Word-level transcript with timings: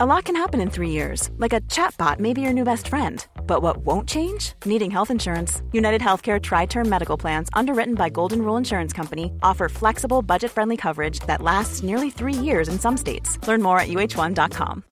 A 0.00 0.06
lot 0.06 0.26
can 0.26 0.36
happen 0.36 0.60
in 0.60 0.70
three 0.70 0.90
years, 0.90 1.28
like 1.38 1.52
a 1.52 1.60
chatbot 1.62 2.20
may 2.20 2.32
be 2.32 2.40
your 2.40 2.52
new 2.52 2.62
best 2.62 2.86
friend. 2.86 3.26
But 3.48 3.62
what 3.62 3.78
won't 3.78 4.08
change? 4.08 4.52
Needing 4.64 4.92
health 4.92 5.10
insurance. 5.10 5.60
United 5.72 6.00
Healthcare 6.00 6.40
Tri 6.40 6.66
Term 6.66 6.88
Medical 6.88 7.16
Plans, 7.16 7.48
underwritten 7.52 7.96
by 7.96 8.08
Golden 8.08 8.42
Rule 8.42 8.56
Insurance 8.56 8.92
Company, 8.92 9.32
offer 9.42 9.68
flexible, 9.68 10.22
budget 10.22 10.52
friendly 10.52 10.76
coverage 10.76 11.18
that 11.26 11.42
lasts 11.42 11.82
nearly 11.82 12.10
three 12.10 12.32
years 12.32 12.68
in 12.68 12.78
some 12.78 12.96
states. 12.96 13.44
Learn 13.48 13.60
more 13.60 13.80
at 13.80 13.88
uh1.com. 13.88 14.84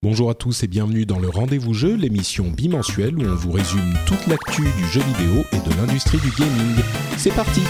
Bonjour 0.00 0.30
à 0.30 0.34
tous 0.34 0.62
et 0.62 0.68
bienvenue 0.68 1.06
dans 1.06 1.18
le 1.18 1.30
Rendez-vous 1.30 1.74
Jeu, 1.74 1.96
l'émission 1.96 2.44
bimensuelle 2.50 3.18
où 3.18 3.22
on 3.22 3.34
vous 3.34 3.50
résume 3.50 3.94
toute 4.06 4.28
l'actu 4.28 4.62
du 4.62 4.86
jeu 4.92 5.00
vidéo 5.00 5.42
et 5.50 5.68
de 5.68 5.76
l'industrie 5.76 6.18
du 6.18 6.30
gaming. 6.38 6.84
C'est 7.16 7.34
parti! 7.34 7.62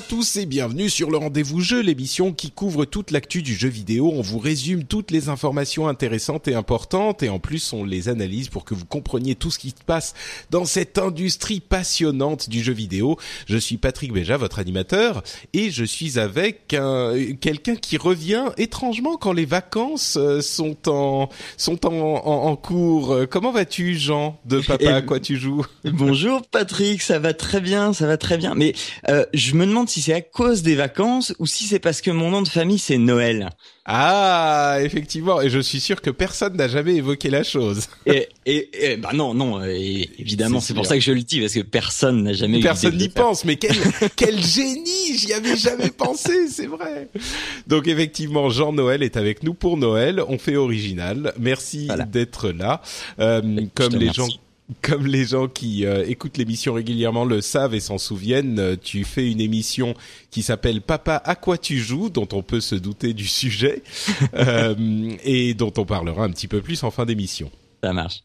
À 0.00 0.02
tous 0.02 0.36
et 0.36 0.46
bienvenue 0.46 0.88
sur 0.88 1.10
le 1.10 1.18
Rendez-vous 1.18 1.60
Jeu, 1.60 1.82
l'émission 1.82 2.32
qui 2.32 2.50
couvre 2.50 2.86
toute 2.86 3.10
l'actu 3.10 3.42
du 3.42 3.54
jeu 3.54 3.68
vidéo. 3.68 4.10
On 4.14 4.22
vous 4.22 4.38
résume 4.38 4.84
toutes 4.84 5.10
les 5.10 5.28
informations 5.28 5.88
intéressantes 5.88 6.48
et 6.48 6.54
importantes 6.54 7.22
et 7.22 7.28
en 7.28 7.38
plus 7.38 7.74
on 7.74 7.84
les 7.84 8.08
analyse 8.08 8.48
pour 8.48 8.64
que 8.64 8.72
vous 8.72 8.86
compreniez 8.86 9.34
tout 9.34 9.50
ce 9.50 9.58
qui 9.58 9.70
se 9.70 9.84
passe 9.84 10.14
dans 10.48 10.64
cette 10.64 10.96
industrie 10.96 11.60
passionnante 11.60 12.48
du 12.48 12.62
jeu 12.62 12.72
vidéo. 12.72 13.18
Je 13.46 13.58
suis 13.58 13.76
Patrick 13.76 14.14
Béja, 14.14 14.38
votre 14.38 14.58
animateur 14.58 15.22
et 15.52 15.70
je 15.70 15.84
suis 15.84 16.18
avec 16.18 16.68
quelqu'un 16.68 17.76
qui 17.76 17.98
revient 17.98 18.46
étrangement 18.56 19.18
quand 19.18 19.32
les 19.32 19.44
vacances 19.44 20.16
euh, 20.16 20.40
sont 20.40 20.88
en 20.88 21.28
sont 21.58 21.84
en, 21.84 21.92
en, 21.92 22.56
cours. 22.56 23.18
Comment 23.28 23.52
vas-tu 23.52 23.96
Jean 23.96 24.40
de 24.46 24.60
Papa 24.60 24.94
à 24.94 25.02
quoi 25.02 25.20
tu 25.20 25.36
joues? 25.36 25.66
Bonjour 25.84 26.40
Patrick, 26.46 27.02
ça 27.02 27.18
va 27.18 27.34
très 27.34 27.60
bien, 27.60 27.92
ça 27.92 28.06
va 28.06 28.16
très 28.16 28.38
bien. 28.38 28.54
Mais 28.54 28.72
euh, 29.10 29.26
je 29.34 29.54
me 29.54 29.66
demande 29.66 29.89
si 29.90 30.02
c'est 30.02 30.14
à 30.14 30.20
cause 30.20 30.62
des 30.62 30.74
vacances 30.74 31.34
ou 31.38 31.46
si 31.46 31.64
c'est 31.64 31.78
parce 31.78 32.00
que 32.00 32.10
mon 32.10 32.30
nom 32.30 32.42
de 32.42 32.48
famille 32.48 32.78
c'est 32.78 32.98
Noël. 32.98 33.50
Ah, 33.84 34.78
effectivement, 34.82 35.40
et 35.40 35.50
je 35.50 35.58
suis 35.58 35.80
sûr 35.80 36.00
que 36.00 36.10
personne 36.10 36.56
n'a 36.56 36.68
jamais 36.68 36.94
évoqué 36.94 37.28
la 37.28 37.42
chose. 37.42 37.88
et, 38.06 38.28
et, 38.46 38.96
bah 38.96 39.10
non, 39.12 39.34
non, 39.34 39.60
évidemment, 39.64 40.60
c'est 40.60 40.74
pour 40.74 40.86
ça 40.86 40.94
que 40.94 41.02
je 41.02 41.10
le 41.12 41.22
dis 41.22 41.40
parce 41.40 41.54
que 41.54 41.60
personne 41.60 42.22
n'a 42.22 42.32
jamais. 42.32 42.60
Personne 42.60 42.96
n'y 42.96 43.08
pense, 43.08 43.44
mais 43.44 43.56
quel 43.56 43.76
quel 44.16 44.40
génie 44.40 45.16
J'y 45.16 45.32
avais 45.32 45.56
jamais 45.56 45.90
pensé, 45.90 46.48
c'est 46.48 46.66
vrai. 46.66 47.08
Donc 47.66 47.88
effectivement, 47.88 48.48
Jean 48.48 48.72
Noël 48.72 49.02
est 49.02 49.16
avec 49.16 49.42
nous 49.42 49.54
pour 49.54 49.76
Noël. 49.76 50.22
On 50.28 50.38
fait 50.38 50.56
original. 50.56 51.32
Merci 51.38 51.88
d'être 52.12 52.50
là. 52.50 52.82
Euh, 53.18 53.42
comme 53.74 53.96
les 53.96 54.12
gens 54.12 54.28
comme 54.82 55.06
les 55.06 55.26
gens 55.26 55.48
qui 55.48 55.84
euh, 55.84 56.04
écoutent 56.06 56.38
l'émission 56.38 56.74
régulièrement 56.74 57.24
le 57.24 57.40
savent 57.40 57.74
et 57.74 57.80
s'en 57.80 57.98
souviennent, 57.98 58.58
euh, 58.58 58.76
tu 58.80 59.04
fais 59.04 59.30
une 59.30 59.40
émission 59.40 59.94
qui 60.30 60.42
s'appelle 60.42 60.80
Papa 60.80 61.20
à 61.24 61.34
quoi 61.34 61.58
tu 61.58 61.78
joues, 61.78 62.10
dont 62.10 62.28
on 62.32 62.42
peut 62.42 62.60
se 62.60 62.74
douter 62.74 63.12
du 63.12 63.26
sujet 63.26 63.82
euh, 64.34 65.12
et 65.24 65.54
dont 65.54 65.72
on 65.76 65.84
parlera 65.84 66.24
un 66.24 66.30
petit 66.30 66.48
peu 66.48 66.60
plus 66.60 66.82
en 66.84 66.90
fin 66.90 67.04
d'émission. 67.04 67.50
Ça 67.82 67.92
marche. 67.92 68.22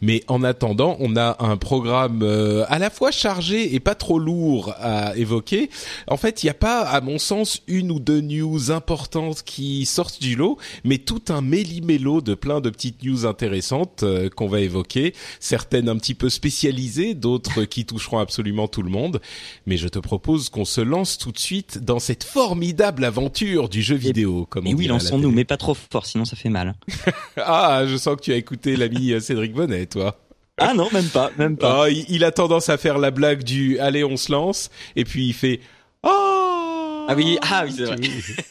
Mais 0.00 0.22
en 0.28 0.42
attendant, 0.42 0.96
on 1.00 1.16
a 1.16 1.36
un 1.40 1.56
programme 1.56 2.22
euh, 2.22 2.64
à 2.68 2.78
la 2.78 2.90
fois 2.90 3.10
chargé 3.10 3.74
et 3.74 3.80
pas 3.80 3.94
trop 3.94 4.18
lourd 4.18 4.74
à 4.78 5.16
évoquer. 5.16 5.70
En 6.08 6.16
fait, 6.16 6.42
il 6.42 6.46
n'y 6.46 6.50
a 6.50 6.54
pas, 6.54 6.82
à 6.82 7.00
mon 7.00 7.18
sens, 7.18 7.62
une 7.66 7.90
ou 7.90 8.00
deux 8.00 8.20
news 8.20 8.70
importantes 8.70 9.42
qui 9.42 9.86
sortent 9.86 10.20
du 10.20 10.36
lot, 10.36 10.58
mais 10.84 10.98
tout 10.98 11.22
un 11.28 11.40
méli-mélo 11.40 12.20
de 12.20 12.34
plein 12.34 12.60
de 12.60 12.70
petites 12.70 13.02
news 13.02 13.26
intéressantes 13.26 14.02
euh, 14.02 14.28
qu'on 14.28 14.48
va 14.48 14.60
évoquer. 14.60 15.14
Certaines 15.40 15.88
un 15.88 15.96
petit 15.96 16.14
peu 16.14 16.28
spécialisées, 16.28 17.14
d'autres 17.14 17.64
qui 17.64 17.84
toucheront 17.84 18.18
absolument 18.18 18.68
tout 18.68 18.82
le 18.82 18.90
monde. 18.90 19.20
Mais 19.66 19.76
je 19.76 19.88
te 19.88 19.98
propose 19.98 20.48
qu'on 20.48 20.64
se 20.64 20.80
lance 20.80 21.18
tout 21.18 21.32
de 21.32 21.38
suite 21.38 21.78
dans 21.78 21.98
cette 21.98 22.24
formidable 22.24 23.04
aventure 23.04 23.68
du 23.68 23.82
jeu 23.82 23.96
vidéo. 23.96 24.46
Comme 24.48 24.66
et 24.66 24.74
oui, 24.74 24.86
lançons-nous, 24.86 25.30
mais 25.30 25.44
pas 25.44 25.56
trop 25.56 25.74
fort, 25.74 26.06
sinon 26.06 26.24
ça 26.24 26.36
fait 26.36 26.48
mal. 26.48 26.74
ah, 27.36 27.84
je 27.86 27.96
sens 27.96 28.16
que 28.16 28.22
tu 28.22 28.32
as 28.32 28.36
écouté 28.36 28.76
l'ami 28.76 29.12
euh, 29.12 29.20
Cédric 29.44 29.54
Bonnet, 29.54 29.86
toi. 29.86 30.16
Ah 30.58 30.72
non, 30.72 30.88
même 30.92 31.08
pas, 31.08 31.30
même 31.36 31.56
pas. 31.56 31.84
Ah, 31.84 31.90
il, 31.90 32.24
a 32.24 32.30
tendance 32.30 32.68
à 32.68 32.78
faire 32.78 32.98
la 32.98 33.10
blague 33.10 33.42
du 33.42 33.78
allez, 33.78 34.04
on 34.04 34.16
se 34.16 34.30
lance, 34.30 34.70
et 34.96 35.04
puis 35.04 35.26
il 35.26 35.34
fait 35.34 35.60
oh 36.02 37.06
ah 37.08 37.14
oui, 37.14 37.38
ah 37.42 37.64
oui, 37.66 37.74
c'est 37.76 37.84
vrai. 37.84 37.96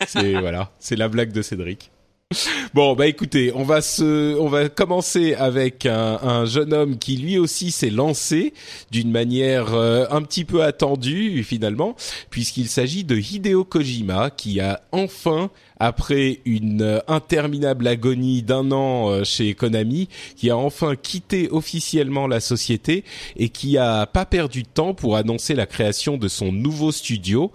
c'est 0.06 0.34
voilà, 0.34 0.70
c'est 0.80 0.96
la 0.96 1.08
blague 1.08 1.32
de 1.32 1.42
Cédric. 1.42 1.90
Bon, 2.74 2.96
bah 2.96 3.08
écoutez, 3.08 3.52
on 3.54 3.64
va 3.64 3.82
se, 3.82 4.38
on 4.40 4.48
va 4.48 4.70
commencer 4.70 5.34
avec 5.36 5.86
un, 5.86 6.20
un 6.22 6.46
jeune 6.46 6.74
homme 6.74 6.98
qui 6.98 7.18
lui 7.18 7.38
aussi 7.38 7.72
s'est 7.72 7.90
lancé 7.90 8.54
d'une 8.92 9.12
manière 9.12 9.74
euh, 9.74 10.06
un 10.10 10.22
petit 10.22 10.46
peu 10.46 10.64
attendue 10.64 11.44
finalement, 11.44 11.96
puisqu'il 12.30 12.68
s'agit 12.68 13.04
de 13.04 13.18
Hideo 13.18 13.64
Kojima 13.64 14.30
qui 14.30 14.60
a 14.60 14.82
enfin 14.92 15.50
après 15.80 16.40
une 16.46 16.82
euh, 16.82 17.00
interminable 17.08 17.88
agonie 17.88 18.42
d'un 18.42 18.72
an 18.72 19.10
euh, 19.10 19.24
chez 19.24 19.54
Konami, 19.54 20.08
qui 20.36 20.50
a 20.50 20.58
enfin 20.58 20.96
quitté 20.96 21.50
officiellement 21.52 22.28
la 22.28 22.40
société 22.40 23.04
et 23.36 23.50
qui 23.50 23.78
a 23.78 24.06
pas 24.06 24.26
perdu 24.26 24.64
de 24.64 24.68
temps 24.68 24.94
pour 24.94 25.18
annoncer 25.18 25.56
la 25.56 25.66
création 25.66 26.18
de 26.18 26.28
son 26.28 26.52
nouveau 26.52 26.92
studio. 26.92 27.52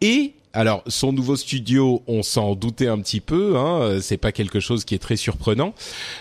Et 0.00 0.34
alors, 0.52 0.82
son 0.86 1.12
nouveau 1.12 1.36
studio, 1.36 2.02
on 2.06 2.22
s'en 2.22 2.54
doutait 2.54 2.88
un 2.88 2.98
petit 2.98 3.20
peu. 3.20 3.56
Hein, 3.56 4.00
c'est 4.00 4.18
pas 4.18 4.32
quelque 4.32 4.60
chose 4.60 4.84
qui 4.84 4.94
est 4.94 4.98
très 4.98 5.16
surprenant. 5.16 5.74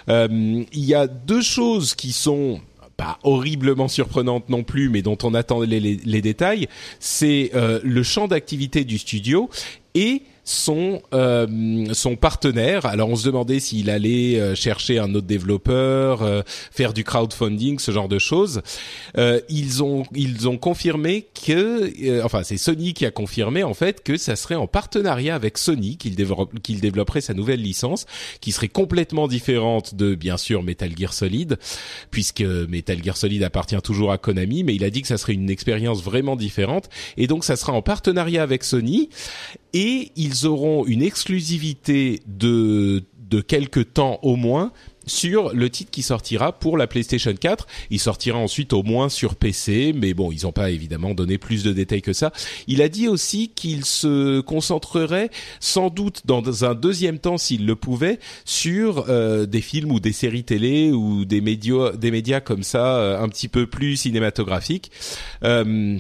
Euh, 0.09 0.63
il 0.71 0.85
y 0.85 0.93
a 0.93 1.07
deux 1.07 1.41
choses 1.41 1.95
qui 1.95 2.13
sont 2.13 2.61
pas 2.95 3.17
horriblement 3.23 3.87
surprenantes 3.87 4.49
non 4.49 4.63
plus, 4.63 4.89
mais 4.89 5.01
dont 5.01 5.17
on 5.23 5.33
attend 5.33 5.61
les, 5.61 6.21
détails. 6.21 6.67
C'est 6.99 7.51
euh, 7.55 7.79
le 7.83 8.03
champ 8.03 8.27
d'activité 8.27 8.83
du 8.83 8.97
studio 8.97 9.49
et 9.95 10.21
son 10.51 11.01
euh, 11.13 11.47
son 11.93 12.15
partenaire. 12.15 12.85
Alors 12.85 13.09
on 13.09 13.15
se 13.15 13.25
demandait 13.25 13.59
s'il 13.59 13.89
allait 13.89 14.39
euh, 14.39 14.53
chercher 14.53 14.99
un 14.99 15.15
autre 15.15 15.25
développeur, 15.25 16.21
euh, 16.21 16.41
faire 16.71 16.93
du 16.93 17.03
crowdfunding, 17.03 17.79
ce 17.79 17.91
genre 17.91 18.09
de 18.09 18.19
choses. 18.19 18.61
ils 19.49 19.83
ont 19.83 20.03
ils 20.13 20.49
ont 20.49 20.57
confirmé 20.57 21.27
que 21.45 22.21
enfin 22.23 22.43
c'est 22.43 22.57
Sony 22.57 22.93
qui 22.93 23.05
a 23.05 23.11
confirmé 23.11 23.63
en 23.63 23.73
fait 23.73 24.03
que 24.03 24.17
ça 24.17 24.35
serait 24.35 24.55
en 24.55 24.67
partenariat 24.67 25.35
avec 25.35 25.57
Sony 25.57 25.97
qu'il 25.97 26.15
qu'il 26.61 26.81
développerait 26.81 27.21
sa 27.21 27.33
nouvelle 27.33 27.61
licence 27.61 28.05
qui 28.41 28.51
serait 28.51 28.67
complètement 28.67 29.27
différente 29.27 29.95
de 29.95 30.15
bien 30.15 30.37
sûr 30.37 30.63
Metal 30.63 30.91
Gear 30.97 31.13
Solid 31.13 31.57
puisque 32.09 32.41
Metal 32.41 33.01
Gear 33.01 33.15
Solid 33.15 33.43
appartient 33.43 33.81
toujours 33.81 34.11
à 34.11 34.17
Konami 34.17 34.63
mais 34.63 34.75
il 34.75 34.83
a 34.83 34.89
dit 34.89 35.01
que 35.01 35.07
ça 35.07 35.17
serait 35.17 35.33
une 35.33 35.49
expérience 35.49 36.03
vraiment 36.03 36.35
différente 36.35 36.89
et 37.17 37.27
donc 37.27 37.45
ça 37.45 37.55
sera 37.55 37.73
en 37.73 37.81
partenariat 37.81 38.43
avec 38.43 38.63
Sony 38.63 39.09
et 39.73 40.11
ils 40.15 40.45
auront 40.45 40.85
une 40.85 41.01
exclusivité 41.01 42.21
de 42.27 43.03
de 43.31 43.41
quelques 43.41 43.93
temps 43.93 44.19
au 44.21 44.35
moins 44.35 44.71
sur 45.07 45.53
le 45.53 45.69
titre 45.69 45.89
qui 45.89 46.03
sortira 46.03 46.51
pour 46.51 46.77
la 46.77 46.85
PlayStation 46.85 47.33
4. 47.33 47.65
Il 47.89 47.99
sortira 47.99 48.37
ensuite 48.37 48.71
au 48.73 48.83
moins 48.83 49.09
sur 49.09 49.35
PC, 49.35 49.93
mais 49.95 50.13
bon, 50.13 50.31
ils 50.31 50.43
n'ont 50.43 50.51
pas 50.51 50.69
évidemment 50.69 51.15
donné 51.15 51.39
plus 51.39 51.63
de 51.63 51.73
détails 51.73 52.03
que 52.03 52.13
ça. 52.13 52.31
Il 52.67 52.81
a 52.83 52.89
dit 52.89 53.07
aussi 53.07 53.49
qu'il 53.49 53.83
se 53.85 54.41
concentrerait 54.41 55.31
sans 55.59 55.89
doute 55.89 56.21
dans 56.25 56.65
un 56.65 56.75
deuxième 56.75 57.17
temps, 57.17 57.37
s'il 57.37 57.65
le 57.65 57.75
pouvait, 57.75 58.19
sur 58.45 59.05
euh, 59.09 59.45
des 59.45 59.61
films 59.61 59.91
ou 59.91 59.99
des 59.99 60.13
séries 60.13 60.43
télé 60.43 60.91
ou 60.91 61.25
des 61.25 61.41
médias, 61.41 61.93
des 61.93 62.11
médias 62.11 62.41
comme 62.41 62.63
ça, 62.63 62.97
euh, 62.97 63.21
un 63.21 63.29
petit 63.29 63.47
peu 63.47 63.65
plus 63.65 63.95
cinématographiques. 63.95 64.91
Euh, 65.43 65.97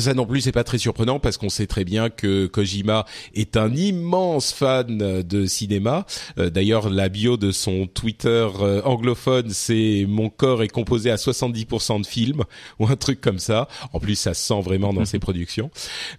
ça 0.00 0.14
non 0.14 0.26
plus, 0.26 0.40
c'est 0.40 0.52
pas 0.52 0.64
très 0.64 0.78
surprenant 0.78 1.18
parce 1.18 1.36
qu'on 1.36 1.48
sait 1.48 1.66
très 1.66 1.84
bien 1.84 2.10
que 2.10 2.46
Kojima 2.46 3.04
est 3.34 3.56
un 3.56 3.72
immense 3.74 4.52
fan 4.52 5.22
de 5.22 5.46
cinéma. 5.46 6.06
Euh, 6.38 6.50
d'ailleurs, 6.50 6.90
la 6.90 7.08
bio 7.08 7.36
de 7.36 7.52
son 7.52 7.86
Twitter 7.86 8.48
euh, 8.60 8.82
anglophone, 8.84 9.50
c'est 9.50 10.04
mon 10.08 10.28
corps 10.28 10.62
est 10.62 10.68
composé 10.68 11.10
à 11.10 11.16
70% 11.16 12.02
de 12.02 12.06
films 12.06 12.42
ou 12.78 12.86
un 12.86 12.96
truc 12.96 13.20
comme 13.20 13.38
ça. 13.38 13.68
En 13.92 14.00
plus, 14.00 14.16
ça 14.16 14.34
se 14.34 14.44
sent 14.44 14.60
vraiment 14.62 14.92
dans 14.92 15.04
ses 15.04 15.18
productions. 15.20 15.70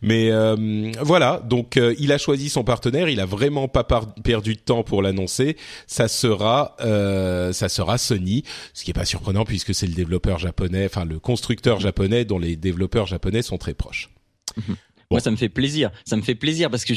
Mais 0.01 0.31
euh, 0.31 0.91
voilà, 1.01 1.41
donc 1.45 1.79
il 1.99 2.11
a 2.11 2.17
choisi 2.17 2.49
son 2.49 2.63
partenaire. 2.63 3.09
Il 3.09 3.19
a 3.19 3.25
vraiment 3.25 3.67
pas 3.67 3.83
perdu 4.23 4.55
de 4.55 4.59
temps 4.59 4.83
pour 4.83 5.01
l'annoncer. 5.01 5.57
Ça 5.87 6.07
sera, 6.07 6.75
ça 6.79 7.69
sera 7.69 7.97
Sony, 7.97 8.43
ce 8.73 8.83
qui 8.83 8.91
est 8.91 8.93
pas 8.93 9.05
surprenant 9.05 9.45
puisque 9.45 9.73
c'est 9.73 9.87
le 9.87 9.93
développeur 9.93 10.39
japonais, 10.39 10.85
enfin 10.85 11.05
le 11.05 11.19
constructeur 11.19 11.79
japonais 11.79 12.25
dont 12.25 12.39
les 12.39 12.55
développeurs 12.55 13.05
japonais 13.05 13.41
sont 13.41 13.57
très 13.57 13.64
proche. 13.73 14.09
Mhm. 14.57 14.75
Moi, 15.11 15.19
ça 15.19 15.31
me 15.31 15.35
fait 15.35 15.49
plaisir. 15.49 15.91
Ça 16.05 16.15
me 16.15 16.21
fait 16.21 16.35
plaisir 16.35 16.69
parce 16.69 16.85
que 16.85 16.93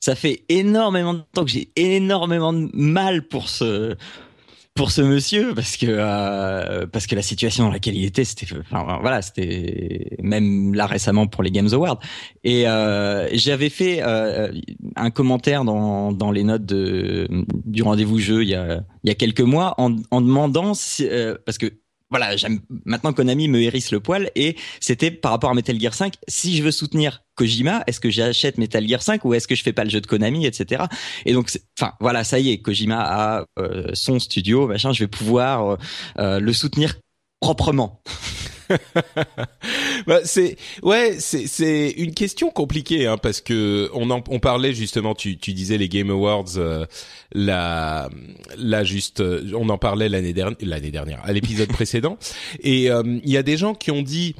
ça 0.00 0.14
fait 0.14 0.44
énormément 0.48 1.14
de 1.14 1.22
temps 1.32 1.44
que 1.44 1.50
j'ai 1.50 1.70
énormément 1.76 2.52
de 2.52 2.68
mal 2.72 3.26
pour 3.26 3.48
ce 3.48 3.96
pour 4.74 4.90
ce 4.90 5.02
monsieur 5.02 5.54
parce 5.54 5.76
que 5.76 5.86
euh, 5.88 6.86
parce 6.88 7.06
que 7.06 7.14
la 7.14 7.22
situation 7.22 7.64
dans 7.64 7.70
laquelle 7.70 7.94
il 7.94 8.04
était 8.04 8.24
c'était 8.24 8.46
enfin 8.58 8.98
voilà 9.00 9.22
c'était 9.22 10.16
même 10.20 10.74
là 10.74 10.86
récemment 10.86 11.28
pour 11.28 11.44
les 11.44 11.52
Games 11.52 11.68
Awards 11.72 12.00
et 12.42 12.66
euh, 12.66 13.28
j'avais 13.34 13.70
fait 13.70 14.02
euh, 14.02 14.52
un 14.96 15.10
commentaire 15.10 15.64
dans 15.64 16.10
dans 16.10 16.32
les 16.32 16.42
notes 16.42 16.66
de 16.66 17.28
du 17.64 17.84
rendez-vous 17.84 18.18
jeu 18.18 18.42
il 18.42 18.48
y 18.48 18.56
a 18.56 18.82
il 19.04 19.08
y 19.08 19.10
a 19.12 19.14
quelques 19.14 19.40
mois 19.40 19.74
en 19.78 19.94
en 20.10 20.20
demandant 20.20 20.74
si, 20.74 21.08
parce 21.46 21.56
que 21.56 21.72
voilà, 22.10 22.36
j'aime 22.36 22.60
maintenant 22.84 23.12
Konami 23.12 23.48
me 23.48 23.60
hérisse 23.60 23.90
le 23.90 24.00
poil 24.00 24.30
et 24.34 24.56
c'était 24.80 25.10
par 25.10 25.32
rapport 25.32 25.50
à 25.50 25.54
Metal 25.54 25.80
Gear 25.80 25.94
5. 25.94 26.14
Si 26.28 26.56
je 26.56 26.62
veux 26.62 26.70
soutenir 26.70 27.22
Kojima, 27.34 27.82
est-ce 27.86 27.98
que 27.98 28.10
j'achète 28.10 28.58
Metal 28.58 28.86
Gear 28.86 29.02
5 29.02 29.24
ou 29.24 29.34
est-ce 29.34 29.48
que 29.48 29.54
je 29.54 29.62
fais 29.62 29.72
pas 29.72 29.84
le 29.84 29.90
jeu 29.90 30.00
de 30.00 30.06
Konami, 30.06 30.46
etc. 30.46 30.84
Et 31.24 31.32
donc, 31.32 31.50
enfin 31.78 31.94
voilà, 32.00 32.22
ça 32.22 32.38
y 32.38 32.50
est, 32.50 32.58
Kojima 32.58 33.00
a 33.00 33.46
euh, 33.58 33.88
son 33.94 34.20
studio, 34.20 34.68
machin, 34.68 34.92
je 34.92 35.04
vais 35.04 35.08
pouvoir 35.08 35.66
euh, 35.66 35.76
euh, 36.18 36.40
le 36.40 36.52
soutenir 36.52 36.94
proprement. 37.40 38.02
bah, 40.06 40.20
c'est 40.24 40.56
ouais, 40.82 41.16
c'est 41.18 41.46
c'est 41.46 41.90
une 41.90 42.14
question 42.14 42.50
compliquée 42.50 43.06
hein, 43.06 43.18
parce 43.18 43.40
que 43.40 43.90
on 43.94 44.10
en, 44.10 44.22
on 44.28 44.40
parlait 44.40 44.74
justement. 44.74 45.14
Tu 45.14 45.38
tu 45.38 45.52
disais 45.52 45.78
les 45.78 45.88
Game 45.88 46.10
Awards, 46.10 46.56
euh, 46.56 46.86
la 47.32 48.08
juste, 48.84 49.22
on 49.54 49.68
en 49.68 49.78
parlait 49.78 50.08
l'année 50.08 50.32
dernière, 50.32 50.56
l'année 50.60 50.90
dernière, 50.90 51.20
à 51.24 51.32
l'épisode 51.32 51.68
précédent, 51.72 52.18
et 52.60 52.90
euh, 52.90 53.02
il 53.24 53.30
y 53.30 53.36
a 53.36 53.42
des 53.42 53.56
gens 53.56 53.74
qui 53.74 53.90
ont 53.90 54.02
dit 54.02 54.34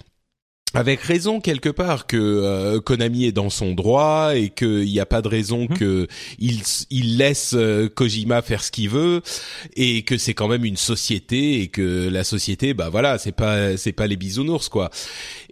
avec 0.75 1.01
raison 1.01 1.41
quelque 1.41 1.69
part 1.69 2.07
que 2.07 2.17
euh, 2.17 2.81
Konami 2.81 3.25
est 3.25 3.33
dans 3.33 3.51
son 3.51 3.73
droit 3.73 4.33
et 4.35 4.51
qu'il 4.51 4.85
n'y 4.85 5.01
a 5.01 5.07
pas 5.07 5.23
de 5.23 5.29
raison 5.29 5.65
mmh. 5.65 5.79
que 5.79 6.09
il, 6.39 6.63
il 6.91 7.17
laisse 7.17 7.55
euh, 7.55 7.89
Kojima 7.89 8.43
faire 8.43 8.63
ce 8.63 8.71
qu'il 8.71 8.91
veut 8.91 9.23
et 9.77 10.03
que 10.03 10.19
c'est 10.19 10.35
quand 10.35 10.49
même 10.49 10.65
une 10.65 10.77
société 10.77 11.61
et 11.61 11.69
que 11.69 12.09
la 12.09 12.25
société 12.25 12.75
bah 12.75 12.89
voilà 12.91 13.19
c'est 13.19 13.33
pas 13.33 13.77
c'est 13.77 13.93
pas 13.93 14.07
les 14.07 14.17
bisounours 14.17 14.69
quoi 14.69 14.91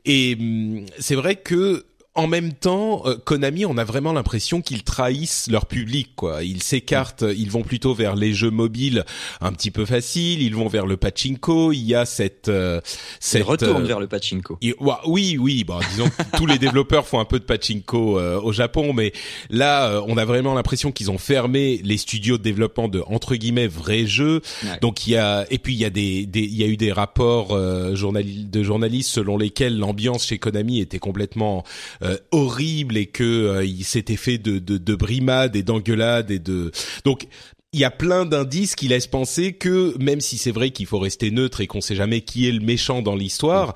et 0.04 0.36
hum, 0.38 0.84
c'est 0.98 1.14
vrai 1.14 1.36
que 1.36 1.84
en 2.14 2.26
même 2.26 2.52
temps, 2.52 3.02
euh, 3.06 3.16
Konami, 3.16 3.64
on 3.64 3.78
a 3.78 3.84
vraiment 3.84 4.12
l'impression 4.12 4.60
qu'ils 4.60 4.82
trahissent 4.82 5.48
leur 5.50 5.64
public, 5.64 6.10
quoi. 6.14 6.44
Ils 6.44 6.62
s'écartent, 6.62 7.24
ils 7.36 7.50
vont 7.50 7.62
plutôt 7.62 7.94
vers 7.94 8.16
les 8.16 8.34
jeux 8.34 8.50
mobiles 8.50 9.04
un 9.40 9.50
petit 9.52 9.70
peu 9.70 9.86
faciles, 9.86 10.42
ils 10.42 10.54
vont 10.54 10.68
vers 10.68 10.84
le 10.84 10.98
pachinko. 10.98 11.72
Il 11.72 11.82
y 11.82 11.94
a 11.94 12.04
cette, 12.04 12.48
euh, 12.48 12.82
cette 13.18 13.44
retourne 13.44 13.84
euh, 13.84 13.86
vers 13.86 13.98
le 13.98 14.08
pachinko. 14.08 14.58
oui, 15.06 15.38
oui. 15.40 15.64
Bon, 15.64 15.78
disons 15.90 16.10
que 16.10 16.36
tous 16.36 16.44
les 16.44 16.58
développeurs 16.58 17.06
font 17.06 17.18
un 17.18 17.24
peu 17.24 17.38
de 17.38 17.44
pachinko 17.44 18.18
euh, 18.18 18.38
au 18.40 18.52
Japon, 18.52 18.92
mais 18.92 19.12
là, 19.48 20.02
on 20.06 20.18
a 20.18 20.26
vraiment 20.26 20.52
l'impression 20.52 20.92
qu'ils 20.92 21.10
ont 21.10 21.18
fermé 21.18 21.80
les 21.82 21.96
studios 21.96 22.36
de 22.36 22.42
développement 22.42 22.88
de 22.88 23.02
entre 23.06 23.36
guillemets 23.36 23.68
vrais 23.68 24.06
jeux. 24.06 24.42
Donc 24.82 25.06
il 25.06 25.12
y 25.12 25.16
a, 25.16 25.46
et 25.50 25.58
puis 25.58 25.72
il 25.72 25.80
y 25.80 25.84
a 25.86 25.90
des, 25.90 26.26
des 26.26 26.40
il 26.40 26.56
y 26.56 26.62
a 26.62 26.66
eu 26.66 26.76
des 26.76 26.92
rapports 26.92 27.58
journal, 27.94 28.24
de 28.26 28.62
journalistes 28.62 29.10
selon 29.10 29.38
lesquels 29.38 29.78
l'ambiance 29.78 30.26
chez 30.26 30.38
Konami 30.38 30.80
était 30.80 30.98
complètement 30.98 31.64
euh, 32.02 32.16
horrible 32.30 32.96
et 32.96 33.06
que 33.06 33.22
euh, 33.22 33.64
il 33.64 33.84
s'était 33.84 34.16
fait 34.16 34.38
de, 34.38 34.58
de, 34.58 34.78
de 34.78 34.94
brimades 34.94 35.56
et 35.56 35.62
d'engueulades 35.62 36.30
et 36.30 36.38
de 36.38 36.70
donc 37.04 37.26
il 37.72 37.80
y 37.80 37.84
a 37.84 37.90
plein 37.90 38.26
d'indices 38.26 38.74
qui 38.74 38.88
laissent 38.88 39.06
penser 39.06 39.54
que 39.54 39.96
même 39.98 40.20
si 40.20 40.36
c'est 40.36 40.50
vrai 40.50 40.70
qu'il 40.70 40.86
faut 40.86 40.98
rester 40.98 41.30
neutre 41.30 41.62
et 41.62 41.66
qu'on 41.66 41.80
sait 41.80 41.94
jamais 41.94 42.20
qui 42.20 42.46
est 42.46 42.52
le 42.52 42.60
méchant 42.60 43.00
dans 43.00 43.14
l'histoire, 43.14 43.74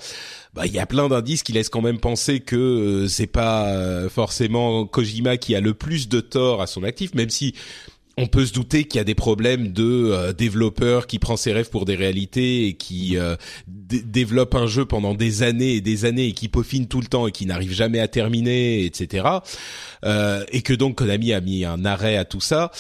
bah 0.53 0.67
il 0.67 0.73
y 0.73 0.79
a 0.79 0.87
plein 0.87 1.09
d'indices 1.09 1.43
qui 1.43 1.53
laissent 1.53 1.71
quand 1.71 1.81
même 1.81 1.99
penser 1.99 2.41
que 2.41 2.57
euh, 2.57 3.09
c'est 3.09 3.27
pas 3.27 4.09
forcément 4.11 4.85
Kojima 4.85 5.39
qui 5.39 5.55
a 5.55 5.61
le 5.61 5.73
plus 5.73 6.09
de 6.09 6.21
tort 6.21 6.61
à 6.61 6.67
son 6.67 6.83
actif, 6.83 7.15
même 7.15 7.31
si 7.31 7.55
on 8.19 8.27
peut 8.27 8.47
se 8.47 8.53
douter 8.53 8.85
qu'il 8.85 8.99
y 8.99 9.01
a 9.01 9.05
des 9.05 9.15
problèmes 9.15 9.73
de 9.73 9.85
euh, 9.85 10.33
développeurs 10.33 11.07
qui 11.07 11.19
prend 11.19 11.37
ses 11.37 11.53
rêves 11.53 11.69
pour 11.69 11.85
des 11.85 11.97
réalités 11.97 12.67
et 12.67 12.75
qui 12.75 13.19
euh, 13.19 13.37
développe 13.67 14.55
un 14.55 14.67
jeu 14.67 14.87
pendant 14.87 15.15
des 15.15 15.43
années 15.43 15.75
et 15.75 15.81
des 15.83 16.07
années 16.07 16.29
et 16.29 16.33
qui 16.33 16.49
peaufine 16.49 16.87
tout 16.89 17.01
le 17.01 17.09
temps 17.09 17.27
et 17.27 17.33
qui 17.33 17.45
n'arrive 17.45 17.73
jamais 17.73 18.01
à 18.01 18.09
terminer, 18.09 18.85
etc. 18.85 19.27
Euh, 20.05 20.45
et 20.51 20.63
que 20.63 20.73
donc 20.73 20.97
Konami 20.97 21.35
a 21.35 21.41
mis 21.43 21.65
un 21.65 21.85
arrêt 21.85 22.17
à 22.17 22.25
tout 22.25 22.41
ça. 22.41 22.71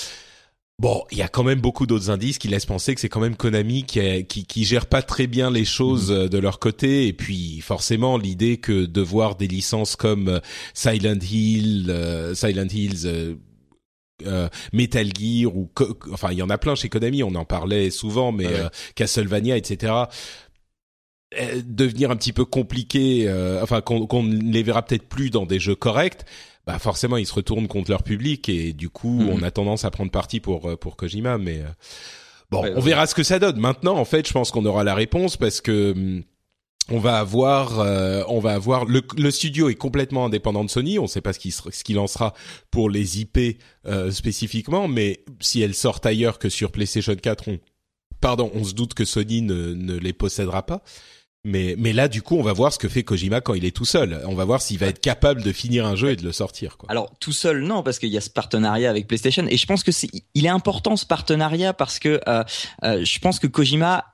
Bon, 0.78 1.04
il 1.10 1.16
y 1.16 1.22
a 1.22 1.28
quand 1.28 1.44
même 1.44 1.60
beaucoup 1.60 1.86
d'autres 1.86 2.10
indices 2.10 2.36
qui 2.36 2.48
laissent 2.48 2.66
penser 2.66 2.94
que 2.94 3.00
c'est 3.00 3.08
quand 3.08 3.20
même 3.20 3.36
Konami 3.36 3.84
qui, 3.84 4.26
qui, 4.26 4.44
qui 4.44 4.64
gère 4.64 4.84
pas 4.86 5.00
très 5.00 5.26
bien 5.26 5.50
les 5.50 5.64
choses 5.64 6.12
mmh. 6.12 6.28
de 6.28 6.38
leur 6.38 6.58
côté. 6.58 7.06
Et 7.06 7.14
puis 7.14 7.60
forcément 7.60 8.18
l'idée 8.18 8.58
que 8.58 8.84
de 8.84 9.00
voir 9.00 9.36
des 9.36 9.48
licences 9.48 9.96
comme 9.96 10.40
Silent 10.74 11.18
Hill, 11.20 11.94
Silent 12.34 12.68
Hills 12.70 13.06
euh, 13.06 13.34
Metal 14.72 15.08
Gear 15.14 15.54
ou 15.54 15.70
enfin 16.12 16.32
il 16.32 16.38
y 16.38 16.42
en 16.42 16.50
a 16.50 16.58
plein 16.58 16.74
chez 16.74 16.88
Konami, 16.88 17.22
on 17.22 17.34
en 17.34 17.44
parlait 17.44 17.90
souvent, 17.90 18.32
mais 18.32 18.46
euh, 18.46 18.68
Castlevania, 18.94 19.56
etc. 19.56 19.92
Euh, 21.38 21.62
devenir 21.64 22.10
un 22.10 22.16
petit 22.16 22.32
peu 22.32 22.44
compliqué, 22.44 23.30
enfin 23.62 23.80
qu'on 23.80 24.22
ne 24.22 24.52
les 24.52 24.62
verra 24.62 24.82
peut-être 24.82 25.08
plus 25.08 25.30
dans 25.30 25.46
des 25.46 25.58
jeux 25.58 25.74
corrects. 25.74 26.24
Bah 26.66 26.80
forcément 26.80 27.16
ils 27.16 27.26
se 27.26 27.34
retournent 27.34 27.68
contre 27.68 27.92
leur 27.92 28.02
public 28.02 28.48
et 28.48 28.72
du 28.72 28.88
coup 28.88 29.20
mhm. 29.20 29.28
on 29.28 29.42
a 29.42 29.52
tendance 29.52 29.84
à 29.84 29.90
prendre 29.90 30.10
parti 30.10 30.40
pour 30.40 30.76
pour 30.78 30.96
Kojima, 30.96 31.38
mais 31.38 31.62
bon 32.50 32.64
on 32.74 32.80
verra 32.80 33.06
ce 33.06 33.14
que 33.14 33.22
ça 33.22 33.38
donne. 33.38 33.58
Maintenant 33.58 33.96
en 33.96 34.04
fait 34.04 34.26
je 34.26 34.32
pense 34.32 34.50
qu'on 34.50 34.64
aura 34.64 34.82
la 34.82 34.94
réponse 34.94 35.36
parce 35.36 35.60
que 35.60 35.92
hum, 35.92 36.24
on 36.90 36.98
va 36.98 37.18
avoir, 37.18 37.80
euh, 37.80 38.22
on 38.28 38.38
va 38.38 38.54
avoir 38.54 38.84
le, 38.84 39.02
le, 39.16 39.30
studio 39.30 39.68
est 39.68 39.74
complètement 39.74 40.26
indépendant 40.26 40.64
de 40.64 40.70
Sony. 40.70 40.98
On 40.98 41.02
ne 41.02 41.08
sait 41.08 41.20
pas 41.20 41.32
ce 41.32 41.38
qu'il 41.38 41.52
ce 41.52 41.84
qu'il 41.84 41.96
lancera 41.96 42.34
pour 42.70 42.90
les 42.90 43.20
IP 43.20 43.38
euh, 43.86 44.10
spécifiquement, 44.10 44.88
mais 44.88 45.24
si 45.40 45.60
elles 45.62 45.74
sortent 45.74 46.06
ailleurs 46.06 46.38
que 46.38 46.48
sur 46.48 46.70
PlayStation 46.70 47.14
4, 47.14 47.48
on, 47.48 47.58
pardon, 48.20 48.50
on 48.54 48.64
se 48.64 48.74
doute 48.74 48.94
que 48.94 49.04
Sony 49.04 49.42
ne, 49.42 49.74
ne 49.74 49.96
les 49.96 50.12
possédera 50.12 50.64
pas. 50.64 50.82
Mais, 51.46 51.76
mais 51.78 51.92
là, 51.92 52.08
du 52.08 52.22
coup, 52.22 52.36
on 52.36 52.42
va 52.42 52.52
voir 52.52 52.72
ce 52.72 52.78
que 52.78 52.88
fait 52.88 53.04
Kojima 53.04 53.40
quand 53.40 53.54
il 53.54 53.64
est 53.64 53.74
tout 53.74 53.84
seul. 53.84 54.20
On 54.26 54.34
va 54.34 54.44
voir 54.44 54.60
s'il 54.60 54.78
va 54.78 54.86
être 54.86 55.00
capable 55.00 55.44
de 55.44 55.52
finir 55.52 55.86
un 55.86 55.94
jeu 55.94 56.10
et 56.10 56.16
de 56.16 56.24
le 56.24 56.32
sortir. 56.32 56.76
Quoi. 56.76 56.90
Alors 56.90 57.16
tout 57.20 57.32
seul, 57.32 57.62
non, 57.62 57.84
parce 57.84 58.00
qu'il 58.00 58.08
y 58.08 58.18
a 58.18 58.20
ce 58.20 58.30
partenariat 58.30 58.90
avec 58.90 59.06
PlayStation. 59.06 59.46
Et 59.48 59.56
je 59.56 59.64
pense 59.64 59.84
que 59.84 59.92
c'est, 59.92 60.08
il 60.34 60.44
est 60.44 60.48
important 60.48 60.96
ce 60.96 61.06
partenariat 61.06 61.72
parce 61.72 62.00
que 62.00 62.20
euh, 62.26 62.42
je 62.82 63.18
pense 63.20 63.38
que 63.38 63.46
Kojima 63.46 64.06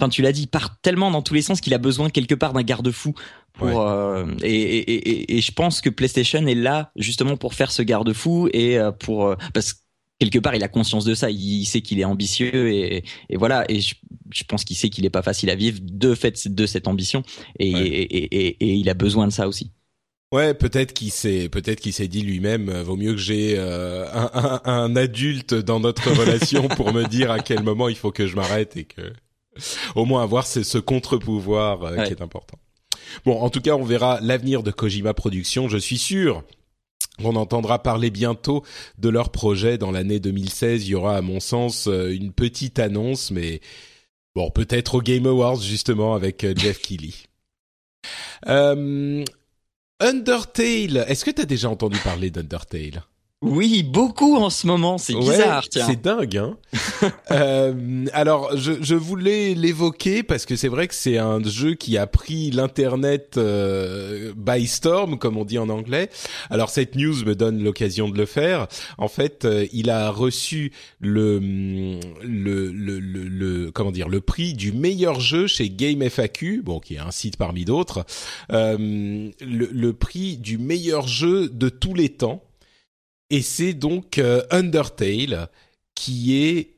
enfin 0.00 0.08
tu 0.08 0.22
l'as 0.22 0.32
dit, 0.32 0.42
il 0.42 0.46
part 0.48 0.80
tellement 0.80 1.10
dans 1.10 1.22
tous 1.22 1.34
les 1.34 1.42
sens 1.42 1.60
qu'il 1.60 1.74
a 1.74 1.78
besoin 1.78 2.08
quelque 2.08 2.34
part 2.34 2.52
d'un 2.52 2.62
garde-fou 2.62 3.14
pour 3.52 3.82
euh, 3.82 4.26
et, 4.42 4.78
et, 4.78 5.36
et, 5.36 5.40
je 5.40 5.52
pense 5.52 5.80
que 5.80 5.90
PlayStation 5.90 6.46
est 6.46 6.54
là 6.54 6.92
justement 6.96 7.36
pour 7.36 7.54
faire 7.54 7.72
ce 7.72 7.82
garde-fou 7.82 8.48
et 8.52 8.78
euh, 8.78 8.92
pour 8.92 9.26
euh, 9.26 9.36
parce 9.52 9.74
que 9.74 9.78
quelque 10.18 10.38
part 10.38 10.54
il 10.54 10.62
a 10.62 10.68
conscience 10.68 11.04
de 11.04 11.14
ça, 11.14 11.30
il, 11.30 11.64
sait 11.66 11.82
qu'il 11.82 12.00
est 12.00 12.04
ambitieux 12.04 12.72
et, 12.72 13.04
et 13.28 13.36
voilà. 13.36 13.64
Et 13.70 13.80
je, 13.80 13.94
je 14.32 14.44
pense 14.44 14.64
qu'il 14.64 14.76
sait 14.76 14.88
qu'il 14.88 15.04
est 15.04 15.10
pas 15.10 15.22
facile 15.22 15.50
à 15.50 15.54
vivre 15.54 15.78
de 15.82 16.14
fait 16.14 16.48
de 16.48 16.66
cette 16.66 16.88
ambition. 16.88 17.22
Et, 17.58 17.70
et, 17.70 18.74
il 18.74 18.88
a 18.88 18.94
besoin 18.94 19.26
de 19.26 19.32
ça 19.32 19.48
aussi. 19.48 19.72
Ouais, 20.32 20.54
peut-être 20.54 20.92
qu'il 20.92 21.10
s'est, 21.10 21.48
peut-être 21.48 21.80
qu'il 21.80 21.92
s'est 21.92 22.06
dit 22.06 22.22
lui-même, 22.22 22.70
vaut 22.82 22.96
mieux 22.96 23.12
que 23.12 23.18
j'ai 23.18 23.58
un, 23.58 24.30
un, 24.32 24.60
un, 24.64 24.94
adulte 24.94 25.54
dans 25.54 25.80
notre 25.80 26.12
relation 26.12 26.68
pour 26.68 26.92
me 26.92 27.04
dire 27.08 27.32
à 27.32 27.40
quel 27.40 27.64
moment 27.64 27.88
il 27.88 27.96
faut 27.96 28.12
que 28.12 28.28
je 28.28 28.36
m'arrête 28.36 28.76
et 28.76 28.84
que 28.84 29.12
au 29.94 30.04
moins 30.04 30.22
avoir 30.22 30.46
ce, 30.46 30.62
ce 30.62 30.78
contre-pouvoir 30.78 31.82
euh, 31.82 32.04
qui 32.04 32.12
est 32.12 32.22
important. 32.22 32.58
Bon, 33.24 33.40
en 33.40 33.50
tout 33.50 33.60
cas, 33.60 33.74
on 33.74 33.82
verra 33.82 34.20
l'avenir 34.20 34.62
de 34.62 34.70
Kojima 34.70 35.14
Productions. 35.14 35.68
Je 35.68 35.78
suis 35.78 35.98
sûr 35.98 36.44
qu'on 37.20 37.36
entendra 37.36 37.82
parler 37.82 38.10
bientôt 38.10 38.64
de 38.98 39.08
leur 39.08 39.30
projet 39.30 39.78
dans 39.78 39.90
l'année 39.90 40.20
2016. 40.20 40.86
Il 40.86 40.90
y 40.90 40.94
aura, 40.94 41.16
à 41.16 41.20
mon 41.20 41.40
sens, 41.40 41.86
euh, 41.86 42.14
une 42.14 42.32
petite 42.32 42.78
annonce, 42.78 43.30
mais 43.30 43.60
bon, 44.34 44.50
peut-être 44.50 44.96
au 44.96 45.02
Game 45.02 45.26
Awards 45.26 45.60
justement 45.60 46.14
avec 46.14 46.44
euh, 46.44 46.54
Jeff 46.56 46.78
Keighley. 46.82 47.14
Euh, 48.48 49.24
Undertale. 50.00 51.04
Est-ce 51.08 51.24
que 51.24 51.30
tu 51.30 51.42
as 51.42 51.46
déjà 51.46 51.68
entendu 51.68 51.98
parler 51.98 52.30
d'Undertale? 52.30 53.02
Oui, 53.42 53.82
beaucoup 53.82 54.36
en 54.36 54.50
ce 54.50 54.66
moment, 54.66 54.98
c'est 54.98 55.14
bizarre. 55.14 55.64
Ouais, 55.74 55.82
c'est 55.82 56.02
dingue. 56.02 56.36
Hein 56.36 56.58
euh, 57.30 58.04
alors, 58.12 58.54
je, 58.54 58.72
je 58.82 58.94
voulais 58.94 59.54
l'évoquer 59.54 60.22
parce 60.22 60.44
que 60.44 60.56
c'est 60.56 60.68
vrai 60.68 60.88
que 60.88 60.94
c'est 60.94 61.16
un 61.16 61.42
jeu 61.42 61.72
qui 61.72 61.96
a 61.96 62.06
pris 62.06 62.50
l'internet 62.50 63.38
euh, 63.38 64.34
by 64.36 64.66
storm, 64.66 65.16
comme 65.16 65.38
on 65.38 65.46
dit 65.46 65.56
en 65.56 65.70
anglais. 65.70 66.10
Alors 66.50 66.68
cette 66.68 66.96
news 66.96 67.24
me 67.24 67.34
donne 67.34 67.62
l'occasion 67.62 68.10
de 68.10 68.18
le 68.18 68.26
faire. 68.26 68.68
En 68.98 69.08
fait, 69.08 69.46
euh, 69.46 69.66
il 69.72 69.88
a 69.88 70.10
reçu 70.10 70.72
le, 71.00 71.38
le, 72.22 72.70
le, 72.72 72.98
le, 72.98 73.70
comment 73.70 73.90
dire 73.90 74.10
le 74.10 74.20
prix 74.20 74.52
du 74.52 74.72
meilleur 74.72 75.18
jeu 75.18 75.46
chez 75.46 75.70
Game 75.70 76.02
FAQ, 76.02 76.60
bon 76.62 76.78
qui 76.78 76.96
est 76.96 76.98
un 76.98 77.10
site 77.10 77.38
parmi 77.38 77.64
d'autres, 77.64 78.04
euh, 78.52 78.76
le, 79.40 79.68
le 79.72 79.92
prix 79.94 80.36
du 80.36 80.58
meilleur 80.58 81.08
jeu 81.08 81.48
de 81.48 81.70
tous 81.70 81.94
les 81.94 82.10
temps 82.10 82.42
et 83.30 83.42
c'est 83.42 83.72
donc 83.72 84.18
euh, 84.18 84.42
Undertale 84.50 85.48
qui 85.94 86.36
est 86.36 86.76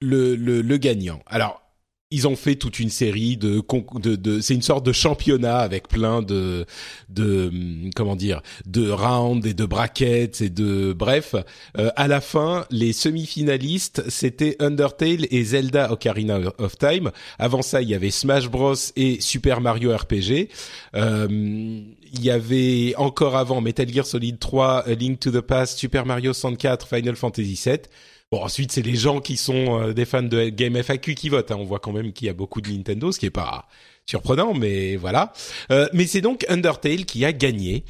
le, 0.00 0.36
le, 0.36 0.62
le 0.62 0.76
gagnant. 0.76 1.20
Alors, 1.26 1.62
ils 2.10 2.26
ont 2.26 2.36
fait 2.36 2.56
toute 2.56 2.80
une 2.80 2.88
série 2.88 3.36
de, 3.36 3.62
de, 4.00 4.16
de 4.16 4.40
c'est 4.40 4.54
une 4.54 4.62
sorte 4.62 4.84
de 4.84 4.92
championnat 4.92 5.58
avec 5.58 5.88
plein 5.88 6.22
de 6.22 6.64
de 7.10 7.52
comment 7.94 8.16
dire 8.16 8.40
de 8.64 8.90
rounds 8.90 9.46
et 9.46 9.52
de 9.52 9.66
brackets 9.66 10.40
et 10.40 10.48
de 10.48 10.94
bref. 10.94 11.34
Euh, 11.76 11.90
à 11.96 12.08
la 12.08 12.22
fin 12.22 12.64
les 12.70 12.94
semi-finalistes 12.94 14.08
c'était 14.08 14.56
Undertale 14.58 15.26
et 15.30 15.44
Zelda 15.44 15.92
Ocarina 15.92 16.40
of 16.56 16.78
Time. 16.78 17.10
Avant 17.38 17.60
ça 17.60 17.82
il 17.82 17.90
y 17.90 17.94
avait 17.94 18.10
Smash 18.10 18.48
Bros 18.48 18.74
et 18.96 19.20
Super 19.20 19.60
Mario 19.60 19.94
RPG 19.94 20.48
euh, 20.94 21.26
il 21.30 22.24
y 22.24 22.30
avait 22.30 22.94
encore 22.96 23.36
avant 23.36 23.60
Metal 23.60 23.86
Gear 23.86 24.06
Solid 24.06 24.38
3 24.38 24.84
Link 24.98 25.20
to 25.20 25.30
the 25.30 25.42
Past 25.42 25.78
Super 25.78 26.06
Mario 26.06 26.32
64 26.32 26.88
Final 26.88 27.16
Fantasy 27.16 27.56
7 27.56 27.90
Bon, 28.30 28.42
ensuite, 28.42 28.72
c'est 28.72 28.82
les 28.82 28.94
gens 28.94 29.20
qui 29.20 29.38
sont 29.38 29.80
euh, 29.80 29.92
des 29.94 30.04
fans 30.04 30.22
de 30.22 30.50
Game 30.50 30.76
FAQ 30.76 31.14
qui 31.14 31.30
votent. 31.30 31.50
Hein. 31.50 31.56
On 31.58 31.64
voit 31.64 31.78
quand 31.78 31.92
même 31.92 32.12
qu'il 32.12 32.26
y 32.26 32.30
a 32.30 32.34
beaucoup 32.34 32.60
de 32.60 32.70
Nintendo, 32.70 33.10
ce 33.10 33.18
qui 33.18 33.26
est 33.26 33.30
pas 33.30 33.66
surprenant, 34.04 34.52
mais 34.52 34.96
voilà. 34.96 35.32
Euh, 35.70 35.88
mais 35.94 36.06
c'est 36.06 36.20
donc 36.20 36.44
Undertale 36.48 37.06
qui 37.06 37.24
a 37.24 37.32
gagné. 37.32 37.84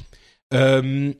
Euh, 0.53 1.11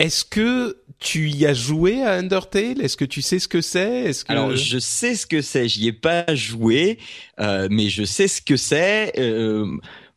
est-ce 0.00 0.24
que 0.24 0.82
tu 0.98 1.30
y 1.30 1.46
as 1.46 1.54
joué 1.54 2.02
à 2.02 2.14
Undertale? 2.14 2.80
Est-ce 2.80 2.96
que 2.96 3.04
tu 3.04 3.22
sais 3.22 3.38
ce 3.38 3.46
que 3.46 3.60
c'est? 3.60 4.10
Que 4.26 4.32
alors 4.32 4.56
je 4.56 4.78
sais 4.80 5.14
ce 5.14 5.26
que 5.26 5.40
c'est. 5.40 5.68
J'y 5.68 5.86
ai 5.86 5.92
pas 5.92 6.34
joué, 6.34 6.98
mais 7.38 7.88
je 7.88 8.04
sais 8.04 8.26
ce 8.26 8.42
que 8.42 8.56
c'est. 8.56 9.12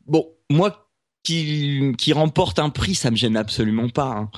Bon, 0.07 0.27
moi 0.49 0.89
qui 1.23 2.13
remporte 2.13 2.57
un 2.57 2.69
prix, 2.69 2.95
ça 2.95 3.11
me 3.11 3.15
gêne 3.15 3.37
absolument 3.37 3.89
pas. 3.89 4.29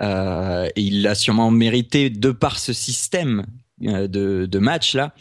Hein. 0.00 0.68
Et 0.74 0.82
il 0.82 1.02
l'a 1.02 1.14
sûrement 1.14 1.52
mérité 1.52 2.10
de 2.10 2.32
par 2.32 2.58
ce 2.58 2.72
système 2.72 3.44
de, 3.80 4.46
de 4.46 4.58
match 4.58 4.94
là. 4.94 5.14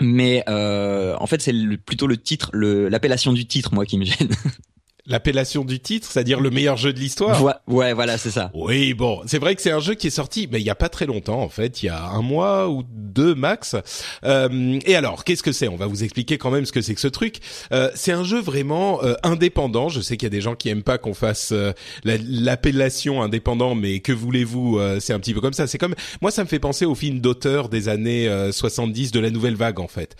Mais 0.00 0.42
euh, 0.48 1.14
en 1.20 1.26
fait, 1.26 1.42
c'est 1.42 1.52
plutôt 1.84 2.06
le 2.06 2.16
titre, 2.16 2.50
l'appellation 2.54 3.32
du 3.32 3.46
titre, 3.46 3.74
moi, 3.74 3.84
qui 3.84 3.98
me 3.98 4.04
gêne. 4.04 4.30
L'appellation 5.06 5.64
du 5.64 5.80
titre, 5.80 6.08
c'est-à-dire 6.10 6.40
le 6.40 6.50
meilleur 6.50 6.76
jeu 6.76 6.92
de 6.92 6.98
l'histoire. 6.98 7.42
Ouais, 7.42 7.52
ouais, 7.66 7.92
voilà, 7.92 8.18
c'est 8.18 8.30
ça. 8.30 8.50
Oui, 8.54 8.94
bon, 8.94 9.20
c'est 9.26 9.38
vrai 9.38 9.54
que 9.54 9.62
c'est 9.62 9.70
un 9.70 9.80
jeu 9.80 9.94
qui 9.94 10.08
est 10.08 10.10
sorti, 10.10 10.48
mais 10.50 10.60
il 10.60 10.64
y 10.64 10.70
a 10.70 10.74
pas 10.74 10.88
très 10.88 11.06
longtemps 11.06 11.40
en 11.40 11.48
fait, 11.48 11.82
il 11.82 11.86
y 11.86 11.88
a 11.88 12.04
un 12.10 12.22
mois 12.22 12.68
ou 12.68 12.82
deux 12.86 13.34
max. 13.34 13.76
Euh, 14.24 14.78
et 14.84 14.96
alors, 14.96 15.24
qu'est-ce 15.24 15.42
que 15.42 15.52
c'est? 15.52 15.68
On 15.68 15.76
va 15.76 15.86
vous 15.86 16.04
expliquer 16.04 16.38
quand 16.38 16.50
même 16.50 16.66
ce 16.66 16.72
que 16.72 16.80
c'est 16.80 16.94
que 16.94 17.00
ce 17.00 17.08
truc. 17.08 17.36
Euh, 17.72 17.90
c'est 17.94 18.12
un 18.12 18.24
jeu 18.24 18.40
vraiment 18.40 19.02
euh, 19.02 19.14
indépendant. 19.22 19.88
Je 19.88 20.00
sais 20.00 20.16
qu'il 20.16 20.26
y 20.26 20.28
a 20.28 20.30
des 20.30 20.40
gens 20.40 20.54
qui 20.54 20.68
aiment 20.68 20.82
pas 20.82 20.98
qu'on 20.98 21.14
fasse 21.14 21.50
euh, 21.52 21.72
l'appellation 22.04 23.22
indépendant, 23.22 23.74
mais 23.74 24.00
que 24.00 24.12
voulez-vous 24.12 24.78
euh, 24.78 25.00
C'est 25.00 25.12
un 25.12 25.20
petit 25.20 25.34
peu 25.34 25.40
comme 25.40 25.52
ça. 25.52 25.66
C'est 25.66 25.78
comme 25.78 25.94
moi, 26.20 26.30
ça 26.30 26.44
me 26.44 26.48
fait 26.48 26.58
penser 26.58 26.84
au 26.84 26.94
film 26.94 27.20
d'auteur 27.20 27.68
des 27.68 27.88
années 27.88 28.28
70 28.52 29.12
de 29.12 29.20
la 29.20 29.30
nouvelle 29.30 29.56
vague 29.56 29.80
en 29.80 29.88
fait. 29.88 30.16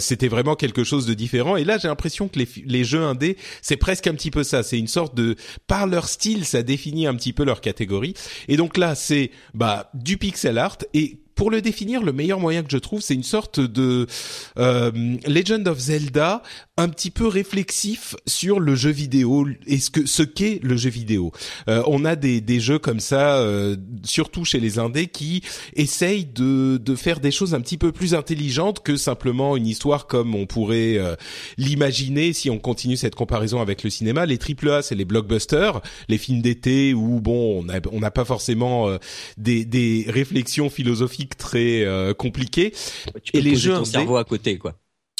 C'était 0.00 0.28
vraiment 0.28 0.54
quelque 0.54 0.84
chose 0.84 1.06
de 1.06 1.14
différent. 1.14 1.56
Et 1.56 1.64
là, 1.64 1.78
j'ai 1.78 1.88
l'impression 1.88 2.28
que 2.28 2.38
les, 2.38 2.48
les 2.64 2.84
jeux 2.84 3.02
indés, 3.02 3.36
c'est 3.62 3.76
presque 3.76 4.06
un 4.06 4.14
petit 4.16 4.30
peu 4.30 4.42
ça. 4.42 4.62
C'est 4.62 4.78
une 4.78 4.88
sorte 4.88 5.14
de, 5.14 5.36
par 5.66 5.86
leur 5.86 6.08
style, 6.08 6.44
ça 6.44 6.62
définit 6.62 7.06
un 7.06 7.14
petit 7.14 7.32
peu 7.32 7.44
leur 7.44 7.60
catégorie. 7.60 8.14
Et 8.48 8.56
donc 8.56 8.76
là, 8.76 8.94
c'est 8.94 9.30
bah 9.54 9.90
du 9.94 10.16
pixel 10.16 10.58
art 10.58 10.78
et 10.94 11.20
pour 11.36 11.50
le 11.50 11.60
définir, 11.60 12.02
le 12.02 12.12
meilleur 12.12 12.40
moyen 12.40 12.62
que 12.62 12.70
je 12.70 12.78
trouve, 12.78 13.02
c'est 13.02 13.14
une 13.14 13.22
sorte 13.22 13.60
de 13.60 14.06
euh, 14.58 14.90
Legend 15.26 15.68
of 15.68 15.78
Zelda 15.78 16.42
un 16.78 16.88
petit 16.90 17.10
peu 17.10 17.26
réflexif 17.26 18.16
sur 18.26 18.60
le 18.60 18.74
jeu 18.74 18.90
vidéo 18.90 19.46
et 19.66 19.78
ce 19.78 19.90
que 19.90 20.04
ce 20.04 20.22
qu'est 20.22 20.60
le 20.62 20.76
jeu 20.76 20.90
vidéo. 20.90 21.32
Euh, 21.68 21.82
on 21.86 22.04
a 22.04 22.16
des, 22.16 22.42
des 22.42 22.60
jeux 22.60 22.78
comme 22.78 23.00
ça, 23.00 23.38
euh, 23.38 23.76
surtout 24.04 24.44
chez 24.44 24.60
les 24.60 24.78
indés, 24.78 25.06
qui 25.06 25.42
essayent 25.74 26.26
de, 26.26 26.76
de 26.76 26.94
faire 26.94 27.20
des 27.20 27.30
choses 27.30 27.54
un 27.54 27.62
petit 27.62 27.78
peu 27.78 27.92
plus 27.92 28.14
intelligentes 28.14 28.82
que 28.82 28.96
simplement 28.96 29.56
une 29.56 29.66
histoire 29.66 30.06
comme 30.06 30.34
on 30.34 30.44
pourrait 30.44 30.98
euh, 30.98 31.16
l'imaginer 31.56 32.34
si 32.34 32.50
on 32.50 32.58
continue 32.58 32.98
cette 32.98 33.14
comparaison 33.14 33.62
avec 33.62 33.82
le 33.82 33.88
cinéma. 33.88 34.26
Les 34.26 34.38
AAA, 34.38 34.82
c'est 34.82 34.94
les 34.94 35.06
blockbusters, 35.06 35.80
les 36.08 36.18
films 36.18 36.42
d'été 36.42 36.92
où 36.92 37.20
bon, 37.22 37.64
on 37.90 38.00
n'a 38.00 38.10
pas 38.10 38.24
forcément 38.26 38.88
euh, 38.88 38.98
des, 39.38 39.64
des 39.64 40.04
réflexions 40.08 40.68
philosophiques 40.68 41.38
très 41.38 41.86
compliquées. 42.18 42.72
Tu 43.22 43.32
peux 43.32 43.38
et 43.38 43.40
les 43.40 43.56
jeux 43.56 43.74
ton 43.74 43.84
cerveau 43.84 44.16
à 44.16 44.24
côté, 44.24 44.58
quoi. 44.58 44.74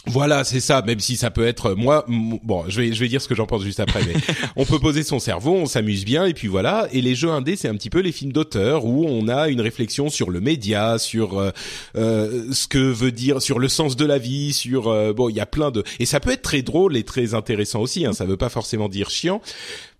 Voilà, 0.07 0.45
c'est 0.45 0.61
ça. 0.61 0.83
Même 0.83 1.01
si 1.01 1.17
ça 1.17 1.31
peut 1.31 1.47
être 1.47 1.75
moi, 1.75 2.05
bon, 2.09 2.65
je 2.69 2.81
vais 2.81 2.93
je 2.93 3.01
vais 3.01 3.09
dire 3.09 3.21
ce 3.21 3.29
que 3.29 3.35
j'en 3.35 3.47
pense 3.47 3.63
juste 3.63 3.81
après. 3.81 4.01
Mais 4.07 4.15
on 4.57 4.65
peut 4.65 4.79
poser 4.79 5.03
son 5.03 5.19
cerveau, 5.19 5.55
on 5.55 5.67
s'amuse 5.67 6.05
bien 6.05 6.27
et 6.27 6.35
puis 6.35 6.49
voilà. 6.49 6.89
Et 6.93 7.01
les 7.03 7.15
jeux 7.15 7.31
indés, 7.31 7.57
c'est 7.57 7.69
un 7.69 7.75
petit 7.75 7.91
peu 7.91 8.01
les 8.01 8.13
films 8.13 8.33
d'auteur 8.33 8.85
où 8.85 9.05
on 9.07 9.29
a 9.29 9.49
une 9.49 9.61
réflexion 9.61 10.09
sur 10.09 10.31
le 10.31 10.41
média, 10.41 10.99
sur 10.99 11.39
euh, 11.39 11.51
euh 11.97 12.53
ce 12.53 12.69
que 12.69 12.79
veut 12.79 13.13
dire, 13.13 13.43
sur 13.43 13.59
le 13.59 13.69
sens 13.69 13.97
de 13.97 14.05
la 14.05 14.19
vie, 14.19 14.53
sur 14.53 14.89
euh, 14.89 15.13
bon, 15.13 15.29
il 15.29 15.37
y 15.37 15.41
a 15.41 15.47
plein 15.47 15.71
de 15.71 15.83
et 15.99 16.07
ça 16.07 16.21
peut 16.21 16.31
être 16.31 16.43
très 16.43 16.63
drôle 16.63 16.97
et 16.97 17.03
très 17.03 17.35
intéressant 17.35 17.81
aussi. 17.81 18.07
Hein, 18.07 18.13
ça 18.13 18.25
veut 18.25 18.37
pas 18.37 18.49
forcément 18.49 18.89
dire 18.89 19.11
chiant, 19.11 19.41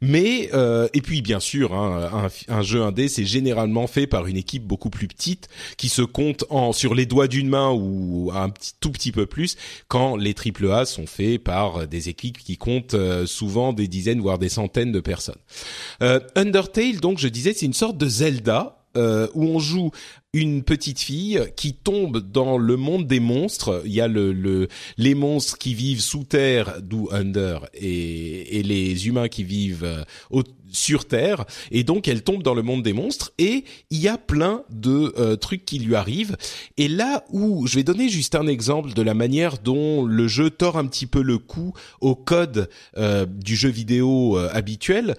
mais 0.01 0.51
euh, 0.53 0.89
et 0.95 1.01
puis 1.01 1.23
bien 1.23 1.41
sûr, 1.41 1.75
hein, 1.75 2.29
un, 2.49 2.55
un, 2.55 2.63
jeu 2.63 2.83
indé, 2.83 3.09
c'est 3.09 3.25
généralement 3.25 3.87
fait 3.87 4.07
par 4.07 4.27
une 4.27 4.37
équipe 4.37 4.65
beaucoup 4.65 4.91
plus 4.91 5.09
petite 5.09 5.49
qui 5.77 5.89
se 5.89 6.03
compte 6.03 6.45
en 6.51 6.73
sur 6.73 6.95
les 6.95 7.07
doigts 7.07 7.29
d'une 7.29 7.49
main 7.49 7.71
ou 7.71 8.31
un 8.35 8.51
petit, 8.51 8.73
tout 8.81 8.91
petit 8.91 9.13
peu 9.13 9.27
plus 9.27 9.57
quand 9.89 10.17
les 10.17 10.35
triple 10.35 10.71
A 10.71 10.85
sont 10.85 11.07
faits 11.07 11.43
par 11.43 11.87
des 11.87 12.09
équipes 12.09 12.39
qui 12.39 12.57
comptent 12.57 12.95
euh, 12.95 13.27
souvent 13.27 13.73
des 13.73 13.89
dizaines 13.89 14.21
voire 14.21 14.39
des 14.39 14.49
centaines 14.49 14.93
de 14.93 15.01
personnes. 15.01 15.39
Euh, 16.03 16.21
Undertale, 16.35 17.01
donc 17.01 17.19
je 17.19 17.29
disais, 17.29 17.53
c'est 17.53 17.67
une 17.67 17.73
sorte 17.73 17.99
de 17.99 18.09
Zelda 18.09 18.79
euh, 18.97 19.29
où 19.35 19.45
on 19.45 19.59
joue 19.59 19.91
une 20.37 20.63
petite 20.63 21.01
fille 21.01 21.41
qui 21.57 21.73
tombe 21.73 22.19
dans 22.19 22.59
le 22.59 22.77
monde 22.77 23.07
des 23.07 23.21
monstres. 23.21 23.83
Il 23.87 23.93
y 23.93 24.03
a 24.03 24.09
le, 24.09 24.33
le 24.33 24.69
les 24.99 25.15
monstres 25.15 25.57
qui 25.57 25.73
vivent 25.73 26.03
sous 26.03 26.25
terre, 26.25 26.83
d'où 26.83 27.09
Under, 27.11 27.67
et, 27.73 28.59
et 28.59 28.63
les 28.63 29.09
humains 29.09 29.29
qui 29.29 29.45
vivent 29.45 29.85
euh, 29.85 30.05
sur 30.73 31.07
Terre 31.07 31.45
et 31.71 31.85
donc 31.85 32.09
elle 32.09 32.23
tombe 32.23 32.43
dans 32.43 32.55
le 32.55 32.63
monde 32.63 32.83
des 32.83 32.93
monstres 32.93 33.33
et 33.39 33.65
il 33.91 33.99
y 33.99 34.09
a 34.09 34.19
plein 34.19 34.63
de 34.71 35.15
euh, 35.19 35.37
trucs 35.37 35.65
qui 35.65 35.79
lui 35.79 35.95
arrivent. 35.95 36.37
Et 36.77 36.89
là 36.89 37.25
où 37.31 37.67
je 37.67 37.77
vais 37.77 37.83
donner 37.83 38.09
juste 38.09 38.35
un 38.35 38.47
exemple 38.47 38.93
de 38.93 39.03
la 39.03 39.15
manière 39.15 39.59
dont 39.59 40.05
le 40.05 40.29
jeu 40.29 40.51
tord 40.51 40.79
un 40.79 40.87
petit 40.87 41.07
peu 41.07 41.23
le 41.23 41.39
cou 41.39 41.73
au 42.01 42.15
code 42.15 42.69
euh, 42.97 43.27
du 43.27 43.57
jeu 43.57 43.69
vidéo 43.69 44.39
euh, 44.39 44.49
habituel 44.53 45.17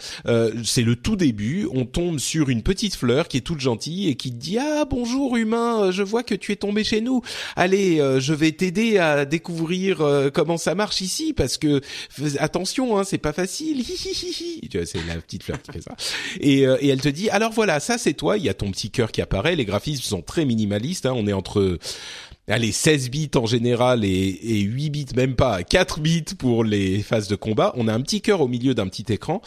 c'est 0.63 0.81
le 0.81 0.95
tout 0.95 1.15
début 1.15 1.67
on 1.71 1.85
tombe 1.85 2.19
sur 2.19 2.49
une 2.49 2.63
petite 2.63 2.95
fleur 2.95 3.27
qui 3.27 3.37
est 3.37 3.41
toute 3.41 3.59
gentille 3.59 4.07
et 4.09 4.15
qui 4.15 4.31
dit 4.31 4.57
ah 4.57 4.85
bonjour 4.85 5.37
humain 5.37 5.91
je 5.91 6.03
vois 6.03 6.23
que 6.23 6.35
tu 6.35 6.51
es 6.51 6.55
tombé 6.55 6.83
chez 6.83 7.01
nous. 7.01 7.21
Allez 7.55 7.97
je 8.19 8.33
vais 8.33 8.51
t'aider 8.51 8.97
à 8.97 9.25
découvrir 9.25 10.31
comment 10.33 10.57
ça 10.57 10.75
marche 10.75 11.01
ici 11.01 11.33
parce 11.33 11.57
que 11.57 11.81
attention 12.39 12.97
hein, 12.97 13.03
c'est 13.03 13.17
pas 13.17 13.33
facile. 13.33 13.83
C'est 14.87 15.05
la 15.07 15.15
petite 15.15 15.36
euh, 16.67 16.77
et 16.81 16.87
elle 16.87 17.01
te 17.01 17.09
dit, 17.09 17.29
alors 17.29 17.51
voilà, 17.51 17.79
ça 17.79 17.97
c'est 17.97 18.13
toi, 18.13 18.37
il 18.37 18.43
y 18.43 18.49
a 18.49 18.53
ton 18.53 18.71
petit 18.71 18.89
cœur 18.89 19.11
qui 19.11 19.21
apparaît, 19.21 19.55
les 19.55 19.65
graphismes 19.65 20.03
sont 20.03 20.21
très 20.21 20.45
minimalistes, 20.45 21.05
hein, 21.05 21.13
on 21.15 21.27
est 21.27 21.33
entre 21.33 21.77
allez 22.49 22.71
16 22.71 23.09
bits 23.09 23.31
en 23.35 23.45
général 23.45 24.05
et, 24.05 24.09
et 24.09 24.59
8 24.61 24.89
bits 24.89 25.05
même 25.15 25.35
pas 25.35 25.63
4 25.63 25.99
bits 25.99 26.23
pour 26.37 26.63
les 26.63 27.01
phases 27.03 27.27
de 27.27 27.35
combat. 27.35 27.73
On 27.75 27.89
a 27.89 27.93
un 27.93 27.99
petit 27.99 28.21
cœur 28.21 28.39
au 28.39 28.47
milieu 28.47 28.73
d'un 28.73 28.87
petit 28.87 29.11
écran 29.11 29.41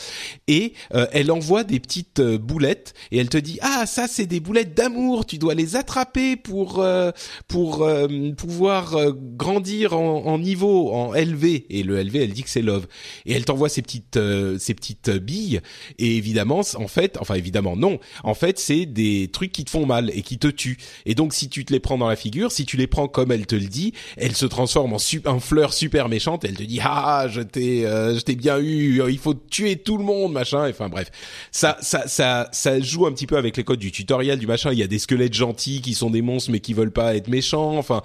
et 0.48 0.74
euh, 0.94 1.06
elle 1.12 1.30
envoie 1.30 1.64
des 1.64 1.80
petites 1.80 2.20
euh, 2.20 2.36
boulettes 2.36 2.92
et 3.10 3.18
elle 3.18 3.30
te 3.30 3.38
dit 3.38 3.58
ah 3.62 3.86
ça 3.86 4.06
c'est 4.06 4.26
des 4.26 4.40
boulettes 4.40 4.74
d'amour 4.74 5.24
tu 5.24 5.38
dois 5.38 5.54
les 5.54 5.76
attraper 5.76 6.36
pour 6.36 6.80
euh, 6.80 7.10
pour 7.48 7.88
pouvoir 8.36 8.96
grandir 9.16 9.94
en, 9.94 10.26
en, 10.26 10.38
niveau 10.38 10.92
en 10.92 11.14
LV 11.14 11.44
et 11.70 11.82
le 11.82 12.02
LV 12.02 12.16
elle 12.16 12.32
dit 12.32 12.42
que 12.42 12.50
c'est 12.50 12.62
love. 12.62 12.86
Et 13.24 13.32
elle 13.32 13.46
t'envoie 13.46 13.70
ces 13.70 13.80
petites 13.80 14.18
ces 14.58 14.74
petites 14.74 15.10
billes 15.10 15.60
et 15.98 16.16
évidemment 16.16 16.60
en 16.74 16.88
fait 16.88 17.16
enfin 17.18 17.34
évidemment 17.34 17.76
non. 17.76 17.98
En 18.24 18.34
fait 18.34 18.58
c'est 18.58 18.84
des 18.84 19.28
trucs 19.32 19.52
qui 19.52 19.64
te 19.64 19.70
font 19.70 19.86
mal 19.86 20.10
et 20.14 20.20
qui 20.20 20.38
te 20.38 20.48
tuent. 20.48 20.78
Et 21.06 21.14
donc 21.14 21.32
si 21.32 21.48
tu 21.48 21.64
te 21.64 21.72
les 21.72 21.80
prends 21.80 21.96
dans 21.96 22.08
la 22.08 22.16
figure 22.16 22.52
si 22.52 22.66
tu 22.66 22.76
les 22.76 22.89
prend 22.90 23.08
comme 23.08 23.32
elle 23.32 23.46
te 23.46 23.54
le 23.54 23.66
dit, 23.66 23.94
elle 24.16 24.34
se 24.36 24.46
transforme 24.46 24.94
en, 24.94 25.40
fleur 25.40 25.72
super 25.72 26.08
méchante. 26.08 26.44
Elle 26.44 26.56
te 26.56 26.62
dit 26.62 26.80
ah 26.82 27.26
je 27.28 27.40
t'ai 27.40 27.86
euh, 27.86 28.14
je 28.18 28.20
t'ai 28.20 28.36
bien 28.36 28.58
eu, 28.58 29.02
il 29.08 29.18
faut 29.18 29.34
tuer 29.34 29.76
tout 29.76 29.96
le 29.96 30.04
monde 30.04 30.32
machin. 30.32 30.68
Enfin 30.68 30.88
bref, 30.88 31.10
ça 31.50 31.78
ça 31.80 32.06
ça 32.08 32.48
ça 32.52 32.80
joue 32.80 33.06
un 33.06 33.12
petit 33.12 33.26
peu 33.26 33.36
avec 33.36 33.56
les 33.56 33.64
codes 33.64 33.78
du 33.78 33.92
tutoriel 33.92 34.38
du 34.38 34.46
machin. 34.46 34.72
Il 34.72 34.78
y 34.78 34.82
a 34.82 34.86
des 34.86 34.98
squelettes 34.98 35.34
gentils 35.34 35.80
qui 35.80 35.94
sont 35.94 36.10
des 36.10 36.22
monstres 36.22 36.50
mais 36.50 36.60
qui 36.60 36.74
veulent 36.74 36.92
pas 36.92 37.16
être 37.16 37.28
méchants. 37.28 37.78
Enfin, 37.78 38.02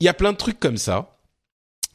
il 0.00 0.04
y 0.04 0.08
a 0.08 0.14
plein 0.14 0.32
de 0.32 0.36
trucs 0.38 0.60
comme 0.60 0.76
ça. 0.76 1.16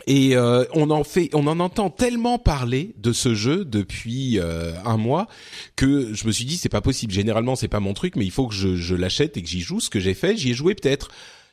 Et 0.08 0.36
euh, 0.36 0.64
on 0.74 0.90
en 0.90 1.04
fait, 1.04 1.30
on 1.34 1.46
en 1.48 1.60
entend 1.60 1.90
tellement 1.90 2.40
parler 2.40 2.96
de 2.98 3.14
ce 3.14 3.36
jeu 3.36 3.66
depuis 3.66 4.40
euh, 4.40 4.74
un 4.84 4.98
mois 4.98 5.28
que 5.76 6.14
je 6.14 6.26
me 6.26 6.32
suis 6.32 6.46
dit 6.46 6.58
c'est 6.58 6.70
pas 6.70 6.82
possible. 6.82 7.14
Généralement 7.14 7.56
c'est 7.56 7.68
pas 7.68 7.80
mon 7.80 7.94
truc, 7.94 8.16
mais 8.16 8.26
il 8.26 8.32
faut 8.32 8.48
que 8.48 8.56
je 8.56 8.96
l'achète 8.96 9.38
et 9.38 9.44
que 9.44 9.48
j'y 9.48 9.62
joue. 9.62 9.80
Ce 9.80 9.90
que 9.90 10.00
j'ai 10.00 10.14
fait, 10.14 10.38
j'y 10.38 10.52
ai 10.52 10.54
joué 10.54 10.76
peut-être 10.76 11.12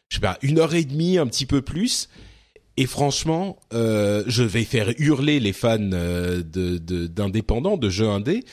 je 0.09 0.17
sais 0.17 0.21
pas, 0.21 0.39
une 0.43 0.59
heure 0.59 0.75
et 0.75 0.85
demie, 0.85 1.19
un 1.19 1.27
petit 1.27 1.47
peu 1.47 1.63
plus. 1.63 2.09
Et 2.77 2.87
franchement, 2.87 3.59
euh, 3.75 4.23
je 4.29 4.45
vais 4.45 4.65
faire 4.65 4.93
hurler 4.99 5.41
les 5.41 5.53
fans 5.53 5.79
euh, 5.93 6.43
de 6.45 6.79
d'indépendants, 7.09 7.77
de, 7.77 7.91
jeux 7.91 8.09
indés. 8.09 8.45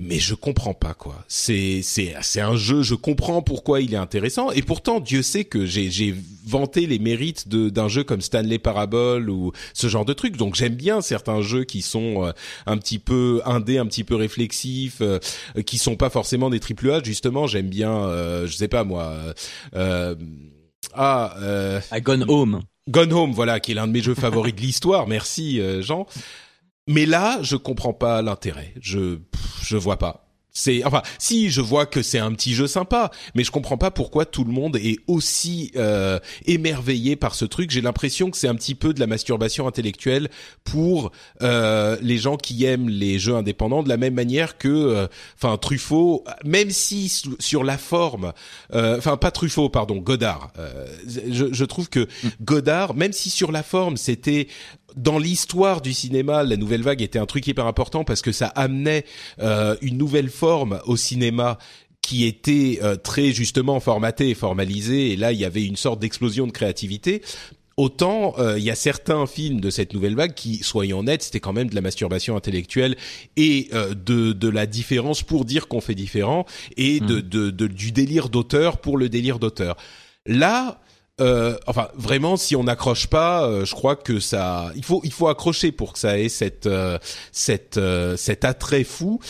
mais 0.00 0.18
je 0.18 0.34
comprends 0.34 0.72
pas 0.72 0.94
quoi. 0.94 1.24
C'est 1.28 1.82
c'est 1.82 2.14
c'est 2.22 2.40
un 2.40 2.56
jeu, 2.56 2.82
je 2.82 2.94
comprends 2.94 3.42
pourquoi 3.42 3.82
il 3.82 3.92
est 3.92 3.98
intéressant 3.98 4.50
et 4.50 4.62
pourtant 4.62 4.98
Dieu 4.98 5.20
sait 5.22 5.44
que 5.44 5.66
j'ai 5.66 5.90
j'ai 5.90 6.14
vanté 6.46 6.86
les 6.86 6.98
mérites 6.98 7.48
de 7.48 7.68
d'un 7.68 7.88
jeu 7.88 8.02
comme 8.02 8.22
Stanley 8.22 8.58
Parable 8.58 9.28
ou 9.28 9.52
ce 9.74 9.88
genre 9.88 10.06
de 10.06 10.14
trucs. 10.14 10.38
Donc 10.38 10.54
j'aime 10.54 10.74
bien 10.74 11.02
certains 11.02 11.42
jeux 11.42 11.64
qui 11.64 11.82
sont 11.82 12.24
euh, 12.24 12.32
un 12.64 12.78
petit 12.78 12.98
peu 12.98 13.42
indés, 13.44 13.76
un 13.76 13.86
petit 13.86 14.04
peu 14.04 14.14
réflexifs, 14.14 15.02
euh, 15.02 15.18
qui 15.66 15.76
sont 15.76 15.96
pas 15.96 16.08
forcément 16.08 16.48
des 16.48 16.60
triple 16.60 16.90
A. 16.90 17.02
Justement, 17.02 17.46
j'aime 17.46 17.68
bien, 17.68 17.92
euh, 18.06 18.46
je 18.46 18.56
sais 18.56 18.68
pas 18.68 18.84
moi. 18.84 19.14
Euh, 19.76 20.14
ah, 20.94 21.34
euh, 21.40 21.80
Gone 22.00 22.24
Home. 22.28 22.62
Gone 22.88 23.12
Home, 23.12 23.32
voilà, 23.32 23.60
qui 23.60 23.72
est 23.72 23.74
l'un 23.74 23.86
de 23.86 23.92
mes 23.92 24.02
jeux 24.02 24.14
favoris 24.14 24.54
de 24.54 24.60
l'histoire. 24.60 25.06
Merci 25.06 25.60
Jean. 25.80 26.06
Mais 26.86 27.06
là, 27.06 27.38
je 27.40 27.56
comprends 27.56 27.94
pas 27.94 28.20
l'intérêt. 28.20 28.74
Je 28.80 29.18
je 29.62 29.76
vois 29.76 29.98
pas. 29.98 30.23
C'est 30.56 30.84
enfin 30.84 31.02
si 31.18 31.50
je 31.50 31.60
vois 31.60 31.84
que 31.84 32.00
c'est 32.00 32.20
un 32.20 32.32
petit 32.32 32.54
jeu 32.54 32.68
sympa, 32.68 33.10
mais 33.34 33.42
je 33.42 33.50
comprends 33.50 33.76
pas 33.76 33.90
pourquoi 33.90 34.24
tout 34.24 34.44
le 34.44 34.52
monde 34.52 34.76
est 34.76 35.00
aussi 35.08 35.72
euh, 35.74 36.20
émerveillé 36.46 37.16
par 37.16 37.34
ce 37.34 37.44
truc. 37.44 37.72
J'ai 37.72 37.80
l'impression 37.80 38.30
que 38.30 38.36
c'est 38.36 38.46
un 38.46 38.54
petit 38.54 38.76
peu 38.76 38.94
de 38.94 39.00
la 39.00 39.08
masturbation 39.08 39.66
intellectuelle 39.66 40.28
pour 40.62 41.10
euh, 41.42 41.96
les 42.00 42.18
gens 42.18 42.36
qui 42.36 42.64
aiment 42.66 42.88
les 42.88 43.18
jeux 43.18 43.34
indépendants, 43.34 43.82
de 43.82 43.88
la 43.88 43.96
même 43.96 44.14
manière 44.14 44.56
que 44.56 44.68
euh, 44.68 45.06
enfin 45.36 45.56
Truffaut, 45.56 46.22
même 46.44 46.70
si 46.70 47.08
sur 47.40 47.64
la 47.64 47.76
forme, 47.76 48.32
euh, 48.74 48.96
enfin 48.96 49.16
pas 49.16 49.32
Truffaut, 49.32 49.70
pardon, 49.70 49.96
Godard. 49.96 50.52
Euh, 50.60 50.86
je, 51.08 51.46
je 51.52 51.64
trouve 51.64 51.88
que 51.88 52.06
mm. 52.22 52.28
Godard, 52.42 52.94
même 52.94 53.12
si 53.12 53.28
sur 53.28 53.50
la 53.50 53.64
forme 53.64 53.96
c'était 53.96 54.46
dans 54.96 55.18
l'histoire 55.18 55.80
du 55.80 55.92
cinéma, 55.92 56.42
la 56.42 56.56
nouvelle 56.56 56.82
vague 56.82 57.02
était 57.02 57.18
un 57.18 57.26
truc 57.26 57.46
hyper 57.46 57.66
important 57.66 58.04
parce 58.04 58.22
que 58.22 58.32
ça 58.32 58.46
amenait 58.48 59.04
euh, 59.40 59.76
une 59.82 59.98
nouvelle 59.98 60.30
forme 60.30 60.80
au 60.86 60.96
cinéma 60.96 61.58
qui 62.00 62.24
était 62.26 62.80
euh, 62.82 62.96
très 62.96 63.32
justement 63.32 63.80
formaté 63.80 64.30
et 64.30 64.34
formalisé. 64.34 65.12
Et 65.12 65.16
là, 65.16 65.32
il 65.32 65.40
y 65.40 65.44
avait 65.44 65.64
une 65.64 65.76
sorte 65.76 66.00
d'explosion 66.00 66.46
de 66.46 66.52
créativité. 66.52 67.22
Autant 67.76 68.34
euh, 68.38 68.56
il 68.56 68.64
y 68.64 68.70
a 68.70 68.76
certains 68.76 69.26
films 69.26 69.60
de 69.60 69.68
cette 69.70 69.94
nouvelle 69.94 70.14
vague 70.14 70.34
qui, 70.34 70.58
soyons 70.58 71.00
honnêtes, 71.00 71.22
c'était 71.22 71.40
quand 71.40 71.52
même 71.52 71.68
de 71.68 71.74
la 71.74 71.80
masturbation 71.80 72.36
intellectuelle 72.36 72.96
et 73.36 73.70
de, 73.72 74.32
de 74.32 74.48
la 74.48 74.66
différence 74.66 75.22
pour 75.22 75.44
dire 75.44 75.66
qu'on 75.66 75.80
fait 75.80 75.96
différent 75.96 76.46
et 76.76 77.00
de, 77.00 77.16
mmh. 77.16 77.22
de, 77.22 77.50
de, 77.50 77.66
du 77.66 77.90
délire 77.90 78.28
d'auteur 78.28 78.78
pour 78.78 78.96
le 78.96 79.08
délire 79.08 79.40
d'auteur. 79.40 79.76
Là, 80.26 80.80
euh, 81.20 81.56
enfin 81.68 81.88
vraiment 81.94 82.36
si 82.36 82.56
on 82.56 82.64
n'accroche 82.64 83.06
pas 83.06 83.46
euh, 83.46 83.64
je 83.64 83.72
crois 83.72 83.94
que 83.94 84.18
ça 84.18 84.72
il 84.74 84.84
faut 84.84 85.00
il 85.04 85.12
faut 85.12 85.28
accrocher 85.28 85.70
pour 85.70 85.92
que 85.92 86.00
ça 86.00 86.18
ait 86.18 86.28
cette 86.28 86.66
euh, 86.66 86.98
cette 87.30 87.78
euh, 87.78 88.16
cet 88.16 88.44
attrait 88.44 88.84
fou. 88.84 89.20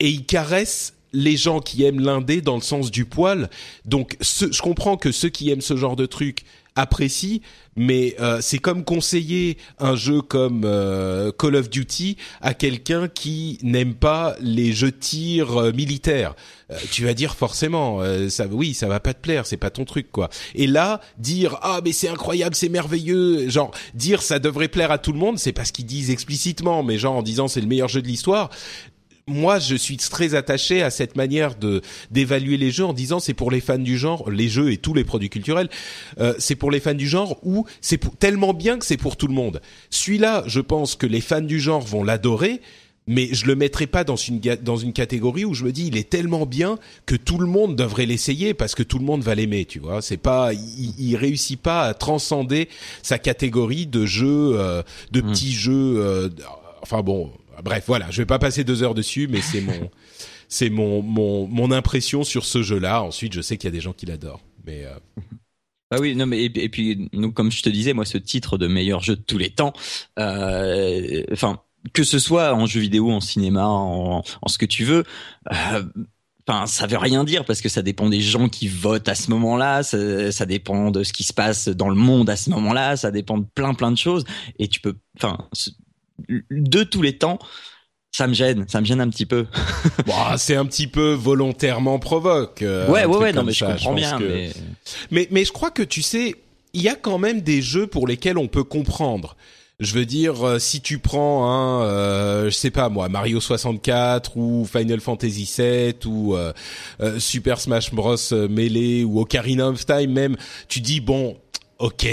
Et 0.00 0.08
il 0.08 0.26
caresse 0.26 0.94
les 1.12 1.36
gens 1.36 1.60
qui 1.60 1.84
aiment 1.84 2.00
l'indé 2.00 2.40
dans 2.40 2.56
le 2.56 2.62
sens 2.62 2.90
du 2.90 3.04
poil. 3.04 3.48
Donc 3.84 4.16
je 4.20 4.60
comprends 4.60 4.96
que 4.96 5.12
ceux 5.12 5.28
qui 5.28 5.50
aiment 5.50 5.60
ce 5.60 5.76
genre 5.76 5.94
de 5.94 6.06
truc 6.06 6.44
apprécie, 6.76 7.40
mais 7.76 8.16
euh, 8.20 8.38
c'est 8.40 8.58
comme 8.58 8.84
conseiller 8.84 9.58
un 9.78 9.94
jeu 9.94 10.22
comme 10.22 10.62
euh, 10.64 11.30
Call 11.30 11.54
of 11.54 11.70
Duty 11.70 12.16
à 12.40 12.52
quelqu'un 12.52 13.06
qui 13.08 13.58
n'aime 13.62 13.94
pas 13.94 14.34
les 14.40 14.72
jeux 14.72 14.90
de 14.90 14.96
tir 14.96 15.56
euh, 15.56 15.72
militaires. 15.72 16.34
tu 16.90 17.04
vas 17.04 17.14
dire 17.14 17.36
forcément, 17.36 18.00
ça, 18.28 18.46
oui, 18.50 18.74
ça 18.74 18.88
va 18.88 18.98
pas 18.98 19.14
te 19.14 19.20
plaire, 19.20 19.46
c'est 19.46 19.56
pas 19.56 19.70
ton 19.70 19.84
truc 19.84 20.10
quoi. 20.10 20.30
Et 20.54 20.66
là, 20.66 21.00
dire 21.18 21.58
ah 21.62 21.80
mais 21.84 21.92
c'est 21.92 22.08
incroyable, 22.08 22.54
c'est 22.56 22.68
merveilleux, 22.68 23.48
genre 23.48 23.70
dire 23.94 24.22
ça 24.22 24.38
devrait 24.38 24.68
plaire 24.68 24.90
à 24.90 24.98
tout 24.98 25.12
le 25.12 25.18
monde, 25.18 25.38
c'est 25.38 25.52
parce 25.52 25.70
qu'ils 25.70 25.86
disent 25.86 26.10
explicitement, 26.10 26.82
mais 26.82 26.98
genre 26.98 27.16
en 27.16 27.22
disant 27.22 27.46
c'est 27.46 27.60
le 27.60 27.68
meilleur 27.68 27.88
jeu 27.88 28.02
de 28.02 28.08
l'histoire 28.08 28.50
moi, 29.26 29.58
je 29.58 29.74
suis 29.74 29.96
très 29.96 30.34
attaché 30.34 30.82
à 30.82 30.90
cette 30.90 31.16
manière 31.16 31.54
de 31.54 31.80
d'évaluer 32.10 32.56
les 32.56 32.70
jeux 32.70 32.84
en 32.84 32.92
disant 32.92 33.20
c'est 33.20 33.34
pour 33.34 33.50
les 33.50 33.60
fans 33.60 33.78
du 33.78 33.96
genre, 33.96 34.30
les 34.30 34.48
jeux 34.48 34.70
et 34.70 34.76
tous 34.76 34.92
les 34.92 35.04
produits 35.04 35.30
culturels, 35.30 35.70
euh, 36.20 36.34
c'est 36.38 36.56
pour 36.56 36.70
les 36.70 36.80
fans 36.80 36.94
du 36.94 37.08
genre 37.08 37.38
ou 37.42 37.64
c'est 37.80 38.00
tellement 38.18 38.52
bien 38.52 38.78
que 38.78 38.84
c'est 38.84 38.98
pour 38.98 39.16
tout 39.16 39.26
le 39.26 39.34
monde. 39.34 39.62
Celui-là, 39.88 40.44
je 40.46 40.60
pense 40.60 40.94
que 40.94 41.06
les 41.06 41.22
fans 41.22 41.40
du 41.40 41.58
genre 41.58 41.80
vont 41.80 42.04
l'adorer, 42.04 42.60
mais 43.06 43.30
je 43.32 43.46
le 43.46 43.56
mettrai 43.56 43.86
pas 43.86 44.04
dans 44.04 44.16
une 44.16 44.40
dans 44.40 44.76
une 44.76 44.92
catégorie 44.92 45.46
où 45.46 45.54
je 45.54 45.64
me 45.64 45.72
dis 45.72 45.86
il 45.86 45.96
est 45.96 46.10
tellement 46.10 46.44
bien 46.44 46.78
que 47.06 47.16
tout 47.16 47.38
le 47.38 47.46
monde 47.46 47.76
devrait 47.76 48.06
l'essayer 48.06 48.52
parce 48.52 48.74
que 48.74 48.82
tout 48.82 48.98
le 48.98 49.06
monde 49.06 49.22
va 49.22 49.34
l'aimer, 49.34 49.64
tu 49.64 49.78
vois. 49.78 50.02
C'est 50.02 50.18
pas 50.18 50.52
il, 50.52 50.94
il, 50.98 51.16
réussit 51.16 51.60
pas 51.60 51.84
à 51.84 51.94
transcender 51.94 52.68
sa 53.02 53.18
catégorie 53.18 53.86
de 53.86 54.04
jeux 54.04 54.52
euh, 54.58 54.82
de 55.12 55.22
mmh. 55.22 55.30
petits 55.30 55.52
jeux 55.52 55.94
euh, 55.98 56.28
enfin 56.82 57.02
bon 57.02 57.30
bref, 57.62 57.84
voilà, 57.86 58.10
je 58.10 58.18
vais 58.18 58.26
pas 58.26 58.38
passer 58.38 58.64
deux 58.64 58.82
heures 58.82 58.94
dessus, 58.94 59.28
mais 59.28 59.40
c'est 59.40 59.60
mon, 59.60 59.90
c'est 60.48 60.70
mon, 60.70 61.02
mon, 61.02 61.46
mon 61.46 61.70
impression 61.70 62.24
sur 62.24 62.44
ce 62.44 62.62
jeu-là. 62.62 63.02
Ensuite, 63.02 63.32
je 63.32 63.40
sais 63.40 63.56
qu'il 63.56 63.68
y 63.68 63.72
a 63.72 63.76
des 63.76 63.80
gens 63.80 63.92
qui 63.92 64.06
l'adorent, 64.06 64.44
mais. 64.66 64.84
Euh... 64.84 64.94
Ah 65.90 66.00
oui, 66.00 66.16
non 66.16 66.26
mais 66.26 66.42
et, 66.42 66.68
puis 66.70 67.08
nous, 67.12 67.30
comme 67.30 67.52
je 67.52 67.62
te 67.62 67.68
disais, 67.68 67.92
moi, 67.92 68.04
ce 68.04 68.18
titre 68.18 68.58
de 68.58 68.66
meilleur 68.66 69.00
jeu 69.00 69.14
de 69.14 69.20
tous 69.20 69.38
les 69.38 69.50
temps, 69.50 69.72
euh, 70.18 71.22
enfin 71.30 71.60
que 71.92 72.02
ce 72.02 72.18
soit 72.18 72.52
en 72.52 72.66
jeu 72.66 72.80
vidéo, 72.80 73.12
en 73.12 73.20
cinéma, 73.20 73.66
en, 73.66 74.24
en 74.42 74.48
ce 74.48 74.58
que 74.58 74.66
tu 74.66 74.84
veux. 74.84 75.04
Euh, 75.52 75.84
Enfin, 76.46 76.66
ça 76.66 76.86
veut 76.86 76.98
rien 76.98 77.24
dire 77.24 77.46
parce 77.46 77.62
que 77.62 77.70
ça 77.70 77.80
dépend 77.80 78.10
des 78.10 78.20
gens 78.20 78.50
qui 78.50 78.68
votent 78.68 79.08
à 79.08 79.14
ce 79.14 79.30
moment-là, 79.30 79.82
ça, 79.82 80.30
ça, 80.30 80.44
dépend 80.44 80.90
de 80.90 81.02
ce 81.02 81.14
qui 81.14 81.24
se 81.24 81.32
passe 81.32 81.68
dans 81.68 81.88
le 81.88 81.94
monde 81.94 82.28
à 82.28 82.36
ce 82.36 82.50
moment-là, 82.50 82.98
ça 82.98 83.10
dépend 83.10 83.38
de 83.38 83.46
plein 83.54 83.72
plein 83.72 83.90
de 83.90 83.96
choses. 83.96 84.24
Et 84.58 84.68
tu 84.68 84.80
peux, 84.80 84.94
enfin, 85.16 85.38
de 86.28 86.82
tous 86.84 87.02
les 87.02 87.18
temps, 87.18 87.38
ça 88.12 88.26
me 88.26 88.34
gêne, 88.34 88.64
ça 88.68 88.80
me 88.80 88.86
gêne 88.86 89.00
un 89.00 89.08
petit 89.08 89.26
peu. 89.26 89.46
bon, 90.06 90.14
c'est 90.36 90.56
un 90.56 90.66
petit 90.66 90.86
peu 90.86 91.12
volontairement 91.12 91.98
provoque. 91.98 92.62
Euh, 92.62 92.88
ouais, 92.88 93.04
ouais, 93.04 93.16
ouais, 93.16 93.32
non, 93.32 93.42
mais 93.42 93.52
je 93.52 93.64
comprends 93.64 93.94
bien. 93.94 94.18
Mais... 94.18 94.50
mais... 95.10 95.28
mais 95.30 95.44
je 95.44 95.52
crois 95.52 95.70
que 95.70 95.82
tu 95.82 96.02
sais, 96.02 96.36
il 96.72 96.82
y 96.82 96.88
a 96.88 96.94
quand 96.94 97.18
même 97.18 97.40
des 97.40 97.62
jeux 97.62 97.86
pour 97.86 98.06
lesquels 98.06 98.38
on 98.38 98.48
peut 98.48 98.64
comprendre. 98.64 99.36
Je 99.80 99.94
veux 99.94 100.06
dire, 100.06 100.46
euh, 100.46 100.58
si 100.60 100.80
tu 100.80 101.00
prends 101.00 101.50
un, 101.50 101.82
euh, 101.82 102.44
je 102.44 102.50
sais 102.50 102.70
pas 102.70 102.88
moi, 102.88 103.08
Mario 103.08 103.40
64 103.40 104.36
ou 104.36 104.64
Final 104.64 105.00
Fantasy 105.00 105.46
7 105.46 106.06
ou 106.06 106.36
euh, 106.36 106.52
Super 107.18 107.60
Smash 107.60 107.92
Bros 107.92 108.16
Melee 108.48 109.02
ou 109.02 109.18
Ocarina 109.20 109.68
of 109.68 109.84
Time 109.84 110.12
même, 110.12 110.36
tu 110.68 110.80
dis 110.80 111.00
bon, 111.00 111.36
ok, 111.80 112.06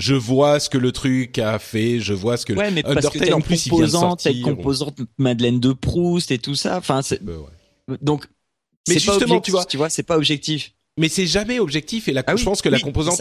je 0.00 0.14
vois 0.14 0.58
ce 0.58 0.68
que 0.70 0.78
le 0.78 0.92
truc 0.92 1.38
a 1.38 1.58
fait, 1.58 2.00
je 2.00 2.14
vois 2.14 2.36
ce 2.36 2.46
que 2.46 2.54
ouais, 2.54 2.70
mais 2.70 2.84
Undertale 2.84 3.02
parce 3.02 3.28
que 3.28 3.32
en 3.32 3.40
plus 3.40 3.66
il 3.66 3.72
vient 3.72 3.84
de 3.84 3.90
sortir. 3.90 4.42
composante 4.42 4.98
Madeleine 5.18 5.60
de 5.60 5.72
Proust 5.72 6.30
et 6.30 6.38
tout 6.38 6.54
ça. 6.54 6.78
Enfin, 6.78 7.02
c'est 7.02 7.22
bah 7.22 7.32
ouais. 7.34 7.98
donc. 8.00 8.26
Mais 8.88 8.98
justement, 8.98 9.40
tu 9.40 9.50
vois, 9.50 9.66
tu 9.66 9.76
vois, 9.76 9.90
c'est 9.90 10.02
pas 10.02 10.16
objectif. 10.16 10.72
Mais 10.96 11.08
c'est 11.08 11.26
jamais 11.26 11.60
objectif 11.60 12.08
et 12.08 12.12
la, 12.12 12.24
ah 12.26 12.34
je 12.34 12.44
pense 12.44 12.62
que 12.62 12.68
la 12.68 12.80
composante 12.80 13.20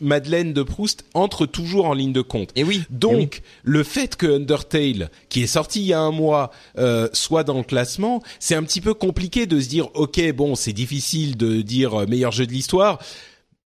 Madeleine 0.00 0.52
de 0.52 0.62
Proust 0.62 1.04
entre 1.14 1.46
toujours 1.46 1.84
en 1.84 1.92
ligne 1.92 2.12
de 2.12 2.22
compte. 2.22 2.50
Et 2.56 2.64
oui. 2.64 2.82
Donc 2.90 3.12
et 3.12 3.38
oui. 3.38 3.42
le 3.64 3.84
fait 3.84 4.16
que 4.16 4.26
Undertale, 4.26 5.10
qui 5.28 5.42
est 5.42 5.46
sorti 5.46 5.80
il 5.80 5.86
y 5.86 5.92
a 5.92 6.00
un 6.00 6.10
mois, 6.10 6.50
euh, 6.78 7.08
soit 7.12 7.44
dans 7.44 7.58
le 7.58 7.62
classement, 7.62 8.22
c'est 8.38 8.54
un 8.54 8.62
petit 8.62 8.80
peu 8.80 8.94
compliqué 8.94 9.46
de 9.46 9.60
se 9.60 9.68
dire 9.68 9.90
ok 9.94 10.32
bon 10.32 10.54
c'est 10.54 10.72
difficile 10.72 11.36
de 11.36 11.60
dire 11.60 12.08
meilleur 12.08 12.32
jeu 12.32 12.46
de 12.46 12.52
l'histoire 12.52 13.00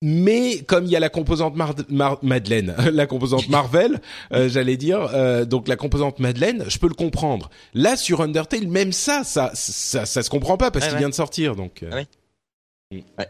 mais 0.03 0.59
comme 0.67 0.85
il 0.85 0.91
y 0.91 0.97
a 0.97 1.01
la 1.01 1.09
composante 1.09 1.55
Mar 1.55 1.75
Mar 1.89 2.19
Madeleine, 2.23 2.75
la 2.93 3.07
composante 3.07 3.49
Marvel, 3.49 4.01
euh, 4.33 4.49
j'allais 4.49 4.77
dire, 4.77 5.09
euh, 5.15 5.45
donc 5.45 5.69
la 5.69 5.77
composante 5.77 6.19
Madeleine, 6.19 6.65
je 6.69 6.79
peux 6.79 6.89
le 6.89 6.95
comprendre. 6.95 7.49
Là 7.73 7.97
sur 7.97 8.21
Undertale, 8.21 8.67
même 8.67 8.93
ça, 8.93 9.23
ça, 9.25 9.53
ça, 9.55 10.05
ça 10.05 10.23
se 10.23 10.29
comprend 10.29 10.57
pas 10.57 10.71
parce 10.73 10.85
ouais, 10.85 10.89
qu'il 10.91 10.97
ouais. 10.97 11.03
vient 11.03 11.09
de 11.09 11.15
sortir, 11.15 11.55
donc. 11.55 11.83
Euh... 11.83 11.89
Ah 11.93 11.97
ouais. 11.97 13.05
ouais. 13.19 13.29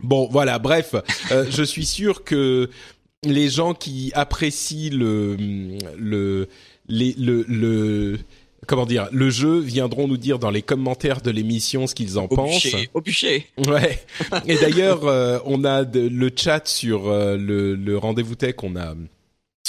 Bon, 0.00 0.28
voilà. 0.30 0.58
Bref, 0.58 0.94
euh, 1.32 1.46
je 1.50 1.62
suis 1.62 1.86
sûr 1.86 2.24
que 2.24 2.70
les 3.24 3.48
gens 3.48 3.74
qui 3.74 4.12
apprécient 4.14 4.92
le 4.92 5.36
le 5.98 6.48
les, 6.88 7.14
le, 7.18 7.44
le 7.48 8.18
comment 8.66 8.86
dire, 8.86 9.08
le 9.12 9.30
jeu 9.30 9.58
viendront 9.58 10.08
nous 10.08 10.16
dire 10.16 10.38
dans 10.38 10.50
les 10.50 10.62
commentaires 10.62 11.20
de 11.20 11.30
l'émission 11.30 11.86
ce 11.86 11.94
qu'ils 11.94 12.18
en 12.18 12.24
au 12.24 12.28
pensent. 12.28 12.62
Bûcher, 12.62 12.90
au 12.94 13.00
bûcher. 13.00 13.46
Ouais. 13.66 13.98
Et 14.46 14.56
d'ailleurs, 14.56 15.06
euh, 15.06 15.38
on 15.44 15.64
a 15.64 15.84
de, 15.84 16.00
le 16.00 16.30
chat 16.34 16.66
sur 16.66 17.08
euh, 17.08 17.36
le, 17.36 17.74
le 17.74 17.98
rendez-vous 17.98 18.34
tech. 18.34 18.56
On 18.62 18.76
a 18.76 18.94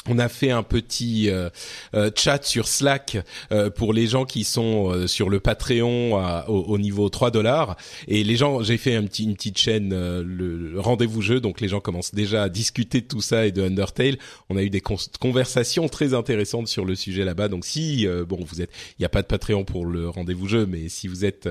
on 0.08 0.19
a 0.19 0.29
fait 0.29 0.51
un 0.51 0.63
petit 0.63 1.29
euh, 1.29 1.49
euh, 1.95 2.12
chat 2.15 2.43
sur 2.43 2.67
Slack 2.67 3.17
euh, 3.51 3.69
pour 3.69 3.93
les 3.93 4.08
gens 4.08 4.25
qui 4.25 4.43
sont 4.43 5.08
sur 5.08 5.29
le 5.29 5.39
Patreon 5.39 6.15
au, 6.47 6.63
au, 6.63 6.77
niveau 6.77 7.10
3 7.10 7.31
dollars. 7.31 7.75
Et 8.08 8.23
les 8.23 8.36
gens 8.36 8.62
j'ai 8.62 8.77
fait 8.77 8.95
un 8.95 9.03
petit, 9.03 9.23
une 9.23 9.36
petite 9.36 9.58
chaîne 9.58 9.89
le, 9.89 10.79
rendez-vous 10.79 11.21
jeu. 11.21 11.39
Donc 11.39 11.62
les 11.62 11.67
gens 11.67 11.79
commencent 11.79 12.13
déjà 12.13 12.43
à 12.43 12.49
discuter 12.49 13.01
de 13.01 13.08
tout 13.08 13.21
ça 13.21 13.45
et 13.45 13.51
de 13.51 13.63
Undertale. 13.63 14.17
On 14.49 14.58
a 14.58 14.63
eu 14.63 14.69
des 14.69 14.81
con 14.81 14.95
conversations 15.19 15.88
très 15.89 16.13
intéressantes 16.13 16.67
sur 16.67 16.86
le 16.86 16.95
sujet 16.95 17.25
là-bas. 17.25 17.47
Donc 17.47 17.65
si 17.65 18.08
bon 18.27 18.39
vous 18.45 18.62
êtes 18.62 18.71
il 18.99 19.01
n'y 19.01 19.05
a 19.05 19.10
pas 19.10 19.21
de 19.21 19.27
Patreon 19.27 19.63
pour 19.63 19.86
le 19.86 20.10
rendez-vous 20.10 20.47
jeu 20.47 20.65
mais 20.65 20.89
si 20.89 21.08
vous 21.08 21.25
êtes 21.25 21.49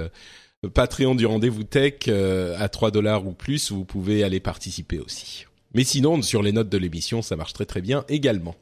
Patreon 0.75 1.15
du 1.15 1.27
rendez-vous 1.27 1.65
tech 1.65 2.09
à 2.09 2.69
3 2.69 2.91
dollars 2.91 3.27
ou 3.27 3.33
plus 3.33 3.73
vous 3.73 3.85
pouvez 3.85 4.23
aller 4.23 4.41
participer 4.41 4.99
aussi 5.01 5.47
mais 5.75 5.85
sinon, 5.85 6.23
sur 6.23 6.43
les 6.43 6.53
notes 6.53 6.69
de 6.69 6.79
l'émission, 6.79 7.23
ça 7.23 7.37
marche 7.37 7.53
très 7.53 7.67
très 7.67 7.81
bien 7.81 8.05
également. 8.09 8.55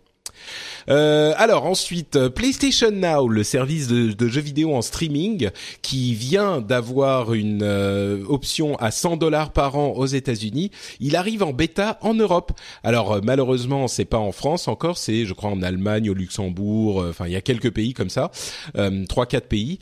Euh, 0.89 1.33
alors 1.37 1.67
ensuite, 1.67 2.17
euh, 2.17 2.29
PlayStation 2.29 2.91
Now, 2.91 3.29
le 3.29 3.45
service 3.45 3.89
de, 3.89 4.29
jeux 4.29 4.41
vidéo 4.41 4.75
en 4.75 4.83
streaming, 4.83 5.51
qui 5.83 6.15
vient 6.15 6.61
d'avoir 6.61 7.35
une 7.35 7.63
euh, 7.63 8.25
option 8.29 8.77
à 8.77 8.91
100 8.91 9.17
dollars 9.17 9.53
par 9.53 9.77
an 9.77 9.93
aux 9.93 10.07
États-Unis, 10.07 10.71
il 11.01 11.17
arrive 11.17 11.43
en 11.43 11.53
bêta 11.53 11.99
en 12.03 12.15
Europe. 12.15 12.53
Alors 12.83 13.21
malheureusement, 13.23 13.89
c'est 13.89 14.05
pas 14.05 14.19
en 14.19 14.33
France 14.33 14.69
encore, 14.69 14.99
c'est 14.99 15.25
je 15.25 15.35
crois 15.35 15.51
en 15.51 15.63
Allemagne, 15.63 16.11
au 16.11 16.15
Luxembourg, 16.15 17.05
enfin 17.09 17.27
il 17.27 17.33
y 17.33 17.37
a 17.37 17.41
quelques 17.41 17.71
pays 17.71 17.95
comme 17.95 18.11
ça, 18.11 18.31
trois 19.09 19.27
quatre 19.27 19.49
pays. 19.49 19.79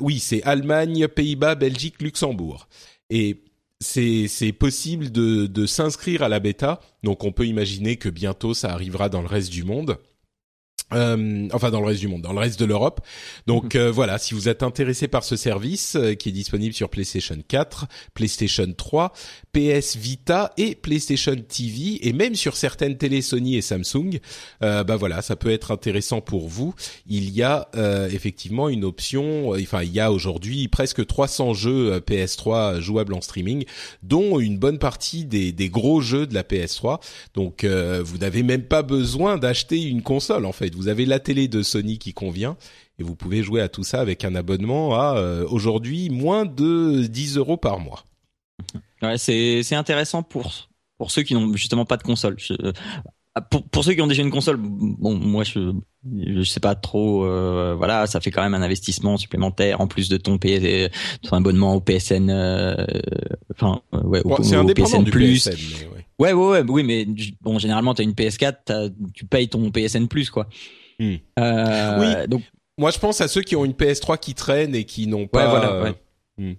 oui, 0.00 0.18
c'est 0.18 0.42
Allemagne, 0.42 1.08
Pays-Bas, 1.08 1.54
Belgique, 1.54 2.00
Luxembourg. 2.00 2.68
Et 3.10 3.42
c'est 3.82 4.52
possible 4.52 5.10
de, 5.10 5.66
s'inscrire 5.66 6.22
à 6.22 6.28
la 6.28 6.40
bêta. 6.40 6.80
Donc 7.02 7.24
on 7.24 7.32
peut 7.32 7.46
imaginer 7.46 7.96
que 7.96 8.08
bientôt 8.08 8.54
ça 8.54 8.72
arrivera 8.72 9.08
dans 9.08 9.20
le 9.20 9.26
reste 9.26 9.50
du 9.50 9.64
monde. 9.64 9.98
Euh, 10.94 11.48
enfin 11.52 11.70
dans 11.70 11.80
le 11.80 11.86
reste 11.86 12.00
du 12.00 12.08
monde, 12.08 12.22
dans 12.22 12.32
le 12.32 12.38
reste 12.38 12.58
de 12.58 12.64
l'Europe. 12.64 13.00
Donc 13.46 13.74
mhm. 13.74 13.80
euh, 13.80 13.90
voilà, 13.90 14.18
si 14.18 14.34
vous 14.34 14.48
êtes 14.48 14.62
intéressé 14.62 15.08
par 15.08 15.24
ce 15.24 15.36
service 15.36 15.96
euh, 15.96 16.14
qui 16.14 16.30
est 16.30 16.32
disponible 16.32 16.74
sur 16.74 16.88
PlayStation 16.88 17.36
4, 17.46 17.86
PlayStation 18.14 18.72
3, 18.76 19.12
PS 19.52 19.96
Vita 19.96 20.52
et 20.56 20.74
PlayStation 20.74 21.36
TV 21.36 22.06
et 22.06 22.12
même 22.12 22.34
sur 22.34 22.56
certaines 22.56 22.96
télé 22.96 23.22
Sony 23.22 23.56
et 23.56 23.62
Samsung, 23.62 24.18
bah 24.60 24.96
voilà, 24.96 25.22
ça 25.22 25.36
peut 25.36 25.50
être 25.50 25.70
intéressant 25.70 26.20
pour 26.20 26.48
vous. 26.48 26.74
Il 27.06 27.30
y 27.30 27.42
a 27.42 27.68
effectivement 28.10 28.68
une 28.68 28.84
option, 28.84 29.50
enfin 29.50 29.82
il 29.82 29.92
y 29.92 30.00
a 30.00 30.12
aujourd'hui 30.12 30.68
presque 30.68 31.06
300 31.06 31.54
jeux 31.54 31.98
PS3 31.98 32.80
jouables 32.80 33.14
en 33.14 33.20
streaming, 33.20 33.64
dont 34.02 34.40
une 34.40 34.58
bonne 34.58 34.78
partie 34.78 35.24
des, 35.24 35.52
des 35.52 35.68
gros 35.68 36.00
jeux 36.00 36.26
de 36.26 36.34
la 36.34 36.42
PS3. 36.42 37.00
Donc 37.34 37.64
vous 37.64 38.18
n'avez 38.18 38.42
même 38.42 38.64
pas 38.64 38.82
besoin 38.82 39.38
d'acheter 39.38 39.82
une 39.82 40.02
console 40.02 40.46
en 40.46 40.52
fait 40.52 40.74
vous 40.81 40.81
avez 40.88 41.06
la 41.06 41.18
télé 41.18 41.48
de 41.48 41.62
Sony 41.62 41.98
qui 41.98 42.12
convient 42.12 42.56
et 42.98 43.02
vous 43.02 43.16
pouvez 43.16 43.42
jouer 43.42 43.60
à 43.60 43.68
tout 43.68 43.84
ça 43.84 44.00
avec 44.00 44.24
un 44.24 44.34
abonnement 44.34 44.94
à 44.94 45.16
euh, 45.16 45.46
aujourd'hui 45.48 46.10
moins 46.10 46.44
de 46.44 47.06
10 47.06 47.36
euros 47.36 47.56
par 47.56 47.78
mois. 47.78 48.04
Ouais, 49.02 49.18
c'est 49.18 49.64
c'est 49.64 49.74
intéressant 49.74 50.22
pour 50.22 50.68
pour 50.96 51.10
ceux 51.10 51.22
qui 51.22 51.34
n'ont 51.34 51.56
justement 51.56 51.84
pas 51.84 51.96
de 51.96 52.04
console. 52.04 52.36
Euh, 52.52 52.70
pour, 53.50 53.64
pour 53.64 53.82
ceux 53.82 53.94
qui 53.94 54.00
ont 54.00 54.06
déjà 54.06 54.22
une 54.22 54.30
console, 54.30 54.58
bon, 54.58 55.16
moi 55.16 55.42
je 55.42 55.72
je 56.24 56.42
sais 56.44 56.60
pas 56.60 56.76
trop. 56.76 57.24
Euh, 57.24 57.74
voilà, 57.76 58.06
ça 58.06 58.20
fait 58.20 58.30
quand 58.30 58.42
même 58.42 58.54
un 58.54 58.62
investissement 58.62 59.16
supplémentaire 59.16 59.80
en 59.80 59.88
plus 59.88 60.08
de 60.08 60.18
ton, 60.18 60.38
PS, 60.38 60.88
ton 61.22 61.36
abonnement 61.36 61.74
au 61.74 61.80
PSN. 61.80 62.30
Enfin, 63.50 63.80
ouais, 63.92 64.22
au, 64.24 64.40
c'est 64.44 64.54
indépendant 64.54 65.02
PSN 65.02 65.10
plus. 65.10 65.48
PSN, 65.48 65.88
ouais. 65.96 66.01
Ouais. 66.22 66.32
ouais, 66.32 66.62
oui, 66.68 66.82
mais 66.82 67.06
bon, 67.40 67.58
généralement, 67.58 67.94
t'as 67.94 68.02
une 68.02 68.12
PS4, 68.12 68.92
tu 69.14 69.24
payes 69.26 69.48
ton 69.48 69.70
PSN 69.70 70.06
plus, 70.06 70.30
quoi. 70.30 70.48
Hmm. 70.98 71.16
Euh, 71.38 71.98
oui. 72.00 72.28
Donc, 72.28 72.42
moi, 72.78 72.90
je 72.90 72.98
pense 72.98 73.20
à 73.20 73.28
ceux 73.28 73.42
qui 73.42 73.56
ont 73.56 73.64
une 73.64 73.72
PS3 73.72 74.18
qui 74.18 74.34
traîne 74.34 74.74
et 74.74 74.84
qui 74.84 75.06
n'ont 75.06 75.26
pas. 75.26 75.44
Ouais, 75.44 75.50
voilà. 75.50 75.82
Ouais. 75.82 75.94
Hmm. 76.38 76.54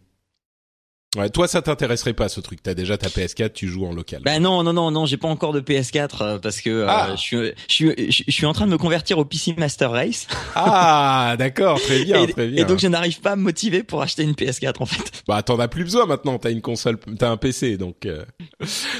Ouais, 1.15 1.29
toi, 1.29 1.47
ça 1.47 1.61
t'intéresserait 1.61 2.13
pas 2.13 2.27
ce 2.27 2.39
truc. 2.39 2.63
T'as 2.63 2.73
déjà 2.73 2.97
ta 2.97 3.07
PS4, 3.07 3.53
tu 3.53 3.67
joues 3.67 3.85
en 3.85 3.93
local. 3.93 4.21
Ben 4.23 4.41
non, 4.41 4.63
non, 4.63 4.73
non, 4.73 4.89
non, 4.89 5.05
j'ai 5.05 5.17
pas 5.17 5.27
encore 5.27 5.53
de 5.53 5.61
PS4 5.61 6.09
euh, 6.21 6.39
parce 6.39 6.59
que 6.61 6.69
euh, 6.69 6.87
ah. 6.89 7.09
je, 7.11 7.21
suis, 7.21 7.37
je, 7.67 7.73
suis, 7.73 8.23
je 8.27 8.31
suis 8.31 8.45
en 8.45 8.53
train 8.53 8.65
de 8.65 8.71
me 8.71 8.77
convertir 8.77 9.19
au 9.19 9.25
PC 9.25 9.53
Master 9.57 9.91
Race. 9.91 10.27
Ah, 10.55 11.35
d'accord, 11.37 11.81
très 11.81 12.03
bien, 12.03 12.27
très 12.27 12.47
bien. 12.47 12.61
Et 12.61 12.65
donc 12.65 12.79
je 12.79 12.87
n'arrive 12.87 13.19
pas 13.21 13.31
à 13.31 13.35
me 13.35 13.41
motiver 13.41 13.81
pour 13.81 14.01
acheter 14.01 14.23
une 14.23 14.33
PS4 14.33 14.75
en 14.79 14.85
fait. 14.85 15.23
Bah 15.27 15.41
t'en 15.41 15.59
as 15.59 15.67
plus 15.67 15.83
besoin 15.83 16.05
maintenant. 16.05 16.37
T'as 16.37 16.51
une 16.51 16.61
console, 16.61 16.99
t'as 17.17 17.29
un 17.29 17.37
PC, 17.37 17.77
donc. 17.77 18.05
Euh... 18.05 18.23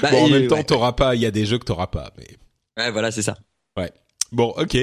Bah, 0.02 0.10
bon, 0.10 0.24
en 0.24 0.28
même 0.28 0.48
temps, 0.48 0.62
t'auras 0.64 0.92
pas. 0.92 1.14
Il 1.14 1.20
y 1.20 1.26
a 1.26 1.30
des 1.30 1.46
jeux 1.46 1.58
que 1.58 1.64
t'auras 1.64 1.86
pas, 1.86 2.10
mais. 2.18 2.26
Ouais, 2.76 2.90
voilà, 2.90 3.12
c'est 3.12 3.22
ça. 3.22 3.36
Ouais. 3.76 3.92
Bon, 4.32 4.52
ok. 4.56 4.76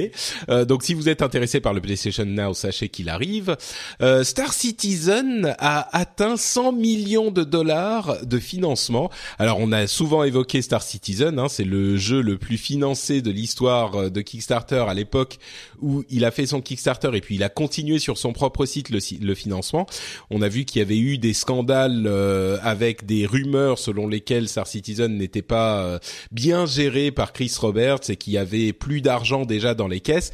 Euh, 0.48 0.64
donc, 0.64 0.82
si 0.82 0.94
vous 0.94 1.08
êtes 1.08 1.20
intéressé 1.20 1.60
par 1.60 1.74
le 1.74 1.80
PlayStation 1.80 2.24
Now, 2.24 2.54
sachez 2.54 2.88
qu'il 2.88 3.08
arrive. 3.08 3.56
Euh, 4.00 4.24
Star 4.24 4.52
Citizen 4.52 5.54
a 5.58 5.96
atteint 5.96 6.36
100 6.36 6.72
millions 6.72 7.30
de 7.30 7.44
dollars 7.44 8.24
de 8.24 8.38
financement. 8.38 9.10
Alors, 9.38 9.58
on 9.60 9.72
a 9.72 9.86
souvent 9.86 10.24
évoqué 10.24 10.62
Star 10.62 10.82
Citizen. 10.82 11.38
Hein, 11.38 11.48
c'est 11.48 11.64
le 11.64 11.96
jeu 11.96 12.22
le 12.22 12.38
plus 12.38 12.56
financé 12.56 13.20
de 13.20 13.30
l'histoire 13.30 13.94
euh, 13.96 14.10
de 14.10 14.20
Kickstarter 14.20 14.84
à 14.88 14.94
l'époque 14.94 15.38
où 15.80 16.04
il 16.08 16.24
a 16.24 16.30
fait 16.30 16.46
son 16.46 16.60
Kickstarter 16.60 17.10
et 17.14 17.20
puis 17.20 17.34
il 17.34 17.42
a 17.42 17.48
continué 17.48 17.98
sur 17.98 18.16
son 18.16 18.32
propre 18.32 18.64
site 18.64 18.90
le, 18.90 19.00
le 19.20 19.34
financement. 19.34 19.86
On 20.30 20.40
a 20.42 20.48
vu 20.48 20.64
qu'il 20.64 20.78
y 20.78 20.82
avait 20.82 20.98
eu 20.98 21.18
des 21.18 21.32
scandales 21.32 22.04
euh, 22.06 22.58
avec 22.62 23.04
des 23.04 23.26
rumeurs 23.26 23.78
selon 23.78 24.06
lesquelles 24.06 24.48
Star 24.48 24.66
Citizen 24.66 25.16
n'était 25.16 25.42
pas 25.42 25.82
euh, 25.82 25.98
bien 26.30 26.66
géré 26.66 27.10
par 27.10 27.32
Chris 27.32 27.52
Roberts 27.58 28.08
et 28.08 28.16
qu'il 28.16 28.32
y 28.32 28.38
avait 28.38 28.72
plus 28.72 29.00
d'argent 29.00 29.31
déjà 29.40 29.74
dans 29.74 29.88
les 29.88 30.00
caisses. 30.00 30.32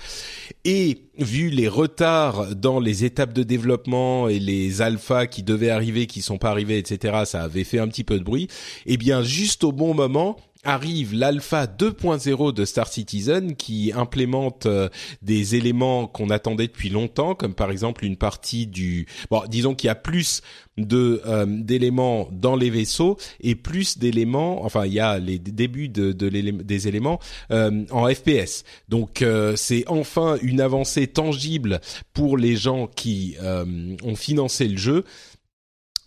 Et 0.65 0.99
vu 1.19 1.51
les 1.51 1.69
retards 1.69 2.55
dans 2.55 2.81
les 2.81 3.05
étapes 3.05 3.33
de 3.33 3.43
développement 3.43 4.29
et 4.29 4.39
les 4.39 4.83
alphas 4.83 5.27
qui 5.27 5.43
devaient 5.43 5.71
arriver, 5.71 6.07
qui 6.07 6.23
sont 6.23 6.39
pas 6.39 6.51
arrivés, 6.51 6.79
etc., 6.79 7.23
ça 7.25 7.43
avait 7.43 7.65
fait 7.65 7.79
un 7.79 7.89
petit 7.89 8.05
peu 8.05 8.19
de 8.19 8.25
bruit. 8.25 8.49
Eh 8.87 8.97
bien, 8.97 9.23
juste 9.23 9.65
au 9.65 9.73
bon 9.73 9.95
moment, 9.95 10.37
arrive 10.65 11.15
l'alpha 11.15 11.67
2.0 11.67 12.53
de 12.53 12.65
Star 12.65 12.89
Citizen 12.89 13.55
qui 13.55 13.93
implémente 13.95 14.67
euh, 14.67 14.89
des 15.23 15.55
éléments 15.55 16.07
qu'on 16.07 16.31
attendait 16.31 16.67
depuis 16.67 16.91
longtemps, 16.91 17.35
comme 17.35 17.55
par 17.55 17.71
exemple 17.71 18.05
une 18.05 18.17
partie 18.17 18.67
du... 18.67 19.07
Bon, 19.31 19.43
disons 19.49 19.75
qu'il 19.75 19.87
y 19.87 19.91
a 19.91 19.95
plus 19.95 20.43
euh, 20.79 21.47
d'éléments 21.47 22.29
dans 22.33 22.57
les 22.57 22.71
vaisseaux 22.71 23.17
et 23.41 23.55
plus 23.55 23.99
d'éléments, 23.99 24.65
enfin 24.65 24.87
il 24.87 24.93
y 24.93 25.01
a 25.01 25.19
les 25.19 25.39
débuts 25.39 25.89
de, 25.89 26.13
de 26.13 26.29
des 26.29 26.89
éléments 26.89 27.19
euh, 27.51 27.85
en 27.91 28.09
FPS. 28.13 28.65
Donc 28.89 29.25
c'est 29.57 29.85
enfin 29.89 30.37
une 30.43 30.61
avancée 30.61 31.07
tangible 31.07 31.81
pour 32.13 32.37
les 32.37 32.57
gens 32.57 32.87
qui 32.87 33.37
ont 33.41 34.17
financé 34.17 34.69
le 34.69 34.77
jeu 34.77 35.05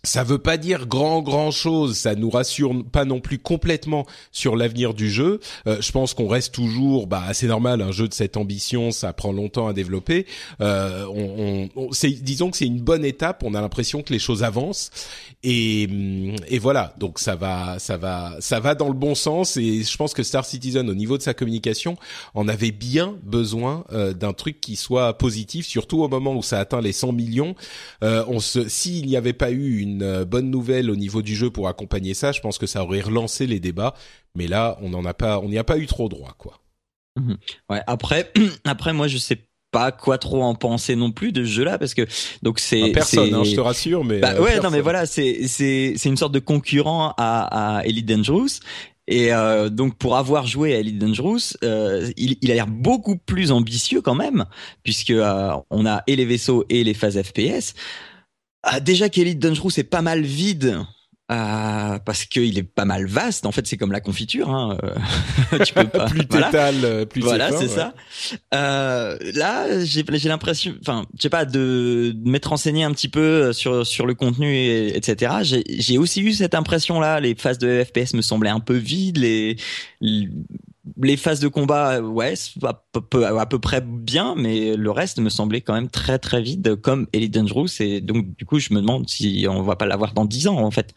ça 0.04 0.24
veut 0.24 0.38
pas 0.38 0.56
dire 0.56 0.86
grand 0.86 1.22
grand 1.22 1.50
chose, 1.50 1.96
ça 1.96 2.14
nous 2.14 2.30
rassure 2.30 2.84
pas 2.90 3.04
non 3.04 3.20
plus 3.20 3.38
complètement 3.38 4.04
sur 4.32 4.56
l'avenir 4.56 4.94
du 4.94 5.10
jeu. 5.10 5.40
Euh, 5.66 5.80
je 5.80 5.92
pense 5.92 6.12
qu'on 6.14 6.26
reste 6.26 6.52
toujours, 6.54 7.06
bah 7.06 7.22
c'est 7.32 7.46
normal, 7.46 7.80
un 7.82 7.92
jeu 7.92 8.08
de 8.08 8.14
cette 8.14 8.36
ambition, 8.36 8.90
ça 8.90 9.12
prend 9.12 9.32
longtemps 9.32 9.68
à 9.68 9.72
développer. 9.72 10.26
Euh, 10.60 11.06
on, 11.06 11.68
on, 11.76 11.92
c'est, 11.92 12.10
disons 12.10 12.50
que 12.50 12.56
c'est 12.56 12.66
une 12.66 12.80
bonne 12.80 13.04
étape. 13.04 13.42
On 13.44 13.54
a 13.54 13.60
l'impression 13.60 14.02
que 14.02 14.12
les 14.12 14.18
choses 14.18 14.42
avancent 14.42 14.90
et, 15.44 15.88
et 16.48 16.58
voilà. 16.58 16.94
Donc 16.98 17.18
ça 17.18 17.34
va, 17.34 17.78
ça 17.78 17.96
va, 17.96 18.36
ça 18.40 18.60
va 18.60 18.74
dans 18.74 18.88
le 18.88 18.94
bon 18.94 19.14
sens. 19.14 19.56
Et 19.56 19.82
je 19.82 19.96
pense 19.96 20.14
que 20.14 20.22
Star 20.22 20.44
Citizen, 20.44 20.88
au 20.88 20.94
niveau 20.94 21.18
de 21.18 21.22
sa 21.22 21.34
communication, 21.34 21.96
en 22.34 22.48
avait 22.48 22.70
bien 22.70 23.16
besoin 23.22 23.84
euh, 23.92 24.12
d'un 24.12 24.32
truc 24.32 24.60
qui 24.60 24.76
soit 24.76 25.16
positif, 25.18 25.66
surtout 25.66 26.02
au 26.02 26.08
moment 26.08 26.34
où 26.34 26.42
ça 26.42 26.58
atteint 26.58 26.80
les 26.80 26.92
100 26.92 27.12
millions. 27.12 27.54
Euh, 28.02 28.24
on 28.28 28.40
se, 28.40 28.68
s'il 28.68 29.06
n'y 29.06 29.16
avait 29.16 29.32
pas 29.32 29.50
eu 29.50 29.78
une 29.78 29.91
une 29.92 30.02
euh, 30.02 30.24
bonne 30.24 30.50
nouvelle 30.50 30.90
au 30.90 30.96
niveau 30.96 31.22
du 31.22 31.34
jeu 31.34 31.50
pour 31.50 31.68
accompagner 31.68 32.14
ça, 32.14 32.32
je 32.32 32.40
pense 32.40 32.58
que 32.58 32.66
ça 32.66 32.82
aurait 32.82 33.00
relancé 33.00 33.46
les 33.46 33.60
débats. 33.60 33.94
Mais 34.34 34.46
là, 34.46 34.78
on 34.80 34.90
n'en 34.90 35.04
a 35.04 35.14
pas, 35.14 35.38
on 35.40 35.48
n'y 35.48 35.58
a 35.58 35.64
pas 35.64 35.78
eu 35.78 35.86
trop 35.86 36.08
droit, 36.08 36.34
quoi. 36.38 36.60
Mhm. 37.20 37.36
Ouais. 37.70 37.80
Après, 37.86 38.32
après, 38.64 38.92
moi, 38.92 39.08
je 39.08 39.18
sais 39.18 39.38
pas 39.70 39.90
quoi 39.90 40.18
trop 40.18 40.42
en 40.42 40.54
penser 40.54 40.96
non 40.96 41.12
plus 41.12 41.32
de 41.32 41.44
ce 41.44 41.50
jeu-là 41.50 41.78
parce 41.78 41.94
que 41.94 42.06
donc 42.42 42.58
c'est 42.58 42.92
personne, 42.92 43.32
hein, 43.32 43.42
je 43.42 43.54
te 43.54 43.60
rassure, 43.60 44.04
mais 44.04 44.18
bah, 44.18 44.38
ouais, 44.38 44.60
non, 44.60 44.70
mais 44.70 44.82
voilà, 44.82 45.06
c'est 45.06 45.48
c'est 45.48 45.94
c'est 45.96 46.10
une 46.10 46.18
sorte 46.18 46.34
de 46.34 46.40
concurrent 46.40 47.14
à, 47.16 47.78
à 47.78 47.84
Elite 47.86 48.04
Dangerous 48.04 48.60
et 49.08 49.32
euh, 49.32 49.68
donc 49.68 49.96
pour 49.96 50.16
avoir 50.16 50.46
joué 50.46 50.74
à 50.74 50.78
Elite 50.78 50.98
Dangerous, 50.98 51.56
euh, 51.64 52.10
il, 52.16 52.36
il, 52.40 52.50
a 52.52 52.54
l'air 52.54 52.68
beaucoup 52.68 53.16
plus 53.16 53.50
ambitieux 53.50 54.00
quand 54.00 54.14
même, 54.14 54.44
puisque 54.84 55.10
euh, 55.10 55.52
on 55.70 55.86
a 55.86 56.02
et 56.06 56.14
les 56.14 56.24
vaisseaux 56.24 56.64
et 56.68 56.84
les 56.84 56.94
phases 56.94 57.20
FPS. 57.20 57.74
Ah, 58.62 58.80
déjà 58.80 59.08
qu'Elite 59.08 59.38
Dangerous 59.38 59.72
est 59.78 59.84
pas 59.84 60.02
mal 60.02 60.22
vide. 60.22 60.78
Euh, 61.30 61.98
parce 62.04 62.26
qu'il 62.26 62.58
est 62.58 62.62
pas 62.62 62.84
mal 62.84 63.06
vaste. 63.06 63.46
En 63.46 63.52
fait, 63.52 63.66
c'est 63.66 63.78
comme 63.78 63.92
la 63.92 64.00
confiture. 64.00 64.50
Hein. 64.50 64.76
Euh, 64.82 65.58
tu 65.64 65.72
peux 65.72 65.88
pas. 65.88 66.04
plus 66.10 66.26
voilà. 66.28 66.50
Euh, 66.54 67.06
plus 67.06 67.22
voilà, 67.22 67.50
c'est 67.52 67.68
ça. 67.68 67.94
Euh, 68.52 69.16
là, 69.34 69.82
j'ai 69.84 70.28
l'impression, 70.28 70.74
enfin, 70.80 71.06
je 71.16 71.22
sais 71.22 71.30
pas, 71.30 71.46
de, 71.46 72.12
de 72.14 72.30
m'être 72.30 72.46
renseigné 72.46 72.84
un 72.84 72.92
petit 72.92 73.08
peu 73.08 73.52
sur 73.54 73.86
sur 73.86 74.04
le 74.04 74.14
contenu, 74.14 74.54
et, 74.54 74.96
etc. 74.96 75.62
J'ai 75.68 75.96
aussi 75.96 76.20
eu 76.20 76.32
cette 76.32 76.54
impression-là. 76.54 77.20
Les 77.20 77.34
phases 77.34 77.58
de 77.58 77.82
FPS 77.82 78.12
me 78.14 78.20
semblaient 78.20 78.50
un 78.50 78.60
peu 78.60 78.76
vides. 78.76 79.18
Les, 79.18 79.56
les 80.02 80.28
les 81.00 81.16
phases 81.16 81.40
de 81.40 81.48
combat, 81.48 82.00
ouais, 82.00 82.34
à 82.62 82.74
peu, 83.08 83.26
à 83.26 83.46
peu 83.46 83.58
près 83.58 83.80
bien, 83.80 84.34
mais 84.36 84.76
le 84.76 84.90
reste 84.90 85.18
me 85.18 85.28
semblait 85.28 85.60
quand 85.60 85.74
même 85.74 85.88
très 85.88 86.18
très 86.18 86.42
vide, 86.42 86.76
comme 86.80 87.06
Elite 87.12 87.34
Dangerous. 87.34 87.68
Et 87.80 88.00
donc, 88.00 88.36
du 88.36 88.44
coup, 88.44 88.58
je 88.58 88.74
me 88.74 88.80
demande 88.80 89.08
si 89.08 89.46
on 89.48 89.62
va 89.62 89.76
pas 89.76 89.86
l'avoir 89.86 90.12
dans 90.12 90.24
10 90.24 90.48
ans, 90.48 90.58
en 90.58 90.70
fait. 90.70 90.94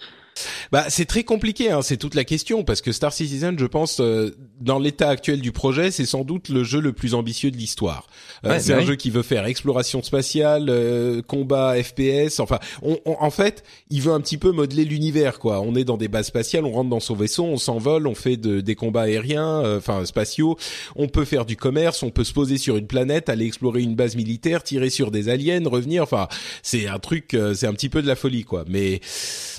Bah, 0.72 0.86
c'est 0.90 1.06
très 1.06 1.24
compliqué, 1.24 1.72
hein, 1.72 1.82
c'est 1.82 1.98
toute 1.98 2.16
la 2.16 2.24
question 2.24 2.64
parce 2.64 2.82
que 2.82 2.92
Star 2.92 3.14
Citizen, 3.14 3.58
je 3.58 3.66
pense, 3.66 4.00
euh, 4.00 4.36
dans 4.60 4.80
l'état 4.80 5.10
actuel 5.10 5.42
du 5.42 5.52
projet, 5.52 5.92
c'est 5.92 6.06
sans 6.06 6.24
doute 6.24 6.50
le 6.50 6.64
jeu 6.64 6.82
le 6.82 6.94
plus 6.94 7.14
ambitieux 7.14 7.52
de 7.52 7.58
l'histoire. 7.58 8.08
Euh, 8.46 8.58
c'est 8.60 8.74
un 8.74 8.82
jeu 8.82 8.96
qui 8.96 9.10
veut 9.10 9.24
faire 9.24 9.46
exploration 9.46 10.04
spatiale, 10.04 10.68
euh, 10.70 11.22
combat, 11.22 11.76
FPS. 11.82 12.40
Enfin, 12.40 12.60
on, 12.82 13.00
en 13.06 13.30
fait, 13.30 13.64
il 13.90 14.02
veut 14.02 14.12
un 14.12 14.22
petit 14.22 14.38
peu 14.38 14.52
modeler 14.52 14.86
l'univers, 14.86 15.40
quoi. 15.40 15.62
On 15.62 15.76
est 15.76 15.84
dans 15.84 15.98
des 15.98 16.08
bases 16.08 16.28
spatiales, 16.28 16.66
on 16.66 16.72
rentre 16.72 16.90
dans 16.90 17.00
son 17.00 17.16
vaisseau, 17.16 17.46
on 17.46 17.58
s'envole, 17.58 18.08
on 18.08 18.16
fait 18.16 18.38
de, 18.38 18.62
des 18.62 18.76
combats 18.76 19.04
aériens, 19.04 19.78
enfin 19.78 20.06
spatiaux. 20.06 20.58
On 20.96 21.08
peut 21.08 21.26
faire 21.26 21.46
du 21.46 21.56
commerce, 21.56 22.04
on 22.04 22.10
peut 22.10 22.24
se 22.24 22.34
poser 22.34 22.58
sur 22.58 22.78
une 22.78 22.88
planète, 22.88 23.30
aller 23.30 23.46
explorer 23.46 23.82
une 23.82 23.96
base 23.96 24.16
militaire, 24.16 24.64
tirer 24.64 24.90
sur 24.90 25.12
des 25.12 25.30
aliens, 25.30 25.62
revenir. 25.66 26.04
Enfin, 26.04 26.28
c'est 26.62 26.88
un 26.88 27.00
truc, 27.00 27.38
c'est 27.54 27.68
un 27.68 27.74
petit 27.74 27.90
peu 27.90 28.02
de 28.02 28.08
la 28.08 28.16
folie, 28.16 28.44
quoi. 28.44 28.66
Mais 28.68 29.02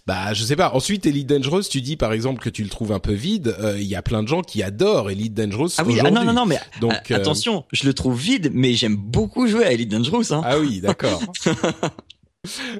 bah, 0.06 0.32
je 0.34 0.44
sais 0.44 0.54
pas. 0.54 0.72
Ensuite, 0.72 1.04
Elite 1.04 1.26
Dangerous, 1.26 1.62
tu 1.62 1.80
dis 1.80 1.96
par 1.96 2.12
exemple 2.12 2.40
que 2.40 2.48
tu 2.48 2.62
le 2.62 2.68
trouves 2.68 2.92
un 2.92 3.00
peu 3.00 3.12
vide. 3.12 3.56
Euh, 3.58 3.76
il 3.78 3.86
y 3.86 3.96
a 3.96 4.02
plein 4.02 4.22
de 4.22 4.28
gens 4.28 4.42
qui 4.42 4.62
adorent 4.62 5.10
Elite 5.10 5.34
Dangerous. 5.34 5.70
Ah 5.78 5.82
oui, 5.84 5.98
ah 6.00 6.10
non, 6.10 6.24
non, 6.24 6.32
non, 6.32 6.46
mais 6.46 6.58
donc 6.80 7.10
euh, 7.10 7.16
attention, 7.16 7.64
je 7.72 7.86
le 7.86 7.92
trouve 7.92 8.16
vide, 8.18 8.50
mais 8.54 8.74
j'aime 8.74 8.96
beaucoup 8.96 9.48
jouer 9.48 9.64
à 9.64 9.72
Elite 9.72 9.90
Dangerous. 9.90 10.32
Hein. 10.32 10.42
Ah 10.44 10.58
oui, 10.58 10.80
d'accord. 10.80 11.20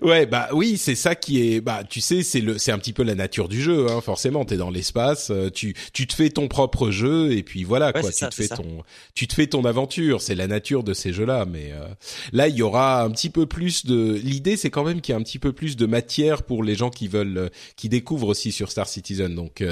ouais, 0.02 0.26
bah 0.26 0.48
oui, 0.52 0.76
c'est 0.76 0.94
ça 0.94 1.14
qui 1.14 1.40
est, 1.40 1.60
bah 1.60 1.82
tu 1.88 2.00
sais, 2.00 2.22
c'est 2.22 2.40
le, 2.40 2.58
c'est 2.58 2.72
un 2.72 2.78
petit 2.78 2.92
peu 2.92 3.02
la 3.02 3.14
nature 3.14 3.48
du 3.48 3.60
jeu, 3.60 3.90
hein, 3.90 4.00
forcément. 4.00 4.44
T'es 4.44 4.56
dans 4.56 4.70
l'espace, 4.70 5.30
euh, 5.30 5.50
tu, 5.50 5.74
tu 5.92 6.06
te 6.06 6.14
fais 6.14 6.30
ton 6.30 6.48
propre 6.48 6.90
jeu 6.90 7.32
et 7.32 7.42
puis 7.42 7.64
voilà 7.64 7.92
quoi, 7.92 8.12
tu 8.12 8.26
te 8.26 8.34
fais 8.34 8.48
ton, 8.48 8.82
tu 9.14 9.26
te 9.26 9.34
fais 9.34 9.46
ton 9.46 9.64
aventure. 9.64 10.20
C'est 10.20 10.34
la 10.34 10.46
nature 10.46 10.82
de 10.82 10.94
ces 10.94 11.12
jeux-là, 11.12 11.44
mais 11.44 11.72
euh, 11.72 11.86
là 12.32 12.48
il 12.48 12.56
y 12.56 12.62
aura 12.62 13.02
un 13.02 13.10
petit 13.10 13.30
peu 13.30 13.46
plus 13.46 13.86
de. 13.86 14.14
L'idée, 14.22 14.56
c'est 14.56 14.70
quand 14.70 14.84
même 14.84 15.00
qu'il 15.00 15.12
y 15.12 15.16
a 15.16 15.18
un 15.18 15.22
petit 15.22 15.38
peu 15.38 15.52
plus 15.52 15.76
de 15.76 15.86
matière 15.86 16.42
pour 16.42 16.62
les 16.62 16.74
gens 16.74 16.90
qui 16.90 17.08
veulent, 17.08 17.38
euh, 17.38 17.48
qui 17.76 17.88
découvrent 17.88 18.28
aussi 18.28 18.52
sur 18.52 18.70
Star 18.70 18.88
Citizen. 18.88 19.34
Donc, 19.34 19.64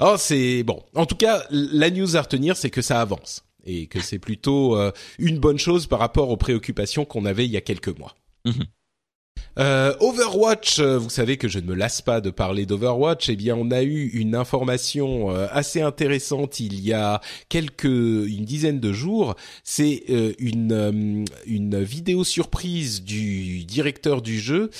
oh 0.00 0.14
c'est 0.18 0.62
bon. 0.62 0.82
En 0.94 1.06
tout 1.06 1.16
cas, 1.16 1.44
la 1.50 1.90
news 1.90 2.16
à 2.16 2.22
retenir, 2.22 2.56
c'est 2.56 2.70
que 2.70 2.82
ça 2.82 3.00
avance 3.00 3.44
et 3.64 3.86
que 3.86 4.00
c'est 4.00 4.18
plutôt 4.18 4.78
une 5.18 5.38
bonne 5.38 5.58
chose 5.58 5.86
par 5.86 5.98
rapport 5.98 6.30
aux 6.30 6.36
préoccupations 6.36 7.04
qu'on 7.04 7.24
avait 7.24 7.44
il 7.44 7.50
y 7.50 7.56
a 7.56 7.60
quelques 7.60 7.96
mois. 7.98 8.14
Mhm. 8.44 8.64
Euh, 9.58 9.94
Overwatch, 10.00 10.78
euh, 10.78 10.98
vous 10.98 11.10
savez 11.10 11.36
que 11.36 11.48
je 11.48 11.58
ne 11.58 11.66
me 11.66 11.74
lasse 11.74 12.00
pas 12.00 12.20
de 12.20 12.30
parler 12.30 12.64
d'Overwatch. 12.64 13.28
Eh 13.28 13.36
bien, 13.36 13.56
on 13.56 13.70
a 13.70 13.82
eu 13.82 14.08
une 14.08 14.34
information 14.34 15.30
euh, 15.30 15.46
assez 15.50 15.80
intéressante 15.80 16.60
il 16.60 16.80
y 16.80 16.92
a 16.92 17.20
quelques, 17.48 17.84
une 17.84 18.44
dizaine 18.44 18.78
de 18.78 18.92
jours. 18.92 19.34
C'est 19.64 20.04
une 20.38 21.24
une 21.46 21.82
vidéo 21.82 22.24
surprise 22.24 23.02
du 23.02 23.64
directeur 23.64 24.22
du 24.22 24.38
jeu, 24.38 24.70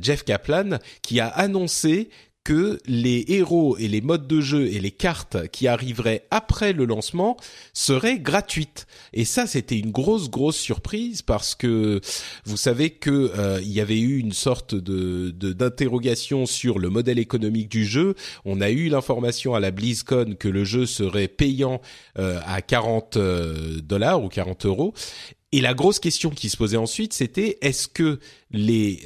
Jeff 0.00 0.24
Kaplan, 0.24 0.78
qui 1.02 1.20
a 1.20 1.28
annoncé 1.28 2.08
que 2.44 2.78
les 2.86 3.24
héros 3.28 3.76
et 3.78 3.88
les 3.88 4.02
modes 4.02 4.26
de 4.26 4.40
jeu 4.42 4.66
et 4.66 4.78
les 4.78 4.90
cartes 4.90 5.48
qui 5.48 5.66
arriveraient 5.66 6.26
après 6.30 6.74
le 6.74 6.84
lancement 6.84 7.38
seraient 7.72 8.18
gratuites. 8.18 8.86
Et 9.14 9.24
ça, 9.24 9.46
c'était 9.46 9.78
une 9.78 9.90
grosse, 9.90 10.28
grosse 10.28 10.58
surprise 10.58 11.22
parce 11.22 11.54
que 11.54 12.02
vous 12.44 12.58
savez 12.58 12.90
que 12.90 13.32
euh, 13.36 13.60
il 13.62 13.72
y 13.72 13.80
avait 13.80 13.98
eu 13.98 14.18
une 14.18 14.32
sorte 14.32 14.74
de 14.74 15.30
d'interrogation 15.30 16.44
sur 16.44 16.78
le 16.78 16.90
modèle 16.90 17.18
économique 17.18 17.70
du 17.70 17.86
jeu. 17.86 18.14
On 18.44 18.60
a 18.60 18.70
eu 18.70 18.88
l'information 18.88 19.54
à 19.54 19.60
la 19.60 19.70
BlizzCon 19.70 20.36
que 20.38 20.48
le 20.48 20.64
jeu 20.64 20.84
serait 20.84 21.28
payant 21.28 21.80
euh, 22.18 22.40
à 22.44 22.60
40 22.60 23.16
euh, 23.16 23.80
dollars 23.80 24.22
ou 24.22 24.28
40 24.28 24.66
euros 24.66 24.94
et 25.54 25.60
la 25.60 25.72
grosse 25.72 26.00
question 26.00 26.30
qui 26.30 26.48
se 26.48 26.56
posait 26.56 26.76
ensuite, 26.76 27.12
c'était 27.12 27.58
est-ce 27.60 27.86
que 27.86 28.18
les, 28.50 28.98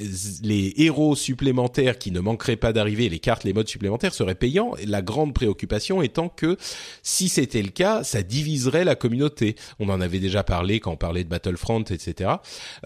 les 0.43 0.73
héros 0.79 1.15
supplémentaires 1.15 1.99
qui 1.99 2.11
ne 2.11 2.21
manqueraient 2.21 2.57
pas 2.57 2.73
d'arriver, 2.73 3.11
les 3.11 3.19
cartes, 3.19 3.45
les 3.45 3.53
modes 3.53 3.69
supplémentaires 3.69 4.15
seraient 4.15 4.35
payants? 4.35 4.73
La 4.87 5.03
grande 5.03 5.35
préoccupation 5.35 6.01
étant 6.01 6.31
que 6.31 6.57
si 7.03 7.29
c'était 7.29 7.61
le 7.61 7.69
cas, 7.69 8.03
ça 8.03 8.23
diviserait 8.23 8.85
la 8.85 8.95
communauté. 8.95 9.57
On 9.79 9.91
en 9.91 10.01
avait 10.01 10.21
déjà 10.21 10.43
parlé 10.43 10.81
quand 10.81 10.93
on 10.93 10.97
parlait 10.97 11.23
de 11.23 11.29
Battlefront, 11.29 11.83
etc. 11.83 12.31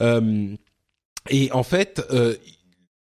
Euh, 0.01 0.57
et 1.31 1.53
en 1.53 1.63
fait, 1.63 2.03
euh, 2.11 2.35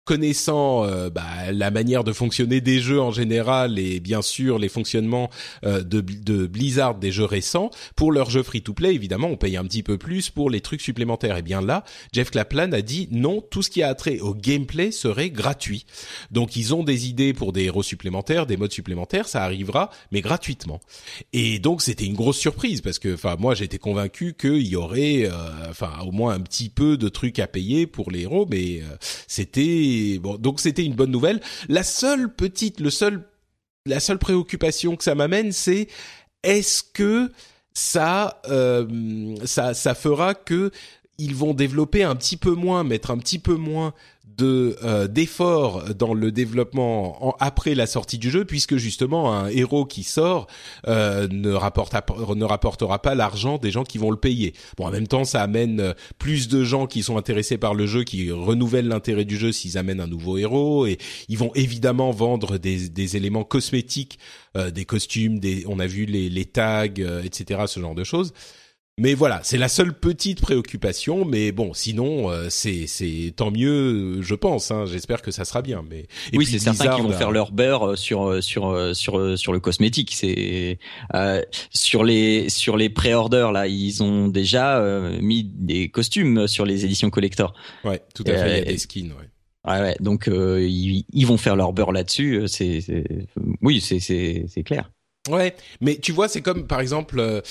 connaissant 0.09 0.87
euh, 0.87 1.11
bah, 1.11 1.53
la 1.53 1.71
manière 1.71 2.03
de 2.03 2.15
fonctionner 2.15 2.63
des 2.63 2.81
jeux 2.81 2.99
en 2.99 3.11
général 3.11 3.79
et 3.79 4.01
bien 4.01 4.23
sûr 4.23 4.59
les 4.59 4.71
fonctionnements 4.71 5.29
euh, 5.67 5.83
de, 5.83 6.01
de, 6.01 6.47
Blizzard 6.47 6.95
des 6.95 7.13
jeux 7.13 7.27
récents, 7.27 7.69
pour 7.95 8.11
leurs 8.11 8.31
jeux 8.31 8.43
free-to-play, 8.43 8.95
évidemment, 8.95 9.29
on 9.29 9.37
paye 9.37 9.59
un 9.59 9.65
petit 9.65 9.83
peu 9.83 9.99
plus 9.99 10.31
pour 10.31 10.49
les 10.49 10.63
trucs 10.63 10.81
supplémentaires. 10.81 11.37
Et 11.37 11.43
bien 11.43 11.61
là, 11.61 11.85
Jeff 12.15 12.31
Kaplan 12.31 12.73
a 12.73 12.81
dit 12.81 13.09
non, 13.11 13.43
tout 13.51 13.61
ce 13.61 13.69
qui 13.69 13.83
a 13.83 13.95
trait 13.95 14.19
au 14.21 14.35
gameplay 14.35 14.93
serait 14.93 15.29
gratuit. 15.29 15.85
Donc 16.31 16.57
ils 16.57 16.75
ont 16.75 16.85
des 16.85 17.07
idées 17.07 17.35
pour 17.35 17.53
des 17.53 17.65
héros 17.65 17.83
supplémentaires, 17.83 18.47
des 18.47 18.57
modes 18.57 18.73
supplémentaires, 18.73 19.29
ça 19.29 19.45
arrivera, 19.45 19.91
mais 20.11 20.23
gratuitement. 20.23 20.81
Et 21.35 21.59
donc 21.59 21.83
c'était 21.83 22.07
une 22.07 22.15
grosse 22.15 22.39
surprise 22.39 22.81
parce 22.81 22.99
que, 22.99 23.13
enfin, 23.13 23.37
moi 23.39 23.55
j'étais 23.55 23.77
convaincu 23.79 24.33
qu'il 24.33 24.67
y 24.67 24.75
aurait, 24.75 25.27
euh, 25.27 25.33
enfin, 25.69 25.93
au 26.07 26.13
moins 26.13 26.33
un 26.33 26.41
petit 26.41 26.71
peu 26.71 26.97
de 26.97 27.11
trucs 27.11 27.41
à 27.41 27.47
payer 27.47 27.87
pour 27.87 28.11
les 28.11 28.23
héros, 28.23 28.47
mais 28.49 28.81
c'était 29.27 29.98
donc 30.19 30.61
c'était 30.61 30.85
une 30.85 30.95
bonne 30.95 31.11
nouvelle. 31.11 31.41
La 31.69 31.83
seule 31.83 32.35
petite, 32.35 32.81
la 32.81 34.01
seule 34.01 34.19
préoccupation 34.19 34.97
que 34.97 35.05
ça 35.05 35.15
m'amène, 35.15 35.53
c'est 35.53 35.89
est-ce 36.43 36.83
que 36.83 37.33
ça, 37.73 38.41
euh, 38.49 39.37
ça, 39.45 39.75
ça 39.75 39.95
fera 39.95 40.35
que 40.35 40.71
ils 41.19 41.35
vont 41.35 41.53
développer 41.53 42.05
un 42.05 42.15
petit 42.15 42.37
peu 42.37 42.53
moins, 42.53 42.85
mettre 42.85 43.11
un 43.11 43.19
petit 43.19 43.41
peu 43.41 43.55
moins 43.55 43.93
de 44.39 44.77
euh, 44.83 45.09
d'efforts 45.09 45.95
dans 45.95 46.15
le 46.15 46.33
développement 46.33 47.37
après 47.41 47.75
la 47.75 47.87
sortie 47.87 48.19
du 48.19 48.31
jeu, 48.31 48.45
puisque 48.45 48.77
justement 48.77 49.35
un 49.35 49.49
héros 49.49 49.85
qui 49.85 50.05
sort 50.05 50.47
euh, 50.87 51.29
ne 51.31 51.53
rapporte 51.53 51.95
ne 52.35 52.45
rapportera 52.45 53.01
pas 53.01 53.15
l'argent 53.15 53.59
des 53.59 53.71
gens 53.71 53.85
qui 53.85 53.99
vont 53.99 54.11
le 54.11 54.17
payer. 54.17 54.55
Bon, 54.77 54.87
en 54.87 54.91
même 54.91 55.09
temps, 55.09 55.25
ça 55.25 55.43
amène 55.43 55.81
euh, 55.81 55.93
plus 56.19 56.49
de 56.49 56.65
gens 56.65 56.87
qui 56.87 57.03
sont 57.03 57.17
intéressés 57.17 57.59
par 57.59 57.75
le 57.75 57.87
jeu, 57.87 58.05
qui 58.05 58.31
renouvellent 58.31 58.89
l'intérêt 58.89 59.25
du 59.25 59.37
jeu 59.37 59.53
s'ils 59.53 59.77
amènent 59.77 60.01
un 60.01 60.07
nouveau 60.07 60.39
héros, 60.39 60.87
et 60.87 60.99
ils 61.29 61.39
vont 61.39 61.53
évidemment 61.55 62.11
vendre 62.13 62.59
des, 62.59 62.89
des 62.89 63.17
éléments 63.17 63.45
cosmétiques, 63.45 64.19
euh, 64.57 64.71
des 64.71 64.85
costumes, 64.85 65.41
des 65.41 65.65
on 65.67 65.81
a 65.81 65.87
vu 65.87 66.05
les, 66.07 66.31
les 66.31 66.45
tags, 66.45 66.87
etc., 67.25 67.63
ce 67.67 67.81
genre 67.81 67.95
de 67.95 68.05
choses. 68.05 68.33
Mais 68.99 69.15
voilà, 69.15 69.41
c'est 69.45 69.59
la 69.59 69.69
seule 69.69 69.95
petite 69.95 70.41
préoccupation. 70.41 71.25
Mais 71.25 71.53
bon, 71.53 71.73
sinon, 71.73 72.31
euh, 72.31 72.49
c'est 72.51 72.89
c'est 72.89 73.33
tant 73.35 73.53
mieux, 73.53 74.21
je 74.23 74.35
pense. 74.35 74.73
Hein, 74.73 74.87
J'espère 74.87 75.23
que 75.23 75.31
ça 75.31 75.45
sera 75.45 75.63
bien. 75.63 75.85
Mais 75.89 76.09
oui, 76.35 76.45
c'est 76.45 76.59
certain 76.59 76.95
qu'ils 76.95 77.05
vont 77.05 77.13
faire 77.13 77.31
leur 77.31 77.53
beurre 77.53 77.97
sur 77.97 78.43
sur 78.43 78.97
sur 78.97 79.39
sur 79.39 79.53
le 79.53 79.61
cosmétique. 79.61 80.13
C'est 80.15 80.79
euh, 81.15 81.43
sur 81.71 82.03
les 82.03 82.49
sur 82.49 82.77
les 82.77 82.91
pré-orders 82.91 83.53
là, 83.53 83.69
ils 83.69 84.03
ont 84.03 84.27
déjà 84.27 84.79
euh, 84.79 85.17
mis 85.23 85.45
des 85.45 85.89
costumes 85.91 86.49
sur 86.49 86.67
les 86.67 86.85
éditions 86.85 87.11
collector. 87.11 87.55
Ouais, 87.85 88.03
tout 88.15 88.25
à 88.27 88.33
fait. 88.33 88.51
Il 88.51 88.59
y 88.59 88.69
a 88.69 88.73
des 88.73 88.79
skins. 88.79 89.13
Ouais. 89.13 89.29
Ouais, 89.71 89.81
ouais, 89.81 89.97
donc 90.01 90.29
ils, 90.29 91.05
ils, 91.13 91.27
vont 91.27 91.37
faire 91.37 91.55
leur 91.55 91.73
beurre 91.75 91.93
là-dessus. 91.93 92.45
C'est, 92.47 92.81
oui, 93.61 93.83
c'est, 93.83 94.01
c'est, 94.01 94.47
c'est 94.49 94.63
clair. 94.63 94.91
Ouais, 95.29 95.55
mais 95.81 95.97
tu 95.97 96.13
vois, 96.13 96.29
c'est 96.29 96.41
comme 96.41 96.67
par 96.67 96.81
exemple, 96.81 97.43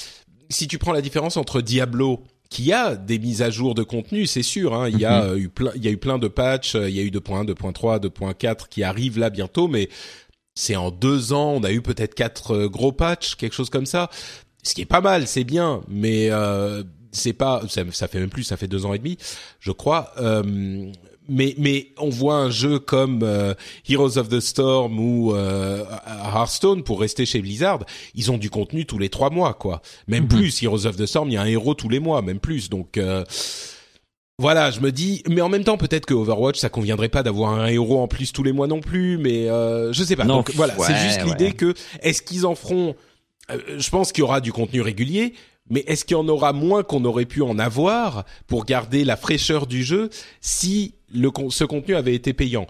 si 0.49 0.67
tu 0.67 0.77
prends 0.77 0.93
la 0.93 1.01
différence 1.01 1.37
entre 1.37 1.61
Diablo 1.61 2.23
qui 2.49 2.71
a 2.71 2.95
des 2.95 3.19
mises 3.19 3.41
à 3.41 3.49
jour 3.49 3.75
de 3.75 3.83
contenu, 3.83 4.25
c'est 4.25 4.43
sûr. 4.43 4.73
Hein, 4.73 4.89
il 4.89 4.99
y 4.99 5.05
a 5.05 5.27
mhm. 5.27 5.37
eu 5.37 5.49
plein, 5.49 5.71
il 5.75 5.83
y 5.83 5.87
a 5.87 5.91
eu 5.91 5.97
plein 5.97 6.17
de 6.17 6.27
patchs. 6.27 6.75
Il 6.75 6.89
y 6.89 6.99
a 6.99 7.03
eu 7.03 7.09
2.1, 7.09 7.45
2.3, 7.45 7.99
2.4 7.99 8.69
qui 8.69 8.83
arrivent 8.83 9.19
là 9.19 9.29
bientôt, 9.29 9.67
mais 9.67 9.89
c'est 10.55 10.75
en 10.75 10.91
deux 10.91 11.33
ans. 11.33 11.51
On 11.51 11.63
a 11.63 11.71
eu 11.71 11.81
peut-être 11.81 12.15
quatre 12.15 12.55
euh, 12.55 12.69
gros 12.69 12.91
patchs, 12.91 13.35
quelque 13.35 13.53
chose 13.53 13.69
comme 13.69 13.85
ça. 13.85 14.09
Ce 14.63 14.73
qui 14.73 14.81
est 14.81 14.85
pas 14.85 15.01
mal, 15.01 15.27
c'est 15.27 15.43
bien, 15.43 15.81
mais 15.87 16.29
euh, 16.31 16.83
c'est 17.11 17.33
pas. 17.33 17.61
Ça, 17.69 17.83
ça, 17.91 18.07
fait 18.07 18.19
même 18.19 18.29
plus. 18.29 18.43
Ça 18.43 18.57
fait 18.57 18.67
deux 18.67 18.85
ans 18.85 18.93
et 18.93 18.97
demi, 18.97 19.17
je 19.59 19.71
crois. 19.71 20.13
Euh, 20.17 20.91
mais 21.29 21.55
mais 21.57 21.91
on 21.97 22.09
voit 22.09 22.35
un 22.35 22.49
jeu 22.49 22.79
comme 22.79 23.21
euh, 23.23 23.53
Heroes 23.87 24.17
of 24.17 24.29
the 24.29 24.39
Storm 24.39 24.99
ou 24.99 25.33
euh, 25.33 25.83
Hearthstone 26.33 26.83
pour 26.83 26.99
rester 26.99 27.25
chez 27.25 27.41
Blizzard, 27.41 27.79
ils 28.15 28.31
ont 28.31 28.37
du 28.37 28.49
contenu 28.49 28.85
tous 28.85 28.97
les 28.97 29.09
trois 29.09 29.29
mois 29.29 29.53
quoi. 29.53 29.81
Même 30.07 30.23
mhm. 30.23 30.29
plus 30.29 30.63
Heroes 30.63 30.85
of 30.85 30.95
the 30.95 31.05
Storm, 31.05 31.29
il 31.29 31.33
y 31.33 31.37
a 31.37 31.41
un 31.41 31.45
héros 31.45 31.73
tous 31.73 31.89
les 31.89 31.99
mois, 31.99 32.21
même 32.21 32.39
plus. 32.39 32.69
Donc 32.69 32.97
euh, 32.97 33.23
voilà, 34.39 34.71
je 34.71 34.79
me 34.79 34.91
dis, 34.91 35.23
mais 35.27 35.41
en 35.41 35.49
même 35.49 35.63
temps 35.63 35.77
peut-être 35.77 36.05
que 36.05 36.13
Overwatch 36.13 36.59
ça 36.59 36.69
conviendrait 36.69 37.09
pas 37.09 37.23
d'avoir 37.23 37.53
un 37.53 37.67
héros 37.67 38.01
en 38.01 38.07
plus 38.07 38.31
tous 38.31 38.43
les 38.43 38.51
mois 38.51 38.67
non 38.67 38.81
plus, 38.81 39.17
mais 39.17 39.49
euh, 39.49 39.91
je 39.93 40.03
sais 40.03 40.15
pas. 40.15 40.25
Donc 40.25 40.51
voilà, 40.55 40.75
c'est 40.79 40.97
juste 40.97 41.23
l'idée 41.25 41.51
que 41.51 41.73
est-ce 42.01 42.21
qu'ils 42.21 42.45
en 42.45 42.55
feront 42.55 42.95
Je 43.49 43.89
pense 43.89 44.11
qu'il 44.11 44.21
y 44.21 44.25
aura 44.25 44.41
du 44.41 44.53
contenu 44.53 44.81
régulier, 44.81 45.33
mais 45.69 45.83
est-ce 45.87 46.05
qu'il 46.05 46.15
y 46.15 46.19
en 46.19 46.27
aura 46.27 46.53
moins 46.53 46.83
qu'on 46.83 47.05
aurait 47.05 47.25
pu 47.25 47.41
en 47.41 47.59
avoir 47.59 48.25
pour 48.47 48.65
garder 48.65 49.03
la 49.03 49.17
fraîcheur 49.17 49.67
du 49.67 49.83
jeu 49.83 50.09
si 50.41 50.95
le, 51.13 51.29
ce 51.49 51.63
contenu 51.63 51.95
avait 51.95 52.15
été 52.15 52.33
payant? 52.33 52.67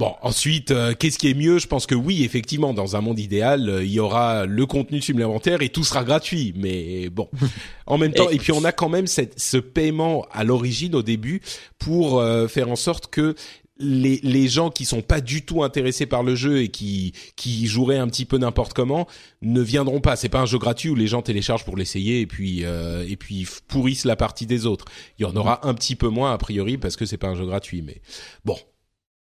Bon, 0.00 0.14
ensuite, 0.22 0.70
euh, 0.70 0.94
qu'est-ce 0.96 1.18
qui 1.18 1.28
est 1.28 1.34
mieux? 1.34 1.58
Je 1.58 1.66
pense 1.66 1.84
que 1.84 1.96
oui, 1.96 2.22
effectivement, 2.22 2.72
dans 2.72 2.94
un 2.94 3.00
monde 3.00 3.18
idéal, 3.18 3.68
euh, 3.68 3.82
il 3.82 3.90
y 3.90 3.98
aura 3.98 4.46
le 4.46 4.64
contenu 4.64 5.00
supplémentaire 5.00 5.60
et 5.60 5.70
tout 5.70 5.82
sera 5.82 6.04
gratuit. 6.04 6.54
Mais 6.56 7.08
bon, 7.08 7.28
en 7.86 7.98
même 7.98 8.12
temps, 8.12 8.30
et, 8.30 8.38
puis 8.38 8.52
on 8.52 8.62
a 8.62 8.70
quand 8.70 8.88
même 8.88 9.08
cette, 9.08 9.40
ce 9.40 9.56
paiement 9.56 10.24
à 10.30 10.44
l'origine, 10.44 10.94
au 10.94 11.02
début, 11.02 11.40
pour 11.80 12.20
euh, 12.20 12.46
faire 12.46 12.70
en 12.70 12.76
sorte 12.76 13.08
que 13.08 13.34
les, 13.78 14.20
les 14.22 14.48
gens 14.48 14.70
qui 14.70 14.84
sont 14.84 15.02
pas 15.02 15.20
du 15.20 15.44
tout 15.44 15.62
intéressés 15.62 16.06
par 16.06 16.22
le 16.22 16.34
jeu 16.34 16.62
et 16.62 16.68
qui 16.68 17.12
qui 17.36 17.66
joueraient 17.66 17.98
un 17.98 18.08
petit 18.08 18.24
peu 18.24 18.38
n'importe 18.38 18.72
comment 18.72 19.06
ne 19.42 19.60
viendront 19.60 20.00
pas. 20.00 20.16
C'est 20.16 20.28
pas 20.28 20.40
un 20.40 20.46
jeu 20.46 20.58
gratuit 20.58 20.90
où 20.90 20.94
les 20.94 21.06
gens 21.06 21.22
téléchargent 21.22 21.64
pour 21.64 21.76
l'essayer 21.76 22.20
et 22.20 22.26
puis 22.26 22.64
euh, 22.64 23.06
et 23.08 23.16
puis 23.16 23.46
pourrissent 23.68 24.04
la 24.04 24.16
partie 24.16 24.46
des 24.46 24.66
autres. 24.66 24.86
Il 25.18 25.22
y 25.22 25.24
en 25.26 25.36
aura 25.36 25.66
un 25.66 25.74
petit 25.74 25.96
peu 25.96 26.08
moins 26.08 26.32
a 26.32 26.38
priori 26.38 26.78
parce 26.78 26.96
que 26.96 27.06
c'est 27.06 27.18
pas 27.18 27.28
un 27.28 27.34
jeu 27.34 27.46
gratuit. 27.46 27.82
Mais 27.82 28.00
bon. 28.44 28.56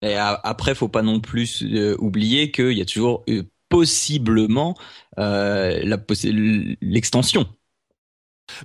Et 0.01 0.15
après, 0.15 0.75
faut 0.75 0.87
pas 0.89 1.01
non 1.01 1.19
plus 1.19 1.63
euh, 1.63 1.95
oublier 1.99 2.51
qu'il 2.51 2.73
y 2.73 2.81
a 2.81 2.85
toujours 2.85 3.23
euh, 3.29 3.43
possiblement 3.69 4.75
euh, 5.17 5.97
l'extension. 6.81 7.47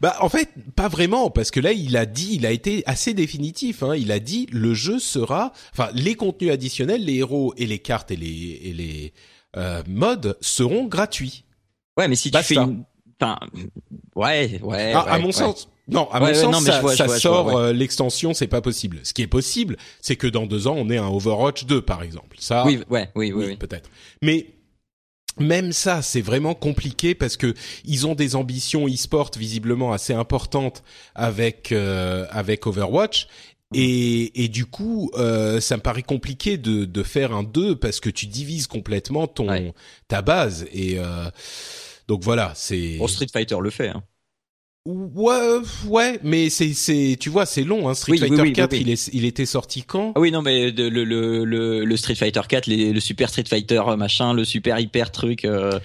Bah 0.03 0.17
en 0.21 0.29
fait 0.29 0.51
pas 0.77 0.89
vraiment 0.89 1.31
parce 1.31 1.51
que 1.51 1.59
là 1.59 1.73
il 1.73 1.97
a 1.97 2.05
dit 2.05 2.35
il 2.35 2.45
a 2.45 2.51
été 2.51 2.83
assez 2.87 3.15
définitif 3.15 3.83
hein. 3.83 3.97
il 3.97 4.13
a 4.13 4.19
dit 4.19 4.47
le 4.53 4.75
jeu 4.75 4.99
sera 4.99 5.53
enfin 5.73 5.89
les 5.95 6.15
contenus 6.15 6.53
additionnels 6.53 7.03
les 7.03 7.15
héros 7.15 7.55
et 7.57 7.67
les 7.67 7.79
cartes 7.79 8.11
et 8.11 8.17
les 8.17 8.61
et 8.63 8.73
les 8.75 9.13
euh, 9.57 9.83
modes 9.89 10.37
seront 10.41 10.85
gratuits. 10.85 11.45
Ouais 11.97 12.09
mais 12.09 12.15
si 12.15 12.31
tu 12.31 12.43
fais 12.43 12.57
une... 12.57 12.85
enfin 13.21 13.39
ouais 14.15 14.61
ouais, 14.63 14.93
ah, 14.95 15.07
à 15.09 15.19
mon 15.19 15.33
sens 15.33 15.69
non, 15.91 16.09
à 16.13 16.21
mon 16.21 16.35
sens, 16.35 16.65
ça, 16.95 17.09
sort 17.09 17.57
euh, 17.57 17.73
l'extension, 17.73 18.33
c'est 18.33 18.47
pas 18.47 18.61
possible. 18.61 19.01
Ce 19.03 19.13
qui 19.13 19.23
est 19.23 19.27
possible, 19.27 19.77
c'est 20.01 20.15
que 20.15 20.29
dans 20.29 20.47
deux 20.47 20.69
ans, 20.69 20.77
on 20.79 20.89
ait 20.89 20.99
un 20.99 21.09
Overwatch 21.09 21.65
2, 21.65 21.83
par 21.83 22.05
exemple. 22.05 22.37
Ça, 22.39 22.65
oui, 22.65 22.81
ouais, 22.89 23.11
oui, 23.17 23.33
oui, 23.33 23.47
oui. 23.49 23.57
peut-être. 23.57 23.91
Mais 24.23 24.47
même 25.41 25.73
ça, 25.73 26.03
c'est 26.03 26.21
vraiment 26.21 26.55
compliqué 26.55 27.15
parce 27.15 27.37
que 27.37 27.55
ils 27.85 28.07
ont 28.07 28.15
des 28.15 28.37
ambitions 28.37 28.87
e-sport 28.87 29.31
visiblement 29.37 29.93
assez 29.93 30.13
importantes 30.13 30.83
avec 31.15 31.73
euh, 31.73 32.27
avec 32.31 32.67
Overwatch 32.67 33.27
et, 33.73 34.45
et 34.45 34.49
du 34.49 34.67
coup, 34.67 35.11
euh, 35.15 35.61
ça 35.61 35.77
me 35.77 35.83
paraît 35.83 36.03
compliqué 36.03 36.59
de, 36.59 36.85
de 36.85 37.03
faire 37.03 37.33
un 37.33 37.45
2 37.45 37.77
parce 37.77 38.01
que 38.01 38.11
tu 38.11 38.27
divises 38.27 38.67
complètement 38.67 39.29
ton 39.29 39.73
ta 40.09 40.23
base 40.23 40.67
et 40.73 40.99
euh, 40.99 41.31
donc 42.09 42.25
voilà, 42.25 42.53
c'est. 42.57 42.99
Street 43.07 43.29
Fighter 43.33 43.57
le 43.61 43.71
fait. 43.71 43.89
Hein. 43.89 44.03
Ouais, 44.87 45.59
ouais, 45.89 46.19
mais 46.23 46.49
c'est 46.49 46.73
c'est 46.73 47.19
tu 47.21 47.29
vois 47.29 47.45
c'est 47.45 47.65
long 47.65 47.87
hein. 47.87 47.93
Street 47.93 48.17
Fighter 48.17 48.51
4 48.51 48.73
il 48.73 48.89
est 48.89 49.11
il 49.13 49.27
était 49.27 49.45
sorti 49.45 49.83
quand? 49.83 50.13
Ah 50.15 50.21
Oui 50.21 50.33
non 50.33 50.41
mais 50.41 50.71
le 50.71 50.89
le 50.89 51.45
le, 51.45 51.85
le 51.85 51.97
Street 51.99 52.15
Fighter 52.15 52.41
4 52.49 52.67
le 52.67 52.99
Super 52.99 53.29
Street 53.29 53.45
Fighter 53.47 53.83
euh, 53.87 53.97
machin 53.97 54.33
le 54.33 54.47
super 54.47 54.81
hyper 54.81 55.13
truc 55.13 55.45
euh, 55.45 55.79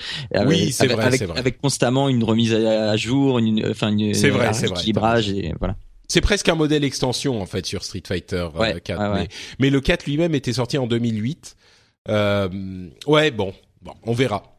oui 0.46 0.72
c'est 0.72 0.88
vrai 0.88 1.04
avec, 1.04 1.20
c'est 1.20 1.26
vrai. 1.26 1.38
avec 1.38 1.60
constamment 1.60 2.08
une 2.08 2.24
remise 2.24 2.54
à, 2.54 2.96
jour 2.96 3.38
une 3.38 3.70
enfin 3.70 3.90
une 3.90 4.14
c'est 4.14 4.30
vrai 4.30 4.54
c'est 4.54 4.68
vrai 4.68 4.80
équilibrage 4.80 5.30
et 5.30 5.54
voilà. 5.60 5.76
C'est 6.08 6.22
presque 6.22 6.48
un 6.48 6.56
modèle 6.56 6.86
extension 6.86 7.42
en 7.42 7.46
fait 7.46 7.66
sur 7.66 7.84
Street 7.84 8.04
Fighter 8.08 8.48
4 8.56 9.02
euh, 9.02 9.14
mais, 9.14 9.28
mais, 9.60 9.70
le 9.70 9.82
4 9.82 10.06
lui-même 10.06 10.36
était 10.36 10.54
sorti 10.54 10.78
en 10.78 10.88
2008 10.88 11.58
euh, 12.08 12.48
ouais 13.08 13.32
bon 13.32 13.54
bon 13.82 13.94
on 14.04 14.14
verra 14.14 14.55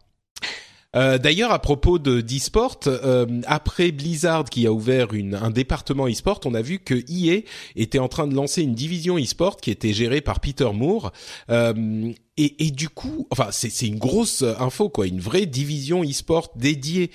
euh, 0.96 1.18
d'ailleurs, 1.18 1.52
à 1.52 1.59
propos 1.59 1.98
de 1.98 2.20
d'e-sport, 2.20 2.80
euh, 2.87 3.26
après 3.46 3.92
Blizzard 3.92 4.44
qui 4.44 4.66
a 4.66 4.72
ouvert 4.72 5.14
une, 5.14 5.35
un 5.35 5.50
département 5.50 6.09
e-sport, 6.09 6.40
on 6.44 6.54
a 6.54 6.62
vu 6.62 6.78
que 6.78 6.94
EA 6.94 7.42
était 7.76 7.98
en 7.98 8.09
train 8.09 8.26
de 8.26 8.35
lancer 8.35 8.62
une 8.62 8.74
division 8.74 9.18
e-sport 9.18 9.59
qui 9.59 9.70
était 9.70 9.92
gérée 9.92 10.20
par 10.20 10.40
Peter 10.40 10.70
Moore. 10.72 11.12
Euh, 11.50 12.11
et, 12.38 12.66
et, 12.66 12.70
du 12.70 12.88
coup, 12.88 13.26
enfin, 13.30 13.48
c'est 13.50 13.87
une 13.87 13.98
grosse 13.98 14.42
info, 14.42 14.90
quoi, 14.90 15.06
une 15.06 15.20
vraie 15.20 15.46
division 15.46 16.02
e-sport 16.02 16.52
dédiée 16.56 17.11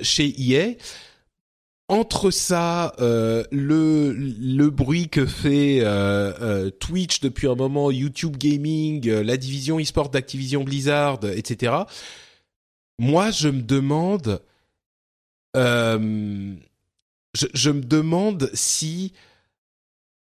chez 0.00 0.34
EA 0.40 0.74
entre 1.92 2.30
ça, 2.30 2.94
euh, 3.00 3.44
le 3.50 4.70
bruit 4.70 5.10
que 5.10 5.26
fait 5.26 5.80
euh, 5.80 6.32
euh, 6.40 6.70
Twitch 6.70 7.20
depuis 7.20 7.48
un 7.48 7.54
moment, 7.54 7.90
YouTube 7.90 8.38
Gaming, 8.38 9.06
la 9.06 9.36
division 9.36 9.78
e-sport 9.78 10.08
d'Activision 10.08 10.64
Blizzard, 10.64 11.20
etc 11.36 11.74
moi, 13.02 13.32
je 13.32 13.48
me 13.48 13.62
demande, 13.62 14.40
euh, 15.56 16.54
je, 17.34 17.46
je, 17.52 17.70
me 17.70 17.82
demande 17.82 18.48
si 18.54 19.12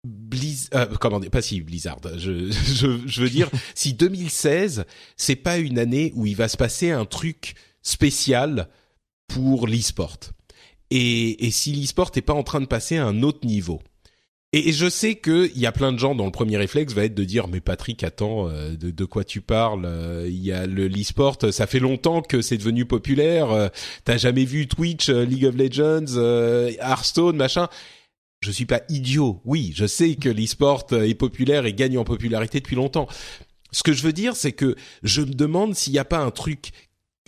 Blizzard, 0.03 0.81
euh, 0.91 0.95
comment 0.99 1.21
dire, 1.21 1.31
pas 1.31 1.41
si 1.41 1.61
Blizzard, 1.61 2.01
je, 2.17 2.51
je, 2.51 3.07
je 3.07 3.21
veux 3.21 3.29
dire, 3.29 3.49
si 3.75 3.93
2016, 3.93 4.83
c'est 5.15 5.37
pas 5.37 5.57
une 5.57 5.79
année 5.79 6.11
où 6.15 6.25
il 6.25 6.35
va 6.35 6.49
se 6.49 6.57
passer 6.57 6.91
un 6.91 7.05
truc 7.05 7.55
spécial 7.81 8.67
pour 9.27 9.67
l'e-sport. 9.67 10.19
Et, 10.89 11.45
et 11.45 11.51
si 11.51 11.71
l'e-sport 11.71 12.11
n'est 12.13 12.21
pas 12.21 12.33
en 12.33 12.43
train 12.43 12.59
de 12.59 12.65
passer 12.65 12.97
à 12.97 13.05
un 13.05 13.23
autre 13.23 13.47
niveau. 13.47 13.81
Et, 14.53 14.71
je 14.71 14.89
sais 14.89 15.15
qu'il 15.15 15.57
y 15.57 15.65
a 15.65 15.71
plein 15.71 15.91
de 15.91 15.99
gens 15.99 16.15
dont 16.15 16.25
le 16.25 16.31
premier 16.31 16.57
réflexe 16.57 16.93
va 16.93 17.03
être 17.03 17.13
de 17.13 17.25
dire 17.25 17.47
mais 17.47 17.59
Patrick 17.59 18.03
attends 18.03 18.47
euh, 18.49 18.75
de, 18.75 18.89
de, 18.89 19.05
quoi 19.05 19.25
tu 19.25 19.41
parles 19.41 19.85
euh, 19.85 20.27
Il 20.29 20.41
y 20.41 20.53
a 20.53 20.65
le 20.65 20.87
l'e-sport, 20.87 21.37
ça 21.51 21.67
fait 21.67 21.79
longtemps 21.79 22.21
que 22.21 22.41
c'est 22.41 22.57
devenu 22.57 22.85
populaire. 22.85 23.51
Euh, 23.51 23.67
T'as 24.05 24.17
jamais 24.17 24.45
vu 24.45 24.67
Twitch, 24.67 25.09
League 25.09 25.45
of 25.45 25.55
Legends, 25.55 26.15
Hearthstone, 26.79 27.35
machin 27.35 27.67
Je 28.41 28.51
suis 28.51 28.65
pas 28.65 28.81
idiot. 28.87 29.41
Oui, 29.43 29.73
je 29.75 29.85
sais 29.85 30.15
que 30.15 30.29
l'e-sport 30.29 30.85
est 30.91 31.15
populaire 31.15 31.65
et 31.65 31.73
gagne 31.73 31.97
en 31.97 32.05
popularité 32.05 32.59
depuis 32.59 32.75
longtemps. 32.75 33.07
Ce 33.71 33.83
que 33.83 33.91
je 33.91 34.03
veux 34.03 34.13
dire, 34.13 34.37
c'est 34.37 34.53
que 34.53 34.75
je 35.03 35.21
me 35.21 35.33
demande 35.33 35.75
s'il 35.75 35.91
n'y 35.91 35.99
a 35.99 36.05
pas 36.05 36.19
un 36.19 36.31
truc 36.31 36.71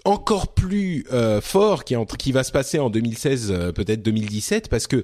encore 0.05 0.53
plus 0.53 1.05
fort 1.41 1.83
qui, 1.83 1.95
qui 2.17 2.31
va 2.31 2.43
se 2.43 2.53
passer 2.53 2.79
en 2.79 2.89
2016, 2.89 3.73
peut-être 3.75 4.01
2017, 4.01 4.69
parce 4.69 4.87
que 4.87 5.03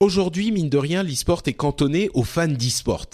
aujourd'hui, 0.00 0.50
mine 0.50 0.68
de 0.68 0.78
rien, 0.78 1.02
l'e-sport 1.02 1.42
est 1.46 1.54
cantonné 1.54 2.10
aux 2.14 2.24
fans 2.24 2.48
d'e-sport. 2.48 3.06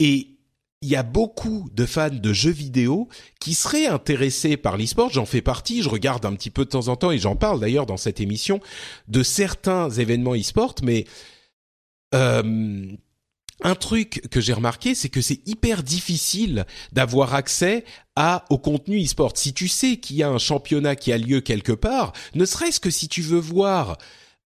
Et 0.00 0.38
il 0.80 0.88
y 0.88 0.96
a 0.96 1.02
beaucoup 1.02 1.68
de 1.72 1.86
fans 1.86 2.10
de 2.10 2.32
jeux 2.32 2.52
vidéo 2.52 3.08
qui 3.40 3.54
seraient 3.54 3.86
intéressés 3.86 4.56
par 4.56 4.76
l'e-sport. 4.76 5.10
J'en 5.10 5.26
fais 5.26 5.42
partie, 5.42 5.82
je 5.82 5.88
regarde 5.88 6.24
un 6.24 6.34
petit 6.34 6.50
peu 6.50 6.64
de 6.64 6.70
temps 6.70 6.88
en 6.88 6.96
temps 6.96 7.10
et 7.10 7.18
j'en 7.18 7.34
parle 7.36 7.60
d'ailleurs 7.60 7.86
dans 7.86 7.96
cette 7.96 8.20
émission 8.20 8.60
de 9.08 9.22
certains 9.22 9.90
événements 9.90 10.36
e-sport, 10.36 10.76
mais 10.82 11.04
euh, 12.14 12.86
un 13.62 13.74
truc 13.74 14.28
que 14.30 14.40
j'ai 14.40 14.52
remarqué, 14.52 14.94
c'est 14.94 15.08
que 15.08 15.20
c'est 15.20 15.46
hyper 15.48 15.82
difficile 15.82 16.64
d'avoir 16.92 17.34
accès 17.34 17.84
à 18.14 18.44
au 18.50 18.58
contenu 18.58 19.02
e-sport. 19.02 19.32
Si 19.36 19.52
tu 19.52 19.66
sais 19.66 19.96
qu'il 19.96 20.16
y 20.16 20.22
a 20.22 20.28
un 20.28 20.38
championnat 20.38 20.94
qui 20.94 21.12
a 21.12 21.18
lieu 21.18 21.40
quelque 21.40 21.72
part, 21.72 22.12
ne 22.34 22.44
serait-ce 22.44 22.78
que 22.78 22.90
si 22.90 23.08
tu 23.08 23.20
veux 23.20 23.40
voir 23.40 23.98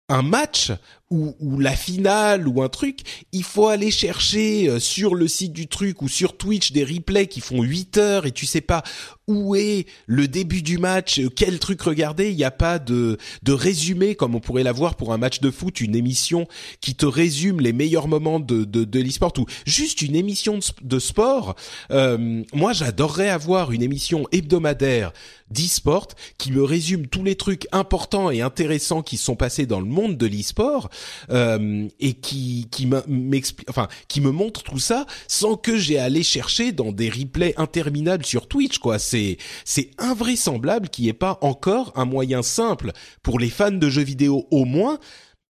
un 0.09 0.22
match 0.22 0.72
ou, 1.11 1.35
ou, 1.38 1.61
la 1.61 1.77
finale 1.77 2.49
ou 2.49 2.62
un 2.62 2.69
truc, 2.69 3.01
il 3.33 3.45
faut 3.45 3.69
aller 3.69 3.90
chercher 3.90 4.69
euh, 4.69 4.81
sur 4.81 5.14
le 5.14 5.29
site 5.29 5.53
du 5.53 5.69
truc 5.69 6.03
ou 6.03 6.09
sur 6.09 6.37
Twitch 6.37 6.73
des 6.73 6.85
replays 6.85 7.29
qui 7.29 7.40
font 7.40 7.62
8 7.62 7.99
heures 7.99 8.27
et 8.27 8.33
tu 8.33 8.45
sais 8.45 8.61
pas 8.61 8.83
où 9.29 9.57
est 9.57 9.87
le 10.07 10.29
début 10.29 10.62
du 10.62 10.79
match, 10.79 11.19
euh, 11.19 11.29
quel 11.29 11.59
truc 11.59 11.83
regarder, 11.83 12.31
il 12.31 12.37
n'y 12.37 12.45
a 12.45 12.51
pas 12.51 12.79
de, 12.79 13.19
de 13.42 13.53
résumé 13.53 14.14
comme 14.14 14.35
on 14.35 14.40
pourrait 14.40 14.62
l'avoir 14.62 14.97
pour 14.97 15.12
un 15.12 15.19
match 15.19 15.40
de 15.40 15.51
foot, 15.51 15.81
une 15.81 15.95
émission 15.95 16.47
qui 16.81 16.95
te 16.95 17.07
résume 17.07 17.61
les 17.61 17.73
meilleurs 17.73 18.09
moments 18.09 18.40
de, 18.40 18.64
de, 18.64 18.85
de 18.85 19.01
l'e-sport 19.01 19.33
ou 19.38 19.47
juste 19.64 20.03
une 20.03 20.16
émission 20.16 20.59
de, 20.83 20.99
sport. 20.99 21.57
Euh, 21.90 22.42
moi 22.53 22.73
j'adorerais 22.73 23.29
avoir 23.29 23.73
une 23.73 23.83
émission 23.83 24.27
hebdomadaire 24.33 25.12
d'e-sport 25.51 26.09
qui 26.38 26.51
me 26.51 26.62
résume 26.62 27.07
tous 27.07 27.23
les 27.23 27.37
trucs 27.37 27.66
importants 27.73 28.31
et 28.31 28.40
intéressants 28.40 29.03
qui 29.03 29.16
sont 29.16 29.37
passés 29.37 29.66
dans 29.66 29.81
le 29.81 29.87
monde 29.87 30.16
de 30.16 30.27
l'e-sport 30.27 30.88
euh, 31.31 31.89
et 32.01 32.15
qui 32.15 32.69
qui 32.71 32.89
m'explique, 33.07 33.69
enfin 33.71 33.89
qui 34.09 34.21
me 34.21 34.31
montre 34.31 34.63
tout 34.63 34.79
ça 34.79 35.07
sans 35.29 35.57
que 35.57 35.77
j'ai 35.77 35.99
à 35.99 36.05
aller 36.05 36.23
chercher 36.23 36.73
dans 36.73 36.93
des 36.93 37.09
replays 37.09 37.55
interminables 37.57 38.25
sur 38.25 38.49
Twitch 38.49 38.79
quoi. 38.79 38.99
C'est 38.99 39.39
c'est 39.65 39.91
invraisemblable 39.99 40.89
qu'il 40.89 41.05
n'y 41.05 41.11
ait 41.11 41.15
pas 41.15 41.39
encore 41.41 41.93
un 41.97 42.05
moyen 42.05 42.43
simple 42.43 42.93
pour 43.23 43.39
les 43.39 43.51
fans 43.51 43.71
de 43.71 43.89
jeux 43.89 44.03
vidéo 44.03 44.47
au 44.51 44.65
moins 44.65 44.99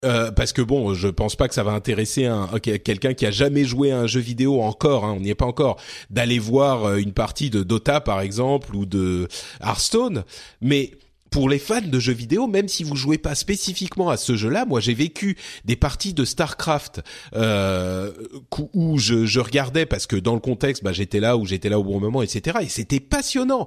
euh, 0.05 0.31
parce 0.31 0.53
que 0.53 0.61
bon, 0.61 0.93
je 0.95 1.09
pense 1.09 1.35
pas 1.35 1.49
que 1.49 1.55
ça 1.55 1.63
va 1.63 1.73
intéresser 1.73 2.27
un 2.27 2.47
quelqu'un 2.59 3.15
qui 3.15 3.25
a 3.25 3.31
jamais 3.31 3.65
joué 3.65 3.91
à 3.91 4.01
un 4.01 4.07
jeu 4.07 4.21
vidéo 4.21 4.61
encore, 4.61 5.05
hein, 5.05 5.15
on 5.17 5.21
n'y 5.21 5.31
est 5.31 5.35
pas 5.35 5.47
encore, 5.47 5.81
d'aller 6.11 6.39
voir 6.39 6.85
euh, 6.85 6.97
une 6.97 7.13
partie 7.13 7.49
de 7.49 7.63
Dota 7.63 8.01
par 8.01 8.21
exemple 8.21 8.77
ou 8.77 8.85
de 8.85 9.29
Hearthstone, 9.63 10.25
mais 10.61 10.91
pour 11.35 11.49
les 11.49 11.59
fans 11.59 11.81
de 11.81 11.99
jeux 11.99 12.13
vidéo, 12.13 12.47
même 12.47 12.69
si 12.69 12.85
vous 12.85 12.95
jouez 12.95 13.19
pas 13.19 13.35
spécifiquement 13.35 14.09
à 14.09 14.17
ce 14.17 14.37
jeu-là, 14.37 14.67
moi 14.67 14.79
j'ai 14.79 14.95
vécu 14.95 15.37
des 15.65 15.75
parties 15.75 16.15
de 16.15 16.25
Starcraft 16.25 17.03
euh, 17.35 18.13
où 18.73 18.99
je, 18.99 19.27
je, 19.27 19.41
regardais 19.41 19.85
parce 19.85 20.07
que 20.07 20.15
dans 20.15 20.35
le 20.35 20.41
contexte, 20.41 20.85
bah, 20.85 20.93
j'étais 20.93 21.19
là 21.19 21.37
où 21.37 21.45
j'étais 21.45 21.69
là 21.69 21.81
au 21.81 21.83
bon 21.83 21.99
moment, 21.99 22.23
etc. 22.23 22.59
Et 22.63 22.69
c'était 22.69 23.01
passionnant. 23.01 23.67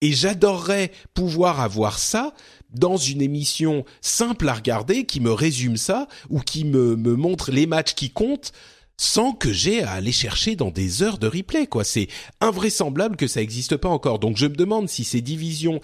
Et 0.00 0.10
j'adorerais 0.10 0.90
pouvoir 1.14 1.60
avoir 1.60 2.00
ça 2.00 2.34
dans 2.70 2.96
une 2.96 3.22
émission 3.22 3.84
simple 4.00 4.48
à 4.48 4.54
regarder 4.54 5.04
qui 5.04 5.20
me 5.20 5.32
résume 5.32 5.76
ça 5.76 6.08
ou 6.30 6.40
qui 6.40 6.64
me, 6.64 6.96
me 6.96 7.14
montre 7.14 7.52
les 7.52 7.68
matchs 7.68 7.94
qui 7.94 8.10
comptent 8.10 8.52
sans 8.96 9.32
que 9.32 9.52
j'ai 9.52 9.82
à 9.82 9.92
aller 9.92 10.12
chercher 10.12 10.56
dans 10.56 10.70
des 10.70 11.02
heures 11.02 11.18
de 11.18 11.26
replay 11.26 11.66
quoi. 11.66 11.84
C'est 11.84 12.08
invraisemblable 12.40 13.16
que 13.16 13.26
ça 13.26 13.40
n'existe 13.40 13.76
pas 13.76 13.88
encore. 13.88 14.18
Donc 14.18 14.36
je 14.36 14.46
me 14.46 14.54
demande 14.54 14.88
si 14.88 15.04
ces 15.04 15.20
divisions 15.20 15.80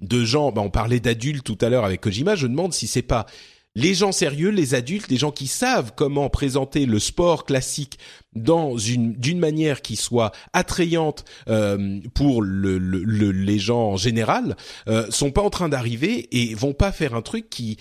de 0.00 0.24
gens 0.24 0.52
bah 0.52 0.62
on 0.62 0.70
parlait 0.70 1.00
d'adultes 1.00 1.44
tout 1.44 1.58
à 1.60 1.68
l'heure 1.68 1.84
avec 1.84 2.00
Kojima 2.00 2.36
je 2.36 2.46
me 2.46 2.52
demande 2.52 2.72
si 2.72 2.86
c'est 2.86 3.02
pas 3.02 3.26
les 3.76 3.94
gens 3.94 4.12
sérieux, 4.12 4.50
les 4.50 4.74
adultes, 4.74 5.10
les 5.10 5.16
gens 5.16 5.32
qui 5.32 5.48
savent 5.48 5.92
comment 5.96 6.30
présenter 6.30 6.86
le 6.86 7.00
sport 7.00 7.44
classique 7.44 7.98
dans 8.34 8.78
une 8.78 9.14
d'une 9.14 9.38
manière 9.38 9.82
qui 9.82 9.96
soit 9.96 10.32
attrayante 10.52 11.24
euh, 11.48 12.00
pour 12.14 12.42
le, 12.42 12.78
le, 12.78 13.32
les 13.32 13.58
gens 13.58 13.90
en 13.90 13.96
général, 13.96 14.56
euh, 14.88 15.06
sont 15.10 15.32
pas 15.32 15.42
en 15.42 15.50
train 15.50 15.68
d'arriver 15.68 16.28
et 16.30 16.54
vont 16.54 16.72
pas 16.72 16.92
faire 16.92 17.14
un 17.14 17.22
truc 17.22 17.50
qui 17.50 17.78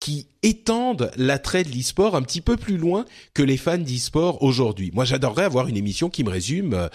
qui 0.00 0.28
étendent 0.42 1.10
l'attrait 1.16 1.64
de 1.64 1.70
l'e-sport 1.70 2.16
un 2.16 2.22
petit 2.22 2.40
peu 2.40 2.56
plus 2.56 2.76
loin 2.76 3.04
que 3.34 3.42
les 3.42 3.56
fans 3.56 3.78
d'e-sport 3.78 4.42
aujourd'hui. 4.42 4.90
Moi, 4.94 5.04
j'adorerais 5.04 5.44
avoir 5.44 5.68
une 5.68 5.76
émission 5.76 6.10
qui 6.10 6.22
me 6.22 6.30
résume 6.30 6.74
euh, 6.74 6.88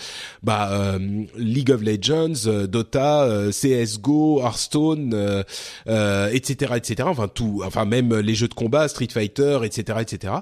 bah, 0.44 0.70
euh, 0.72 1.26
League 1.36 1.72
of 1.72 1.82
Legends, 1.82 2.48
euh, 2.48 2.68
Dota, 2.68 3.28
CS:GO, 3.52 4.42
Hearthstone, 4.42 5.44
etc., 5.88 6.74
etc. 6.76 7.04
Enfin 7.08 7.28
tout, 7.28 7.62
enfin 7.66 7.86
même 7.86 8.16
les 8.16 8.36
jeux 8.36 8.48
de 8.48 8.54
combat, 8.54 8.88
Street 8.88 9.10
Fighter, 9.12 9.60
etc., 9.64 10.00
etc 10.02 10.34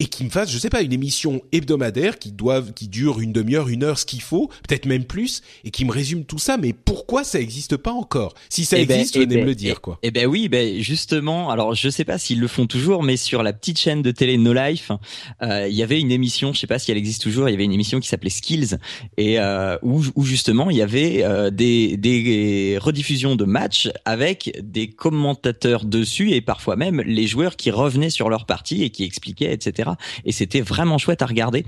et 0.00 0.06
qui 0.06 0.24
me 0.24 0.30
fasse, 0.30 0.50
je 0.50 0.56
sais 0.56 0.70
pas, 0.70 0.80
une 0.80 0.94
émission 0.94 1.42
hebdomadaire 1.52 2.18
qui 2.18 2.32
doit, 2.32 2.62
qui 2.62 2.88
dure 2.88 3.20
une 3.20 3.32
demi-heure, 3.32 3.68
une 3.68 3.84
heure, 3.84 3.98
ce 3.98 4.06
qu'il 4.06 4.22
faut, 4.22 4.48
peut-être 4.66 4.86
même 4.86 5.04
plus, 5.04 5.42
et 5.62 5.70
qui 5.70 5.84
me 5.84 5.92
résume 5.92 6.24
tout 6.24 6.38
ça. 6.38 6.56
Mais 6.56 6.72
pourquoi 6.72 7.22
ça 7.22 7.38
existe 7.38 7.76
pas 7.76 7.92
encore? 7.92 8.32
Si 8.48 8.64
ça 8.64 8.78
eh 8.78 8.86
ben, 8.86 8.98
existe, 8.98 9.16
eh 9.16 9.20
venez 9.20 9.36
me 9.36 9.40
ben, 9.42 9.46
le 9.48 9.54
dire, 9.54 9.82
quoi. 9.82 9.98
Eh 10.02 10.10
ben 10.10 10.26
oui, 10.26 10.48
ben 10.48 10.80
justement. 10.80 11.50
Alors 11.50 11.74
je 11.74 11.90
sais 11.90 12.06
pas 12.06 12.16
s'ils 12.16 12.40
le 12.40 12.48
font 12.48 12.66
toujours, 12.66 13.02
mais 13.02 13.18
sur 13.18 13.42
la 13.42 13.52
petite 13.52 13.78
chaîne 13.78 14.00
de 14.00 14.10
télé 14.10 14.38
No 14.38 14.54
Life, 14.54 14.90
euh, 15.42 15.68
il 15.68 15.76
y 15.76 15.82
avait 15.82 16.00
une 16.00 16.10
émission, 16.10 16.54
je 16.54 16.60
sais 16.60 16.66
pas 16.66 16.78
si 16.78 16.90
elle 16.90 16.98
existe 16.98 17.20
toujours. 17.20 17.50
Il 17.50 17.52
y 17.52 17.54
avait 17.54 17.64
une 17.64 17.74
émission 17.74 18.00
qui 18.00 18.08
s'appelait 18.08 18.30
Skills 18.30 18.78
et 19.18 19.38
euh, 19.38 19.76
où, 19.82 20.02
où, 20.14 20.24
justement 20.24 20.70
il 20.70 20.78
y 20.78 20.82
avait 20.82 21.22
euh, 21.24 21.50
des, 21.50 21.98
des 21.98 22.78
rediffusions 22.80 23.36
de 23.36 23.44
matchs 23.44 23.90
avec 24.06 24.58
des 24.62 24.88
commentateurs 24.88 25.84
dessus 25.84 26.30
et 26.30 26.40
parfois 26.40 26.76
même 26.76 27.02
les 27.02 27.26
joueurs 27.26 27.56
qui 27.56 27.70
revenaient 27.70 28.08
sur 28.08 28.30
leur 28.30 28.46
partie 28.46 28.82
et 28.82 28.90
qui 28.90 29.04
expliquaient, 29.04 29.52
etc. 29.52 29.89
Et 30.24 30.32
c'était 30.32 30.60
vraiment 30.60 30.98
chouette 30.98 31.22
à 31.22 31.26
regarder. 31.26 31.64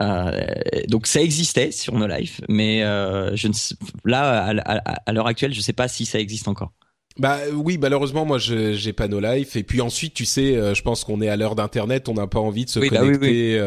Euh, 0.00 0.40
donc 0.88 1.06
ça 1.06 1.20
existait 1.20 1.70
sur 1.70 1.94
No 1.94 2.06
Life, 2.06 2.40
mais 2.48 2.82
euh, 2.82 3.36
je 3.36 3.48
ne 3.48 3.52
là 4.04 4.54
à, 5.06 5.12
l'heure 5.12 5.26
actuelle, 5.26 5.52
je 5.52 5.58
ne 5.58 5.62
sais 5.62 5.72
pas 5.72 5.88
si 5.88 6.06
ça 6.06 6.18
existe 6.18 6.48
encore. 6.48 6.72
Bah 7.18 7.38
oui, 7.52 7.76
malheureusement 7.76 8.24
moi 8.24 8.38
je 8.38 8.72
j'ai 8.72 8.94
pas 8.94 9.06
No 9.06 9.20
Life 9.20 9.54
et 9.56 9.62
puis 9.62 9.82
ensuite 9.82 10.14
tu 10.14 10.24
sais, 10.24 10.56
euh, 10.56 10.74
je 10.74 10.82
pense 10.82 11.04
qu'on 11.04 11.20
est 11.20 11.28
à 11.28 11.36
l'heure 11.36 11.54
d'internet, 11.54 12.08
on 12.08 12.14
n'a 12.14 12.26
pas 12.26 12.40
envie 12.40 12.64
de 12.64 12.70
se 12.70 12.80
bah 12.80 12.88
connecter 12.88 13.60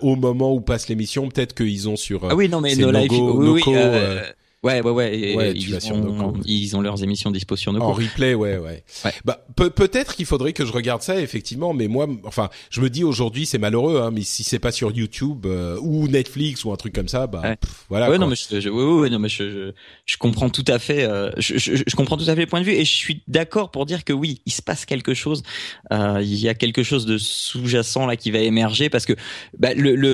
au 0.00 0.14
moment 0.14 0.54
où 0.54 0.60
passe 0.60 0.88
l'émission. 0.88 1.28
Peut-être 1.28 1.54
qu'ils 1.54 1.88
ont 1.88 1.96
sur 1.96 2.30
ah 2.30 2.36
oui 2.36 2.48
non 2.48 2.60
mais 2.60 2.76
No 2.76 2.92
Life, 2.92 3.10
oui, 3.10 3.62
Ouais, 4.64 4.80
ouais, 4.80 4.90
ouais. 4.90 5.52
ils, 5.54 5.92
ont, 5.92 6.32
ils, 6.46 6.74
ont, 6.74 6.80
leurs 6.80 7.02
émissions 7.02 7.30
dispo 7.30 7.54
sur 7.54 7.74
nos 7.74 7.82
En 7.82 7.92
replay, 7.92 8.32
ouais, 8.32 8.56
ouais. 8.56 8.82
Bah, 9.26 9.44
peut-être 9.56 10.16
qu'il 10.16 10.24
faudrait 10.24 10.54
que 10.54 10.64
je 10.64 10.72
regarde 10.72 11.02
ça, 11.02 11.20
effectivement, 11.20 11.74
mais 11.74 11.86
moi, 11.86 12.08
enfin, 12.24 12.48
je 12.70 12.80
me 12.80 12.88
dis 12.88 13.04
aujourd'hui, 13.04 13.44
c'est 13.44 13.58
malheureux, 13.58 14.00
hein, 14.00 14.10
mais 14.10 14.22
si 14.22 14.42
c'est 14.42 14.58
pas 14.58 14.72
sur 14.72 14.90
YouTube 14.90 15.44
euh, 15.44 15.78
ou 15.82 16.08
Netflix 16.08 16.64
ou 16.64 16.72
un 16.72 16.76
truc 16.76 16.94
comme 16.94 17.08
ça, 17.08 17.26
bah, 17.26 17.42
voilà. 17.90 18.08
Ouais, 18.08 18.16
non, 18.16 18.26
mais 18.26 18.36
je, 18.36 18.70
ouais, 18.70 19.10
non, 19.10 19.18
mais 19.18 19.28
je, 19.28 19.72
je, 20.06 20.16
comprends 20.16 20.48
tout 20.48 20.64
à 20.66 20.78
fait, 20.78 21.04
euh, 21.04 21.30
je, 21.36 21.58
je, 21.58 21.94
comprends 21.94 22.16
tout 22.16 22.28
à 22.28 22.34
fait 22.34 22.40
le 22.40 22.46
point 22.46 22.60
de 22.60 22.64
vue 22.64 22.72
et 22.72 22.86
je 22.86 22.94
suis 22.94 23.22
d'accord 23.28 23.70
pour 23.70 23.84
dire 23.84 24.02
que 24.02 24.14
oui, 24.14 24.40
il 24.46 24.52
se 24.52 24.62
passe 24.62 24.86
quelque 24.86 25.12
chose, 25.12 25.42
euh, 25.92 26.20
il 26.22 26.36
y 26.36 26.48
a 26.48 26.54
quelque 26.54 26.82
chose 26.82 27.04
de 27.04 27.18
sous-jacent 27.18 28.06
là 28.06 28.16
qui 28.16 28.30
va 28.30 28.38
émerger 28.38 28.88
parce 28.88 29.04
que 29.04 29.12
bah, 29.58 29.74
le, 29.74 29.94
le 29.94 30.13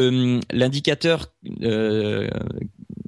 Euh, 0.00 0.40
L'indicateur 0.50 1.32
euh, 1.62 2.28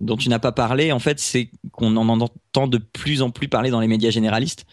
dont 0.01 0.16
tu 0.16 0.28
n'as 0.28 0.38
pas 0.38 0.53
parlé, 0.53 0.93
en 0.93 0.99
fait, 0.99 1.18
c'est 1.20 1.51
qu'on 1.72 1.97
en 1.97 2.09
entend 2.09 2.66
de 2.66 2.78
plus 2.78 3.22
en 3.22 3.30
plus 3.30 3.49
parler 3.49 3.70
dans 3.70 3.80
les 3.80 3.88
médias 3.88 4.11
généralistes 4.11 4.66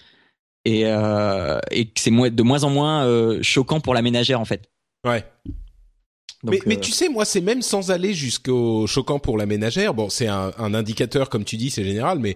et, 0.66 0.86
euh, 0.86 1.60
et 1.72 1.86
que 1.86 2.00
c'est 2.00 2.12
de 2.12 2.44
moins 2.44 2.64
en 2.64 2.70
moins 2.70 3.06
euh, 3.06 3.40
choquant 3.42 3.80
pour 3.80 3.94
la 3.94 4.02
ménagère, 4.02 4.40
en 4.40 4.46
fait. 4.46 4.70
Ouais. 5.06 5.24
mais, 6.44 6.60
mais, 6.66 6.80
tu 6.80 6.92
sais, 6.92 7.10
moi, 7.10 7.26
c'est 7.26 7.42
même 7.42 7.62
sans 7.62 7.92
aller 7.92 8.14
jusqu'au 8.14 8.88
choquant 8.88 9.20
pour 9.20 9.38
la 9.38 9.46
ménagère. 9.46 9.94
Bon, 9.94 10.10
c'est 10.10 10.28
un, 10.28 10.52
un, 10.58 10.74
indicateur, 10.74 11.30
comme 11.30 11.46
tu 11.46 11.58
dis, 11.58 11.70
c'est 11.70 11.84
général, 11.84 12.20
mais 12.20 12.36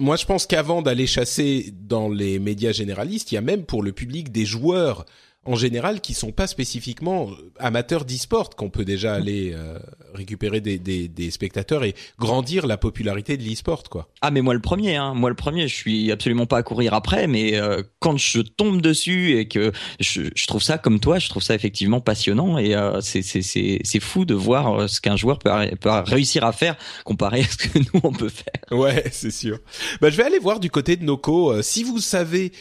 moi, 0.00 0.16
je 0.16 0.26
pense 0.26 0.46
qu'avant 0.46 0.82
d'aller 0.82 1.06
chasser 1.06 1.72
dans 1.72 2.08
les 2.08 2.38
médias 2.38 2.72
généralistes, 2.72 3.32
il 3.32 3.36
y 3.36 3.38
a 3.38 3.42
même 3.42 3.64
pour 3.64 3.82
le 3.82 3.92
public 3.92 4.32
des 4.32 4.44
joueurs 4.44 5.06
en 5.46 5.54
général 5.56 6.00
qui 6.00 6.14
sont 6.14 6.32
pas 6.32 6.46
spécifiquement 6.46 7.30
amateurs 7.58 8.04
d'e-sport 8.04 8.50
qu'on 8.50 8.70
peut 8.70 8.84
déjà 8.84 9.12
mm. 9.12 9.22
aller 9.22 9.52
euh, 9.54 9.78
récupérer 10.14 10.60
des, 10.60 10.78
des, 10.78 11.08
des, 11.08 11.30
spectateurs 11.30 11.84
et 11.84 11.94
grandir 12.18 12.66
la 12.66 12.76
popularité 12.76 13.36
de 13.36 13.42
l'e-sport 13.42 13.82
quoi. 13.84 14.08
Ah 14.22 14.30
mais 14.30 14.40
moi 14.40 14.54
le 14.54 14.60
premier 14.60 14.96
hein, 14.96 15.14
moi 15.14 15.28
le 15.28 15.36
premier, 15.36 15.68
je 15.68 15.74
suis 15.74 16.12
absolument 16.12 16.46
pas 16.46 16.58
à 16.58 16.62
courir 16.62 16.94
après 16.94 17.26
mais 17.26 17.56
euh, 17.56 17.82
quand 17.98 18.16
je 18.16 18.40
tombe 18.40 18.80
dessus 18.80 19.38
et 19.38 19.48
que 19.48 19.72
je, 20.00 20.22
je, 20.34 20.46
trouve 20.46 20.62
ça 20.62 20.78
comme 20.78 21.00
toi, 21.00 21.18
je 21.18 21.28
trouve 21.28 21.42
ça 21.42 21.54
effectivement 21.54 22.00
passionnant 22.00 22.58
et 22.58 22.74
euh, 22.74 23.00
c'est 23.00 23.22
c'est 23.22 23.42
c'est 23.42 23.80
c'est 23.84 24.00
fou 24.00 24.24
de 24.24 24.34
voir 24.34 24.80
euh, 24.80 24.88
ce 24.88 25.00
qu'un 25.00 25.16
joueur 25.16 25.38
peut, 25.38 25.50
peut, 25.80 25.90
réussir 25.90 26.44
à 26.44 26.52
faire 26.52 26.76
comparé 27.04 27.40
à 27.40 27.44
ce 27.44 27.56
que 27.56 27.78
nous 27.78 28.00
on 28.02 28.12
peut 28.12 28.30
faire. 28.30 28.78
Ouais, 28.78 29.04
c'est 29.12 29.30
sûr. 29.30 29.58
Bah 30.00 30.10
je 30.10 30.16
vais 30.16 30.24
aller 30.24 30.38
voir 30.38 30.60
du 30.60 30.70
côté 30.70 30.96
de 30.96 31.04
Noco 31.04 31.60
si 31.62 31.82
vous 31.82 31.98
savez 31.98 32.52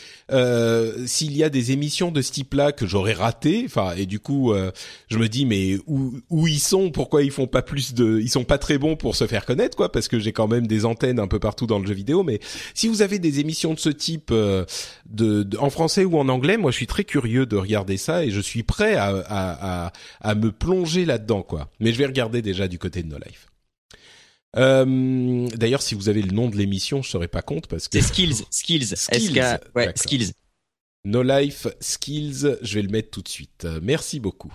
s'il 1.05 1.38
y 1.38 1.43
a 1.43 1.49
des 1.49 1.71
émissions 1.71 2.11
de 2.11 2.21
ce 2.21 2.31
type-là 2.31 2.71
que 2.76 2.86
j'aurais 2.86 3.13
raté. 3.13 3.63
Enfin, 3.65 3.93
et 3.95 4.05
du 4.05 4.19
coup, 4.19 4.51
euh, 4.51 4.71
je 5.09 5.17
me 5.17 5.30
dis 5.30 5.45
mais 5.45 5.78
où 5.88 6.13
où 6.30 6.47
ils 6.47 6.59
sont? 6.59 6.91
Pourquoi 6.91 7.24
ils 7.24 7.32
font 7.32 7.47
pas 7.47 7.61
plus 7.61 7.93
de 7.93 8.19
Ils 8.19 8.30
sont 8.30 8.43
pas 8.43 8.57
très 8.57 8.78
bons 8.78 8.95
pour 8.95 9.15
se 9.15 9.28
faire 9.28 9.45
connaître, 9.45 9.78
quoi, 9.78 9.91
parce 9.91 10.07
que 10.07 10.19
j'ai 10.19 10.34
quand 10.34 10.47
même 10.47 10.67
des 10.67 10.86
antennes 10.86 11.19
un 11.19 11.28
peu 11.28 11.39
partout 11.39 11.67
dans 11.67 11.80
le 11.80 11.88
jeu 11.88 11.93
vidéo. 11.93 12.24
Mais 12.24 12.39
si 12.74 12.88
vous 12.88 13.01
avez 13.01 13.19
des 13.19 13.39
émissions 13.39 13.74
de 13.74 13.80
ce 13.80 13.89
type 13.89 14.30
euh, 14.32 14.65
de, 15.05 15.47
en 15.57 15.69
français 15.69 16.05
ou 16.05 16.17
en 16.17 16.28
anglais, 16.30 16.57
moi, 16.57 16.71
je 16.71 16.78
suis 16.78 16.88
très 16.88 17.03
curieux 17.03 17.45
de 17.45 17.55
regarder 17.55 17.97
ça 17.97 18.26
et 18.26 18.32
je 18.32 18.41
suis 18.41 18.63
prêt 18.63 18.95
à 18.95 19.05
à, 19.26 19.86
à, 19.86 19.93
à 20.21 20.36
me 20.36 20.51
plonger 20.51 21.05
là-dedans, 21.05 21.43
quoi. 21.43 21.69
Mais 21.80 21.93
je 21.93 21.97
vais 21.97 22.05
regarder 22.05 22.41
déjà 22.41 22.67
du 22.67 22.80
côté 22.80 23.03
de 23.03 23.07
No 23.07 23.17
Life. 23.17 23.47
Euh, 24.55 25.47
D'ailleurs, 25.55 25.82
si 25.82 25.95
vous 25.95 26.09
avez 26.09 26.21
le 26.21 26.32
nom 26.32 26.49
de 26.49 26.57
l'émission, 26.57 27.01
je 27.01 27.09
serais 27.09 27.28
pas 27.28 27.41
compte 27.41 27.67
parce 27.67 27.88
que. 27.88 27.99
C'est 27.99 28.07
Skills, 28.07 28.43
Skills, 28.49 28.95
Skills, 28.95 29.41
ouais, 29.76 29.91
Skills. 29.95 30.32
No 31.06 31.22
Life 31.22 31.68
Skills, 31.82 32.58
je 32.62 32.76
vais 32.76 32.82
le 32.82 32.89
mettre 32.89 33.12
tout 33.12 33.22
de 33.22 33.28
suite. 33.28 33.68
Merci 33.82 34.20
beaucoup. 34.20 34.54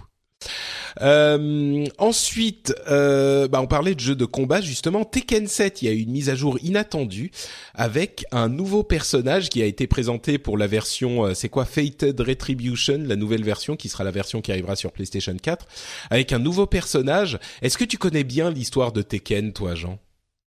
Euh, 1.00 1.84
ensuite, 1.98 2.74
euh, 2.88 3.48
bah 3.48 3.60
on 3.60 3.66
parlait 3.66 3.94
de 3.94 4.00
jeux 4.00 4.14
de 4.14 4.24
combat 4.24 4.60
justement. 4.60 5.04
Tekken 5.04 5.46
7, 5.46 5.82
il 5.82 5.84
y 5.86 5.88
a 5.88 5.92
eu 5.92 6.00
une 6.00 6.10
mise 6.10 6.30
à 6.30 6.34
jour 6.34 6.58
inattendue 6.62 7.30
avec 7.74 8.24
un 8.32 8.48
nouveau 8.48 8.82
personnage 8.82 9.50
qui 9.50 9.62
a 9.62 9.66
été 9.66 9.86
présenté 9.86 10.38
pour 10.38 10.56
la 10.56 10.66
version, 10.66 11.26
euh, 11.26 11.34
c'est 11.34 11.48
quoi, 11.48 11.64
Fated 11.64 12.18
Retribution, 12.20 13.04
la 13.06 13.16
nouvelle 13.16 13.44
version 13.44 13.76
qui 13.76 13.88
sera 13.88 14.04
la 14.04 14.10
version 14.10 14.40
qui 14.40 14.50
arrivera 14.50 14.76
sur 14.76 14.92
PlayStation 14.92 15.36
4, 15.36 15.66
avec 16.10 16.32
un 16.32 16.38
nouveau 16.38 16.66
personnage. 16.66 17.38
Est-ce 17.62 17.78
que 17.78 17.84
tu 17.84 17.98
connais 17.98 18.24
bien 18.24 18.50
l'histoire 18.50 18.92
de 18.92 19.02
Tekken, 19.02 19.52
toi, 19.52 19.74
Jean? 19.74 19.98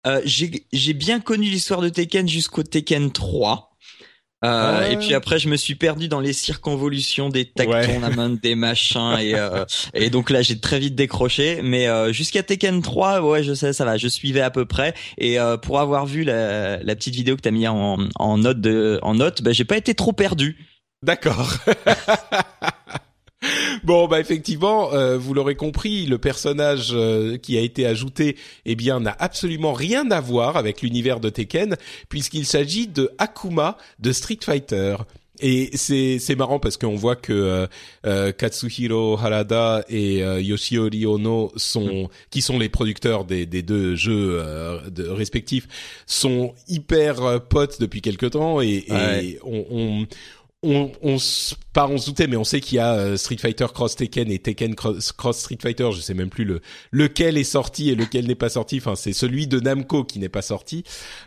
Euh, 0.06 0.22
J'ai 0.26 0.94
bien 0.94 1.20
connu 1.20 1.48
l'histoire 1.50 1.82
de 1.82 1.90
Tekken 1.90 2.28
jusqu'au 2.28 2.64
Tekken 2.64 3.12
3. 3.12 3.75
Euh, 4.46 4.90
Et 4.90 4.98
puis 4.98 5.14
après, 5.14 5.40
je 5.40 5.48
me 5.50 5.56
suis 5.58 5.76
perdu 5.76 6.08
dans 6.08 6.20
les 6.20 6.34
circonvolutions 6.34 7.30
des 7.30 7.46
tag 7.46 7.68
Ouais. 7.70 7.86
tournaments, 7.86 8.30
des 8.30 8.56
machins, 8.56 9.18
et, 9.20 9.34
euh, 9.36 9.66
et 9.94 10.10
donc 10.10 10.30
là, 10.30 10.42
j'ai 10.42 10.60
très 10.60 10.80
vite 10.80 10.96
décroché. 10.96 11.60
Mais 11.64 11.88
euh, 11.88 12.14
jusqu'à 12.14 12.44
Tekken 12.44 12.82
3, 12.82 13.22
ouais, 13.22 13.44
je 13.44 13.54
sais, 13.54 13.74
ça 13.74 13.86
va, 13.86 13.98
je 13.98 14.08
suivais 14.08 14.42
à 14.42 14.52
peu 14.52 14.66
près. 14.66 14.94
Et 15.18 15.40
euh, 15.40 15.58
pour 15.58 15.80
avoir 15.80 16.06
vu 16.06 16.24
la, 16.24 16.78
la 16.84 16.96
petite 16.96 17.16
vidéo 17.16 17.36
que 17.36 17.42
t'as 17.42 17.52
mis 17.52 17.68
en, 17.68 17.98
en 18.16 18.38
note 18.38 18.62
de, 18.62 19.00
en 19.02 19.16
note, 19.16 19.42
bah, 19.42 19.52
j'ai 19.52 19.66
pas 19.66 19.78
été 19.78 19.94
trop 19.96 20.14
perdu. 20.14 20.58
D'accord. 21.04 21.54
Bon, 23.86 24.08
bah 24.08 24.20
effectivement, 24.20 24.94
euh, 24.94 25.16
vous 25.18 25.34
l'aurez 25.36 25.56
compris, 25.56 26.08
le 26.08 26.18
personnage 26.18 26.90
euh, 26.94 27.38
qui 27.38 27.56
a 27.58 27.62
été 27.62 27.86
ajouté, 27.86 28.36
eh 28.66 28.76
bien, 28.76 29.00
n'a 29.00 29.16
absolument 29.20 29.74
rien 29.74 30.10
à 30.10 30.20
voir 30.22 30.58
avec 30.58 30.82
l'univers 30.82 31.20
de 31.20 31.30
Tekken, 31.30 31.76
puisqu'il 32.10 32.46
s'agit 32.48 32.88
de 32.88 33.12
Akuma 33.20 33.78
de 34.00 34.12
Street 34.12 34.40
Fighter. 34.44 34.96
Et 35.42 35.70
c'est 35.76 36.18
c'est 36.18 36.38
marrant 36.38 36.60
parce 36.60 36.78
qu'on 36.78 36.96
voit 36.96 37.18
que 37.18 37.34
euh, 37.34 37.68
euh, 38.06 38.32
Katsuhiro 38.32 39.18
Harada 39.18 39.84
et 39.90 40.24
euh, 40.24 40.40
Yoshiori 40.42 41.06
Ono 41.06 41.52
sont 41.58 42.10
qui 42.30 42.42
sont 42.42 42.58
les 42.58 42.70
producteurs 42.70 43.26
des, 43.26 43.46
des 43.46 43.62
deux 43.62 43.96
jeux 43.98 44.40
euh, 44.42 44.80
de- 44.90 45.10
respectifs 45.10 45.68
sont 46.08 46.54
hyper 46.70 47.22
euh, 47.22 47.40
potes 47.40 47.82
depuis 47.82 48.02
quelque 48.02 48.28
temps 48.28 48.62
et, 48.62 48.86
et 48.88 48.94
Ouais. 48.94 49.40
on, 49.44 49.66
on 49.72 50.08
on, 50.66 50.92
on 51.04 51.18
pas 51.74 51.88
on 51.88 51.98
se 51.98 52.08
doutait, 52.08 52.28
mais 52.28 52.36
on 52.36 52.44
sait 52.44 52.60
qu'il 52.60 52.78
y 52.78 52.80
a 52.80 52.94
euh, 52.94 53.18
Street 53.18 53.38
Fighter 53.38 53.68
Cross 53.74 53.96
Tekken 53.96 54.32
et 54.32 54.40
Tekken 54.40 54.76
Cross, 54.76 55.12
Cross 55.12 55.40
Street 55.40 55.58
Fighter. 55.62 55.90
Je 55.94 56.02
sais 56.02 56.14
même 56.14 56.30
plus 56.30 56.44
le 56.46 56.62
lequel 56.92 57.38
est 57.38 57.44
sorti 57.44 57.90
et 57.90 57.96
lequel 57.96 58.28
n'est 58.28 58.36
pas 58.36 58.50
sorti. 58.50 58.78
Enfin, 58.78 58.96
c'est 58.96 59.14
celui 59.14 59.48
de 59.48 59.60
Namco 59.60 60.04
qui 60.04 60.20
n'est 60.20 60.30
pas 60.30 60.42
sorti. 60.42 60.84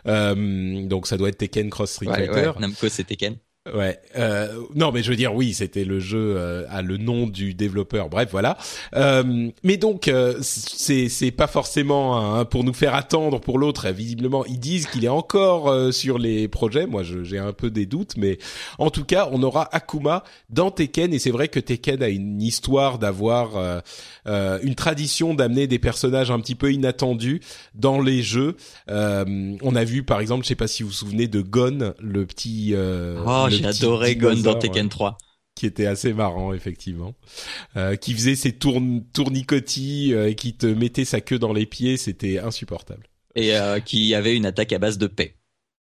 Euh, 0.07 0.85
donc 0.87 1.07
ça 1.07 1.17
doit 1.17 1.29
être 1.29 1.37
Tekken 1.37 1.69
Cross 1.69 1.91
Street 1.91 2.07
Ouais, 2.07 2.25
Fighter. 2.27 2.49
ouais, 2.49 2.59
Namco, 2.59 2.89
c'est 2.89 3.03
Tekken. 3.05 3.35
Ouais. 3.75 3.99
Euh, 4.17 4.47
non, 4.75 4.91
mais 4.91 5.03
je 5.03 5.09
veux 5.09 5.15
dire, 5.15 5.33
oui, 5.35 5.53
c'était 5.53 5.83
le 5.85 5.99
jeu 5.99 6.35
euh, 6.37 6.65
à 6.69 6.81
le 6.81 6.97
nom 6.97 7.27
du 7.27 7.53
développeur. 7.53 8.09
Bref, 8.09 8.29
voilà. 8.31 8.57
Euh, 8.95 9.49
mais 9.63 9.77
donc, 9.77 10.07
euh, 10.07 10.37
c'est 10.41 11.09
c'est 11.09 11.31
pas 11.31 11.47
forcément 11.47 12.35
un- 12.35 12.45
pour 12.45 12.63
nous 12.63 12.73
faire 12.73 12.95
attendre 12.95 13.39
pour 13.39 13.57
l'autre. 13.59 13.87
Visiblement, 13.89 14.45
ils 14.45 14.59
disent 14.59 14.87
qu'il 14.87 15.05
est 15.05 15.07
encore 15.09 15.69
euh, 15.69 15.91
sur 15.91 16.17
les 16.17 16.47
projets. 16.47 16.85
Moi, 16.87 17.03
j'ai 17.03 17.37
un 17.37 17.53
peu 17.53 17.69
des 17.69 17.85
doutes, 17.85 18.15
mais 18.17 18.37
en 18.77 18.89
tout 18.89 19.03
cas, 19.03 19.29
on 19.31 19.43
aura 19.43 19.67
Akuma 19.75 20.23
dans 20.49 20.71
Tekken. 20.71 21.13
Et 21.13 21.19
c'est 21.19 21.31
vrai 21.31 21.47
que 21.47 21.59
Tekken 21.59 22.01
a 22.03 22.09
une 22.09 22.41
histoire 22.41 22.99
d'avoir 22.99 23.51
euh, 24.27 24.59
une 24.63 24.75
tradition 24.75 25.33
d'amener 25.33 25.67
des 25.67 25.79
personnages 25.79 26.31
un 26.31 26.39
petit 26.39 26.55
peu 26.55 26.71
inattendus 26.71 27.41
dans 27.75 28.01
les 28.01 28.21
jeux. 28.23 28.55
Euh, 28.89 29.55
on 29.61 29.75
a 29.75 29.83
vu, 29.83 30.03
par 30.03 30.19
exemple, 30.19 30.43
je 30.43 30.49
sais 30.49 30.55
pas 30.55 30.67
si 30.67 30.83
vous 30.83 30.89
vous 30.89 30.95
souvenez 30.95 31.27
de 31.27 31.41
Gon, 31.41 31.93
le 31.99 32.25
petit. 32.25 32.71
euh, 32.73 33.17
Oh, 33.25 33.45
le 33.49 33.58
adoré 33.65 34.15
Gon 34.15 34.35
dans 34.41 34.55
Tekken 34.55 34.85
ouais, 34.85 34.89
3. 34.89 35.17
qui 35.55 35.65
était 35.65 35.85
assez 35.85 36.13
marrant 36.13 36.53
effectivement, 36.53 37.13
euh, 37.75 37.95
qui 37.95 38.13
faisait 38.13 38.35
ses 38.35 38.53
tourn 38.53 39.03
tournicotis 39.13 40.13
euh, 40.13 40.29
et 40.29 40.35
qui 40.35 40.53
te 40.55 40.65
mettait 40.67 41.05
sa 41.05 41.21
queue 41.21 41.39
dans 41.39 41.53
les 41.53 41.65
pieds, 41.65 41.97
c'était 41.97 42.39
insupportable. 42.39 43.07
Et 43.35 43.55
euh, 43.55 43.79
qui 43.79 44.13
avait 44.15 44.35
une 44.35 44.45
attaque 44.45 44.73
à 44.73 44.79
base 44.79 44.97
de 44.97 45.07
paix. 45.07 45.35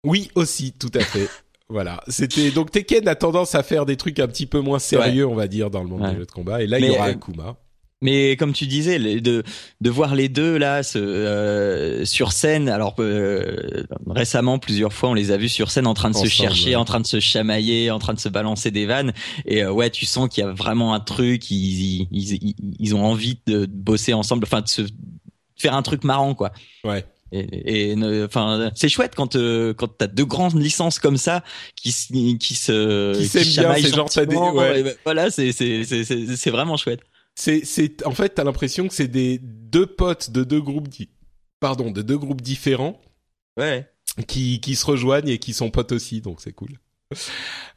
Oui, 0.04 0.30
aussi, 0.34 0.72
tout 0.72 0.90
à 0.94 1.00
fait. 1.00 1.28
Voilà, 1.70 2.02
c'était 2.08 2.50
donc 2.50 2.70
Tekken 2.70 3.06
a 3.08 3.14
tendance 3.14 3.54
à 3.54 3.62
faire 3.62 3.84
des 3.84 3.98
trucs 3.98 4.18
un 4.20 4.26
petit 4.26 4.46
peu 4.46 4.60
moins 4.60 4.78
sérieux, 4.78 5.26
on 5.26 5.34
va 5.34 5.48
dire, 5.48 5.68
dans 5.68 5.82
le 5.82 5.88
monde 5.90 6.00
Ouais. 6.00 6.12
des 6.12 6.16
jeux 6.16 6.24
de 6.24 6.30
combat. 6.30 6.62
Et 6.62 6.66
là, 6.66 6.78
il 6.78 6.86
y 6.86 6.88
aura 6.88 7.04
Akuma. 7.04 7.58
Mais 8.00 8.36
comme 8.36 8.52
tu 8.52 8.66
disais, 8.66 8.98
de 8.98 9.42
de 9.80 9.90
voir 9.90 10.14
les 10.14 10.28
deux 10.28 10.56
là 10.56 10.84
se, 10.84 10.98
euh, 10.98 12.04
sur 12.04 12.30
scène. 12.30 12.68
Alors 12.68 12.94
euh, 13.00 13.82
récemment, 14.06 14.60
plusieurs 14.60 14.92
fois, 14.92 15.08
on 15.08 15.14
les 15.14 15.32
a 15.32 15.36
vus 15.36 15.48
sur 15.48 15.70
scène 15.72 15.86
en 15.86 15.94
train 15.94 16.10
de 16.10 16.14
Ensemble, 16.14 16.30
se 16.30 16.34
chercher, 16.34 16.68
ouais. 16.70 16.74
en 16.76 16.84
train 16.84 17.00
de 17.00 17.06
se 17.06 17.18
chamailler, 17.18 17.90
en 17.90 17.98
train 17.98 18.14
de 18.14 18.20
se 18.20 18.28
balancer 18.28 18.70
des 18.70 18.86
vannes. 18.86 19.12
Et 19.46 19.64
euh, 19.64 19.72
ouais, 19.72 19.90
tu 19.90 20.06
sens 20.06 20.28
qu'il 20.28 20.44
y 20.44 20.46
a 20.46 20.52
vraiment 20.52 20.94
un 20.94 21.00
truc. 21.00 21.50
Ils, 21.50 22.06
ils, 22.12 22.34
ils, 22.34 22.54
ils 22.78 22.94
ont 22.94 23.04
envie 23.04 23.40
de 23.46 23.66
bosser 23.66 24.12
ensemble, 24.12 24.44
enfin 24.44 24.60
de 24.60 24.68
se 24.68 24.82
faire 25.56 25.74
un 25.74 25.82
truc 25.82 26.04
marrant 26.04 26.34
quoi. 26.36 26.52
Ouais. 26.84 27.04
Et, 27.32 27.94
enfin, 28.24 28.70
c'est 28.74 28.88
chouette 28.88 29.14
quand 29.14 29.36
euh, 29.36 29.74
quand 29.74 29.88
t'as 29.98 30.06
deux 30.06 30.24
grandes 30.24 30.58
licences 30.58 30.98
comme 30.98 31.18
ça 31.18 31.44
qui 31.76 31.92
se 31.92 32.06
qui 32.36 32.54
se 32.54 33.18
Qui 33.18 33.26
s'aiment 33.26 33.42
bien, 33.42 33.52
chamaillent 33.62 33.82
c'est 33.82 33.94
genre, 33.94 34.08
des- 34.08 34.36
ouais. 34.36 34.82
ben, 34.82 34.94
voilà, 35.04 35.30
c'est 35.30 35.52
c'est 35.52 35.84
c'est 35.84 36.04
c'est 36.04 36.50
vraiment 36.50 36.76
chouette. 36.78 37.00
C'est, 37.40 37.64
c'est, 37.64 38.04
en 38.04 38.10
fait, 38.10 38.30
t'as 38.30 38.42
l'impression 38.42 38.88
que 38.88 38.94
c'est 38.94 39.06
des 39.06 39.38
deux 39.38 39.86
potes 39.86 40.30
de 40.30 40.42
deux 40.42 40.60
groupes, 40.60 40.88
di- 40.88 41.08
pardon, 41.60 41.92
de 41.92 42.02
deux 42.02 42.18
groupes 42.18 42.40
différents 42.42 43.00
Ouais. 43.56 43.88
qui, 44.26 44.60
qui 44.60 44.74
se 44.74 44.84
rejoignent 44.84 45.28
et 45.28 45.38
qui 45.38 45.52
sont 45.54 45.70
potes 45.70 45.92
aussi, 45.92 46.20
donc 46.20 46.40
c'est 46.40 46.52
cool. 46.52 46.70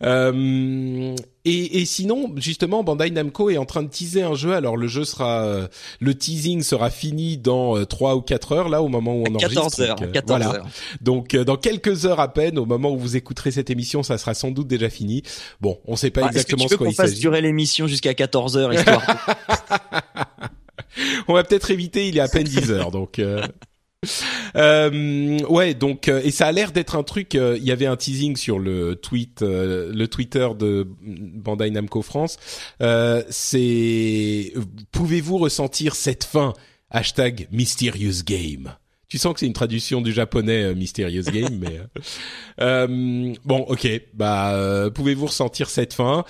Euh, 0.03 1.15
et, 1.45 1.81
et 1.81 1.85
sinon, 1.85 2.33
justement, 2.37 2.83
Bandai 2.83 3.11
Namco 3.11 3.49
est 3.49 3.57
en 3.57 3.65
train 3.65 3.83
de 3.83 3.87
teaser 3.89 4.23
un 4.23 4.33
jeu. 4.33 4.53
Alors 4.53 4.75
le 4.77 4.87
jeu 4.87 5.05
sera, 5.05 5.43
euh, 5.45 5.67
le 5.99 6.15
teasing 6.15 6.63
sera 6.63 6.89
fini 6.89 7.37
dans 7.37 7.77
euh, 7.77 7.85
3 7.85 8.15
ou 8.15 8.21
4 8.21 8.51
heures, 8.51 8.69
là 8.69 8.81
au 8.81 8.87
moment 8.87 9.13
où 9.13 9.23
on 9.27 9.35
enregistre. 9.35 9.63
14 9.63 9.79
heures, 9.81 9.95
Donc, 9.95 10.07
euh, 10.07 10.11
14 10.11 10.39
voilà. 10.41 10.55
heures. 10.59 10.67
Donc 11.01 11.33
euh, 11.33 11.45
dans 11.45 11.55
quelques 11.55 12.05
heures 12.05 12.19
à 12.19 12.33
peine, 12.33 12.57
au 12.59 12.65
moment 12.65 12.91
où 12.91 12.97
vous 12.97 13.15
écouterez 13.15 13.51
cette 13.51 13.69
émission, 13.69 14.03
ça 14.03 14.17
sera 14.17 14.33
sans 14.33 14.51
doute 14.51 14.67
déjà 14.67 14.89
fini. 14.89 15.23
Bon, 15.61 15.79
on 15.85 15.95
sait 15.95 16.11
pas 16.11 16.21
Ah, 16.25 16.27
exactement 16.27 16.67
ce 16.67 16.75
qu'on 16.75 16.85
il 16.87 16.95
fasse 16.95 17.13
durer 17.15 17.41
l'émission 17.41 17.87
jusqu'à 17.87 18.13
14 18.13 18.57
heures 18.57 18.73
histoire 18.73 19.05
On 21.27 21.33
va 21.33 21.43
peut-être 21.43 21.71
éviter, 21.71 22.09
il 22.09 22.17
est 22.17 22.21
à 22.21 22.27
peine 22.27 22.43
10 22.43 22.71
heures, 22.71 22.91
donc. 22.91 23.21
Euh... 24.55 25.37
ouais, 25.47 25.73
donc 25.75 26.07
euh, 26.07 26.21
et 26.23 26.31
ça 26.31 26.47
a 26.47 26.51
l'air 26.51 26.71
d'être 26.71 26.95
un 26.95 27.03
truc. 27.03 27.35
euh, 27.35 27.57
Il 27.57 27.63
y 27.63 27.71
avait 27.71 27.85
un 27.85 27.95
teasing 27.95 28.35
sur 28.35 28.57
le 28.59 28.95
tweet, 28.95 29.41
euh, 29.43 29.91
le 29.93 30.07
Twitter 30.07 30.47
de 30.57 30.87
Bandai 31.01 31.69
Namco 31.69 32.01
France. 32.01 32.37
Euh, 32.81 33.23
c'est 33.29 34.53
pouvez-vous 34.91 35.37
ressentir 35.37 35.95
cette 35.95 36.23
fin? 36.23 36.53
Hashtag 36.89 37.47
Mysterious 37.51 38.23
Game. 38.25 38.73
Tu 39.07 39.17
sens 39.17 39.33
que 39.33 39.41
c'est 39.41 39.45
une 39.45 39.53
traduction 39.53 40.01
du 40.01 40.11
japonais 40.13 40.73
Mysterious 40.73 41.23
Game, 41.23 41.57
mais 41.61 41.79
euh, 41.79 42.87
euh, 42.87 43.33
bon, 43.45 43.59
ok. 43.67 43.87
Bah, 44.13 44.53
euh, 44.55 44.89
pouvez-vous 44.89 45.27
ressentir 45.27 45.69
cette 45.69 45.93
fin? 45.93 46.25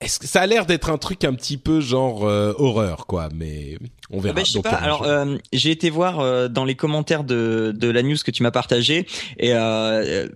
Est-ce 0.00 0.20
que 0.20 0.26
ça 0.28 0.42
a 0.42 0.46
l'air 0.46 0.64
d'être 0.64 0.90
un 0.90 0.98
truc 0.98 1.24
un 1.24 1.34
petit 1.34 1.56
peu 1.56 1.80
genre 1.80 2.24
euh, 2.24 2.52
horreur, 2.56 3.06
quoi 3.06 3.28
Mais 3.34 3.78
on 4.10 4.20
verra. 4.20 4.34
Ben, 4.34 4.44
je 4.44 4.52
sais 4.52 4.58
Donc, 4.58 4.64
pas. 4.64 4.76
Alors, 4.76 5.02
euh, 5.02 5.36
j'ai 5.52 5.70
été 5.72 5.90
voir 5.90 6.20
euh, 6.20 6.46
dans 6.48 6.64
les 6.64 6.76
commentaires 6.76 7.24
de, 7.24 7.74
de 7.76 7.88
la 7.90 8.02
news 8.02 8.16
que 8.24 8.30
tu 8.30 8.44
m'as 8.44 8.52
partagé 8.52 9.06
et 9.38 9.54
euh, 9.54 10.28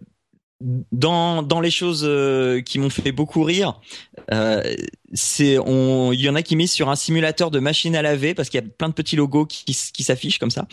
dans 0.92 1.42
dans 1.42 1.60
les 1.60 1.70
choses 1.70 2.04
euh, 2.04 2.60
qui 2.60 2.78
m'ont 2.78 2.90
fait 2.90 3.12
beaucoup 3.12 3.42
rire, 3.44 3.80
euh, 4.32 4.62
c'est 5.12 5.58
on 5.58 6.12
il 6.12 6.20
y 6.20 6.28
en 6.28 6.34
a 6.34 6.42
qui 6.42 6.56
misent 6.56 6.72
sur 6.72 6.88
un 6.88 6.96
simulateur 6.96 7.50
de 7.50 7.58
machine 7.58 7.94
à 7.96 8.02
laver 8.02 8.34
parce 8.34 8.48
qu'il 8.48 8.60
y 8.60 8.64
a 8.64 8.66
plein 8.66 8.88
de 8.88 8.94
petits 8.94 9.16
logos 9.16 9.46
qui 9.46 9.64
qui, 9.64 9.76
qui 9.92 10.02
s'affichent 10.04 10.38
comme 10.38 10.50
ça. 10.50 10.66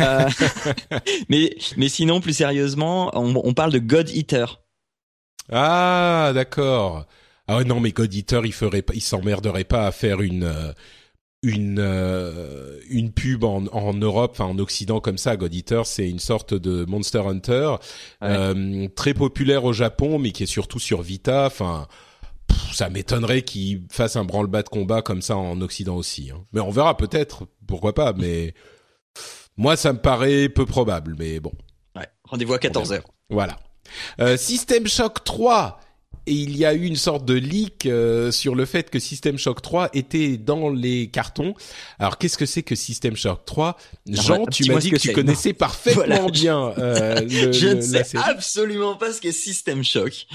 Euh, 0.00 0.28
mais 1.28 1.56
mais 1.76 1.88
sinon 1.88 2.20
plus 2.20 2.32
sérieusement, 2.34 3.10
on, 3.14 3.34
on 3.42 3.54
parle 3.54 3.72
de 3.72 3.78
God 3.78 4.08
Eater. 4.10 4.60
Ah, 5.50 6.32
d'accord. 6.34 7.06
Ah 7.48 7.64
non, 7.64 7.80
mais 7.80 7.92
Eater, 7.96 8.44
il 8.44 8.52
ferait 8.52 8.82
pas, 8.82 8.94
il 8.94 9.00
s'emmerderait 9.00 9.64
pas 9.64 9.86
à 9.86 9.92
faire 9.92 10.20
une 10.20 10.44
euh, 10.44 10.72
une 11.42 11.78
euh, 11.80 12.78
une 12.90 13.10
pub 13.12 13.44
en, 13.44 13.64
en 13.68 13.94
Europe, 13.94 14.32
enfin 14.34 14.44
en 14.44 14.58
Occident 14.58 15.00
comme 15.00 15.18
ça. 15.18 15.36
God 15.36 15.54
Eater, 15.54 15.86
c'est 15.86 16.08
une 16.08 16.18
sorte 16.18 16.52
de 16.54 16.84
Monster 16.84 17.20
Hunter 17.26 17.76
euh, 18.22 18.88
très 18.94 19.14
populaire 19.14 19.64
au 19.64 19.72
Japon, 19.72 20.18
mais 20.18 20.32
qui 20.32 20.42
est 20.42 20.46
surtout 20.46 20.78
sur 20.78 21.00
Vita. 21.00 21.46
Enfin, 21.46 21.86
ça 22.72 22.90
m'étonnerait 22.90 23.42
qu'il 23.42 23.84
fasse 23.90 24.16
un 24.16 24.24
branle-bas 24.24 24.62
de 24.62 24.68
combat 24.68 25.00
comme 25.00 25.22
ça 25.22 25.36
en 25.36 25.60
Occident 25.60 25.96
aussi. 25.96 26.30
hein. 26.30 26.44
Mais 26.52 26.60
on 26.60 26.70
verra 26.70 26.96
peut-être, 26.96 27.46
pourquoi 27.66 27.94
pas. 27.94 28.12
Mais 28.12 28.52
moi, 29.56 29.76
ça 29.76 29.92
me 29.92 29.98
paraît 29.98 30.48
peu 30.48 30.66
probable. 30.66 31.14
Mais 31.18 31.40
bon. 31.40 31.52
Ouais. 31.96 32.06
Rendez-vous 32.24 32.54
à 32.54 32.58
14 32.58 32.92
heures. 32.92 33.08
Voilà. 33.30 33.58
Euh, 34.20 34.36
System 34.36 34.86
Shock 34.86 35.24
3. 35.24 35.80
Et 36.28 36.32
il 36.34 36.56
y 36.56 36.64
a 36.64 36.74
eu 36.74 36.84
une 36.84 36.96
sorte 36.96 37.24
de 37.24 37.34
leak 37.34 37.86
euh, 37.86 38.30
sur 38.30 38.54
le 38.54 38.64
fait 38.66 38.90
que 38.90 38.98
System 38.98 39.38
Shock 39.38 39.62
3 39.62 39.90
était 39.94 40.36
dans 40.36 40.68
les 40.70 41.08
cartons. 41.08 41.54
Alors 41.98 42.18
qu'est-ce 42.18 42.36
que 42.38 42.46
c'est 42.46 42.62
que 42.62 42.74
System 42.74 43.16
Shock 43.16 43.44
3 43.46 43.76
Jean, 44.08 44.44
tu 44.46 44.64
m'as 44.70 44.76
ce 44.76 44.80
dit 44.80 44.90
que 44.90 44.96
que 44.96 45.00
tu 45.00 45.12
connaissais 45.12 45.52
parfaitement 45.52 46.04
Voilà. 46.04 46.26
bien 46.30 46.72
euh, 46.78 47.20
le, 47.20 47.52
je 47.52 47.66
le- 47.68 47.74
ne 47.76 47.80
sais 47.80 48.04
absolument 48.16 48.94
pas 48.96 49.12
ce 49.12 49.20
qu'est 49.20 49.32
System 49.32 49.82
Shock. 49.82 50.26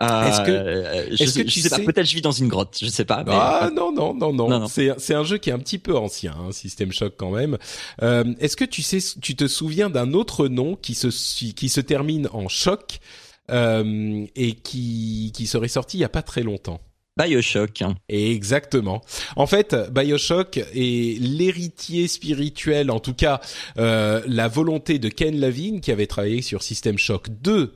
Euh, 0.00 0.28
Est-ce 0.28 0.40
que- 0.42 0.50
euh, 0.50 1.06
je 1.16 1.22
est-ce 1.22 1.32
sais, 1.32 1.44
que 1.44 1.48
tu 1.50 1.58
je 1.60 1.62
sais 1.64 1.70
pas, 1.70 1.76
sais- 1.76 1.84
peut-être 1.84 2.06
je 2.08 2.14
vis 2.14 2.22
dans 2.22 2.32
une 2.32 2.48
grotte, 2.48 2.76
je 2.80 2.86
sais 2.88 3.04
pas. 3.04 3.22
Mais 3.24 3.32
Ah 3.34 3.70
non 3.74 3.92
non 3.92 4.14
non 4.14 4.32
non, 4.32 4.48
Non, 4.48 4.60
non. 4.60 4.68
c'est 4.68 4.90
c'est 4.98 5.14
un 5.14 5.24
jeu 5.24 5.38
qui 5.38 5.50
est 5.50 5.52
un 5.52 5.58
petit 5.58 5.78
peu 5.78 5.96
ancien, 5.96 6.34
hein, 6.38 6.52
System 6.52 6.92
Shock 6.92 7.14
quand 7.16 7.30
même. 7.30 7.56
Euh, 8.02 8.24
Est-ce 8.40 8.56
que 8.56 8.64
tu 8.64 8.82
sais, 8.82 8.98
tu 9.22 9.36
te 9.36 9.46
souviens 9.46 9.90
d'un 9.90 10.12
autre 10.12 10.48
nom 10.48 10.74
qui 10.76 10.94
se 10.94 11.08
qui 11.52 11.68
se 11.68 11.80
termine 11.80 12.28
en 12.32 12.48
choc? 12.48 12.98
euh, 12.98 13.25
et 13.48 14.52
qui 14.62 15.32
qui 15.34 15.46
serait 15.46 15.68
sorti 15.68 15.98
il 15.98 16.00
y 16.00 16.04
a 16.04 16.08
pas 16.08 16.22
très 16.22 16.42
longtemps 16.42 16.80
Bioshock. 17.18 17.80
hein. 17.80 17.94
Exactement. 18.10 19.00
En 19.36 19.46
fait, 19.46 19.74
Bioshock 19.90 20.58
est 20.58 21.18
l'héritier 21.18 22.08
spirituel, 22.08 22.90
en 22.90 23.00
tout 23.00 23.14
cas 23.14 23.40
euh, 23.78 24.20
la 24.26 24.48
volonté 24.48 24.98
de 24.98 25.08
Ken 25.08 25.40
Levine 25.40 25.80
qui 25.80 25.92
avait 25.92 26.06
travaillé 26.06 26.42
sur 26.42 26.62
System 26.62 26.98
Shock 26.98 27.28
2 27.42 27.74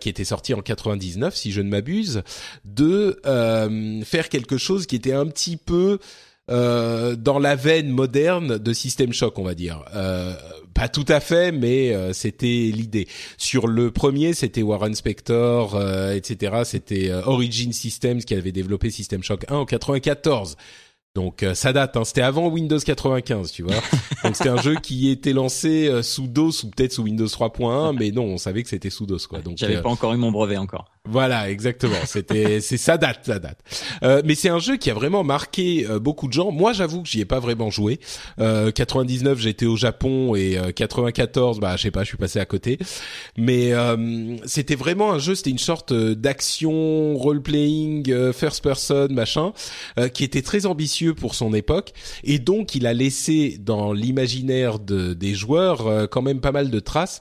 qui 0.00 0.08
était 0.08 0.24
sorti 0.24 0.54
en 0.54 0.60
99 0.60 1.36
si 1.36 1.52
je 1.52 1.60
ne 1.60 1.68
m'abuse, 1.68 2.24
de 2.64 3.20
faire 4.04 4.28
quelque 4.28 4.58
chose 4.58 4.86
qui 4.86 4.96
était 4.96 5.12
un 5.12 5.26
petit 5.26 5.56
peu 5.56 6.00
euh, 6.50 7.16
dans 7.16 7.38
la 7.38 7.56
veine 7.56 7.88
moderne 7.88 8.58
de 8.58 8.72
System 8.72 9.12
Shock, 9.12 9.38
on 9.38 9.44
va 9.44 9.54
dire. 9.54 9.84
Euh, 9.94 10.34
pas 10.74 10.88
tout 10.88 11.04
à 11.08 11.20
fait, 11.20 11.52
mais 11.52 11.92
euh, 11.92 12.12
c'était 12.12 12.70
l'idée. 12.72 13.08
Sur 13.36 13.66
le 13.66 13.90
premier, 13.90 14.32
c'était 14.32 14.62
Warren 14.62 14.94
Spector, 14.94 15.74
euh, 15.74 16.14
etc. 16.14 16.62
C'était 16.64 17.12
Origin 17.12 17.72
Systems 17.72 18.20
qui 18.20 18.34
avait 18.34 18.52
développé 18.52 18.90
System 18.90 19.22
Shock 19.22 19.44
1 19.48 19.56
en 19.56 19.66
94. 19.66 20.56
Donc 21.18 21.42
euh, 21.42 21.52
ça 21.54 21.72
date, 21.72 21.96
hein. 21.96 22.04
c'était 22.04 22.22
avant 22.22 22.46
Windows 22.46 22.78
95, 22.78 23.50
tu 23.50 23.62
vois. 23.62 23.74
Donc 24.22 24.36
c'était 24.36 24.50
un 24.50 24.60
jeu 24.62 24.76
qui 24.76 25.10
était 25.10 25.32
lancé 25.32 25.88
euh, 25.88 26.00
sous 26.00 26.28
DOS 26.28 26.62
ou 26.62 26.70
peut-être 26.70 26.92
sous 26.92 27.02
Windows 27.02 27.26
3.1, 27.26 27.96
mais 27.98 28.12
non, 28.12 28.22
on 28.22 28.38
savait 28.38 28.62
que 28.62 28.68
c'était 28.68 28.90
sous 28.90 29.04
DOS 29.04 29.26
quoi. 29.26 29.40
Donc 29.40 29.56
j'avais 29.56 29.78
euh, 29.78 29.82
pas 29.82 29.88
encore 29.88 30.12
eu 30.14 30.16
mon 30.16 30.30
brevet 30.30 30.58
encore. 30.58 30.92
Voilà, 31.08 31.50
exactement. 31.50 31.96
C'était 32.06 32.60
c'est 32.62 32.76
ça 32.76 32.98
date, 32.98 33.20
ça 33.24 33.38
date. 33.38 33.58
mais 34.24 34.34
c'est 34.34 34.48
un 34.48 34.58
jeu 34.58 34.76
qui 34.76 34.90
a 34.90 34.94
vraiment 34.94 35.24
marqué 35.24 35.86
beaucoup 36.00 36.28
de 36.28 36.32
gens. 36.32 36.50
Moi, 36.50 36.72
j'avoue 36.72 37.02
que 37.02 37.08
j'y 37.08 37.20
ai 37.20 37.24
pas 37.24 37.40
vraiment 37.40 37.70
joué. 37.70 38.00
99, 38.38 39.38
j'étais 39.38 39.66
au 39.66 39.76
Japon 39.76 40.34
et 40.34 40.58
94, 40.74 41.60
bah 41.60 41.76
je 41.76 41.82
sais 41.82 41.90
pas, 41.90 42.02
je 42.02 42.08
suis 42.08 42.16
passé 42.16 42.38
à 42.38 42.46
côté. 42.46 42.78
Mais 43.36 43.72
c'était 44.44 44.76
vraiment 44.76 45.12
un 45.12 45.18
jeu, 45.18 45.34
c'était 45.34 45.50
une 45.50 45.58
sorte 45.58 45.92
d'action 45.92 47.16
role 47.16 47.42
playing 47.42 48.32
first 48.32 48.62
person 48.62 49.08
machin 49.10 49.52
qui 50.12 50.24
était 50.24 50.42
très 50.42 50.66
ambitieux 50.66 51.14
pour 51.14 51.34
son 51.34 51.54
époque 51.54 51.92
et 52.24 52.38
donc 52.38 52.74
il 52.74 52.86
a 52.86 52.94
laissé 52.94 53.58
dans 53.58 53.92
l'imaginaire 53.92 54.78
de, 54.78 55.14
des 55.14 55.34
joueurs 55.34 55.86
euh, 55.86 56.06
quand 56.06 56.22
même 56.22 56.40
pas 56.40 56.52
mal 56.52 56.70
de 56.70 56.80
traces. 56.80 57.20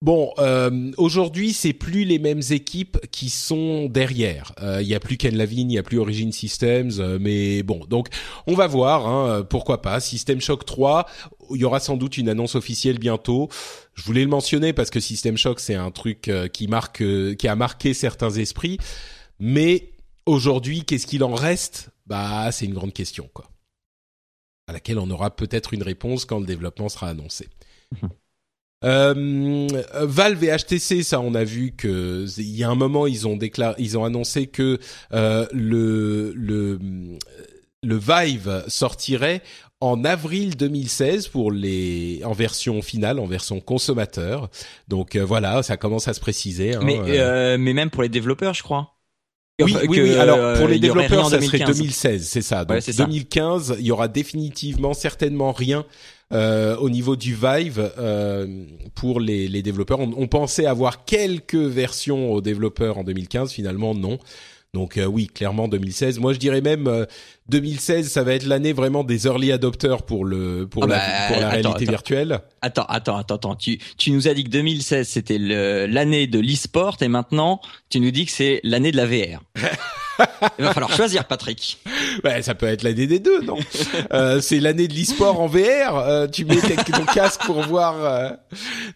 Bon, 0.00 0.32
euh, 0.38 0.92
aujourd'hui, 0.96 1.52
c'est 1.52 1.72
plus 1.72 2.04
les 2.04 2.20
mêmes 2.20 2.40
équipes 2.50 2.98
qui 3.10 3.30
sont 3.30 3.86
derrière. 3.86 4.52
Euh, 4.62 4.80
il 4.80 4.86
y 4.86 4.94
a 4.94 5.00
plus 5.00 5.16
Ken 5.16 5.36
Lavigne, 5.36 5.72
il 5.72 5.74
y 5.74 5.78
a 5.78 5.82
plus 5.82 5.98
Origin 5.98 6.30
Systems, 6.30 7.18
mais 7.18 7.64
bon, 7.64 7.84
donc 7.84 8.06
on 8.46 8.54
va 8.54 8.68
voir. 8.68 9.08
Hein, 9.08 9.42
pourquoi 9.42 9.82
pas 9.82 9.98
System 9.98 10.40
Shock 10.40 10.64
3, 10.64 11.06
il 11.50 11.56
y 11.56 11.64
aura 11.64 11.80
sans 11.80 11.96
doute 11.96 12.16
une 12.16 12.28
annonce 12.28 12.54
officielle 12.54 13.00
bientôt. 13.00 13.48
Je 13.94 14.04
voulais 14.04 14.22
le 14.22 14.28
mentionner 14.28 14.72
parce 14.72 14.90
que 14.90 15.00
System 15.00 15.36
Shock, 15.36 15.58
c'est 15.58 15.74
un 15.74 15.90
truc 15.90 16.30
qui 16.52 16.68
marque, 16.68 17.02
qui 17.36 17.48
a 17.48 17.56
marqué 17.56 17.92
certains 17.92 18.30
esprits, 18.30 18.78
mais 19.40 19.90
aujourd'hui, 20.26 20.84
qu'est-ce 20.84 21.08
qu'il 21.08 21.24
en 21.24 21.34
reste? 21.34 21.90
Bah, 22.06 22.52
c'est 22.52 22.66
une 22.66 22.74
grande 22.74 22.92
question, 22.92 23.28
quoi. 23.34 23.50
À 24.68 24.72
laquelle 24.72 25.00
on 25.00 25.10
aura 25.10 25.34
peut-être 25.34 25.74
une 25.74 25.82
réponse 25.82 26.24
quand 26.24 26.38
le 26.38 26.46
développement 26.46 26.88
sera 26.88 27.08
annoncé. 27.08 27.48
Euh, 28.84 29.66
Valve 29.94 30.44
et 30.44 30.56
HTC, 30.56 31.02
ça, 31.02 31.20
on 31.20 31.34
a 31.34 31.44
vu 31.44 31.72
que 31.76 32.26
il 32.38 32.56
y 32.56 32.62
a 32.64 32.68
un 32.68 32.74
moment, 32.74 33.06
ils 33.06 33.26
ont 33.26 33.36
déclaré, 33.36 33.74
ils 33.78 33.98
ont 33.98 34.04
annoncé 34.04 34.46
que 34.46 34.78
euh, 35.12 35.46
le 35.52 36.32
le 36.36 36.78
le 37.82 37.96
Vive 37.96 38.64
sortirait 38.68 39.42
en 39.80 40.04
avril 40.04 40.56
2016 40.56 41.28
pour 41.28 41.52
les 41.52 42.20
en 42.24 42.32
version 42.32 42.82
finale, 42.82 43.18
en 43.18 43.26
version 43.26 43.60
consommateur. 43.60 44.50
Donc 44.88 45.16
euh, 45.16 45.24
voilà, 45.24 45.62
ça 45.62 45.76
commence 45.76 46.08
à 46.08 46.14
se 46.14 46.20
préciser. 46.20 46.74
Hein, 46.74 46.80
mais 46.82 46.98
euh, 47.06 47.56
mais 47.58 47.72
même 47.72 47.90
pour 47.90 48.02
les 48.02 48.08
développeurs, 48.08 48.54
je 48.54 48.62
crois. 48.62 48.97
Oui, 49.60 49.74
oui, 49.88 50.00
oui, 50.02 50.14
Alors 50.14 50.56
pour 50.56 50.68
les 50.68 50.78
développeurs, 50.78 51.28
ça 51.30 51.40
serait 51.40 51.58
2016, 51.58 52.26
c'est 52.26 52.42
ça. 52.42 52.64
Donc 52.64 52.80
2015, 52.88 53.76
il 53.80 53.86
y 53.86 53.90
aura 53.90 54.06
définitivement 54.06 54.94
certainement 54.94 55.50
rien 55.50 55.84
euh, 56.32 56.76
au 56.76 56.90
niveau 56.90 57.16
du 57.16 57.34
Vive 57.34 57.90
euh, 57.98 58.46
pour 58.94 59.18
les, 59.18 59.48
les 59.48 59.62
développeurs. 59.62 59.98
On, 59.98 60.12
on, 60.16 60.28
pensait 60.28 60.66
avoir 60.66 61.04
quelques 61.06 61.54
versions 61.54 62.32
aux 62.32 62.40
développeurs 62.40 62.98
en 62.98 63.04
2015, 63.04 63.50
finalement 63.50 63.94
non. 63.94 64.18
Donc 64.74 64.98
euh, 64.98 65.06
oui, 65.06 65.28
clairement 65.28 65.66
2016. 65.66 66.18
Moi, 66.18 66.34
je 66.34 66.38
dirais 66.38 66.60
même 66.60 67.06
2016, 67.48 68.06
euh, 68.06 68.08
ça 68.08 68.22
va 68.22 68.34
être 68.34 68.44
l'année 68.44 68.72
vraiment 68.72 69.02
des 69.02 69.26
early 69.26 69.50
adopters 69.50 70.02
pour 70.02 70.24
le 70.24 70.66
pour 70.68 70.84
ah 70.84 70.86
la 70.86 70.96
bah, 70.96 71.02
pour 71.28 71.40
la 71.40 71.48
réalité 71.48 71.86
virtuelle. 71.86 72.40
Attends, 72.60 72.84
attends, 72.84 73.16
attends, 73.16 73.36
attends. 73.36 73.56
Tu 73.56 73.78
tu 73.96 74.10
nous 74.10 74.28
as 74.28 74.34
dit 74.34 74.44
que 74.44 74.50
2016 74.50 75.08
c'était 75.08 75.38
l'année 75.38 76.26
de 76.26 76.38
l'e-sport 76.38 76.98
et 77.00 77.08
maintenant 77.08 77.60
tu 77.88 78.00
nous 78.00 78.10
dis 78.10 78.26
que 78.26 78.32
c'est 78.32 78.60
l'année 78.62 78.92
de 78.92 78.96
la 78.98 79.06
VR. 79.06 79.42
Il 80.58 80.64
va 80.64 80.72
falloir 80.72 80.92
choisir, 80.92 81.24
Patrick. 81.24 81.78
Ouais, 82.24 82.42
ça 82.42 82.54
peut 82.54 82.66
être 82.66 82.82
l'année 82.82 83.06
des 83.06 83.18
deux, 83.18 83.42
non? 83.42 83.58
Euh, 84.12 84.40
C'est 84.40 84.60
l'année 84.60 84.88
de 84.88 84.94
l'e-sport 84.94 85.40
en 85.40 85.46
VR. 85.46 85.96
Euh, 85.96 86.26
tu 86.26 86.44
mets 86.44 86.56
ton 86.56 87.04
casque 87.04 87.42
pour 87.44 87.62
voir. 87.62 87.94
Euh... 88.04 88.30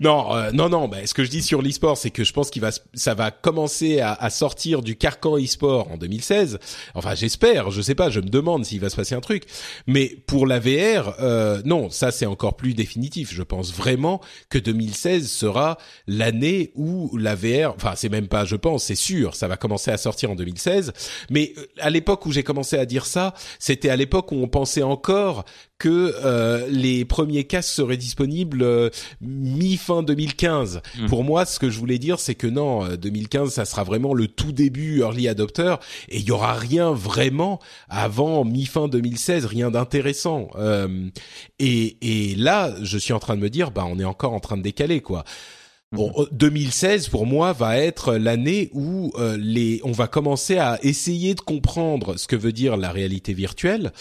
Non, 0.01 0.35
euh, 0.35 0.51
non, 0.53 0.68
non. 0.68 0.89
Bah, 0.89 0.99
ce 1.05 1.14
que 1.14 1.25
je 1.25 1.31
dis 1.31 1.43
sur 1.43 1.62
l'e-sport, 1.62 1.97
c'est 1.97 2.11
que 2.11 2.25
je 2.25 2.33
pense 2.33 2.51
qu'il 2.51 2.62
va, 2.62 2.70
ça 2.95 3.14
va 3.14 3.31
commencer 3.31 4.01
à, 4.01 4.12
à 4.12 4.31
sortir 4.31 4.83
du 4.83 4.97
carcan 4.97 5.37
e-sport 5.39 5.91
en 5.93 5.97
2016. 5.97 6.59
Enfin, 6.95 7.14
j'espère. 7.14 7.70
Je 7.70 7.81
sais 7.83 7.95
pas. 7.95 8.11
Je 8.11 8.20
me 8.20 8.29
demande 8.29 8.64
s'il 8.64 8.81
va 8.81 8.91
se 8.91 8.97
passer 8.97 9.14
un 9.14 9.20
truc. 9.20 9.45
Mais 9.87 10.16
pour 10.27 10.47
la 10.47 10.59
VR, 10.59 11.14
euh, 11.20 11.62
non, 11.64 11.91
ça 11.91 12.11
c'est 12.11 12.27
encore 12.27 12.57
plus 12.57 12.75
définitif. 12.75 13.33
Je 13.33 13.43
pense 13.43 13.73
vraiment 13.73 14.20
que 14.51 14.59
2016 14.59 15.31
sera 15.31 15.79
l'année 16.07 16.73
où 16.75 17.16
la 17.16 17.35
VR. 17.35 17.75
Enfin, 17.77 17.93
c'est 17.97 18.09
même 18.09 18.29
pas. 18.29 18.45
Je 18.45 18.57
pense, 18.57 18.85
c'est 18.85 18.95
sûr. 18.95 19.35
Ça 19.35 19.49
va 19.49 19.57
commencer 19.57 19.91
à 19.91 19.97
sortir 19.97 20.31
en 20.31 20.35
2016 20.35 20.93
mais 21.31 21.53
euh, 21.57 21.67
à 21.79 21.91
l'époque 21.91 22.27
où 22.27 22.33
j'ai 22.33 22.43
commencé 22.43 22.77
à 22.77 22.87
dire 22.87 23.07
ça, 23.07 23.35
c'était 23.59 23.89
à 23.89 23.97
l'époque 23.97 24.33
où 24.33 24.37
on 24.37 24.49
pensait 24.49 24.83
encore 24.83 25.45
que 25.79 26.15
euh, 26.25 26.67
les 26.69 27.05
premiers 27.05 27.45
casques 27.45 27.75
seraient 27.75 27.97
disponibles 27.97 28.63
euh, 28.63 28.91
mi-fin 29.21 30.03
2015. 30.03 30.81
Mmh. 30.97 31.07
Pour 31.07 31.25
moi, 31.25 31.45
ce 31.45 31.59
que 31.59 31.71
je 31.71 31.79
voulais 31.79 31.99
dire, 31.99 32.21
c'est 32.21 32.37
que 32.37 32.47
non, 32.47 32.87
2015, 32.95 33.51
ça 33.51 33.65
sera 33.65 33.83
vraiment 33.83 34.15
le 34.15 34.29
tout 34.29 34.53
début 34.53 35.01
early 35.01 35.27
adopter, 35.27 35.75
et 36.09 36.19
il 36.19 36.25
y 36.25 36.31
aura 36.31 36.55
rien 36.55 36.93
vraiment 36.93 37.59
avant 37.89 38.45
mi-fin 38.45 38.87
2016, 38.87 39.47
rien 39.47 39.71
d'intéressant. 39.71 40.51
et, 41.59 41.97
et 42.01 42.35
là, 42.37 42.73
je 42.83 42.99
suis 42.99 43.13
en 43.13 43.19
train 43.19 43.37
de 43.37 43.41
me 43.41 43.51
dire, 43.51 43.73
bah, 43.73 43.85
on 43.89 43.99
est 43.99 44.05
encore 44.05 44.35
en 44.35 44.41
train 44.41 44.57
de 44.57 44.63
décaler, 44.63 45.01
quoi. 45.01 45.25
Bon, 45.93 46.11
2016 46.32 47.09
pour 47.09 47.26
moi 47.26 47.53
va 47.53 47.76
être 47.76 48.14
l'année 48.14 48.70
où 48.72 49.12
euh, 49.18 49.36
les 49.38 49.80
on 49.84 49.93
va 49.93 50.09
commencer 50.09 50.57
à 50.57 50.78
essayer 50.82 51.34
de 51.34 51.40
comprendre 51.40 52.16
ce 52.16 52.26
que 52.26 52.36
veut 52.36 52.53
dire 52.53 52.78
la 52.78 52.90
réalité 52.90 53.34
virtuelle 53.34 53.93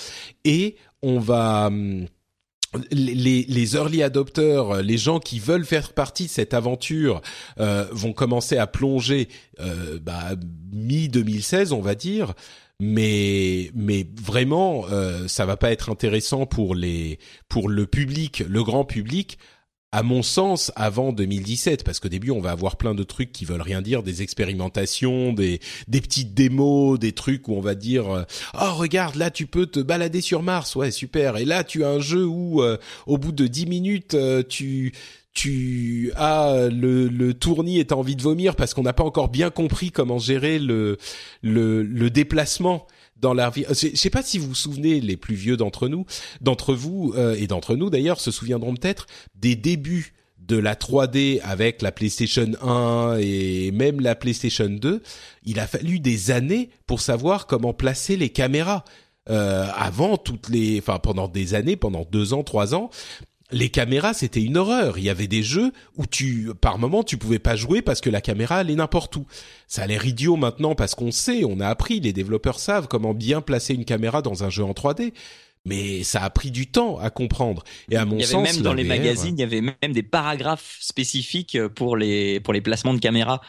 et 0.45 0.77
on 1.01 1.19
va 1.19 1.67
hum, 1.67 2.07
les, 2.91 3.43
les 3.43 3.75
early 3.75 4.03
adopters, 4.03 4.81
les 4.81 4.97
gens 4.97 5.19
qui 5.19 5.39
veulent 5.39 5.65
faire 5.65 5.93
partie 5.93 6.25
de 6.25 6.29
cette 6.29 6.53
aventure 6.53 7.21
euh, 7.59 7.85
vont 7.91 8.13
commencer 8.13 8.57
à 8.57 8.67
plonger 8.67 9.27
euh, 9.59 9.99
bah, 10.01 10.31
mi 10.71 11.09
2016 11.09 11.73
on 11.73 11.81
va 11.81 11.95
dire. 11.95 12.33
Mais 12.79 13.69
mais 13.75 14.07
vraiment 14.19 14.85
euh, 14.91 15.27
ça 15.27 15.45
va 15.45 15.55
pas 15.55 15.71
être 15.71 15.91
intéressant 15.91 16.47
pour 16.47 16.73
les 16.73 17.19
pour 17.47 17.69
le 17.69 17.85
public 17.85 18.43
le 18.47 18.63
grand 18.63 18.85
public 18.85 19.37
à 19.91 20.03
mon 20.03 20.23
sens, 20.23 20.71
avant 20.75 21.11
2017, 21.11 21.83
parce 21.83 21.99
qu'au 21.99 22.07
début, 22.07 22.31
on 22.31 22.39
va 22.39 22.51
avoir 22.51 22.77
plein 22.77 22.95
de 22.95 23.03
trucs 23.03 23.33
qui 23.33 23.43
veulent 23.43 23.61
rien 23.61 23.81
dire, 23.81 24.03
des 24.03 24.21
expérimentations, 24.21 25.33
des, 25.33 25.59
petites 25.91 26.33
démos, 26.33 26.97
des 26.97 27.11
trucs 27.11 27.49
où 27.49 27.55
on 27.55 27.61
va 27.61 27.75
dire, 27.75 28.09
euh, 28.09 28.23
oh 28.53 28.73
regarde, 28.75 29.15
là 29.15 29.31
tu 29.31 29.47
peux 29.47 29.65
te 29.65 29.79
balader 29.81 30.21
sur 30.21 30.43
Mars, 30.43 30.75
ouais 30.75 30.91
super, 30.91 31.37
et 31.37 31.45
là 31.45 31.65
tu 31.65 31.83
as 31.83 31.89
un 31.89 31.99
jeu 31.99 32.25
où 32.25 32.61
euh, 32.61 32.77
au 33.05 33.17
bout 33.17 33.33
de 33.33 33.47
10 33.47 33.65
minutes, 33.65 34.13
euh, 34.13 34.43
tu 34.47 34.93
tu 35.33 36.11
as 36.17 36.67
le, 36.69 37.07
le 37.07 37.33
tournis 37.33 37.79
et 37.79 37.85
t'as 37.85 37.95
envie 37.95 38.17
de 38.17 38.21
vomir 38.21 38.57
parce 38.57 38.73
qu'on 38.73 38.83
n'a 38.83 38.91
pas 38.91 39.05
encore 39.05 39.29
bien 39.29 39.49
compris 39.49 39.89
comment 39.89 40.19
gérer 40.19 40.59
le, 40.59 40.97
le 41.41 42.09
déplacement 42.09 42.85
dans 43.21 43.33
la 43.33 43.49
vie. 43.49 43.65
Je 43.69 43.95
sais 43.95 44.09
pas 44.09 44.23
si 44.23 44.37
vous 44.37 44.47
vous 44.47 44.55
souvenez, 44.55 44.99
les 44.99 45.17
plus 45.17 45.35
vieux 45.35 45.57
d'entre 45.57 45.87
nous, 45.87 46.05
d'entre 46.41 46.73
vous 46.73 47.13
euh, 47.15 47.35
et 47.35 47.47
d'entre 47.47 47.75
nous 47.75 47.89
d'ailleurs, 47.89 48.19
se 48.19 48.31
souviendront 48.31 48.75
peut-être 48.75 49.05
des 49.35 49.55
débuts 49.55 50.13
de 50.39 50.57
la 50.57 50.75
3D 50.75 51.39
avec 51.43 51.81
la 51.81 51.91
PlayStation 51.91 52.51
1 52.61 53.17
et 53.19 53.71
même 53.71 54.01
la 54.01 54.15
PlayStation 54.15 54.67
2. 54.67 55.01
Il 55.43 55.59
a 55.59 55.67
fallu 55.67 55.99
des 55.99 56.31
années 56.31 56.69
pour 56.87 56.99
savoir 56.99 57.47
comment 57.47 57.73
placer 57.73 58.17
les 58.17 58.29
caméras. 58.29 58.83
Euh, 59.29 59.67
avant 59.75 60.17
toutes 60.17 60.49
les, 60.49 60.79
enfin 60.79 60.97
pendant 60.97 61.27
des 61.27 61.53
années, 61.53 61.75
pendant 61.75 62.05
deux 62.11 62.33
ans, 62.33 62.41
trois 62.41 62.73
ans, 62.73 62.89
les 63.51 63.69
caméras 63.69 64.13
c'était 64.13 64.41
une 64.41 64.57
horreur. 64.57 64.97
Il 64.97 65.03
y 65.03 65.09
avait 65.09 65.27
des 65.27 65.43
jeux 65.43 65.71
où 65.97 66.05
tu, 66.05 66.51
par 66.59 66.77
moment, 66.77 67.03
tu 67.03 67.17
pouvais 67.17 67.39
pas 67.39 67.55
jouer 67.55 67.81
parce 67.81 68.01
que 68.01 68.09
la 68.09 68.21
caméra 68.21 68.57
allait 68.57 68.75
n'importe 68.75 69.15
où. 69.15 69.25
Ça 69.67 69.83
a 69.83 69.87
l'air 69.87 70.05
idiot 70.05 70.35
maintenant 70.35 70.75
parce 70.75 70.95
qu'on 70.95 71.11
sait, 71.11 71.43
on 71.43 71.59
a 71.59 71.67
appris, 71.67 71.99
les 71.99 72.13
développeurs 72.13 72.59
savent 72.59 72.87
comment 72.87 73.13
bien 73.13 73.41
placer 73.41 73.73
une 73.73 73.85
caméra 73.85 74.21
dans 74.21 74.43
un 74.43 74.49
jeu 74.49 74.63
en 74.63 74.71
3D. 74.71 75.13
Mais 75.63 76.01
ça 76.03 76.23
a 76.23 76.29
pris 76.31 76.49
du 76.49 76.65
temps 76.67 76.97
à 76.97 77.11
comprendre. 77.11 77.63
Et 77.91 77.95
à 77.95 78.03
mon 78.03 78.19
sens, 78.19 78.29
il 78.29 78.33
y 78.33 78.35
avait 78.35 78.51
même 78.53 78.61
dans 78.63 78.73
les 78.73 78.83
magazines, 78.83 79.37
il 79.37 79.41
y 79.41 79.43
avait 79.43 79.61
même 79.61 79.93
des 79.93 80.01
paragraphes 80.01 80.77
spécifiques 80.79 81.55
pour 81.75 81.97
les 81.97 82.39
pour 82.39 82.51
les 82.51 82.61
placements 82.61 82.95
de 82.95 82.99
caméras, 82.99 83.41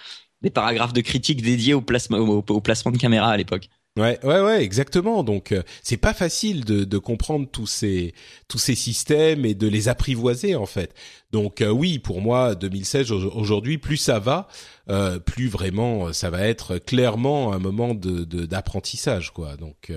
des 0.42 0.50
paragraphes 0.50 0.92
de 0.92 1.00
critique 1.00 1.40
dédiés 1.40 1.72
au 1.72 1.80
placement 1.80 2.18
au, 2.18 2.42
placement 2.60 2.92
de 2.92 2.98
caméra 2.98 3.30
à 3.30 3.36
l'époque. 3.38 3.68
Ouais, 3.98 4.18
ouais, 4.24 4.40
ouais, 4.40 4.64
exactement. 4.64 5.22
Donc, 5.22 5.52
euh, 5.52 5.62
c'est 5.82 5.98
pas 5.98 6.14
facile 6.14 6.64
de, 6.64 6.84
de, 6.84 6.98
comprendre 6.98 7.46
tous 7.50 7.66
ces 7.66 8.14
tous 8.48 8.56
ces 8.56 8.74
systèmes 8.74 9.44
et 9.44 9.54
de 9.54 9.68
les 9.68 9.88
apprivoiser 9.88 10.56
en 10.56 10.64
fait. 10.64 10.94
Donc, 11.30 11.60
euh, 11.60 11.68
oui, 11.68 11.98
pour 11.98 12.22
moi, 12.22 12.54
2016 12.54 13.12
aujourd'hui, 13.12 13.76
plus 13.76 13.98
ça 13.98 14.18
va, 14.18 14.48
euh, 14.88 15.18
plus 15.18 15.46
vraiment 15.48 16.10
ça 16.14 16.30
va 16.30 16.40
être 16.46 16.78
clairement 16.78 17.52
un 17.52 17.58
moment 17.58 17.94
de 17.94 18.24
d'apprentissage, 18.46 19.30
quoi. 19.30 19.56
Donc 19.56 19.92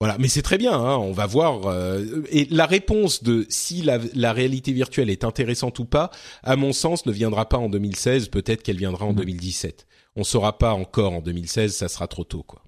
voilà, 0.00 0.16
mais 0.18 0.28
c'est 0.28 0.42
très 0.42 0.58
bien. 0.58 0.72
Hein, 0.72 0.96
on 0.98 1.12
va 1.12 1.26
voir. 1.26 1.72
et 2.30 2.46
la 2.50 2.66
réponse 2.66 3.22
de 3.22 3.46
si 3.50 3.82
la, 3.82 3.98
la, 4.14 4.32
réalité 4.32 4.72
virtuelle 4.72 5.10
est 5.10 5.24
intéressante 5.24 5.78
ou 5.78 5.84
pas, 5.84 6.10
à 6.42 6.56
mon 6.56 6.72
sens, 6.72 7.06
ne 7.06 7.12
viendra 7.12 7.48
pas 7.48 7.58
en 7.58 7.68
2016. 7.68 8.30
Peut-être 8.30 8.62
qu'elle 8.64 8.78
viendra 8.78 9.06
en 9.06 9.12
2017. 9.12 9.86
Mmh. 9.86 10.20
On 10.20 10.24
saura 10.24 10.58
pas 10.58 10.72
encore 10.72 11.12
en 11.12 11.20
2016. 11.20 11.76
Ça 11.76 11.88
sera 11.88 12.08
trop 12.08 12.24
tôt, 12.24 12.42
quoi. 12.42 12.62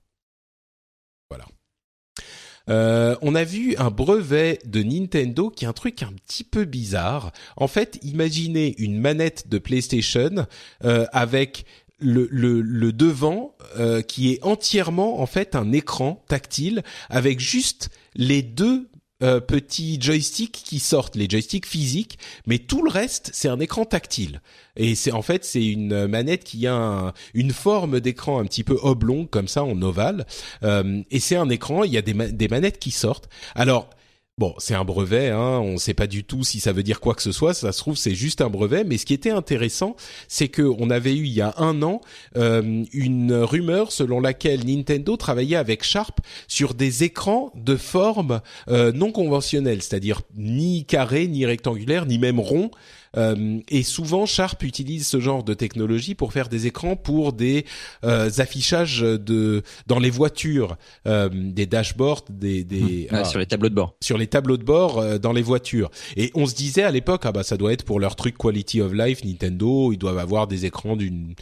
Euh, 2.72 3.16
on 3.20 3.34
a 3.34 3.44
vu 3.44 3.76
un 3.76 3.90
brevet 3.90 4.58
de 4.64 4.82
Nintendo 4.82 5.50
qui 5.50 5.66
est 5.66 5.68
un 5.68 5.74
truc 5.74 6.02
un 6.02 6.12
petit 6.26 6.42
peu 6.42 6.64
bizarre. 6.64 7.32
En 7.56 7.68
fait, 7.68 7.98
imaginez 8.02 8.74
une 8.78 8.98
manette 8.98 9.48
de 9.48 9.58
PlayStation 9.58 10.46
euh, 10.84 11.04
avec 11.12 11.66
le, 11.98 12.26
le, 12.30 12.92
devant 12.92 13.54
euh, 13.78 14.02
qui 14.02 14.32
est 14.32 14.42
entièrement 14.42 15.20
en 15.20 15.26
fait 15.26 15.54
un 15.54 15.70
écran 15.70 16.24
tactile 16.28 16.82
avec 17.10 17.38
juste 17.38 17.90
les 18.16 18.42
deux 18.42 18.88
euh, 19.22 19.40
petits 19.40 19.98
joysticks 20.00 20.62
qui 20.64 20.78
sortent, 20.78 21.16
les 21.16 21.28
joysticks 21.28 21.66
physiques, 21.66 22.18
mais 22.46 22.58
tout 22.58 22.82
le 22.82 22.90
reste 22.90 23.30
c'est 23.32 23.48
un 23.48 23.60
écran 23.60 23.84
tactile. 23.84 24.40
Et 24.76 24.94
c'est 24.94 25.12
en 25.12 25.22
fait 25.22 25.44
c'est 25.44 25.64
une 25.64 26.06
manette 26.06 26.44
qui 26.44 26.66
a 26.66 27.12
une 27.34 27.52
forme 27.52 28.00
d'écran 28.00 28.40
un 28.40 28.44
petit 28.44 28.64
peu 28.64 28.78
oblong 28.82 29.26
comme 29.26 29.48
ça 29.48 29.64
en 29.64 29.80
ovale. 29.82 30.26
Euh, 30.62 31.02
et 31.10 31.20
c'est 31.20 31.36
un 31.36 31.48
écran, 31.50 31.84
il 31.84 31.92
y 31.92 31.98
a 31.98 32.02
des, 32.02 32.14
des 32.14 32.48
manettes 32.48 32.78
qui 32.78 32.90
sortent. 32.90 33.28
Alors 33.54 33.90
Bon, 34.38 34.54
c'est 34.56 34.74
un 34.74 34.84
brevet, 34.84 35.28
hein, 35.28 35.60
on 35.62 35.72
ne 35.74 35.76
sait 35.76 35.92
pas 35.92 36.06
du 36.06 36.24
tout 36.24 36.42
si 36.42 36.58
ça 36.58 36.72
veut 36.72 36.82
dire 36.82 37.00
quoi 37.00 37.14
que 37.14 37.20
ce 37.20 37.32
soit. 37.32 37.52
Ça 37.52 37.70
se 37.70 37.78
trouve, 37.78 37.98
c'est 37.98 38.14
juste 38.14 38.40
un 38.40 38.48
brevet. 38.48 38.82
Mais 38.82 38.96
ce 38.96 39.04
qui 39.04 39.12
était 39.12 39.30
intéressant, 39.30 39.94
c'est 40.26 40.48
que 40.48 40.62
on 40.62 40.88
avait 40.88 41.14
eu 41.14 41.26
il 41.26 41.34
y 41.34 41.42
a 41.42 41.52
un 41.58 41.82
an 41.82 42.00
euh, 42.36 42.82
une 42.94 43.34
rumeur 43.34 43.92
selon 43.92 44.20
laquelle 44.20 44.64
Nintendo 44.64 45.18
travaillait 45.18 45.56
avec 45.56 45.84
Sharp 45.84 46.20
sur 46.48 46.72
des 46.72 47.04
écrans 47.04 47.52
de 47.54 47.76
forme 47.76 48.40
euh, 48.68 48.90
non 48.90 49.12
conventionnelle, 49.12 49.82
c'est-à-dire 49.82 50.22
ni 50.34 50.86
carré, 50.86 51.26
ni 51.26 51.44
rectangulaire, 51.44 52.06
ni 52.06 52.18
même 52.18 52.40
rond. 52.40 52.70
Euh, 53.16 53.60
et 53.68 53.82
souvent, 53.82 54.26
Sharp 54.26 54.62
utilise 54.62 55.06
ce 55.06 55.20
genre 55.20 55.44
de 55.44 55.54
technologie 55.54 56.14
pour 56.14 56.32
faire 56.32 56.48
des 56.48 56.66
écrans 56.66 56.96
pour 56.96 57.32
des 57.32 57.64
euh, 58.04 58.30
affichages 58.38 59.00
de 59.00 59.62
dans 59.86 59.98
les 59.98 60.10
voitures, 60.10 60.76
euh, 61.06 61.28
des 61.32 61.66
dashboards, 61.66 62.24
des, 62.30 62.64
des 62.64 63.08
mmh. 63.10 63.14
ah, 63.14 63.24
sur 63.24 63.38
les 63.38 63.46
tableaux 63.46 63.68
de 63.68 63.74
bord, 63.74 63.94
sur 64.00 64.18
les 64.18 64.26
tableaux 64.26 64.56
de 64.56 64.64
bord 64.64 65.18
dans 65.18 65.32
les 65.32 65.42
voitures. 65.42 65.90
Et 66.16 66.30
on 66.34 66.46
se 66.46 66.54
disait 66.54 66.82
à 66.82 66.90
l'époque, 66.90 67.22
ah 67.24 67.32
bah 67.32 67.42
ça 67.42 67.56
doit 67.56 67.72
être 67.72 67.84
pour 67.84 68.00
leur 68.00 68.16
truc 68.16 68.36
quality 68.38 68.80
of 68.80 68.92
life, 68.92 69.24
Nintendo, 69.24 69.92
ils 69.92 69.98
doivent 69.98 70.18
avoir 70.18 70.46
des 70.46 70.66
écrans 70.66 70.96
d'une 70.96 71.34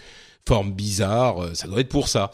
forme 0.46 0.72
bizarre, 0.72 1.54
ça 1.54 1.68
doit 1.68 1.80
être 1.80 1.88
pour 1.88 2.08
ça. 2.08 2.30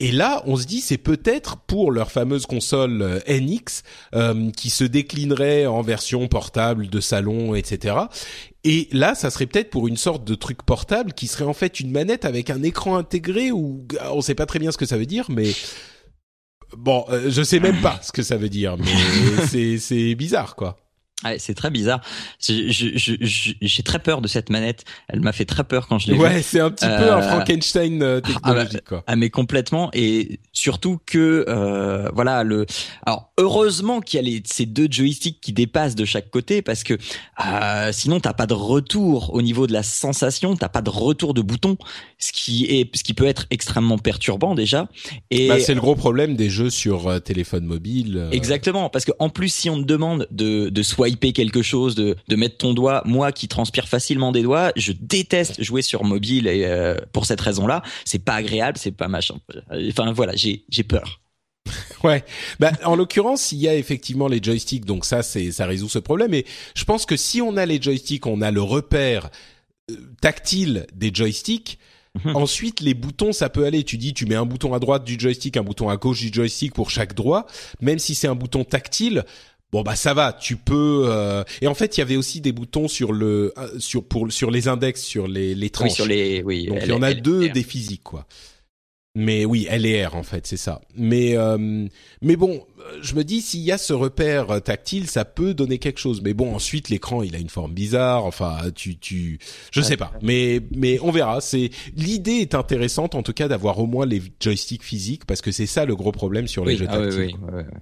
Et 0.00 0.10
là, 0.10 0.42
on 0.46 0.56
se 0.56 0.66
dit 0.66 0.80
c'est 0.80 0.98
peut-être 0.98 1.56
pour 1.56 1.92
leur 1.92 2.10
fameuse 2.10 2.46
console 2.46 3.00
euh, 3.00 3.20
NX 3.28 3.82
euh, 4.14 4.50
qui 4.50 4.70
se 4.70 4.82
déclinerait 4.82 5.66
en 5.66 5.82
version 5.82 6.26
portable 6.26 6.88
de 6.88 7.00
salon, 7.00 7.54
etc. 7.54 7.96
Et 8.64 8.88
là, 8.90 9.14
ça 9.14 9.30
serait 9.30 9.46
peut-être 9.46 9.70
pour 9.70 9.86
une 9.86 9.96
sorte 9.96 10.24
de 10.24 10.34
truc 10.34 10.64
portable 10.64 11.12
qui 11.12 11.28
serait 11.28 11.44
en 11.44 11.52
fait 11.52 11.78
une 11.78 11.92
manette 11.92 12.24
avec 12.24 12.50
un 12.50 12.62
écran 12.64 12.96
intégré 12.96 13.52
ou 13.52 13.86
on 14.10 14.20
sait 14.20 14.34
pas 14.34 14.46
très 14.46 14.58
bien 14.58 14.72
ce 14.72 14.78
que 14.78 14.86
ça 14.86 14.96
veut 14.96 15.06
dire, 15.06 15.26
mais 15.30 15.52
bon, 16.76 17.04
euh, 17.10 17.30
je 17.30 17.42
sais 17.42 17.60
même 17.60 17.80
pas 17.80 18.00
ce 18.02 18.10
que 18.10 18.22
ça 18.22 18.36
veut 18.36 18.48
dire, 18.48 18.76
mais 18.76 19.46
c'est 19.48 19.78
c'est 19.78 20.16
bizarre 20.16 20.56
quoi. 20.56 20.83
Ouais, 21.22 21.38
c'est 21.38 21.54
très 21.54 21.70
bizarre. 21.70 22.00
J'ai 22.40 23.82
très 23.84 24.00
peur 24.00 24.20
de 24.20 24.26
cette 24.26 24.50
manette. 24.50 24.84
Elle 25.08 25.20
m'a 25.20 25.32
fait 25.32 25.44
très 25.44 25.62
peur 25.62 25.86
quand 25.86 25.98
je 25.98 26.10
l'ai 26.10 26.18
ouais, 26.18 26.42
c'est 26.42 26.60
un 26.60 26.70
petit 26.70 26.86
peu 26.86 26.92
un 26.92 27.18
euh, 27.18 27.22
Frankenstein 27.22 28.02
euh, 28.02 28.20
ah, 28.24 28.28
bah, 28.28 28.32
technologique, 28.34 28.84
quoi. 28.84 29.04
Ah, 29.06 29.14
mais 29.14 29.30
complètement. 29.30 29.90
Et 29.94 30.40
surtout 30.52 30.98
que, 31.06 31.44
euh, 31.48 32.10
voilà, 32.12 32.42
le. 32.42 32.66
Alors, 33.06 33.30
heureusement 33.38 34.00
qu'il 34.00 34.18
y 34.18 34.20
a 34.20 34.26
les, 34.28 34.42
ces 34.44 34.66
deux 34.66 34.88
joysticks 34.90 35.40
qui 35.40 35.52
dépassent 35.52 35.94
de 35.94 36.04
chaque 36.04 36.30
côté, 36.30 36.62
parce 36.62 36.82
que 36.82 36.94
euh, 36.94 37.92
sinon, 37.92 38.18
t'as 38.18 38.34
pas 38.34 38.46
de 38.46 38.54
retour 38.54 39.32
au 39.34 39.40
niveau 39.40 39.68
de 39.68 39.72
la 39.72 39.84
sensation. 39.84 40.56
T'as 40.56 40.68
pas 40.68 40.82
de 40.82 40.90
retour 40.90 41.32
de 41.32 41.42
bouton, 41.42 41.78
ce 42.18 42.32
qui 42.32 42.66
est, 42.66 42.94
ce 42.94 43.04
qui 43.04 43.14
peut 43.14 43.26
être 43.26 43.46
extrêmement 43.50 43.98
perturbant 43.98 44.56
déjà. 44.56 44.88
Et 45.30 45.48
bah, 45.48 45.60
c'est 45.60 45.74
le 45.74 45.80
gros 45.80 45.94
problème 45.94 46.34
des 46.34 46.50
jeux 46.50 46.70
sur 46.70 47.22
téléphone 47.22 47.64
mobile. 47.64 48.28
Exactement, 48.32 48.90
parce 48.90 49.04
que 49.04 49.12
en 49.20 49.30
plus, 49.30 49.54
si 49.54 49.70
on 49.70 49.80
te 49.80 49.86
demande 49.86 50.26
de 50.32 50.68
de 50.68 50.82
swiper 51.14 51.32
quelque 51.32 51.62
chose, 51.62 51.94
de, 51.94 52.16
de 52.28 52.36
mettre 52.36 52.58
ton 52.58 52.74
doigt. 52.74 53.02
Moi 53.04 53.32
qui 53.32 53.48
transpire 53.48 53.88
facilement 53.88 54.32
des 54.32 54.42
doigts, 54.42 54.72
je 54.76 54.92
déteste 54.92 55.62
jouer 55.62 55.82
sur 55.82 56.04
mobile 56.04 56.46
et 56.46 56.64
euh, 56.64 56.96
pour 57.12 57.26
cette 57.26 57.40
raison-là, 57.40 57.82
c'est 58.04 58.24
pas 58.24 58.34
agréable, 58.34 58.78
c'est 58.78 58.92
pas 58.92 59.08
machin. 59.08 59.36
Enfin 59.88 60.12
voilà, 60.12 60.34
j'ai 60.34 60.64
j'ai 60.68 60.82
peur. 60.82 61.20
Ouais, 62.02 62.22
bah 62.60 62.72
en 62.84 62.94
l'occurrence, 62.94 63.52
il 63.52 63.58
y 63.58 63.68
a 63.68 63.74
effectivement 63.74 64.28
les 64.28 64.42
joysticks, 64.42 64.84
donc 64.84 65.06
ça 65.06 65.22
c'est 65.22 65.50
ça 65.50 65.64
résout 65.66 65.88
ce 65.88 65.98
problème. 65.98 66.34
Et 66.34 66.44
je 66.74 66.84
pense 66.84 67.06
que 67.06 67.16
si 67.16 67.40
on 67.40 67.56
a 67.56 67.64
les 67.64 67.80
joysticks, 67.80 68.26
on 68.26 68.42
a 68.42 68.50
le 68.50 68.60
repère 68.60 69.30
euh, 69.90 69.94
tactile 70.20 70.86
des 70.94 71.10
joysticks. 71.14 71.78
Mhm. 72.22 72.36
Ensuite, 72.36 72.80
les 72.80 72.94
boutons, 72.94 73.32
ça 73.32 73.48
peut 73.48 73.64
aller. 73.64 73.82
Tu 73.82 73.96
dis, 73.96 74.14
tu 74.14 74.26
mets 74.26 74.36
un 74.36 74.46
bouton 74.46 74.72
à 74.72 74.78
droite 74.78 75.04
du 75.04 75.18
joystick, 75.18 75.56
un 75.56 75.64
bouton 75.64 75.88
à 75.88 75.96
gauche 75.96 76.20
du 76.20 76.32
joystick 76.32 76.72
pour 76.72 76.90
chaque 76.90 77.14
doigt. 77.14 77.46
Même 77.80 77.98
si 77.98 78.14
c'est 78.14 78.28
un 78.28 78.36
bouton 78.36 78.62
tactile, 78.62 79.24
bon 79.72 79.82
bah 79.82 79.96
ça 79.96 80.14
va, 80.14 80.32
tu 80.32 80.56
peux. 80.56 81.06
Euh, 81.08 81.44
et 81.60 81.66
en 81.66 81.74
fait, 81.74 81.96
il 81.96 82.00
y 82.00 82.02
avait 82.02 82.16
aussi 82.16 82.40
des 82.40 82.52
boutons 82.52 82.88
sur 82.88 83.12
le 83.12 83.52
euh, 83.58 83.78
sur 83.78 84.04
pour 84.04 84.30
sur 84.32 84.50
les 84.50 84.68
index, 84.68 85.02
sur 85.02 85.26
les 85.26 85.54
les 85.54 85.70
tranches. 85.70 85.90
Oui, 85.90 85.94
sur 85.94 86.06
les 86.06 86.42
oui. 86.42 86.66
Donc 86.66 86.78
il 86.82 86.88
y 86.88 86.92
en 86.92 87.02
a 87.02 87.14
deux 87.14 87.48
des 87.48 87.62
physiques 87.62 88.04
quoi. 88.04 88.26
Mais 89.16 89.44
oui, 89.44 89.68
L 89.70 89.86
et 89.86 90.04
R 90.04 90.16
en 90.16 90.24
fait, 90.24 90.44
c'est 90.44 90.56
ça. 90.56 90.80
Mais 90.96 91.36
euh, 91.36 91.86
mais 92.20 92.34
bon, 92.34 92.66
je 93.00 93.14
me 93.14 93.22
dis 93.22 93.42
s'il 93.42 93.60
y 93.60 93.70
a 93.70 93.78
ce 93.78 93.92
repère 93.92 94.60
tactile, 94.60 95.08
ça 95.08 95.24
peut 95.24 95.54
donner 95.54 95.78
quelque 95.78 96.00
chose. 96.00 96.20
Mais 96.20 96.34
bon, 96.34 96.52
ensuite 96.52 96.88
l'écran, 96.88 97.22
il 97.22 97.36
a 97.36 97.38
une 97.38 97.48
forme 97.48 97.74
bizarre. 97.74 98.24
Enfin, 98.24 98.56
tu 98.74 98.98
tu, 98.98 99.38
je 99.70 99.80
sais 99.80 99.96
pas. 99.96 100.12
Mais 100.20 100.60
mais 100.74 100.98
on 101.00 101.12
verra. 101.12 101.40
C'est 101.40 101.70
l'idée 101.96 102.38
est 102.40 102.56
intéressante 102.56 103.14
en 103.14 103.22
tout 103.22 103.32
cas 103.32 103.46
d'avoir 103.46 103.78
au 103.78 103.86
moins 103.86 104.04
les 104.04 104.20
joysticks 104.40 104.82
physiques 104.82 105.26
parce 105.26 105.42
que 105.42 105.52
c'est 105.52 105.66
ça 105.66 105.84
le 105.84 105.94
gros 105.94 106.10
problème 106.10 106.48
sur 106.48 106.64
les 106.64 106.76
jeux 106.76 106.86
ah 106.88 106.98
tactiles. 106.98 107.20
Oui, 107.20 107.34
oui, 107.40 107.62
oui, 107.68 107.78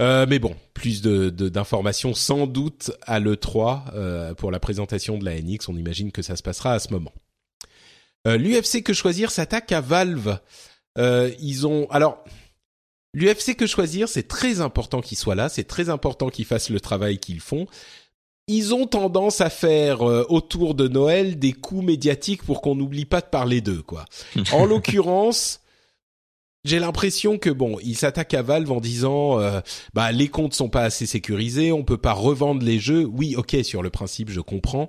euh, 0.00 0.26
mais 0.28 0.38
bon, 0.38 0.56
plus 0.74 1.02
de 1.02 1.28
d'informations 1.30 2.14
sans 2.14 2.46
doute 2.46 2.90
à 3.02 3.20
l'E3 3.20 3.94
euh, 3.94 4.34
pour 4.34 4.50
la 4.50 4.60
présentation 4.60 5.18
de 5.18 5.24
la 5.24 5.40
NX. 5.40 5.68
On 5.68 5.76
imagine 5.76 6.12
que 6.12 6.22
ça 6.22 6.36
se 6.36 6.42
passera 6.42 6.72
à 6.72 6.78
ce 6.78 6.92
moment. 6.92 7.12
Euh, 8.26 8.36
L'UFC 8.36 8.82
que 8.82 8.92
choisir 8.92 9.30
s'attaque 9.30 9.72
à 9.72 9.80
Valve. 9.80 10.38
Euh, 10.98 11.30
ils 11.40 11.66
ont 11.66 11.88
alors 11.90 12.22
l'UFC 13.14 13.56
que 13.56 13.66
choisir, 13.66 14.08
c'est 14.08 14.28
très 14.28 14.60
important 14.60 15.00
qu'ils 15.00 15.18
soient 15.18 15.34
là, 15.34 15.48
c'est 15.48 15.64
très 15.64 15.88
important 15.88 16.28
qu'ils 16.28 16.44
fassent 16.44 16.70
le 16.70 16.80
travail 16.80 17.18
qu'ils 17.18 17.40
font. 17.40 17.66
Ils 18.48 18.74
ont 18.74 18.86
tendance 18.86 19.40
à 19.40 19.50
faire 19.50 20.08
euh, 20.08 20.26
autour 20.28 20.74
de 20.74 20.88
Noël 20.88 21.38
des 21.38 21.52
coups 21.52 21.84
médiatiques 21.84 22.42
pour 22.42 22.60
qu'on 22.60 22.74
n'oublie 22.74 23.04
pas 23.04 23.20
de 23.20 23.26
parler 23.26 23.60
d'eux, 23.60 23.82
quoi. 23.82 24.04
en 24.52 24.66
l'occurrence, 24.66 25.60
j'ai 26.64 26.78
l'impression 26.78 27.38
que 27.38 27.50
bon, 27.50 27.78
ils 27.82 27.96
s'attaquent 27.96 28.34
à 28.34 28.42
Valve 28.42 28.70
en 28.70 28.80
disant 28.80 29.40
euh, 29.40 29.60
bah 29.94 30.12
les 30.12 30.28
comptes 30.28 30.54
sont 30.54 30.68
pas 30.68 30.82
assez 30.82 31.06
sécurisés, 31.06 31.72
on 31.72 31.82
peut 31.82 31.98
pas 31.98 32.12
revendre 32.12 32.64
les 32.64 32.78
jeux. 32.78 33.04
Oui, 33.04 33.34
OK, 33.36 33.56
sur 33.62 33.82
le 33.82 33.90
principe, 33.90 34.30
je 34.30 34.40
comprends, 34.40 34.88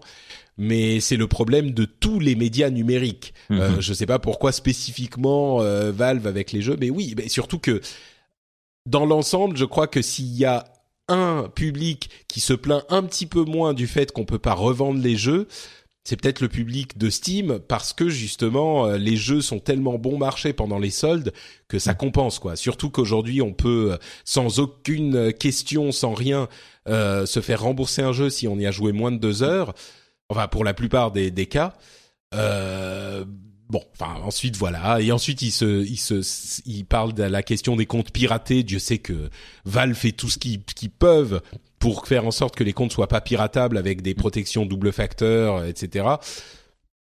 mais 0.58 1.00
c'est 1.00 1.18
le 1.18 1.28
problème 1.28 1.72
de 1.72 1.86
tous 1.86 2.20
les 2.20 2.36
médias 2.36 2.70
numériques. 2.70 3.34
Euh, 3.52 3.72
mhm. 3.72 3.82
je 3.82 3.94
sais 3.94 4.06
pas 4.06 4.20
pourquoi 4.20 4.52
spécifiquement 4.52 5.62
euh, 5.62 5.92
Valve 5.92 6.28
avec 6.28 6.52
les 6.52 6.62
jeux, 6.62 6.78
mais 6.80 6.92
oui, 6.92 7.16
mais 7.18 7.28
surtout 7.28 7.60
que 7.60 7.82
dans 8.86 9.06
l'ensemble, 9.06 9.58
je 9.58 9.66
crois 9.66 9.88
que 9.88 10.02
s'il 10.02 10.34
y 10.36 10.46
a 10.46 10.66
un 11.08 11.50
public 11.54 12.10
qui 12.28 12.40
se 12.40 12.54
plaint 12.54 12.84
un 12.90 13.04
petit 13.04 13.26
peu 13.26 13.44
moins 13.44 13.74
du 13.74 13.88
fait 13.88 14.12
qu'on 14.12 14.26
peut 14.26 14.40
pas 14.40 14.54
revendre 14.54 15.02
les 15.02 15.18
jeux, 15.18 15.48
c'est 16.04 16.20
peut-être 16.20 16.42
le 16.42 16.50
public 16.50 16.98
de 16.98 17.10
Steam 17.10 17.60
parce 17.60 17.94
que 17.94 18.10
justement 18.10 18.88
euh, 18.88 18.98
les 18.98 19.16
jeux 19.16 19.42
sont 19.42 19.60
tellement 19.60 19.98
bon 19.98 20.18
marché 20.18 20.52
pendant 20.52 20.78
les 20.80 20.90
soldes 20.90 21.34
que 21.68 21.80
ça 21.80 21.94
compense 21.94 22.40
quoi. 22.40 22.56
Surtout 22.56 22.90
qu'aujourd'hui 22.90 23.42
on 23.42 23.54
peut 23.54 23.94
euh, 23.94 23.98
sans 24.26 24.60
aucune 24.60 25.32
question, 25.34 25.92
sans 25.92 26.14
rien, 26.14 26.50
euh, 26.90 27.26
se 27.26 27.40
faire 27.40 27.62
rembourser 27.62 28.02
un 28.02 28.12
jeu 28.12 28.30
si 28.30 28.48
on 28.48 28.60
y 28.60 28.66
a 28.66 28.72
joué 28.72 28.92
moins 28.92 29.12
de 29.12 29.18
deux 29.18 29.44
heures. 29.44 29.74
Enfin 30.30 30.48
pour 30.48 30.64
la 30.64 30.74
plupart 30.74 31.12
des, 31.12 31.32
des 31.32 31.46
cas. 31.46 31.74
Euh, 32.34 33.24
bon, 33.70 33.84
enfin 33.94 34.20
ensuite 34.24 34.58
voilà, 34.58 35.00
et 35.00 35.12
ensuite 35.12 35.42
il 35.42 35.52
se, 35.52 35.84
il 35.86 35.98
se, 35.98 36.62
il 36.66 36.86
parle 36.86 37.14
de 37.14 37.24
la 37.24 37.44
question 37.44 37.76
des 37.76 37.86
comptes 37.86 38.12
piratés. 38.12 38.64
Dieu 38.64 38.80
sait 38.80 38.98
que 38.98 39.30
Valve 39.66 39.96
fait 39.96 40.12
tout 40.12 40.30
ce 40.30 40.38
qu'ils 40.38 40.90
peuvent 40.90 41.42
pour 41.84 42.08
faire 42.08 42.26
en 42.26 42.32
sorte 42.32 42.56
que 42.56 42.64
les 42.64 42.72
comptes 42.72 42.94
soient 42.94 43.10
pas 43.10 43.20
piratables 43.20 43.78
avec 43.78 44.02
des 44.02 44.14
protections 44.14 44.66
double 44.66 44.94
facteur, 44.94 45.66
etc. 45.66 46.06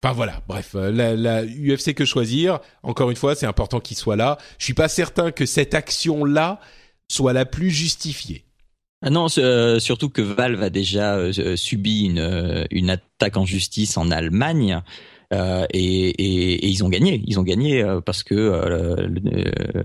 Enfin 0.03 0.13
voilà, 0.13 0.43
bref, 0.47 0.75
euh, 0.75 0.91
la, 0.91 1.15
la 1.15 1.43
UFC 1.43 1.95
que 1.95 2.05
choisir. 2.05 2.59
Encore 2.83 3.09
une 3.09 3.15
fois, 3.15 3.33
c'est 3.33 3.47
important 3.47 3.79
qu'il 3.79 3.97
soit 3.97 4.15
là. 4.15 4.37
Je 4.59 4.65
suis 4.65 4.75
pas 4.75 4.87
certain 4.87 5.31
que 5.31 5.47
cette 5.47 5.73
action-là 5.73 6.59
soit 7.07 7.33
la 7.33 7.45
plus 7.45 7.71
justifiée. 7.71 8.43
Ah 9.01 9.09
non, 9.09 9.25
euh, 9.39 9.79
surtout 9.79 10.09
que 10.09 10.21
Valve 10.21 10.61
a 10.61 10.69
déjà 10.69 11.15
euh, 11.15 11.55
subi 11.55 12.05
une, 12.05 12.67
une 12.69 12.91
attaque 12.91 13.37
en 13.37 13.47
justice 13.47 13.97
en 13.97 14.11
Allemagne. 14.11 14.83
Euh, 15.33 15.65
et, 15.73 16.09
et, 16.09 16.65
et, 16.65 16.67
ils 16.67 16.83
ont 16.83 16.89
gagné. 16.89 17.23
Ils 17.25 17.39
ont 17.39 17.43
gagné 17.43 17.83
parce 18.05 18.21
que 18.21 18.95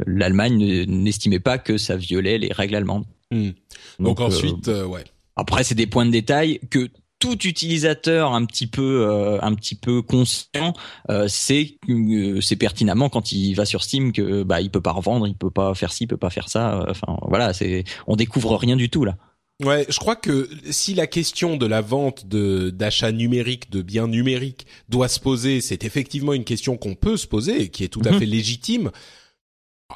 l'Allemagne 0.07 0.84
n'estimait 0.86 1.40
pas 1.40 1.57
que 1.57 1.78
ça 1.78 1.97
violait 1.97 2.36
les 2.36 2.53
règles 2.53 2.74
allemandes. 2.74 3.07
Hmm. 3.33 3.51
Donc, 3.99 4.18
Donc, 4.18 4.20
ensuite, 4.20 4.68
ouais. 4.68 5.05
Après, 5.37 5.64
c'est 5.64 5.74
des 5.74 5.87
points 5.87 6.07
de 6.07 6.11
détail 6.11 6.61
que 6.70 6.89
tout 7.22 7.47
utilisateur 7.47 8.33
un 8.33 8.45
petit 8.45 8.66
peu 8.66 9.07
euh, 9.09 9.39
un 9.43 9.55
petit 9.55 9.76
peu 9.76 10.03
conscient 10.03 10.72
euh, 11.09 11.28
c'est 11.28 11.76
euh, 11.89 12.41
c'est 12.41 12.57
pertinemment 12.57 13.09
quand 13.11 13.30
il 13.30 13.55
va 13.55 13.64
sur 13.64 13.85
Steam 13.85 14.11
que 14.11 14.43
bah 14.43 14.61
il 14.61 14.70
peut 14.70 14.80
pas 14.80 14.91
revendre, 14.91 15.28
il 15.28 15.37
peut 15.37 15.49
pas 15.49 15.72
faire 15.74 15.93
ci, 15.93 16.05
il 16.05 16.07
peut 16.09 16.16
pas 16.16 16.30
faire 16.30 16.49
ça. 16.49 16.85
Enfin 16.91 17.18
voilà, 17.28 17.53
c'est 17.53 17.85
on 18.09 18.16
découvre 18.16 18.57
rien 18.57 18.74
du 18.74 18.91
tout 18.91 19.05
là. 19.05 19.16
Ouais, 19.62 19.87
je 19.89 19.99
crois 20.01 20.16
que 20.16 20.51
si 20.70 20.95
la 20.95 21.07
question 21.07 21.57
de 21.57 21.66
la 21.66 21.80
vente 21.80 22.26
de 22.26 22.70
d'achat 22.70 23.12
numérique 23.12 23.70
de 23.70 23.83
biens 23.83 24.09
numériques 24.09 24.66
doit 24.89 25.07
se 25.07 25.20
poser, 25.20 25.61
c'est 25.61 25.85
effectivement 25.85 26.33
une 26.33 26.43
question 26.43 26.76
qu'on 26.76 26.97
peut 26.97 27.16
se 27.16 27.28
poser 27.28 27.62
et 27.62 27.68
qui 27.68 27.85
est 27.85 27.89
tout 27.89 28.03
à 28.05 28.11
mhm. 28.11 28.18
fait 28.18 28.26
légitime. 28.26 28.91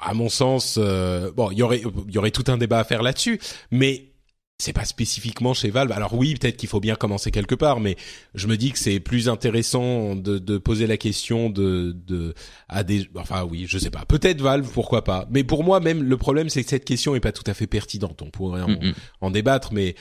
À 0.02 0.14
mon 0.14 0.28
sens, 0.28 0.78
bon, 0.78 1.50
il 1.50 1.58
y 1.58 1.62
aurait 1.62 1.82
il 2.08 2.14
y 2.14 2.18
aurait 2.18 2.30
tout 2.30 2.44
un 2.48 2.56
débat 2.56 2.80
à 2.80 2.84
faire 2.84 3.02
là-dessus, 3.02 3.40
mais 3.70 4.12
c'est 4.58 4.72
pas 4.72 4.84
spécifiquement 4.84 5.52
chez 5.52 5.70
Valve. 5.70 5.92
Alors 5.92 6.14
oui, 6.14 6.34
peut-être 6.34 6.56
qu'il 6.56 6.68
faut 6.68 6.80
bien 6.80 6.94
commencer 6.94 7.30
quelque 7.30 7.54
part, 7.54 7.80
mais 7.80 7.96
je 8.34 8.46
me 8.46 8.56
dis 8.56 8.72
que 8.72 8.78
c'est 8.78 9.00
plus 9.00 9.28
intéressant 9.28 10.16
de, 10.16 10.38
de, 10.38 10.58
poser 10.58 10.86
la 10.86 10.96
question 10.96 11.50
de, 11.50 11.92
de 11.92 12.34
à 12.68 12.82
des. 12.82 13.06
Enfin 13.16 13.44
oui, 13.44 13.66
je 13.68 13.78
sais 13.78 13.90
pas. 13.90 14.04
Peut-être 14.06 14.40
Valve, 14.40 14.68
pourquoi 14.72 15.04
pas. 15.04 15.26
Mais 15.30 15.44
pour 15.44 15.62
moi, 15.62 15.80
même 15.80 16.02
le 16.02 16.16
problème, 16.16 16.48
c'est 16.48 16.64
que 16.64 16.70
cette 16.70 16.86
question 16.86 17.14
est 17.14 17.20
pas 17.20 17.32
tout 17.32 17.44
à 17.46 17.54
fait 17.54 17.66
pertinente. 17.66 18.22
On 18.22 18.30
pourrait 18.30 18.62
en, 18.62 18.78
en 19.20 19.30
débattre, 19.30 19.72
mais 19.72 19.94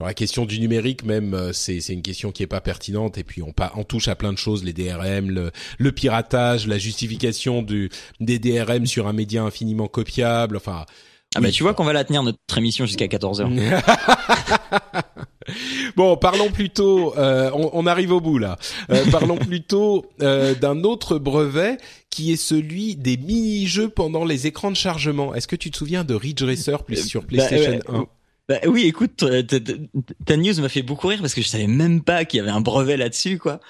la 0.00 0.14
question 0.14 0.44
du 0.44 0.60
numérique, 0.60 1.04
même, 1.04 1.34
euh, 1.34 1.52
c'est 1.52 1.80
c'est 1.80 1.92
une 1.92 2.02
question 2.02 2.30
qui 2.30 2.42
est 2.42 2.46
pas 2.46 2.60
pertinente. 2.60 3.18
Et 3.18 3.24
puis 3.24 3.42
on, 3.42 3.52
on 3.76 3.84
touche 3.84 4.08
à 4.08 4.14
plein 4.14 4.32
de 4.32 4.38
choses, 4.38 4.64
les 4.64 4.72
DRM, 4.72 5.30
le, 5.30 5.50
le 5.78 5.92
piratage, 5.92 6.66
la 6.66 6.78
justification 6.78 7.62
du 7.62 7.90
des 8.20 8.38
DRM 8.38 8.86
sur 8.86 9.06
un 9.06 9.12
média 9.12 9.42
infiniment 9.42 9.88
copiable. 9.88 10.56
Enfin 10.56 10.84
ah 11.34 11.40
bah 11.40 11.50
tu 11.50 11.62
vois 11.62 11.74
qu'on 11.74 11.84
va 11.84 11.92
la 11.92 12.04
tenir 12.04 12.22
notre 12.22 12.38
émission 12.56 12.86
jusqu'à 12.86 13.06
14h. 13.06 13.46
bon, 15.96 16.16
parlons 16.16 16.50
plutôt, 16.50 17.14
euh, 17.18 17.50
on, 17.52 17.86
arrive 17.86 18.12
au 18.12 18.20
bout 18.20 18.38
là. 18.38 18.56
Euh, 18.90 19.04
parlons 19.10 19.36
plutôt 19.46 20.06
euh, 20.22 20.54
d'un 20.54 20.82
autre 20.82 21.18
brevet 21.18 21.76
qui 22.08 22.32
est 22.32 22.36
celui 22.36 22.96
des 22.96 23.18
mini-jeux 23.18 23.88
pendant 23.88 24.24
les 24.24 24.46
écrans 24.46 24.70
de 24.70 24.76
chargement. 24.76 25.34
Est-ce 25.34 25.46
que 25.46 25.56
tu 25.56 25.70
te 25.70 25.76
souviens 25.76 26.04
de 26.04 26.14
Ridge 26.14 26.42
Racer 26.42 26.82
plus 26.84 27.06
sur 27.06 27.20
bah, 27.22 27.28
PlayStation 27.28 27.80
1 27.88 28.06
bah, 28.48 28.58
oui, 28.66 28.84
écoute, 28.84 29.24
ta 30.24 30.36
news 30.36 30.60
m'a 30.60 30.68
fait 30.68 30.82
beaucoup 30.82 31.08
rire 31.08 31.20
parce 31.20 31.34
que 31.34 31.42
je 31.42 31.48
savais 31.48 31.66
même 31.66 32.02
pas 32.02 32.24
qu'il 32.24 32.38
y 32.38 32.40
avait 32.40 32.50
un 32.50 32.60
brevet 32.60 32.96
là-dessus, 32.96 33.38
quoi. 33.38 33.60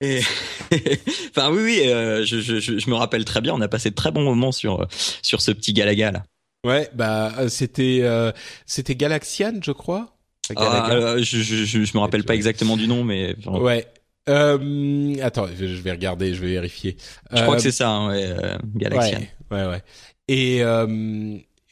Et 0.00 0.20
enfin 1.30 1.50
oui, 1.50 1.62
oui, 1.62 1.82
je, 1.84 2.40
je, 2.40 2.58
je, 2.58 2.90
me 2.90 2.94
rappelle 2.94 3.24
très 3.24 3.40
bien. 3.40 3.52
On 3.54 3.60
a 3.60 3.68
passé 3.68 3.90
de 3.90 3.94
très 3.94 4.10
bons 4.10 4.22
moments 4.22 4.50
sur 4.50 4.86
sur 5.22 5.42
ce 5.42 5.50
petit 5.50 5.74
galaga 5.74 6.10
là. 6.10 6.22
Ouais, 6.64 6.90
bah 6.94 7.32
euh, 7.38 7.48
c'était 7.48 8.00
euh, 8.02 8.32
c'était 8.66 8.94
Galaxian, 8.94 9.60
je 9.62 9.72
crois. 9.72 10.16
Ah, 10.56 10.90
euh, 10.90 11.22
je, 11.22 11.38
je, 11.38 11.64
je, 11.64 11.96
me 11.96 12.00
rappelle 12.00 12.24
pas 12.24 12.34
exactement 12.34 12.76
du 12.76 12.88
nom, 12.88 13.04
mais 13.04 13.36
ouais. 13.46 13.86
Euh, 14.28 15.14
attends, 15.22 15.46
je 15.46 15.64
vais 15.64 15.92
regarder, 15.92 16.34
je 16.34 16.40
vais 16.40 16.50
vérifier. 16.50 16.96
Je 17.32 17.42
crois 17.42 17.56
que 17.56 17.62
c'est 17.62 17.70
ça, 17.70 17.88
hein, 17.88 18.08
ouais, 18.08 18.34
Galaxian. 18.74 19.20
Ouais, 19.50 19.64
ouais, 19.66 19.82
Et 20.28 20.62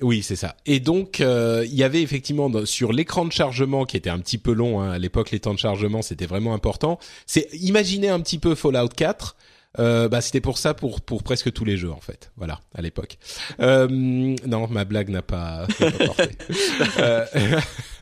oui, 0.01 0.23
c'est 0.23 0.37
ça. 0.37 0.57
Et 0.67 0.81
donc, 0.81 1.19
il 1.21 1.75
y 1.75 1.83
avait 1.83 2.03
effectivement 2.03 2.51
sur 2.65 2.93
l'écran 2.93 3.25
de 3.25 3.33
chargement 3.33 3.85
qui 3.85 3.97
était 3.97 4.11
un 4.11 4.19
petit 4.21 4.39
peu 4.39 4.53
long 4.53 4.81
hein, 4.81 4.93
à 4.93 4.99
l'époque, 4.99 5.31
les 5.31 5.41
temps 5.41 5.55
de 5.55 5.59
chargement 5.59 6.03
c'était 6.03 6.27
vraiment 6.27 6.55
important. 6.55 6.99
C'est 7.27 7.49
imaginez 7.53 8.09
un 8.09 8.21
petit 8.21 8.39
peu 8.39 8.55
Fallout 8.55 8.89
4 8.89 9.37
euh, 9.79 10.09
bah 10.09 10.20
c'était 10.20 10.41
pour 10.41 10.59
ça 10.59 10.74
pour 10.74 11.01
pour 11.01 11.22
presque 11.22 11.53
tous 11.53 11.64
les 11.64 11.76
jeux 11.76 11.91
en 11.91 12.01
fait. 12.01 12.33
Voilà, 12.37 12.61
à 12.74 12.83
l'époque. 12.83 13.18
Euh, 13.61 13.89
non, 13.89 14.68
ma 14.68 14.85
blague 14.85 15.09
n'a 15.09 15.22
pas, 15.22 15.66
pas 15.79 15.91
porté. 15.91 16.31
euh, 16.99 17.24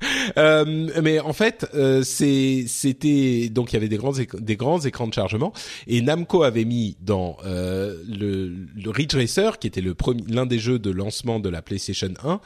euh, 0.39 0.91
mais 1.03 1.20
en 1.20 1.33
fait, 1.33 1.66
euh, 1.74 2.03
c'est 2.03 2.64
c'était 2.66 3.49
donc 3.49 3.72
il 3.72 3.74
y 3.74 3.77
avait 3.77 3.89
des 3.89 3.97
grands 3.97 4.12
des 4.12 4.57
grands 4.57 4.81
écrans 4.81 5.07
de 5.07 5.14
chargement 5.14 5.53
et 5.87 6.01
Namco 6.01 6.43
avait 6.43 6.64
mis 6.64 6.97
dans 7.01 7.37
euh, 7.45 8.03
le, 8.09 8.49
le 8.49 8.91
Ridge 8.91 9.14
Racer 9.14 9.59
qui 9.59 9.66
était 9.66 9.81
le 9.81 9.95
premier 9.95 10.22
l'un 10.29 10.47
des 10.47 10.59
jeux 10.59 10.79
de 10.79 10.91
lancement 10.91 11.41
de 11.41 11.49
la 11.49 11.62
PlayStation 11.62 12.12
1 12.22 12.41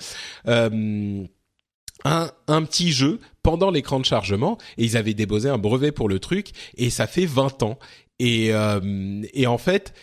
un, 2.05 2.31
un 2.47 2.62
petit 2.64 2.93
jeu 2.93 3.20
pendant 3.43 3.70
l'écran 3.70 4.01
de 4.01 4.05
chargement 4.05 4.59
et 4.78 4.85
ils 4.85 4.97
avaient 4.97 5.14
déposé 5.14 5.49
un 5.49 5.59
brevet 5.59 5.93
pour 5.93 6.09
le 6.09 6.18
truc 6.18 6.53
et 6.76 6.91
ça 6.91 7.07
fait 7.07 7.26
20 7.26 7.62
ans 7.62 7.78
et, 8.23 8.53
euh, 8.53 9.23
et 9.33 9.47
en 9.47 9.57
fait, 9.57 9.95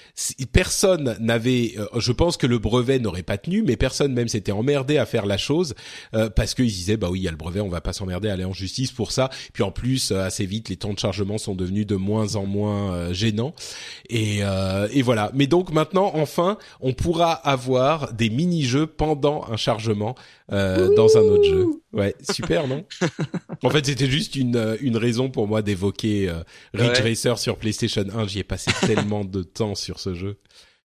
personne 0.52 1.16
n'avait, 1.20 1.76
euh, 1.78 1.86
je 2.00 2.12
pense 2.12 2.36
que 2.36 2.48
le 2.48 2.58
brevet 2.58 2.98
n'aurait 2.98 3.22
pas 3.22 3.38
tenu, 3.38 3.62
mais 3.62 3.78
personne 3.78 4.12
même 4.12 4.28
s'était 4.28 4.52
emmerdé 4.52 4.98
à 4.98 5.06
faire 5.06 5.28
la 5.28 5.38
chose 5.38 5.76
euh, 6.16 6.28
parce 6.28 6.56
qu'ils 6.56 6.66
disaient 6.66 6.98
bah 6.98 7.10
oui, 7.12 7.20
il 7.20 7.24
y 7.26 7.28
a 7.28 7.32
le 7.32 7.38
brevet, 7.38 7.62
on 7.62 7.70
va 7.70 7.80
pas 7.80 7.94
s'emmerder 7.94 8.30
à 8.30 8.34
aller 8.34 8.44
en 8.44 8.54
justice 8.54 8.92
pour 8.92 9.12
ça. 9.12 9.30
Puis 9.54 9.62
en 9.62 9.70
plus, 9.70 10.12
assez 10.12 10.48
vite, 10.48 10.70
les 10.70 10.78
temps 10.78 10.94
de 10.94 11.00
chargement 11.00 11.38
sont 11.38 11.54
devenus 11.54 11.86
de 11.86 11.96
moins 11.96 12.38
en 12.38 12.48
moins 12.48 13.14
gênants. 13.14 13.54
Et, 14.10 14.40
et 14.40 15.02
voilà. 15.04 15.32
Mais 15.36 15.46
donc 15.46 15.72
maintenant, 15.72 16.12
enfin, 16.16 16.58
on 16.82 16.94
pourra 16.94 17.34
avoir 17.34 18.14
des 18.14 18.32
mini-jeux 18.32 18.88
pendant 18.88 19.46
un 19.52 19.58
chargement 19.58 20.16
dans 20.50 21.18
un 21.18 21.22
autre 21.22 21.44
jeu. 21.44 21.68
Ouais, 21.94 22.16
super, 22.22 22.68
non? 22.68 22.84
En 23.64 23.70
fait, 23.70 23.86
c'était 23.86 24.10
juste 24.10 24.36
une 24.36 24.78
une 24.82 24.98
raison 24.98 25.30
pour 25.30 25.48
moi 25.48 25.62
d'évoquer 25.62 26.32
Ridge 26.74 27.02
Racer 27.02 27.38
sur 27.38 27.58
PlayStation 27.58 28.07
j'y 28.28 28.40
ai 28.40 28.44
passé 28.44 28.72
tellement 28.82 29.26
de 29.26 29.44
temps 29.44 29.76
sur 29.76 30.00
ce 30.00 30.14
jeu. 30.14 30.40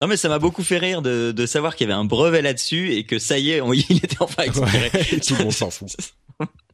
Non 0.03 0.09
mais 0.09 0.17
ça 0.17 0.29
m'a 0.29 0.39
beaucoup 0.39 0.63
fait 0.63 0.79
rire 0.79 1.03
de, 1.03 1.33
de 1.33 1.47
savoir 1.47 1.77
qu'il 1.77 1.89
y 1.89 1.93
avait 1.93 1.99
un 1.99 2.05
brevet 2.05 2.41
là-dessus 2.43 2.93
et 2.93 3.05
que 3.05 3.19
ça 3.19 3.39
y 3.39 3.51
est, 3.51 3.61
il 3.91 3.97
était 3.99 4.21
enfin 4.21 4.45
expiré. 4.45 4.91
tout 5.21 5.35
le 5.37 5.45
monde 5.45 5.53
s'en 5.53 5.71
fout. 5.71 5.89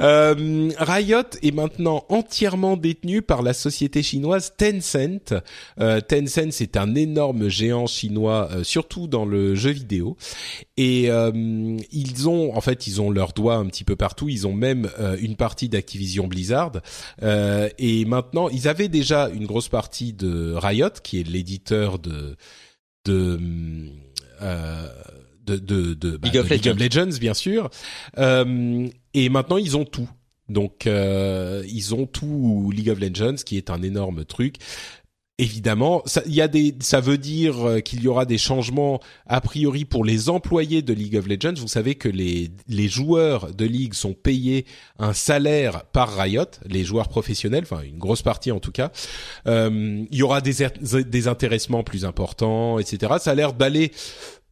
Euh, 0.00 0.70
Riot 0.78 1.36
est 1.42 1.54
maintenant 1.54 2.04
entièrement 2.08 2.76
détenu 2.76 3.22
par 3.22 3.42
la 3.42 3.52
société 3.52 4.02
chinoise 4.02 4.54
Tencent. 4.56 5.34
Euh, 5.80 6.00
Tencent, 6.00 6.50
c'est 6.50 6.76
un 6.76 6.94
énorme 6.94 7.48
géant 7.48 7.86
chinois, 7.86 8.48
euh, 8.52 8.64
surtout 8.64 9.06
dans 9.06 9.24
le 9.24 9.54
jeu 9.54 9.70
vidéo. 9.70 10.16
Et 10.76 11.10
ils 11.92 12.28
ont, 12.28 12.56
en 12.56 12.60
fait, 12.60 12.86
ils 12.86 13.00
ont 13.00 13.10
leurs 13.10 13.32
doigts 13.32 13.56
un 13.56 13.66
petit 13.66 13.84
peu 13.84 13.96
partout. 13.96 14.28
Ils 14.28 14.46
ont 14.46 14.54
même 14.54 14.88
une 15.20 15.36
partie 15.36 15.68
d'Activision 15.68 16.26
Blizzard. 16.26 16.72
et 17.22 18.04
maintenant, 18.04 18.48
ils 18.48 18.68
avaient 18.68 18.88
déjà 18.88 19.28
une 19.28 19.46
grosse 19.46 19.68
partie 19.68 20.12
de 20.12 20.54
Riot, 20.54 20.90
qui 21.02 21.20
est 21.20 21.28
l'éditeur 21.28 21.98
de 21.98 22.36
de 23.04 23.38
de, 25.44 25.56
de, 25.56 25.94
de, 25.94 26.16
bah, 26.16 26.28
League, 26.28 26.38
of, 26.38 26.48
League 26.48 26.68
of, 26.68 26.78
Legends, 26.78 27.18
bien 27.18 27.34
sûr. 27.34 27.70
Euh, 28.18 28.88
et 29.14 29.28
maintenant, 29.28 29.56
ils 29.56 29.76
ont 29.76 29.84
tout. 29.84 30.08
Donc, 30.48 30.86
euh, 30.86 31.64
ils 31.68 31.94
ont 31.94 32.06
tout 32.06 32.70
League 32.74 32.90
of 32.90 33.00
Legends, 33.00 33.36
qui 33.44 33.56
est 33.56 33.70
un 33.70 33.82
énorme 33.82 34.24
truc. 34.24 34.56
Évidemment, 35.38 36.02
ça, 36.04 36.22
y 36.26 36.42
a 36.42 36.46
des, 36.46 36.74
ça 36.80 37.00
veut 37.00 37.16
dire 37.16 37.66
euh, 37.66 37.80
qu'il 37.80 38.02
y 38.02 38.06
aura 38.06 38.26
des 38.26 38.36
changements 38.36 39.00
a 39.26 39.40
priori 39.40 39.86
pour 39.86 40.04
les 40.04 40.28
employés 40.28 40.82
de 40.82 40.92
League 40.92 41.16
of 41.16 41.26
Legends. 41.26 41.54
Vous 41.56 41.68
savez 41.68 41.94
que 41.94 42.08
les, 42.08 42.50
les 42.68 42.86
joueurs 42.86 43.52
de 43.52 43.64
League 43.64 43.94
sont 43.94 44.12
payés 44.12 44.66
un 44.98 45.14
salaire 45.14 45.84
par 45.86 46.16
Riot, 46.16 46.44
les 46.66 46.84
joueurs 46.84 47.08
professionnels, 47.08 47.64
enfin 47.64 47.80
une 47.82 47.98
grosse 47.98 48.22
partie 48.22 48.52
en 48.52 48.60
tout 48.60 48.72
cas. 48.72 48.92
Euh, 49.48 50.04
il 50.10 50.16
y 50.16 50.22
aura 50.22 50.42
des, 50.42 50.68
des 51.02 51.28
intéressements 51.28 51.82
plus 51.82 52.04
importants, 52.04 52.78
etc. 52.78 53.14
Ça 53.18 53.30
a 53.30 53.34
l'air 53.34 53.54
d'aller 53.54 53.90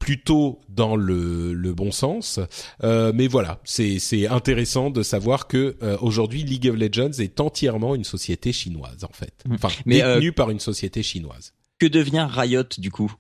plutôt 0.01 0.61
dans 0.69 0.97
le, 0.97 1.53
le 1.53 1.73
bon 1.73 1.93
sens. 1.93 2.41
Euh, 2.83 3.13
mais 3.15 3.29
voilà, 3.29 3.61
c'est 3.65 4.27
intéressant 4.27 4.91
de 4.91 5.05
savoir 5.05 5.47
que 5.47 5.77
euh, 5.83 5.97
aujourd'hui 6.01 6.43
League 6.43 6.69
of 6.69 6.75
Legends 6.75 7.21
est 7.21 7.39
entièrement 7.39 7.95
une 7.95 8.03
société 8.03 8.53
chinoise 8.53 9.05
en 9.05 9.13
fait, 9.13 9.35
mmh. 9.47 9.55
enfin 9.55 9.69
mais 9.87 10.03
euh, 10.03 10.15
détenue 10.15 10.33
par 10.33 10.51
une 10.51 10.59
société 10.59 11.05
chinoise. 11.05 11.53
Que 11.79 11.87
devient 11.87 12.27
Riot 12.29 12.65
du 12.79 12.91
coup? 12.91 13.13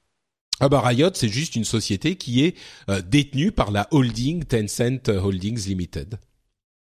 Ah 0.58 0.68
bah 0.68 0.80
Riot, 0.80 1.10
c'est 1.14 1.28
juste 1.28 1.54
une 1.54 1.64
société 1.64 2.16
qui 2.16 2.44
est 2.44 2.56
euh, 2.88 3.00
détenue 3.02 3.52
par 3.52 3.70
la 3.70 3.86
holding 3.92 4.44
Tencent 4.44 5.08
Holdings 5.08 5.66
Limited. 5.66 6.18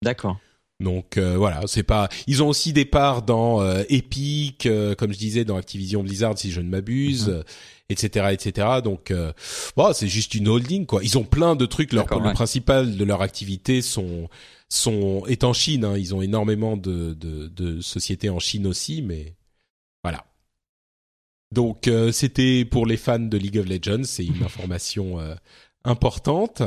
D'accord. 0.04 0.40
Donc 0.80 1.18
euh, 1.18 1.36
voilà, 1.38 1.62
c'est 1.68 1.84
pas. 1.84 2.10
Ils 2.28 2.42
ont 2.42 2.48
aussi 2.48 2.72
des 2.72 2.86
parts 2.86 3.22
dans 3.22 3.62
euh, 3.62 3.84
Epic, 3.90 4.66
euh, 4.66 4.96
comme 4.96 5.12
je 5.12 5.18
disais, 5.18 5.44
dans 5.44 5.58
Activision 5.58 6.04
Blizzard, 6.04 6.38
si 6.38 6.52
je 6.52 6.62
ne 6.62 6.70
m'abuse, 6.70 7.44
etc., 7.90 8.26
mhm. 8.28 8.34
etc. 8.34 8.68
Donc, 8.84 9.14
bon, 9.76 9.94
c'est 9.94 10.08
juste 10.08 10.36
une 10.36 10.48
holding, 10.48 10.86
quoi. 10.86 11.04
Ils 11.04 11.18
ont 11.18 11.26
plein 11.26 11.56
de 11.56 11.66
trucs. 11.66 11.92
Leur 11.92 12.08
le 12.20 12.34
principal 12.34 12.96
de 12.96 13.04
leur 13.04 13.22
activité 13.22 13.82
sont 13.82 14.30
sont 14.70 15.26
est 15.28 15.44
en 15.44 15.54
Chine. 15.54 15.84
Hein. 15.84 15.98
Ils 15.98 16.16
ont 16.16 16.22
énormément 16.22 16.78
de, 16.78 17.14
de, 17.14 17.48
de 17.48 17.82
sociétés 17.82 18.30
en 18.30 18.40
Chine 18.40 18.68
aussi, 18.68 19.02
mais 19.02 19.36
Voilà. 20.04 20.26
Donc 21.52 21.88
euh, 21.88 22.12
c'était 22.12 22.64
pour 22.64 22.86
les 22.86 22.98
fans 22.98 23.20
de 23.20 23.38
League 23.38 23.58
of 23.58 23.68
Legends, 23.68 24.04
c'est 24.04 24.26
une 24.26 24.44
information 24.46 25.20
euh, 25.20 25.36
importante. 25.84 26.62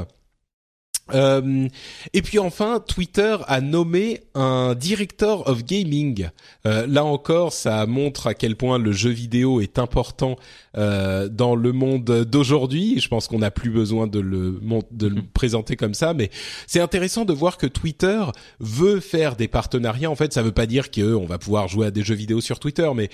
Euh, 1.15 1.69
et 2.13 2.23
puis 2.23 2.39
enfin, 2.39 2.81
Twitter 2.81 3.37
a 3.47 3.61
nommé 3.61 4.21
un 4.35 4.75
director 4.75 5.47
of 5.49 5.65
gaming. 5.65 6.29
Euh, 6.67 6.87
là 6.87 7.05
encore, 7.05 7.53
ça 7.53 7.87
montre 7.87 8.29
à 8.29 8.35
quel 8.35 8.57
point 8.57 8.79
le 8.79 8.93
jeu 8.93 9.11
vidéo 9.11 9.61
est 9.61 9.79
important 9.79 10.37
euh, 10.77 11.29
dans 11.29 11.55
le 11.55 11.73
monde 11.73 12.05
d'aujourd'hui. 12.05 13.01
Je 13.01 13.09
pense 13.09 13.29
qu'on 13.29 13.41
n'a 13.41 13.51
plus 13.51 13.71
besoin 13.71 14.07
de 14.07 14.21
le, 14.21 14.61
de 14.91 15.07
le 15.09 15.23
présenter 15.23 15.77
comme 15.77 15.95
ça, 15.95 16.15
mais 16.15 16.31
c'est 16.67 16.81
intéressant 16.81 17.25
de 17.25 17.33
voir 17.33 17.59
que 17.59 17.67
Twitter 17.67 18.23
veut 18.61 19.01
faire 19.01 19.37
des 19.37 19.49
partenariats. 19.49 20.11
En 20.11 20.17
fait, 20.17 20.33
ça 20.33 20.43
veut 20.43 20.53
pas 20.53 20.67
dire 20.67 20.91
qu'on 20.91 21.27
va 21.27 21.39
pouvoir 21.39 21.69
jouer 21.69 21.87
à 21.87 21.91
des 21.91 22.03
jeux 22.03 22.15
vidéo 22.15 22.41
sur 22.41 22.61
Twitter, 22.61 22.91
mais 22.95 23.11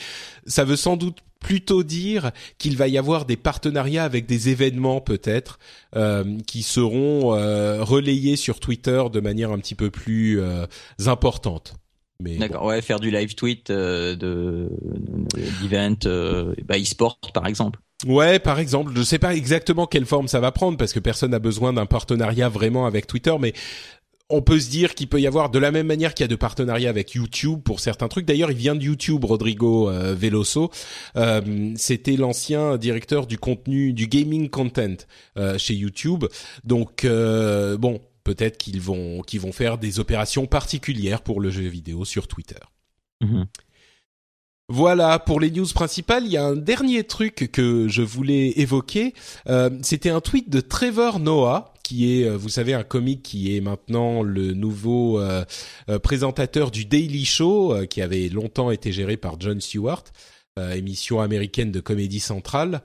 ça 0.47 0.65
veut 0.65 0.77
sans 0.77 0.97
doute 0.97 1.19
plutôt 1.41 1.83
dire 1.83 2.33
qu'il 2.59 2.77
va 2.77 2.89
y 2.89 2.99
avoir 2.99 3.25
des 3.25 3.37
partenariats 3.37 4.05
avec 4.05 4.27
des 4.27 4.49
événements 4.49 5.01
peut-être 5.01 5.59
euh, 5.97 6.39
qui 6.47 6.63
seront 6.63 7.35
euh, 7.35 7.83
relayés 7.83 8.37
sur 8.37 8.61
Twitter 8.61 9.03
de 9.13 9.21
manière 9.21 9.53
un 9.53 9.59
petit 9.59 9.75
peu 9.75 9.91
plus 9.91 10.41
euh, 10.41 10.67
importante. 11.07 11.75
D'accord, 12.21 12.65
ouais, 12.65 12.83
faire 12.83 12.99
du 12.99 13.13
live 13.13 13.37
tweet 13.37 13.71
euh, 13.71 14.17
de 14.17 14.69
d'event 15.63 15.95
euh, 16.07 16.53
bah, 16.67 16.77
e-sport 16.77 17.21
par 17.33 17.47
exemple. 17.47 17.79
Ouais, 18.07 18.41
par 18.41 18.59
exemple, 18.59 18.93
je 18.97 19.03
sais 19.03 19.21
pas 19.21 19.37
exactement 19.37 19.87
quelle 19.87 20.05
forme 20.05 20.27
ça 20.27 20.41
va 20.41 20.51
prendre 20.51 20.77
parce 20.77 20.93
que 20.93 20.99
personne 20.99 21.31
n'a 21.31 21.39
besoin 21.39 21.73
d'un 21.73 21.87
partenariat 21.87 22.49
vraiment 22.49 22.87
avec 22.87 23.07
Twitter, 23.07 23.35
mais 23.39 23.53
on 24.31 24.43
peut 24.43 24.61
se 24.61 24.69
dire 24.69 24.95
qu'il 24.95 25.09
peut 25.09 25.21
y 25.21 25.27
avoir 25.27 25.51
de 25.51 25.59
la 25.59 25.71
même 25.71 25.87
manière 25.87 26.13
qu'il 26.13 26.25
y 26.25 26.27
a 26.27 26.29
de 26.29 26.37
partenariats 26.37 26.91
avec 26.91 27.13
YouTube 27.13 27.61
pour 27.63 27.81
certains 27.81 28.09
trucs. 28.09 28.27
D'ailleurs, 28.27 28.51
il 28.51 28.59
vient 28.59 28.75
de 28.75 28.83
YouTube, 28.83 29.25
Rodrigo 29.25 29.89
euh, 29.89 30.15
Veloso. 30.15 30.71
Euh, 31.17 31.73
C'était 31.77 32.17
l'ancien 32.17 32.77
directeur 32.77 33.27
du 33.27 33.39
contenu, 33.39 33.93
du 33.93 34.07
gaming 34.07 34.51
content 34.51 34.97
euh, 35.39 35.57
chez 35.57 35.75
YouTube. 35.75 36.27
Donc 36.65 37.07
bon, 37.07 38.01
peut-être 38.25 38.59
qu'ils 38.59 38.81
vont 38.81 39.23
qu'ils 39.23 39.41
vont 39.41 39.53
faire 39.53 39.79
des 39.79 39.99
opérations 39.99 40.47
particulières 40.47 41.23
pour 41.23 41.41
le 41.41 41.51
jeu 41.51 41.63
vidéo 41.63 42.05
sur 42.05 42.29
Twitter. 42.29 42.61
Mm-hmm. 43.25 43.47
Voilà 44.71 45.19
pour 45.19 45.41
les 45.41 45.51
news 45.51 45.67
principales. 45.75 46.27
Il 46.27 46.33
y 46.33 46.37
a 46.37 46.45
un 46.45 46.57
dernier 46.57 47.05
truc 47.05 47.49
que 47.51 47.89
je 47.89 48.03
voulais 48.03 48.53
évoquer. 48.57 49.15
C'était 49.81 50.11
un 50.11 50.21
tweet 50.21 50.51
de 50.51 50.61
Trevor 50.61 51.21
Noah 51.21 51.73
qui 51.89 52.21
est, 52.21 52.25
euh, 52.27 52.37
vous 52.37 52.51
savez, 52.51 52.75
un 52.75 52.83
comique 52.83 53.23
qui 53.23 53.57
est 53.57 53.63
maintenant 53.63 54.23
le 54.23 54.53
nouveau 54.53 55.19
euh, 55.19 55.43
euh, 55.89 55.99
présentateur 55.99 56.71
du 56.71 56.85
Daily 56.85 57.25
Show, 57.25 57.87
qui 57.89 58.03
avait 58.03 58.29
longtemps 58.29 58.71
été 58.71 58.93
géré 58.93 59.17
par 59.17 59.41
Jon 59.41 59.59
Stewart. 59.59 60.05
émission 60.75 61.21
américaine 61.21 61.73
de 61.73 61.81
comédie 61.81 62.21
centrale, 62.21 62.83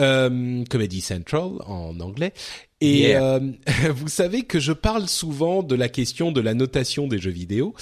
euh, 0.00 0.64
Comedy 0.68 1.00
Central 1.00 1.50
en 1.64 2.00
anglais, 2.00 2.32
et 2.80 3.10
Yeah. 3.10 3.34
euh, 3.34 3.40
vous 3.94 4.08
savez 4.08 4.42
que 4.42 4.58
je 4.58 4.72
parle 4.72 5.08
souvent 5.08 5.62
de 5.62 5.74
la 5.74 5.88
question 5.88 6.32
de 6.32 6.40
la 6.40 6.54
notation 6.54 7.08
des 7.08 7.18
jeux 7.18 7.30
vidéo. 7.30 7.74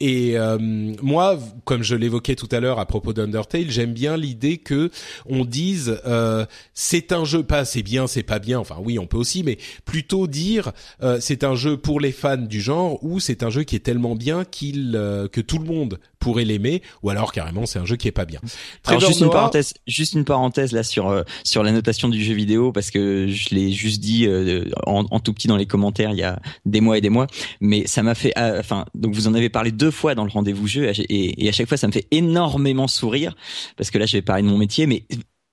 Et 0.00 0.38
euh, 0.38 0.58
moi, 1.02 1.38
comme 1.64 1.82
je 1.82 1.94
l'évoquais 1.94 2.34
tout 2.34 2.48
à 2.52 2.60
l'heure 2.60 2.78
à 2.78 2.86
propos 2.86 3.12
d'Undertale, 3.12 3.70
j'aime 3.70 3.92
bien 3.92 4.16
l'idée 4.16 4.58
que 4.58 4.90
on 5.26 5.44
dise 5.44 6.00
euh, 6.06 6.44
c'est 6.74 7.12
un 7.12 7.24
jeu 7.24 7.42
pas 7.42 7.64
c'est 7.64 7.82
bien, 7.82 8.06
c'est 8.06 8.22
pas 8.22 8.38
bien. 8.38 8.58
Enfin 8.58 8.76
oui, 8.80 8.98
on 8.98 9.06
peut 9.06 9.16
aussi, 9.16 9.42
mais 9.42 9.58
plutôt 9.84 10.26
dire 10.26 10.72
euh, 11.02 11.18
c'est 11.20 11.44
un 11.44 11.54
jeu 11.54 11.76
pour 11.76 12.00
les 12.00 12.12
fans 12.12 12.36
du 12.36 12.60
genre 12.60 13.02
ou 13.02 13.20
c'est 13.20 13.42
un 13.42 13.50
jeu 13.50 13.62
qui 13.62 13.76
est 13.76 13.80
tellement 13.80 14.16
bien 14.16 14.44
qu'il 14.44 14.94
euh, 14.96 15.28
que 15.28 15.40
tout 15.40 15.58
le 15.58 15.64
monde 15.64 15.98
pourrait 16.22 16.44
l'aimer, 16.44 16.82
ou 17.02 17.10
alors 17.10 17.32
carrément 17.32 17.66
c'est 17.66 17.80
un 17.80 17.84
jeu 17.84 17.96
qui 17.96 18.06
est 18.06 18.12
pas 18.12 18.24
bien. 18.24 18.40
Alors 18.86 19.00
juste 19.00 19.20
une 19.20 19.30
parenthèse, 19.30 19.74
juste 19.88 20.14
une 20.14 20.24
parenthèse 20.24 20.72
là 20.72 20.84
sur 20.84 21.08
euh, 21.08 21.24
sur 21.42 21.62
la 21.64 21.72
notation 21.72 22.08
du 22.08 22.22
jeu 22.22 22.32
vidéo 22.34 22.70
parce 22.70 22.90
que 22.92 23.26
je 23.28 23.54
l'ai 23.54 23.72
juste 23.72 24.00
dit 24.00 24.26
euh, 24.26 24.64
en, 24.86 25.04
en 25.10 25.20
tout 25.20 25.32
petit 25.34 25.48
dans 25.48 25.56
les 25.56 25.66
commentaires 25.66 26.12
il 26.12 26.18
y 26.18 26.22
a 26.22 26.40
des 26.64 26.80
mois 26.80 26.96
et 26.96 27.00
des 27.00 27.10
mois, 27.10 27.26
mais 27.60 27.86
ça 27.86 28.02
m'a 28.02 28.14
fait, 28.14 28.32
euh, 28.38 28.60
enfin 28.60 28.86
donc 28.94 29.14
vous 29.14 29.26
en 29.26 29.34
avez 29.34 29.48
parlé 29.48 29.72
deux 29.72 29.90
fois 29.90 30.14
dans 30.14 30.24
le 30.24 30.30
rendez-vous 30.30 30.68
jeu 30.68 30.92
et, 30.96 31.44
et 31.44 31.48
à 31.48 31.52
chaque 31.52 31.68
fois 31.68 31.76
ça 31.76 31.88
me 31.88 31.92
fait 31.92 32.06
énormément 32.12 32.86
sourire 32.86 33.34
parce 33.76 33.90
que 33.90 33.98
là 33.98 34.06
je 34.06 34.16
vais 34.16 34.22
parler 34.22 34.44
de 34.44 34.48
mon 34.48 34.58
métier, 34.58 34.86
mais 34.86 35.04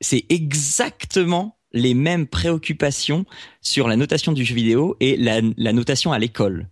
c'est 0.01 0.25
exactement 0.29 1.57
les 1.73 1.93
mêmes 1.93 2.27
préoccupations 2.27 3.25
sur 3.61 3.87
la 3.87 3.95
notation 3.95 4.31
du 4.31 4.45
jeu 4.45 4.55
vidéo 4.55 4.95
et 4.99 5.17
la, 5.17 5.41
la 5.57 5.73
notation 5.73 6.11
à 6.11 6.19
l'école. 6.19 6.67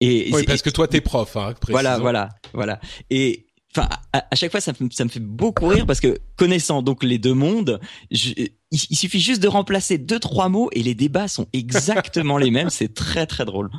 Et 0.00 0.30
Oui, 0.32 0.42
parce 0.44 0.62
que 0.62 0.70
toi 0.70 0.86
t'es 0.88 1.00
prof, 1.00 1.36
hein, 1.36 1.54
voilà, 1.68 1.90
précisons. 1.90 2.02
voilà, 2.02 2.28
voilà. 2.52 2.80
Et 3.10 3.46
enfin, 3.74 3.88
à, 4.12 4.26
à 4.30 4.34
chaque 4.36 4.50
fois, 4.50 4.60
ça 4.60 4.72
me, 4.78 4.90
ça 4.90 5.04
me 5.04 5.08
fait 5.08 5.20
beaucoup 5.20 5.66
rire 5.68 5.86
parce 5.86 6.00
que 6.00 6.18
connaissant 6.36 6.82
donc 6.82 7.02
les 7.02 7.18
deux 7.18 7.32
mondes, 7.34 7.80
je- 8.10 8.32
il, 8.36 8.80
il 8.90 8.96
suffit 8.96 9.20
juste 9.20 9.42
de 9.42 9.48
remplacer 9.48 9.96
deux 9.96 10.18
trois 10.18 10.48
mots 10.50 10.68
et 10.72 10.82
les 10.82 10.94
débats 10.94 11.28
sont 11.28 11.46
exactement 11.54 12.36
les 12.36 12.50
mêmes. 12.50 12.68
C'est 12.68 12.92
très 12.92 13.26
très 13.26 13.44
drôle. 13.46 13.70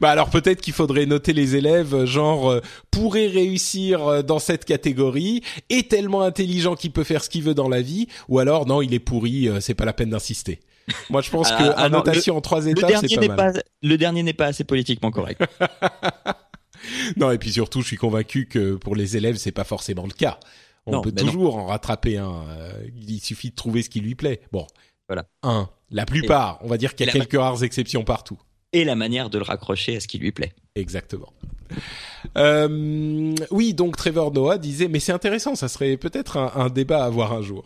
Bah 0.00 0.10
alors 0.10 0.28
peut-être 0.28 0.60
qu'il 0.60 0.74
faudrait 0.74 1.06
noter 1.06 1.32
les 1.32 1.56
élèves 1.56 1.94
euh, 1.94 2.04
genre 2.04 2.50
euh, 2.50 2.60
pourrait 2.90 3.28
réussir 3.28 4.06
euh, 4.06 4.22
dans 4.22 4.38
cette 4.40 4.64
catégorie, 4.66 5.42
est 5.70 5.88
tellement 5.90 6.22
intelligent 6.22 6.74
qu'il 6.74 6.90
peut 6.92 7.04
faire 7.04 7.24
ce 7.24 7.30
qu'il 7.30 7.42
veut 7.42 7.54
dans 7.54 7.68
la 7.70 7.80
vie, 7.80 8.08
ou 8.28 8.38
alors 8.38 8.66
non 8.66 8.82
il 8.82 8.92
est 8.92 8.98
pourri, 8.98 9.48
euh, 9.48 9.60
c'est 9.60 9.74
pas 9.74 9.84
la 9.86 9.92
peine 9.94 10.10
d'insister. 10.10 10.60
Moi 11.10 11.22
je 11.22 11.30
pense 11.30 11.50
Ah, 11.50 11.56
que 11.58 11.62
ah 11.76 11.88
non, 11.88 12.00
annotation 12.00 12.36
en 12.36 12.40
trois 12.40 12.66
étapes 12.66 12.90
c'est 13.08 13.16
pas 13.16 13.26
mal. 13.28 13.52
pas 13.54 13.60
le 13.82 13.96
dernier 13.98 14.22
n'est 14.22 14.32
pas 14.34 14.46
assez 14.46 14.64
politiquement 14.64 15.10
correct. 15.10 15.40
Non 17.16 17.30
et 17.30 17.38
puis 17.38 17.50
surtout 17.50 17.80
je 17.80 17.86
suis 17.86 17.96
convaincu 17.96 18.46
que 18.46 18.74
pour 18.74 18.94
les 18.94 19.16
élèves 19.16 19.36
c'est 19.36 19.52
pas 19.52 19.64
forcément 19.64 20.04
le 20.04 20.12
cas. 20.12 20.38
On 20.86 20.92
Non, 20.92 21.00
peut 21.00 21.12
non. 21.16 21.24
toujours 21.24 21.56
en 21.56 21.66
rattraper 21.66 22.18
un. 22.18 22.44
euh, 22.50 22.72
il 23.08 23.20
suffit 23.20 23.48
de 23.50 23.54
trouver 23.54 23.82
ce 23.82 23.88
qui 23.88 24.00
lui 24.00 24.14
plaît. 24.14 24.42
Bon. 24.52 24.66
Voilà. 25.08 25.24
Un. 25.42 25.70
La 25.90 26.04
plupart. 26.04 26.58
on 26.62 26.66
va 26.68 26.76
dire 26.76 26.94
qu'il 26.94 27.06
y 27.06 27.08
a 27.08 27.12
quelques 27.12 27.38
rares 27.38 27.62
exceptions 27.64 28.04
partout. 28.04 28.38
Et 28.74 28.84
la 28.84 28.96
manière 28.96 29.30
de 29.30 29.38
le 29.38 29.44
raccrocher 29.44 29.96
à 29.96 30.00
ce 30.00 30.08
qui 30.08 30.18
lui 30.18 30.32
plaît. 30.32 30.52
Exactement. 30.74 31.32
Euh, 32.36 33.34
oui, 33.50 33.72
donc 33.74 33.96
Trevor 33.96 34.32
Noah 34.32 34.58
disait, 34.58 34.88
mais 34.88 35.00
c'est 35.00 35.12
intéressant, 35.12 35.54
ça 35.54 35.68
serait 35.68 35.96
peut-être 35.96 36.36
un, 36.36 36.52
un 36.56 36.68
débat 36.68 37.02
à 37.04 37.06
avoir 37.06 37.32
un 37.32 37.42
jour. 37.42 37.64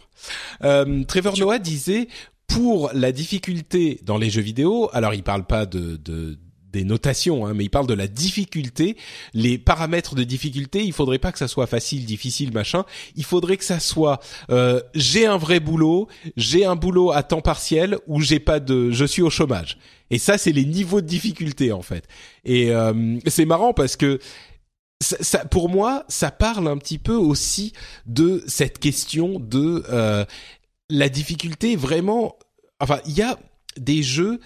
Euh, 0.65 1.05
Trevor 1.05 1.37
Noah 1.39 1.59
disait, 1.59 2.09
pour 2.49 2.91
la 2.95 3.13
difficulté 3.13 4.01
dans 4.05 4.19
les 4.19 4.31
jeux 4.31 4.43
vidéo, 4.43 4.91
alors 4.93 5.15
il 5.15 5.23
parle 5.23 5.45
pas 5.45 5.65
de, 5.67 5.97
de 5.97 6.37
des 6.71 6.85
notations, 6.85 7.47
hein, 7.47 7.55
mais 7.55 7.65
il 7.65 7.71
parle 7.71 7.87
de 7.87 7.95
la 7.95 8.07
difficulté, 8.07 8.99
les 9.33 9.57
paramètres 9.57 10.15
de 10.15 10.23
difficulté. 10.23 10.85
Il 10.85 10.93
faudrait 10.93 11.19
pas 11.19 11.33
que 11.33 11.39
ça 11.39 11.49
soit 11.49 11.67
facile, 11.67 12.05
difficile, 12.05 12.53
machin. 12.53 12.85
Il 13.17 13.25
faudrait 13.25 13.57
que 13.57 13.65
ça 13.65 13.81
soit 13.81 14.21
euh, 14.51 14.79
j'ai 14.95 15.25
un 15.25 15.39
vrai 15.39 15.61
boulot, 15.61 16.09
j'ai 16.37 16.67
un 16.67 16.77
boulot 16.77 17.11
à 17.11 17.23
temps 17.23 17.41
partiel 17.41 17.97
ou 18.07 18.21
j'ai 18.21 18.39
pas 18.39 18.61
de, 18.61 18.91
je 18.91 19.07
suis 19.07 19.23
au 19.23 19.31
chômage. 19.31 19.79
Et 20.11 20.19
ça, 20.19 20.37
c'est 20.37 20.53
les 20.53 20.67
niveaux 20.67 21.01
de 21.01 21.07
difficulté 21.07 21.73
en 21.73 21.81
fait. 21.83 22.05
Et 22.45 22.71
euh, 22.71 23.19
c'est 23.27 23.47
marrant 23.47 23.73
parce 23.73 23.97
que 23.97 24.19
ça, 25.01 25.17
ça- 25.21 25.45
pour 25.47 25.71
moi, 25.71 26.05
ça 26.09 26.31
parle 26.31 26.69
un 26.69 26.77
petit 26.77 26.99
peu 26.99 27.15
aussi 27.15 27.73
de 28.05 28.45
cette 28.47 28.79
question 28.79 29.41
de 29.41 29.85
euh, 29.91 30.27
la 30.91 31.09
difficulté 31.09 31.77
vraiment. 31.77 32.37
Enfin, 32.81 33.01
il 33.07 33.13
y 33.13 33.23
a 33.23 33.39
des 33.77 34.03
jeux 34.03 34.41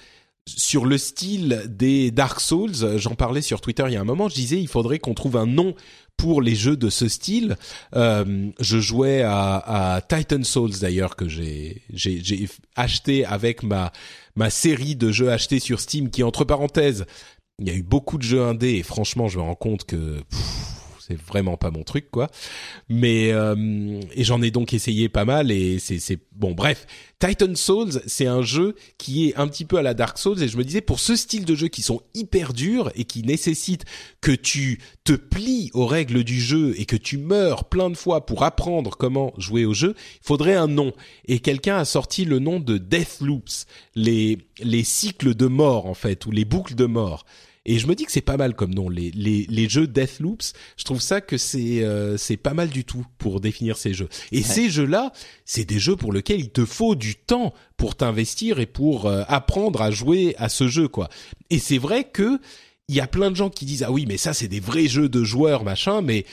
sur 0.46 0.86
le 0.86 0.98
style 0.98 1.62
des 1.66 2.10
Dark 2.10 2.40
Souls. 2.40 2.98
J'en 2.98 3.14
parlais 3.14 3.42
sur 3.42 3.60
Twitter 3.60 3.84
il 3.86 3.92
y 3.92 3.96
a 3.96 4.00
un 4.00 4.04
moment. 4.04 4.28
Je 4.28 4.34
disais 4.34 4.60
il 4.60 4.68
faudrait 4.68 4.98
qu'on 4.98 5.14
trouve 5.14 5.36
un 5.36 5.46
nom 5.46 5.74
pour 6.16 6.42
les 6.42 6.54
jeux 6.54 6.76
de 6.76 6.90
ce 6.90 7.08
style. 7.08 7.56
Euh, 7.94 8.50
je 8.60 8.78
jouais 8.78 9.22
à, 9.22 10.02
Titan 10.08 10.42
Souls 10.42 10.78
d'ailleurs 10.80 11.16
que 11.16 11.28
j'ai 11.28 11.82
acheté 12.76 13.24
avec 13.24 13.62
ma 13.62 13.92
ma 14.34 14.48
série 14.48 14.96
de 14.96 15.12
jeux 15.12 15.30
achetés 15.30 15.60
sur 15.60 15.80
Steam 15.80 16.10
qui 16.10 16.22
entre 16.22 16.44
parenthèses 16.44 17.04
il 17.58 17.68
y 17.68 17.70
a 17.70 17.74
eu 17.74 17.82
beaucoup 17.82 18.16
de 18.16 18.22
jeux 18.22 18.42
indés 18.42 18.76
et 18.76 18.82
franchement 18.82 19.28
je 19.28 19.38
me 19.38 19.42
rends 19.42 19.54
compte 19.54 19.84
que 19.84 20.20
c'est 21.12 21.26
vraiment 21.26 21.56
pas 21.56 21.70
mon 21.70 21.82
truc 21.82 22.10
quoi. 22.10 22.28
Mais 22.88 23.32
euh, 23.32 24.00
et 24.14 24.24
j'en 24.24 24.42
ai 24.42 24.50
donc 24.50 24.72
essayé 24.72 25.08
pas 25.08 25.24
mal 25.24 25.50
et 25.50 25.78
c'est 25.78 26.18
bon 26.32 26.52
bref. 26.52 26.86
Titan 27.18 27.54
Souls 27.54 28.02
c'est 28.06 28.26
un 28.26 28.42
jeu 28.42 28.74
qui 28.98 29.28
est 29.28 29.36
un 29.36 29.46
petit 29.46 29.64
peu 29.64 29.76
à 29.76 29.82
la 29.82 29.94
Dark 29.94 30.18
Souls 30.18 30.42
et 30.42 30.48
je 30.48 30.56
me 30.56 30.64
disais 30.64 30.80
pour 30.80 31.00
ce 31.00 31.16
style 31.16 31.44
de 31.44 31.54
jeu 31.54 31.68
qui 31.68 31.82
sont 31.82 32.00
hyper 32.14 32.52
durs 32.52 32.90
et 32.94 33.04
qui 33.04 33.22
nécessitent 33.22 33.84
que 34.20 34.32
tu 34.32 34.80
te 35.04 35.12
plies 35.12 35.70
aux 35.74 35.86
règles 35.86 36.24
du 36.24 36.40
jeu 36.40 36.74
et 36.78 36.86
que 36.86 36.96
tu 36.96 37.18
meurs 37.18 37.64
plein 37.66 37.90
de 37.90 37.96
fois 37.96 38.26
pour 38.26 38.42
apprendre 38.44 38.96
comment 38.96 39.32
jouer 39.36 39.64
au 39.64 39.74
jeu 39.74 39.94
il 39.96 40.26
faudrait 40.26 40.54
un 40.54 40.68
nom. 40.68 40.92
Et 41.26 41.40
quelqu'un 41.40 41.76
a 41.76 41.84
sorti 41.84 42.24
le 42.24 42.38
nom 42.38 42.60
de 42.60 42.78
Death 42.78 43.20
Loops 43.20 43.66
les 43.94 44.38
les 44.60 44.84
cycles 44.84 45.34
de 45.34 45.46
mort 45.46 45.86
en 45.86 45.94
fait 45.94 46.26
ou 46.26 46.30
les 46.30 46.44
boucles 46.44 46.74
de 46.74 46.86
mort 46.86 47.24
et 47.64 47.78
je 47.78 47.86
me 47.86 47.94
dis 47.94 48.04
que 48.04 48.12
c'est 48.12 48.20
pas 48.20 48.36
mal 48.36 48.54
comme 48.54 48.74
nom 48.74 48.88
les 48.88 49.10
les 49.12 49.46
les 49.48 49.68
jeux 49.68 49.86
Deathloops. 49.86 50.52
Je 50.76 50.84
trouve 50.84 51.00
ça 51.00 51.20
que 51.20 51.36
c'est 51.36 51.84
euh, 51.84 52.16
c'est 52.16 52.36
pas 52.36 52.54
mal 52.54 52.68
du 52.68 52.84
tout 52.84 53.06
pour 53.18 53.40
définir 53.40 53.76
ces 53.76 53.94
jeux. 53.94 54.08
Et 54.32 54.42
ces 54.42 54.68
jeux-là, 54.68 55.12
c'est 55.44 55.64
des 55.64 55.78
jeux 55.78 55.96
pour 55.96 56.12
lesquels 56.12 56.40
il 56.40 56.50
te 56.50 56.64
faut 56.64 56.94
du 56.94 57.14
temps 57.14 57.54
pour 57.76 57.94
t'investir 57.94 58.58
et 58.58 58.66
pour 58.66 59.06
euh, 59.06 59.22
apprendre 59.28 59.80
à 59.80 59.90
jouer 59.90 60.34
à 60.38 60.48
ce 60.48 60.66
jeu 60.66 60.88
quoi. 60.88 61.08
Et 61.50 61.58
c'est 61.58 61.78
vrai 61.78 62.04
que 62.04 62.40
il 62.88 62.96
y 62.96 63.00
a 63.00 63.06
plein 63.06 63.30
de 63.30 63.36
gens 63.36 63.48
qui 63.48 63.64
disent 63.64 63.84
ah 63.84 63.92
oui 63.92 64.06
mais 64.08 64.16
ça 64.16 64.34
c'est 64.34 64.48
des 64.48 64.60
vrais 64.60 64.88
jeux 64.88 65.08
de 65.08 65.22
joueurs 65.22 65.62
machin 65.62 66.02
mais 66.02 66.26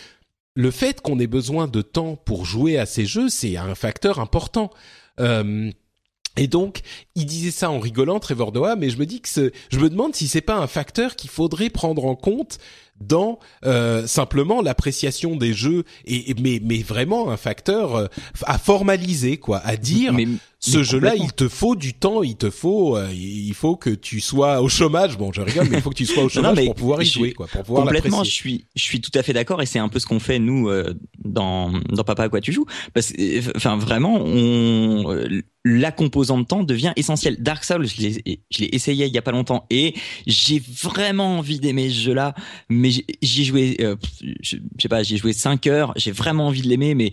le 0.55 0.71
fait 0.71 0.99
qu'on 1.01 1.19
ait 1.19 1.27
besoin 1.27 1.67
de 1.67 1.81
temps 1.81 2.15
pour 2.15 2.43
jouer 2.43 2.77
à 2.77 2.85
ces 2.85 3.05
jeux, 3.05 3.29
c'est 3.29 3.55
un 3.55 3.75
facteur 3.75 4.19
important. 4.19 4.71
Euh, 5.19 5.71
et 6.37 6.47
donc, 6.47 6.81
il 7.15 7.25
disait 7.25 7.51
ça 7.51 7.69
en 7.69 7.79
rigolant, 7.79 8.19
Trevor 8.19 8.51
Noah, 8.51 8.75
mais 8.75 8.89
je 8.89 8.97
me 8.97 9.05
dis 9.05 9.21
que 9.21 9.51
je 9.69 9.79
me 9.79 9.89
demande 9.89 10.15
si 10.15 10.27
c'est 10.27 10.41
pas 10.41 10.57
un 10.57 10.67
facteur 10.67 11.15
qu'il 11.15 11.29
faudrait 11.29 11.69
prendre 11.69 12.05
en 12.05 12.15
compte 12.15 12.59
dans 12.99 13.39
euh, 13.65 14.05
simplement 14.07 14.61
l'appréciation 14.61 15.35
des 15.35 15.53
jeux 15.53 15.83
et, 16.05 16.33
mais 16.41 16.61
mais 16.63 16.79
vraiment 16.79 17.29
un 17.29 17.37
facteur 17.37 17.95
euh, 17.95 18.07
à 18.43 18.57
formaliser 18.57 19.37
quoi 19.37 19.59
à 19.59 19.77
dire 19.77 20.13
ce 20.59 20.83
jeu-là 20.83 21.15
il 21.15 21.31
te 21.31 21.47
faut 21.47 21.75
du 21.75 21.93
temps 21.93 22.23
il 22.23 22.35
te 22.35 22.49
faut 22.49 22.97
euh, 22.97 23.09
il 23.13 23.53
faut 23.53 23.75
que 23.75 23.89
tu 23.89 24.19
sois 24.19 24.61
au 24.61 24.69
chômage. 24.69 25.17
Bon 25.17 25.31
je 25.31 25.41
rigole 25.41 25.67
mais 25.69 25.77
il 25.77 25.81
faut 25.81 25.89
que 25.89 25.95
tu 25.95 26.05
sois 26.05 26.23
au 26.23 26.29
chômage 26.29 26.65
pour 26.65 26.75
pouvoir 26.75 27.01
y 27.01 27.05
jouer 27.05 27.33
quoi 27.33 27.47
pour 27.47 27.63
pouvoir 27.63 27.85
complètement 27.85 28.23
je 28.23 28.31
suis 28.31 28.65
je 28.75 28.83
suis 28.83 29.01
tout 29.01 29.11
à 29.17 29.23
fait 29.23 29.33
d'accord 29.33 29.61
et 29.61 29.65
c'est 29.65 29.79
un 29.79 29.89
peu 29.89 29.99
ce 29.99 30.05
qu'on 30.05 30.19
fait 30.19 30.39
nous 30.39 30.69
dans 31.23 31.71
dans 31.89 32.03
Papa 32.03 32.23
à 32.23 32.29
quoi 32.29 32.41
tu 32.41 32.51
joues. 32.51 32.65
Parce 32.93 33.13
enfin 33.55 33.77
vraiment 33.77 34.19
on 34.21 35.41
la 35.65 35.91
composante 35.91 36.47
temps 36.47 36.63
devient 36.63 36.93
essentielle. 36.95 37.37
Dark 37.39 37.63
Souls, 37.63 37.87
je 37.87 38.01
l'ai, 38.01 38.41
je 38.49 38.59
l'ai 38.59 38.69
essayé 38.71 39.05
il 39.05 39.13
y 39.13 39.17
a 39.17 39.21
pas 39.21 39.31
longtemps 39.31 39.65
et 39.69 39.93
j'ai 40.25 40.61
vraiment 40.81 41.37
envie 41.39 41.59
d'aimer 41.59 41.89
ce 41.89 41.99
jeu-là, 41.99 42.33
mais 42.69 42.88
j'y 42.89 43.41
ai 43.41 43.43
joué, 43.43 43.77
euh, 43.81 43.95
je, 44.41 44.57
sais 44.79 44.89
pas, 44.89 45.03
j'ai 45.03 45.17
joué 45.17 45.33
5 45.33 45.67
heures, 45.67 45.93
j'ai 45.95 46.11
vraiment 46.11 46.47
envie 46.47 46.61
de 46.61 46.67
l'aimer, 46.67 46.95
mais 46.95 47.11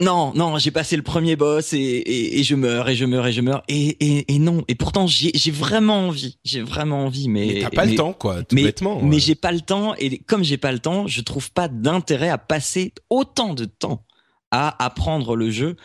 non, 0.00 0.32
non, 0.34 0.58
j'ai 0.58 0.70
passé 0.70 0.96
le 0.96 1.02
premier 1.02 1.36
boss 1.36 1.72
et, 1.72 2.38
et, 2.38 2.42
je 2.42 2.54
meurs 2.56 2.88
et 2.88 2.96
je 2.96 3.04
meurs 3.04 3.26
et 3.26 3.32
je 3.32 3.40
meurs 3.40 3.62
et, 3.68 4.34
et, 4.34 4.38
non. 4.38 4.64
Et 4.66 4.74
pourtant, 4.74 5.06
j'ai 5.06 5.50
vraiment 5.50 6.08
envie, 6.08 6.38
j'ai 6.44 6.62
vraiment 6.62 7.04
envie, 7.04 7.28
mais, 7.28 7.46
mais 7.46 7.60
t'as 7.60 7.70
pas 7.70 7.86
le 7.86 7.94
temps, 7.94 8.12
quoi, 8.12 8.42
tout 8.42 8.54
mais, 8.56 8.64
bêtement. 8.64 9.00
Mais 9.02 9.20
j'ai 9.20 9.36
pas 9.36 9.52
le 9.52 9.60
temps 9.60 9.94
et 9.96 10.18
comme 10.18 10.42
j'ai 10.42 10.58
pas 10.58 10.72
le 10.72 10.80
temps, 10.80 11.06
je 11.06 11.20
trouve 11.20 11.52
pas 11.52 11.68
d'intérêt 11.68 12.28
à 12.28 12.38
passer 12.38 12.92
autant 13.08 13.54
de 13.54 13.66
temps 13.66 14.04
à 14.50 14.84
apprendre 14.84 15.36
le 15.36 15.50
jeu. 15.50 15.76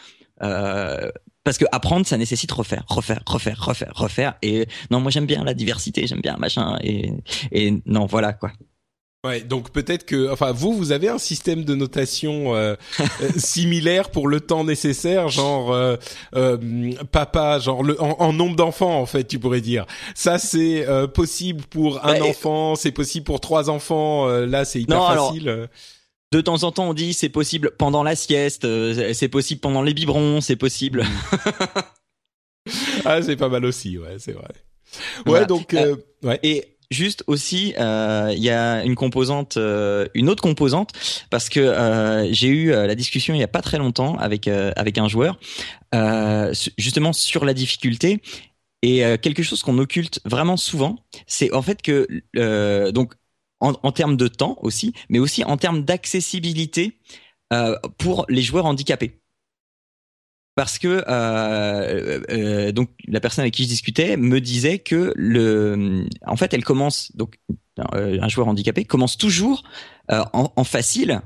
Euh, 0.42 1.12
parce 1.50 1.58
que 1.58 1.66
apprendre 1.72 2.06
ça 2.06 2.16
nécessite 2.16 2.52
refaire 2.52 2.84
refaire 2.88 3.24
refaire 3.26 3.60
refaire 3.60 3.92
refaire 3.96 4.36
et 4.44 4.68
non 4.92 5.00
moi 5.00 5.10
j'aime 5.10 5.26
bien 5.26 5.44
la 5.44 5.56
diversité 5.56 6.06
j'aime 6.06 6.22
bien 6.22 6.38
machin 6.38 6.78
et 6.84 7.12
et 7.52 7.74
non 7.88 8.06
voilà 8.06 8.34
quoi 8.34 8.52
Ouais, 9.26 9.42
donc 9.42 9.72
peut-être 9.72 10.06
que, 10.06 10.32
enfin, 10.32 10.54
vous, 10.54 10.72
vous 10.72 10.94
avez 10.94 11.10
un 11.10 11.18
système 11.18 11.66
de 11.66 11.76
notation 11.76 12.56
euh, 12.56 12.76
euh, 13.02 13.30
similaire 13.36 14.12
pour 14.12 14.30
le 14.30 14.40
temps 14.40 14.64
nécessaire, 14.64 15.28
genre 15.28 15.74
euh, 15.74 15.98
papa, 17.12 17.60
genre 17.60 17.84
le, 17.84 18.02
en, 18.02 18.32
nombre 18.32 18.56
d'enfants, 18.56 18.98
en 18.98 19.06
fait, 19.06 19.26
tu 19.26 19.38
pourrais 19.38 19.60
dire. 19.60 19.86
Ça, 20.16 20.38
c'est 20.38 20.86
possible 21.14 21.66
pour 21.70 22.06
un 22.06 22.20
bah, 22.20 22.26
enfant, 22.28 22.76
c'est 22.76 22.94
possible 22.94 23.26
pour 23.26 23.42
trois 23.42 23.70
enfants. 23.70 24.26
là, 24.26 24.64
c'est 24.64 24.80
hyper 24.80 25.06
facile 25.06 25.68
de 26.32 26.42
temps 26.42 26.64
en 26.64 26.72
temps, 26.72 26.90
on 26.90 26.94
dit 26.94 27.14
c'est 27.14 27.30
possible 27.30 27.72
pendant 27.78 28.04
la 28.04 28.16
sieste, 28.16 28.66
euh, 28.66 29.14
c'est 29.14 29.30
possible 29.30 29.62
pendant 29.62 29.82
les 29.82 29.94
biberons, 29.94 30.42
c'est 30.42 30.56
possible. 30.56 31.04
ah, 33.06 33.22
c'est 33.22 33.36
pas 33.36 33.50
mal 33.50 33.66
aussi, 33.66 33.98
ouais, 33.98 34.18
c'est 34.20 34.34
vrai. 34.34 34.50
Ouais, 35.26 35.46
donc 35.46 35.74
euh, 35.74 35.96
ouais. 36.24 36.40
Et 36.44 36.78
juste 36.92 37.24
aussi, 37.28 37.74
euh, 37.80 38.32
il 38.36 38.44
y 38.44 38.50
a 38.50 38.84
une 38.84 38.96
composante, 38.96 39.58
une 39.58 40.30
autre 40.30 40.44
composante, 40.44 40.92
parce 41.30 41.50
que 41.50 42.28
j'ai 42.32 42.50
eu 42.50 42.72
la 42.72 42.96
discussion 42.96 43.34
il 43.34 43.40
y 43.40 43.44
a 43.44 43.48
pas 43.48 43.62
très 43.62 43.78
longtemps 43.78 44.16
avec 44.18 44.48
avec 44.48 44.98
un 44.98 45.08
joueur, 45.08 45.40
justement 46.78 47.14
sur 47.14 47.46
la 47.46 47.54
difficulté. 47.54 48.22
Et 48.82 49.00
quelque 49.22 49.44
chose 49.44 49.62
qu'on 49.62 49.78
occulte 49.78 50.22
vraiment 50.26 50.56
souvent, 50.56 50.96
c'est 51.28 51.52
en 51.54 51.62
fait 51.62 51.82
que 51.82 52.08
donc 52.92 53.14
en, 53.60 53.92
termes 53.92 54.18
de 54.18 54.28
temps 54.28 54.58
aussi, 54.62 54.94
mais 55.10 55.20
aussi 55.20 55.44
en 55.44 55.58
termes 55.58 55.84
d'accessibilité 55.84 56.98
euh, 57.54 57.76
pour 57.98 58.26
les 58.30 58.42
joueurs 58.42 58.66
handicapés. 58.66 59.22
Parce 60.56 60.78
que 60.78 61.04
euh, 61.08 62.20
euh, 62.30 62.72
donc 62.72 62.90
la 63.08 63.20
personne 63.20 63.44
avec 63.44 63.54
qui 63.54 63.64
je 63.64 63.70
discutais 63.70 64.18
me 64.18 64.42
disait 64.42 64.80
que 64.80 65.14
le, 65.16 66.06
en 66.26 66.36
fait, 66.36 66.54
elle 66.54 66.64
commence 66.64 67.16
donc 67.16 67.40
un 67.78 68.28
joueur 68.28 68.50
handicapé 68.50 68.84
commence 68.84 69.18
toujours 69.18 69.64
en, 70.10 70.52
en 70.54 70.64
facile 70.66 71.22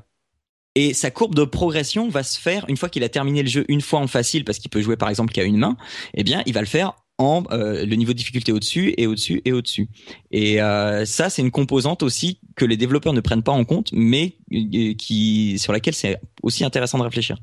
et 0.76 0.94
sa 0.94 1.12
courbe 1.12 1.36
de 1.36 1.44
progression 1.44 2.10
va 2.10 2.24
se 2.24 2.40
faire 2.40 2.66
une 2.68 2.78
fois 2.78 2.90
qu'il 2.90 3.04
a 3.04 3.10
terminé 3.10 3.44
le 3.44 3.50
jeu 3.50 3.66
une 3.68 3.82
fois 3.82 4.00
en 4.00 4.08
facile 4.08 4.44
parce 4.44 4.58
qu'il 4.58 4.72
peut 4.72 4.82
jouer 4.82 4.98
par 4.98 5.10
exemple 5.10 5.32
qu'à 5.34 5.44
une 5.44 5.58
main. 5.58 5.78
Eh 6.16 6.24
bien, 6.24 6.42
il 6.46 6.54
va 6.54 6.62
le 6.62 6.68
faire 6.68 6.94
en 7.18 7.44
euh, 7.52 7.86
le 7.86 7.96
niveau 7.96 8.14
de 8.14 8.18
difficulté 8.18 8.52
au-dessus 8.52 8.94
et 8.98 9.08
au-dessus 9.08 9.42
et 9.46 9.52
au-dessus. 9.52 9.88
Et 10.32 10.62
euh, 10.62 11.06
ça, 11.06 11.30
c'est 11.30 11.42
une 11.42 11.52
composante 11.52 12.04
aussi 12.04 12.40
que 12.56 12.66
les 12.66 12.78
développeurs 12.78 13.14
ne 13.14 13.22
prennent 13.22 13.44
pas 13.44 13.52
en 13.52 13.66
compte, 13.66 13.92
mais 13.94 14.34
euh, 14.54 14.94
qui 14.96 15.58
sur 15.60 15.74
laquelle 15.74 15.94
c'est 15.94 16.20
aussi 16.42 16.64
intéressant 16.64 16.98
de 16.98 17.04
réfléchir. 17.04 17.38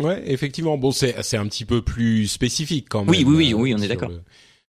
Ouais, 0.00 0.22
effectivement. 0.26 0.78
Bon, 0.78 0.92
c'est 0.92 1.22
c'est 1.22 1.36
un 1.36 1.46
petit 1.46 1.64
peu 1.64 1.82
plus 1.82 2.26
spécifique 2.26 2.86
quand 2.88 3.00
même. 3.00 3.10
Oui, 3.10 3.24
oui, 3.26 3.34
oui, 3.36 3.54
oui, 3.54 3.74
on 3.76 3.82
est 3.82 3.88
d'accord. 3.88 4.10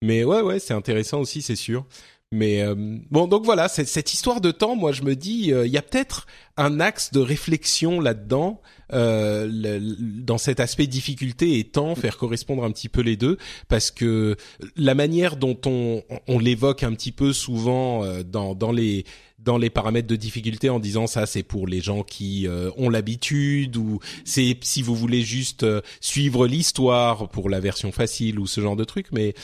Mais 0.03 0.24
ouais, 0.24 0.40
ouais, 0.40 0.59
c'est 0.59 0.74
intéressant 0.74 1.20
aussi, 1.20 1.43
c'est 1.43 1.57
sûr. 1.57 1.86
Mais 2.32 2.62
euh, 2.62 2.74
bon, 3.11 3.26
donc 3.26 3.45
voilà, 3.45 3.68
cette 3.68 4.14
histoire 4.14 4.40
de 4.40 4.51
temps, 4.51 4.74
moi 4.74 4.93
je 4.93 5.03
me 5.03 5.14
dis, 5.14 5.53
euh, 5.53 5.66
il 5.66 5.72
y 5.72 5.76
a 5.76 5.82
peut-être 5.82 6.26
un 6.57 6.80
axe 6.80 7.12
de 7.12 7.20
réflexion 7.20 8.01
là-dedans, 8.01 8.62
euh, 8.93 9.80
dans 10.24 10.38
cet 10.38 10.61
aspect 10.61 10.86
difficulté 10.86 11.59
et 11.59 11.64
temps, 11.64 11.95
faire 11.95 12.16
correspondre 12.16 12.64
un 12.64 12.70
petit 12.70 12.88
peu 12.88 13.01
les 13.01 13.16
deux, 13.16 13.38
parce 13.68 13.90
que 13.90 14.36
la 14.76 14.95
manière 14.95 15.36
dont 15.36 15.59
on, 15.66 16.03
on 16.28 16.38
l'évoque 16.38 16.82
un 16.82 16.93
petit 16.93 17.12
peu 17.12 17.32
souvent 17.32 18.05
euh, 18.05 18.22
dans, 18.22 18.55
dans 18.55 18.72
les 18.72 19.05
dans 19.38 19.59
les 19.59 19.70
paramètres 19.70 20.07
de 20.07 20.14
difficulté 20.14 20.70
en 20.70 20.78
disant 20.78 21.09
ça 21.09 21.26
c'est 21.26 21.43
pour 21.43 21.66
les 21.66 21.80
gens 21.80 22.05
qui 22.05 22.47
ont 22.76 22.88
l'habitude 22.88 23.76
ou 23.76 23.99
c'est 24.24 24.57
si 24.61 24.82
vous 24.82 24.95
voulez 24.95 25.22
juste 25.22 25.66
suivre 26.01 26.47
l'histoire 26.47 27.28
pour 27.28 27.51
la 27.51 27.59
version 27.59 27.90
facile 27.90 28.38
ou 28.38 28.47
ce 28.47 28.61
genre 28.61 28.76
de 28.76 28.84
truc 28.84 29.09
mais 29.11 29.34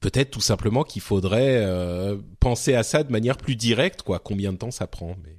peut-être 0.00 0.30
tout 0.30 0.40
simplement 0.40 0.84
qu'il 0.84 1.02
faudrait 1.02 1.62
euh, 1.64 2.16
penser 2.40 2.74
à 2.74 2.82
ça 2.82 3.02
de 3.02 3.12
manière 3.12 3.36
plus 3.36 3.56
directe, 3.56 4.02
quoi. 4.02 4.18
Combien 4.18 4.52
de 4.52 4.58
temps 4.58 4.70
ça 4.70 4.86
prend 4.86 5.16
Mais 5.24 5.36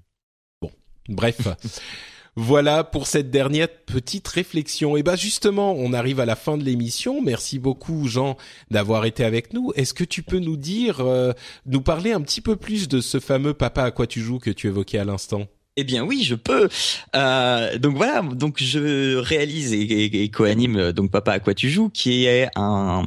bon, 0.62 0.72
bref. 1.08 1.48
Voilà 2.42 2.86
pour 2.86 3.06
cette 3.06 3.32
dernière 3.32 3.68
petite 3.68 4.26
réflexion. 4.30 4.96
Et 4.96 5.04
ben 5.04 5.18
justement, 5.18 5.74
on 5.74 5.92
arrive 5.92 6.22
à 6.22 6.26
la 6.26 6.38
fin 6.38 6.58
de 6.58 6.64
l'émission. 6.64 7.22
Merci 7.22 7.60
beaucoup 7.60 8.08
Jean 8.08 8.38
d'avoir 8.72 9.04
été 9.04 9.26
avec 9.26 9.52
nous. 9.52 9.74
Est-ce 9.76 9.94
que 9.94 10.06
tu 10.06 10.24
peux 10.24 10.40
nous 10.40 10.56
dire, 10.56 11.02
euh, 11.02 11.34
nous 11.66 11.82
parler 11.82 12.14
un 12.14 12.22
petit 12.22 12.40
peu 12.40 12.56
plus 12.56 12.88
de 12.88 13.02
ce 13.02 13.20
fameux 13.20 13.54
papa 13.54 13.84
à 13.84 13.92
quoi 13.92 14.08
tu 14.08 14.22
joues 14.22 14.40
que 14.40 14.52
tu 14.52 14.68
évoquais 14.68 15.00
à 15.00 15.04
l'instant? 15.04 15.48
Eh 15.80 15.84
bien 15.84 16.04
oui, 16.04 16.24
je 16.24 16.36
peux. 16.36 16.68
Euh, 17.16 17.78
donc 17.78 17.96
voilà, 17.96 18.22
donc 18.22 18.58
je 18.62 19.16
réalise 19.16 19.74
et, 19.74 20.24
et, 20.24 20.30
co-anime 20.30 20.76
euh, 20.76 20.92
donc 20.92 21.10
Papa 21.10 21.32
à 21.32 21.40
quoi 21.40 21.54
tu 21.54 21.70
joues, 21.70 21.90
qui 21.90 22.26
est 22.26 22.50
un, 22.56 23.04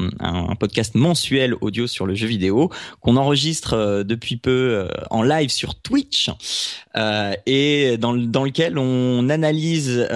podcast 0.59 0.95
mensuel 0.95 1.55
audio 1.61 1.87
sur 1.87 2.07
le 2.07 2.14
jeu 2.14 2.27
vidéo 2.27 2.70
qu'on 3.01 3.16
enregistre 3.16 3.75
euh, 3.75 4.05
depuis 4.05 4.37
peu 4.37 4.89
en 5.11 5.23
live 5.23 5.51
sur 5.51 5.75
Twitch 5.75 6.31
et 7.47 7.97
dans, 7.99 8.14
dans 8.14 8.45
lequel 8.45 8.79
on 8.79 9.29
analyse, 9.29 10.07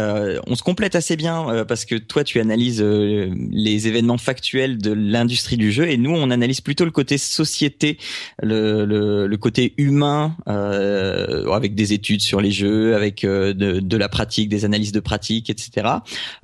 on 0.46 0.54
se 0.54 0.62
complète 0.62 0.94
assez 0.94 1.16
bien 1.16 1.64
parce 1.66 1.84
que 1.84 1.94
toi 1.94 2.24
tu 2.24 2.40
analyses 2.40 2.82
les 2.82 3.88
événements 3.88 4.18
factuels 4.18 4.78
de 4.78 4.92
l'industrie 4.92 5.57
du 5.57 5.72
jeu 5.72 5.88
et 5.88 5.96
nous 5.96 6.11
on 6.11 6.30
analyse 6.30 6.61
plutôt 6.61 6.84
le 6.84 6.90
côté 6.90 7.18
société, 7.18 7.98
le, 8.42 8.84
le, 8.84 9.26
le 9.26 9.36
côté 9.36 9.74
humain 9.78 10.36
avec 10.46 11.74
des 11.74 11.92
études 11.92 12.20
sur 12.20 12.40
les 12.40 12.45
jeux, 12.51 12.94
avec 12.94 13.24
euh, 13.24 13.53
de, 13.53 13.80
de, 13.80 13.97
la 13.97 14.09
pratique, 14.09 14.49
des 14.49 14.64
analyses 14.64 14.92
de 14.92 15.01
pratique, 15.01 15.51
etc. 15.51 15.86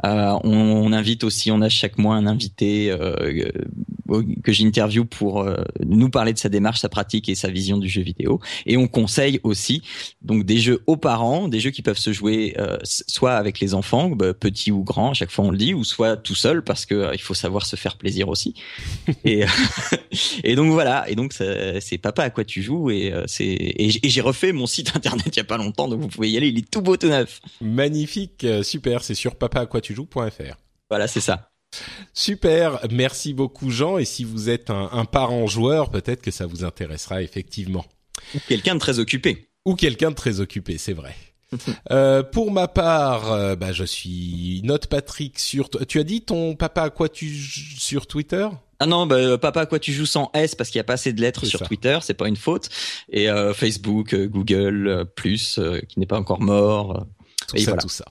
Euh, 0.05 0.39
on, 0.45 0.53
on, 0.53 0.93
invite 0.93 1.25
aussi, 1.25 1.51
on 1.51 1.61
a 1.61 1.69
chaque 1.69 1.99
mois 1.99 2.15
un 2.15 2.27
invité 2.27 2.91
euh, 2.91 3.51
que 4.43 4.53
j'interview 4.53 5.05
pour 5.05 5.47
nous 5.85 6.11
parler 6.11 6.35
de 6.35 6.39
sa 6.39 6.51
démarche, 6.51 6.81
sa 6.81 6.91
pratique 6.91 7.31
et 7.31 7.35
sa 7.35 7.49
vision 7.49 7.79
du 7.79 7.89
jeu 7.89 8.03
vidéo. 8.03 8.41
Et 8.67 8.77
on 8.77 8.87
conseille 8.87 9.41
aussi 9.43 9.83
donc 10.21 10.45
des 10.45 10.59
jeux 10.59 10.83
aux 10.87 10.99
parents, 10.99 11.49
des 11.49 11.61
jeux 11.61 11.71
qui 11.71 11.81
peuvent 11.81 11.99
se 11.99 12.13
jouer 12.13 12.55
soit 12.83 13.33
avec 13.33 13.59
les 13.61 13.73
enfants, 13.73 14.11
bah, 14.11 14.35
petits 14.35 14.71
ou 14.71 14.83
grands, 14.83 15.13
à 15.13 15.15
chaque 15.15 15.31
fois 15.31 15.47
on 15.47 15.51
le 15.51 15.57
dit, 15.57 15.73
ou 15.73 15.83
soit 15.83 16.19
tout 16.19 16.35
seul 16.35 16.63
parce 16.63 16.85
que 16.85 17.11
il 17.15 17.23
faut 17.23 17.33
savoir 17.33 17.65
se 17.65 17.77
faire 17.77 17.97
plaisir 17.97 18.29
aussi. 18.29 18.55
et, 19.25 19.45
et 20.45 20.57
donc 20.57 20.73
voilà. 20.73 21.09
Et 21.09 21.15
donc 21.15 21.33
c'est 21.33 21.99
papa 21.99 22.25
à 22.25 22.31
quoi 22.31 22.45
tu 22.45 22.61
joues? 22.63 22.91
Et 22.91 23.15
c'est 23.27 23.47
et 23.47 23.91
j'ai 23.91 24.21
refait 24.21 24.53
mon 24.53 24.67
site 24.67 24.93
internet 24.95 25.29
il 25.29 25.37
y 25.37 25.41
a 25.41 25.45
pas 25.45 25.57
longtemps 25.57 25.89
donc 25.93 26.01
vous 26.01 26.09
pouvez 26.09 26.31
y 26.31 26.37
aller, 26.37 26.49
il 26.49 26.59
est 26.59 26.71
tout 26.71 26.83
beau, 26.83 26.97
tout 26.97 27.09
neuf. 27.09 27.41
Magnifique, 27.61 28.45
euh, 28.45 28.63
super, 28.63 29.05
c'est 29.05 29.15
sur 29.15 29.37
papaquatujoues.fr. 29.37 30.57
Voilà, 30.91 31.07
c'est 31.07 31.21
ça. 31.21 31.51
Super, 32.13 32.81
merci 32.91 33.33
beaucoup 33.33 33.71
Jean, 33.71 33.99
et 33.99 34.05
si 34.05 34.25
vous 34.25 34.51
êtes 34.51 34.71
un, 34.71 35.05
parent 35.07 35.47
joueur, 35.47 35.91
peut-être 35.91 36.21
que 36.21 36.31
ça 36.31 36.47
vous 36.47 36.65
intéressera 36.65 37.23
effectivement. 37.23 37.85
Ou 38.35 38.39
quelqu'un 38.47 38.75
de 38.75 38.81
très 38.81 38.99
occupé. 38.99 39.49
Ou 39.65 39.75
quelqu'un 39.75 40.11
de 40.11 40.17
très 40.17 40.41
occupé, 40.41 40.77
c'est 40.77 40.93
vrai. 40.93 41.15
euh, 41.91 42.23
pour 42.23 42.51
ma 42.51 42.69
part, 42.69 43.33
euh, 43.33 43.57
bah, 43.57 43.73
je 43.73 43.85
suis 43.85 44.61
Note 44.65 44.87
Patrick 44.87 45.39
sur. 45.39 45.71
Tu 45.71 45.99
as 45.99 46.05
dit 46.05 46.23
ton 46.23 46.57
papa 46.57 46.83
à 46.83 46.91
quoi 46.91 47.09
tu 47.09 47.29
sur 47.29 48.07
Twitter? 48.07 48.49
Ah 48.83 48.87
non, 48.87 49.07
bah, 49.07 49.39
papa, 49.39 49.65
quoi 49.67 49.79
tu 49.79 49.93
joues 49.93 50.07
sans 50.07 50.29
S 50.35 50.57
parce 50.57 50.69
qu'il 50.71 50.79
n'y 50.79 50.81
a 50.81 50.85
pas 50.85 50.95
assez 50.95 51.13
de 51.13 51.21
lettres 51.21 51.47
sur 51.47 51.61
ça. 51.61 51.67
Twitter, 51.67 51.99
c'est 52.03 52.15
pas 52.15 52.27
une 52.27 52.35
faute. 52.37 52.69
Et 53.11 53.31
euh, 53.31 53.55
Facebook, 53.55 54.13
euh, 54.13 54.27
Google, 54.27 54.89
euh, 54.89 55.05
plus, 55.05 55.59
euh, 55.61 55.79
qui 55.89 56.01
n'est 56.01 56.07
pas 56.07 56.19
encore 56.19 56.41
mort. 56.41 56.97
euh, 56.97 57.05
Tout 57.47 57.57
et 57.57 57.61
ça, 57.61 57.71
voilà. 57.71 57.83
tout 57.83 57.89
ça. 57.89 58.05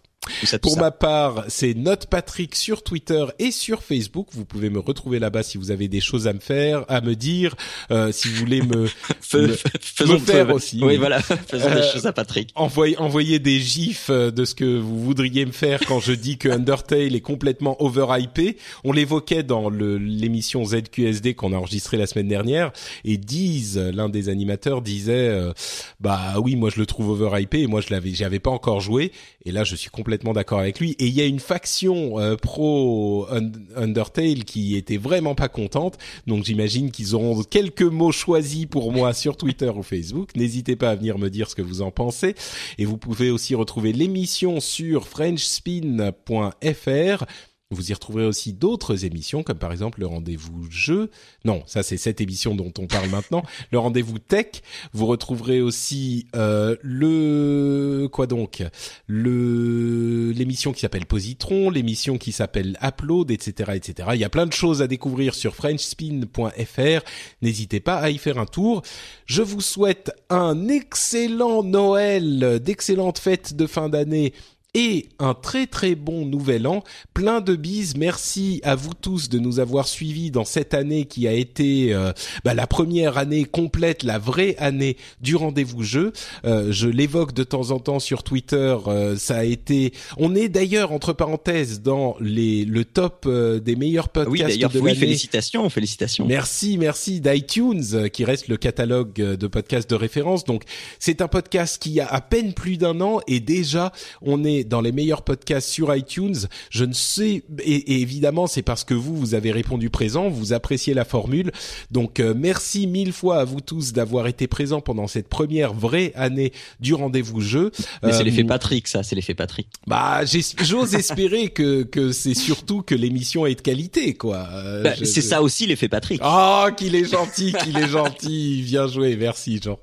Ça, 0.43 0.59
Pour 0.59 0.75
ça. 0.75 0.79
ma 0.81 0.91
part, 0.91 1.45
c'est 1.47 1.73
Note 1.73 2.05
Patrick 2.05 2.55
sur 2.55 2.83
Twitter 2.83 3.25
et 3.39 3.49
sur 3.51 3.81
Facebook. 3.81 4.27
Vous 4.33 4.45
pouvez 4.45 4.69
me 4.69 4.77
retrouver 4.79 5.17
là-bas 5.17 5.41
si 5.41 5.57
vous 5.57 5.71
avez 5.71 5.87
des 5.87 5.99
choses 5.99 6.27
à 6.27 6.33
me 6.33 6.39
faire, 6.39 6.85
à 6.89 7.01
me 7.01 7.15
dire, 7.15 7.55
euh, 7.89 8.11
si 8.11 8.27
vous 8.27 8.35
voulez 8.35 8.61
me 8.61 8.87
me- 9.33 10.17
faire 10.19 10.53
aussi, 10.53 10.79
Oui, 10.83 10.97
voilà, 10.97 11.21
faisons 11.47 11.69
des 11.69 11.77
Euh, 11.77 11.91
choses 11.91 12.05
à 12.05 12.13
Patrick. 12.13 12.51
envoyer 12.55 12.97
envoyer 12.99 13.39
des 13.39 13.59
gifs 13.59 14.09
euh, 14.11 14.29
de 14.29 14.45
ce 14.45 14.53
que 14.53 14.77
vous 14.77 14.99
voudriez 15.03 15.43
me 15.45 15.51
faire 15.51 15.79
quand 15.87 15.99
je 15.99 16.11
dis 16.13 16.37
que 16.37 16.49
Undertale 16.49 17.15
est 17.15 17.21
complètement 17.21 17.81
overhypé. 17.81 18.57
On 18.83 18.91
l'évoquait 18.91 19.41
dans 19.43 19.69
l'émission 19.71 20.63
ZQSD 20.63 21.33
qu'on 21.33 21.51
a 21.53 21.57
enregistrée 21.57 21.97
la 21.97 22.05
semaine 22.05 22.27
dernière 22.27 22.71
et 23.05 23.17
Diz, 23.17 23.77
l'un 23.77 24.07
des 24.09 24.29
animateurs, 24.29 24.83
disait 24.83 25.29
euh, 25.29 25.51
bah 25.99 26.35
oui, 26.37 26.55
moi 26.55 26.69
je 26.73 26.79
le 26.79 26.85
trouve 26.85 27.09
overhypé 27.09 27.61
et 27.61 27.67
moi 27.67 27.81
je 27.81 27.87
l'avais 27.89 28.11
j'y 28.13 28.23
avais 28.23 28.39
pas 28.39 28.51
encore 28.51 28.81
joué 28.81 29.11
et 29.45 29.51
là 29.51 29.63
je 29.63 29.75
suis 29.75 29.89
complètement 29.89 30.10
d'accord 30.33 30.59
avec 30.59 30.79
lui 30.79 30.91
et 30.99 31.07
il 31.07 31.13
y 31.13 31.21
a 31.21 31.25
une 31.25 31.39
faction 31.39 32.19
euh, 32.19 32.35
pro 32.35 33.27
Un- 33.31 33.51
Undertale 33.75 34.43
qui 34.45 34.75
était 34.75 34.97
vraiment 34.97 35.35
pas 35.35 35.49
contente. 35.49 35.97
Donc 36.27 36.45
j'imagine 36.45 36.91
qu'ils 36.91 37.15
auront 37.15 37.41
quelques 37.43 37.81
mots 37.81 38.11
choisis 38.11 38.65
pour 38.65 38.91
moi 38.91 39.13
sur 39.13 39.37
Twitter 39.37 39.71
ou 39.75 39.83
Facebook. 39.83 40.29
N'hésitez 40.35 40.75
pas 40.75 40.91
à 40.91 40.95
venir 40.95 41.17
me 41.17 41.29
dire 41.29 41.49
ce 41.49 41.55
que 41.55 41.61
vous 41.61 41.81
en 41.81 41.91
pensez. 41.91 42.35
Et 42.77 42.85
vous 42.85 42.97
pouvez 42.97 43.31
aussi 43.31 43.55
retrouver 43.55 43.93
l'émission 43.93 44.59
sur 44.59 45.07
frenchspin.fr. 45.07 47.25
Vous 47.71 47.89
y 47.89 47.93
retrouverez 47.93 48.25
aussi 48.25 48.53
d'autres 48.53 49.05
émissions, 49.05 49.43
comme 49.43 49.57
par 49.57 49.71
exemple 49.71 50.01
le 50.01 50.07
rendez-vous 50.07 50.69
jeu. 50.69 51.09
Non, 51.45 51.63
ça 51.65 51.83
c'est 51.83 51.97
cette 51.97 52.19
émission 52.19 52.53
dont 52.53 52.73
on 52.77 52.85
parle 52.85 53.09
maintenant. 53.09 53.43
Le 53.71 53.79
rendez-vous 53.79 54.19
tech. 54.19 54.47
Vous 54.93 55.05
retrouverez 55.05 55.61
aussi 55.61 56.27
euh, 56.35 56.75
le 56.81 58.09
quoi 58.11 58.27
donc? 58.27 58.63
Le 59.07 60.31
l'émission 60.31 60.73
qui 60.73 60.81
s'appelle 60.81 61.05
Positron, 61.05 61.69
l'émission 61.69 62.17
qui 62.17 62.31
s'appelle 62.31 62.77
Upload, 62.81 63.31
etc., 63.31 63.71
etc. 63.75 64.09
Il 64.13 64.19
y 64.19 64.25
a 64.25 64.29
plein 64.29 64.45
de 64.45 64.53
choses 64.53 64.81
à 64.81 64.87
découvrir 64.87 65.33
sur 65.33 65.55
FrenchSpin.fr. 65.55 67.05
N'hésitez 67.41 67.79
pas 67.79 67.97
à 67.97 68.09
y 68.09 68.17
faire 68.17 68.37
un 68.37 68.45
tour. 68.45 68.81
Je 69.25 69.41
vous 69.41 69.61
souhaite 69.61 70.11
un 70.29 70.67
excellent 70.67 71.63
Noël, 71.63 72.59
d'excellentes 72.59 73.19
fêtes 73.19 73.55
de 73.55 73.67
fin 73.67 73.87
d'année 73.89 74.33
et 74.73 75.09
un 75.19 75.33
très 75.33 75.67
très 75.67 75.95
bon 75.95 76.25
nouvel 76.25 76.65
an. 76.65 76.83
Plein 77.13 77.41
de 77.41 77.55
bises. 77.55 77.97
Merci 77.97 78.61
à 78.63 78.75
vous 78.75 78.93
tous 78.93 79.27
de 79.27 79.37
nous 79.37 79.59
avoir 79.59 79.87
suivis 79.87 80.31
dans 80.31 80.45
cette 80.45 80.73
année 80.73 81.05
qui 81.05 81.27
a 81.27 81.33
été 81.33 81.93
euh, 81.93 82.13
bah, 82.45 82.53
la 82.53 82.67
première 82.67 83.17
année 83.17 83.43
complète, 83.43 84.03
la 84.03 84.17
vraie 84.17 84.55
année 84.59 84.95
du 85.19 85.35
rendez-vous 85.35 85.83
jeu. 85.83 86.13
Euh, 86.45 86.71
je 86.71 86.87
l'évoque 86.87 87.33
de 87.33 87.43
temps 87.43 87.71
en 87.71 87.79
temps 87.79 87.99
sur 87.99 88.23
Twitter. 88.23 88.77
euh, 88.87 89.17
ça 89.17 89.37
a 89.39 89.43
été. 89.43 89.91
On 90.17 90.35
est 90.35 90.47
d'ailleurs 90.47 90.93
entre 90.93 91.11
parenthèses 91.11 91.81
dans 91.81 92.15
les 92.21 92.63
le 92.63 92.85
top 92.85 93.25
euh, 93.27 93.59
des 93.59 93.75
meilleurs 93.75 94.07
Oui, 94.15 94.23
podcasts 94.39 94.49
d'ailleurs, 94.55 94.71
de 94.71 94.79
oui, 94.79 94.89
l'année. 94.91 94.99
félicitations, 94.99 95.69
félicitations. 95.69 96.25
Merci, 96.25 96.77
merci 96.77 97.19
d'iTunes 97.19 97.83
euh, 97.93 98.07
qui 98.07 98.23
reste 98.23 98.47
le 98.47 98.55
catalogue 98.55 99.19
euh, 99.19 99.35
de 99.35 99.47
podcasts 99.47 99.89
de 99.89 99.95
référence. 99.95 100.45
Donc 100.45 100.63
c'est 100.97 101.21
un 101.21 101.27
podcast 101.27 101.81
qui 101.81 101.99
a 101.99 102.07
à 102.07 102.21
peine 102.21 102.53
plus 102.53 102.77
d'un 102.77 103.01
an 103.01 103.19
et 103.27 103.41
déjà 103.41 103.91
on 104.21 104.45
est 104.45 104.60
dans 104.63 104.81
les 104.81 104.91
meilleurs 104.91 105.21
podcasts 105.23 105.69
sur 105.69 105.95
iTunes. 105.95 106.35
Je 106.69 106.85
ne 106.85 106.93
sais 106.93 107.43
et, 107.59 107.93
et 107.93 108.01
évidemment 108.01 108.47
c'est 108.47 108.61
parce 108.61 108.83
que 108.83 108.93
vous 108.93 109.15
vous 109.15 109.33
avez 109.35 109.51
répondu 109.51 109.89
présent, 109.89 110.29
vous 110.29 110.53
appréciez 110.53 110.93
la 110.93 111.05
formule. 111.05 111.51
Donc 111.91 112.19
euh, 112.19 112.33
merci 112.35 112.87
mille 112.87 113.13
fois 113.13 113.39
à 113.39 113.45
vous 113.45 113.61
tous 113.61 113.93
d'avoir 113.93 114.27
été 114.27 114.47
présents 114.47 114.81
pendant 114.81 115.07
cette 115.07 115.27
première 115.27 115.73
vraie 115.73 116.11
année 116.15 116.51
du 116.79 116.93
rendez-vous 116.93 117.41
jeu. 117.41 117.71
Mais 118.03 118.11
c'est 118.11 118.21
Euh, 118.21 118.23
l'effet 118.23 118.43
Patrick, 118.43 118.87
ça, 118.87 119.03
c'est 119.03 119.15
l'effet 119.15 119.33
Patrick. 119.35 119.67
Bah 119.87 120.21
j'ose 120.25 120.95
espérer 120.95 121.49
que 121.49 121.83
que 121.83 122.11
c'est 122.11 122.33
surtout 122.33 122.81
que 122.81 122.95
l'émission 122.95 123.45
est 123.45 123.55
de 123.55 123.61
qualité 123.61 124.13
quoi. 124.13 124.47
Euh, 124.53 124.83
Bah, 124.83 124.91
c'est 124.95 125.21
ça 125.21 125.41
aussi 125.41 125.67
l'effet 125.67 125.87
Patrick. 125.89 126.19
Ah, 126.23 126.69
qu'il 126.75 126.95
est 126.95 127.05
gentil, 127.05 127.53
qu'il 127.63 127.77
est 127.77 127.87
gentil. 127.87 128.63
Bien 128.65 128.87
joué, 128.87 129.15
merci 129.15 129.59
Jean. 129.61 129.79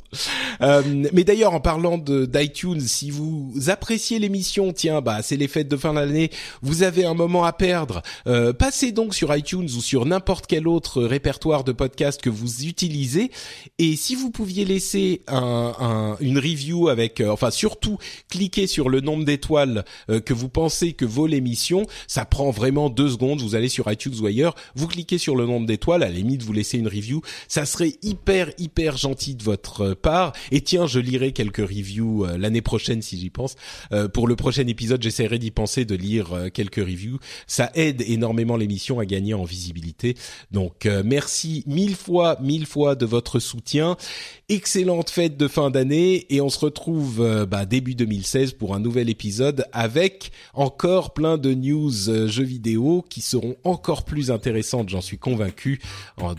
Euh, 0.62 0.82
mais 1.12 1.24
d'ailleurs, 1.24 1.54
en 1.54 1.60
parlant 1.60 1.98
de 1.98 2.26
d'iTunes, 2.26 2.80
si 2.80 3.10
vous 3.10 3.52
appréciez 3.68 4.18
l'émission, 4.18 4.67
tiens, 4.72 5.00
bah 5.00 5.22
c'est 5.22 5.36
les 5.36 5.48
fêtes 5.48 5.68
de 5.68 5.76
fin 5.76 5.94
d'année, 5.94 6.30
vous 6.62 6.82
avez 6.82 7.04
un 7.04 7.14
moment 7.14 7.44
à 7.44 7.52
perdre. 7.52 8.02
Euh, 8.26 8.52
passez 8.52 8.92
donc 8.92 9.14
sur 9.14 9.34
iTunes 9.34 9.64
ou 9.76 9.80
sur 9.80 10.06
n'importe 10.06 10.46
quel 10.46 10.68
autre 10.68 11.02
répertoire 11.02 11.64
de 11.64 11.72
podcasts 11.72 12.20
que 12.20 12.30
vous 12.30 12.64
utilisez. 12.66 13.30
Et 13.78 13.96
si 13.96 14.14
vous 14.14 14.30
pouviez 14.30 14.64
laisser 14.64 15.22
un, 15.28 15.72
un- 15.78 16.16
une 16.20 16.38
review 16.38 16.88
avec, 16.88 17.20
euh, 17.20 17.30
enfin 17.30 17.50
surtout, 17.50 17.98
cliquez 18.28 18.66
sur 18.66 18.88
le 18.88 19.00
nombre 19.00 19.24
d'étoiles 19.24 19.84
euh, 20.10 20.20
que 20.20 20.34
vous 20.34 20.48
pensez 20.48 20.92
que 20.92 21.04
vaut 21.04 21.26
l'émission. 21.26 21.86
Ça 22.06 22.24
prend 22.24 22.50
vraiment 22.50 22.90
deux 22.90 23.08
secondes. 23.10 23.40
Vous 23.40 23.54
allez 23.54 23.68
sur 23.68 23.90
iTunes 23.90 24.14
ou 24.20 24.26
ailleurs, 24.26 24.54
vous 24.74 24.86
cliquez 24.88 25.18
sur 25.18 25.36
le 25.36 25.46
nombre 25.46 25.66
d'étoiles. 25.66 26.02
À 26.02 26.06
la 26.08 26.12
limite, 26.14 26.42
vous 26.42 26.52
laissez 26.52 26.78
une 26.78 26.88
review. 26.88 27.22
Ça 27.48 27.64
serait 27.66 27.94
hyper 28.02 28.50
hyper 28.58 28.96
gentil 28.96 29.34
de 29.34 29.42
votre 29.42 29.94
part. 29.94 30.32
Et 30.50 30.60
tiens, 30.60 30.86
je 30.86 30.98
lirai 31.00 31.32
quelques 31.32 31.58
reviews 31.58 32.24
euh, 32.24 32.36
l'année 32.38 32.62
prochaine 32.62 33.02
si 33.02 33.18
j'y 33.18 33.30
pense. 33.30 33.54
Pour 34.12 34.26
le 34.28 34.36
prochain 34.36 34.57
épisode, 34.66 35.02
j'essaierai 35.02 35.38
d'y 35.38 35.50
penser, 35.50 35.84
de 35.84 35.94
lire 35.94 36.32
euh, 36.32 36.48
quelques 36.48 36.76
reviews. 36.76 37.18
Ça 37.46 37.70
aide 37.74 38.02
énormément 38.02 38.56
l'émission 38.56 38.98
à 38.98 39.06
gagner 39.06 39.34
en 39.34 39.44
visibilité. 39.44 40.16
Donc 40.50 40.86
euh, 40.86 41.02
merci 41.04 41.62
mille 41.66 41.94
fois, 41.94 42.38
mille 42.40 42.66
fois 42.66 42.94
de 42.94 43.06
votre 43.06 43.38
soutien. 43.38 43.96
Excellente 44.48 45.10
fête 45.10 45.36
de 45.36 45.46
fin 45.46 45.70
d'année 45.70 46.26
et 46.30 46.40
on 46.40 46.48
se 46.48 46.58
retrouve 46.58 47.20
euh, 47.20 47.46
bah, 47.46 47.66
début 47.66 47.94
2016 47.94 48.54
pour 48.54 48.74
un 48.74 48.80
nouvel 48.80 49.10
épisode 49.10 49.66
avec 49.72 50.32
encore 50.54 51.12
plein 51.12 51.38
de 51.38 51.54
news 51.54 51.90
jeux 52.26 52.42
vidéo 52.42 53.04
qui 53.08 53.20
seront 53.20 53.56
encore 53.62 54.04
plus 54.04 54.30
intéressantes, 54.30 54.88
j'en 54.88 55.00
suis 55.00 55.18
convaincu, 55.18 55.80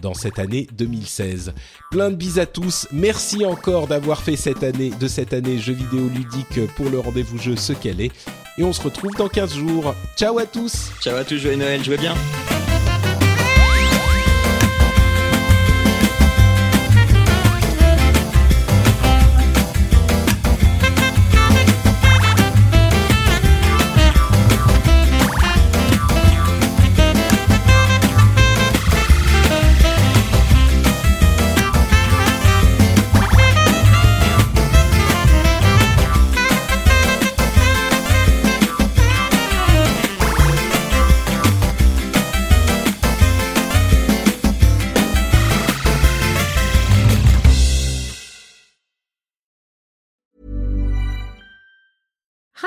dans 0.01 0.13
cette 0.13 0.39
année 0.39 0.67
2016. 0.75 1.53
Plein 1.91 2.09
de 2.09 2.15
bises 2.15 2.39
à 2.39 2.45
tous. 2.45 2.87
Merci 2.91 3.45
encore 3.45 3.87
d'avoir 3.87 4.21
fait 4.21 4.35
cette 4.35 4.63
année 4.63 4.91
de 4.99 5.07
cette 5.07 5.33
année 5.33 5.59
jeux 5.59 5.73
vidéo 5.73 6.09
ludique 6.09 6.65
pour 6.75 6.89
le 6.89 6.99
rendez-vous 6.99 7.37
jeu 7.37 7.55
ce 7.55 7.73
qu'elle 7.73 8.01
est 8.01 8.08
et 8.57 8.63
on 8.63 8.73
se 8.73 8.81
retrouve 8.81 9.15
dans 9.15 9.27
15 9.27 9.55
jours. 9.55 9.95
Ciao 10.17 10.37
à 10.37 10.45
tous. 10.45 10.91
Ciao 11.01 11.15
à 11.15 11.23
tous, 11.23 11.37
joyeux 11.37 11.57
Noël, 11.57 11.83
jouez 11.83 11.97
bien. 11.97 12.15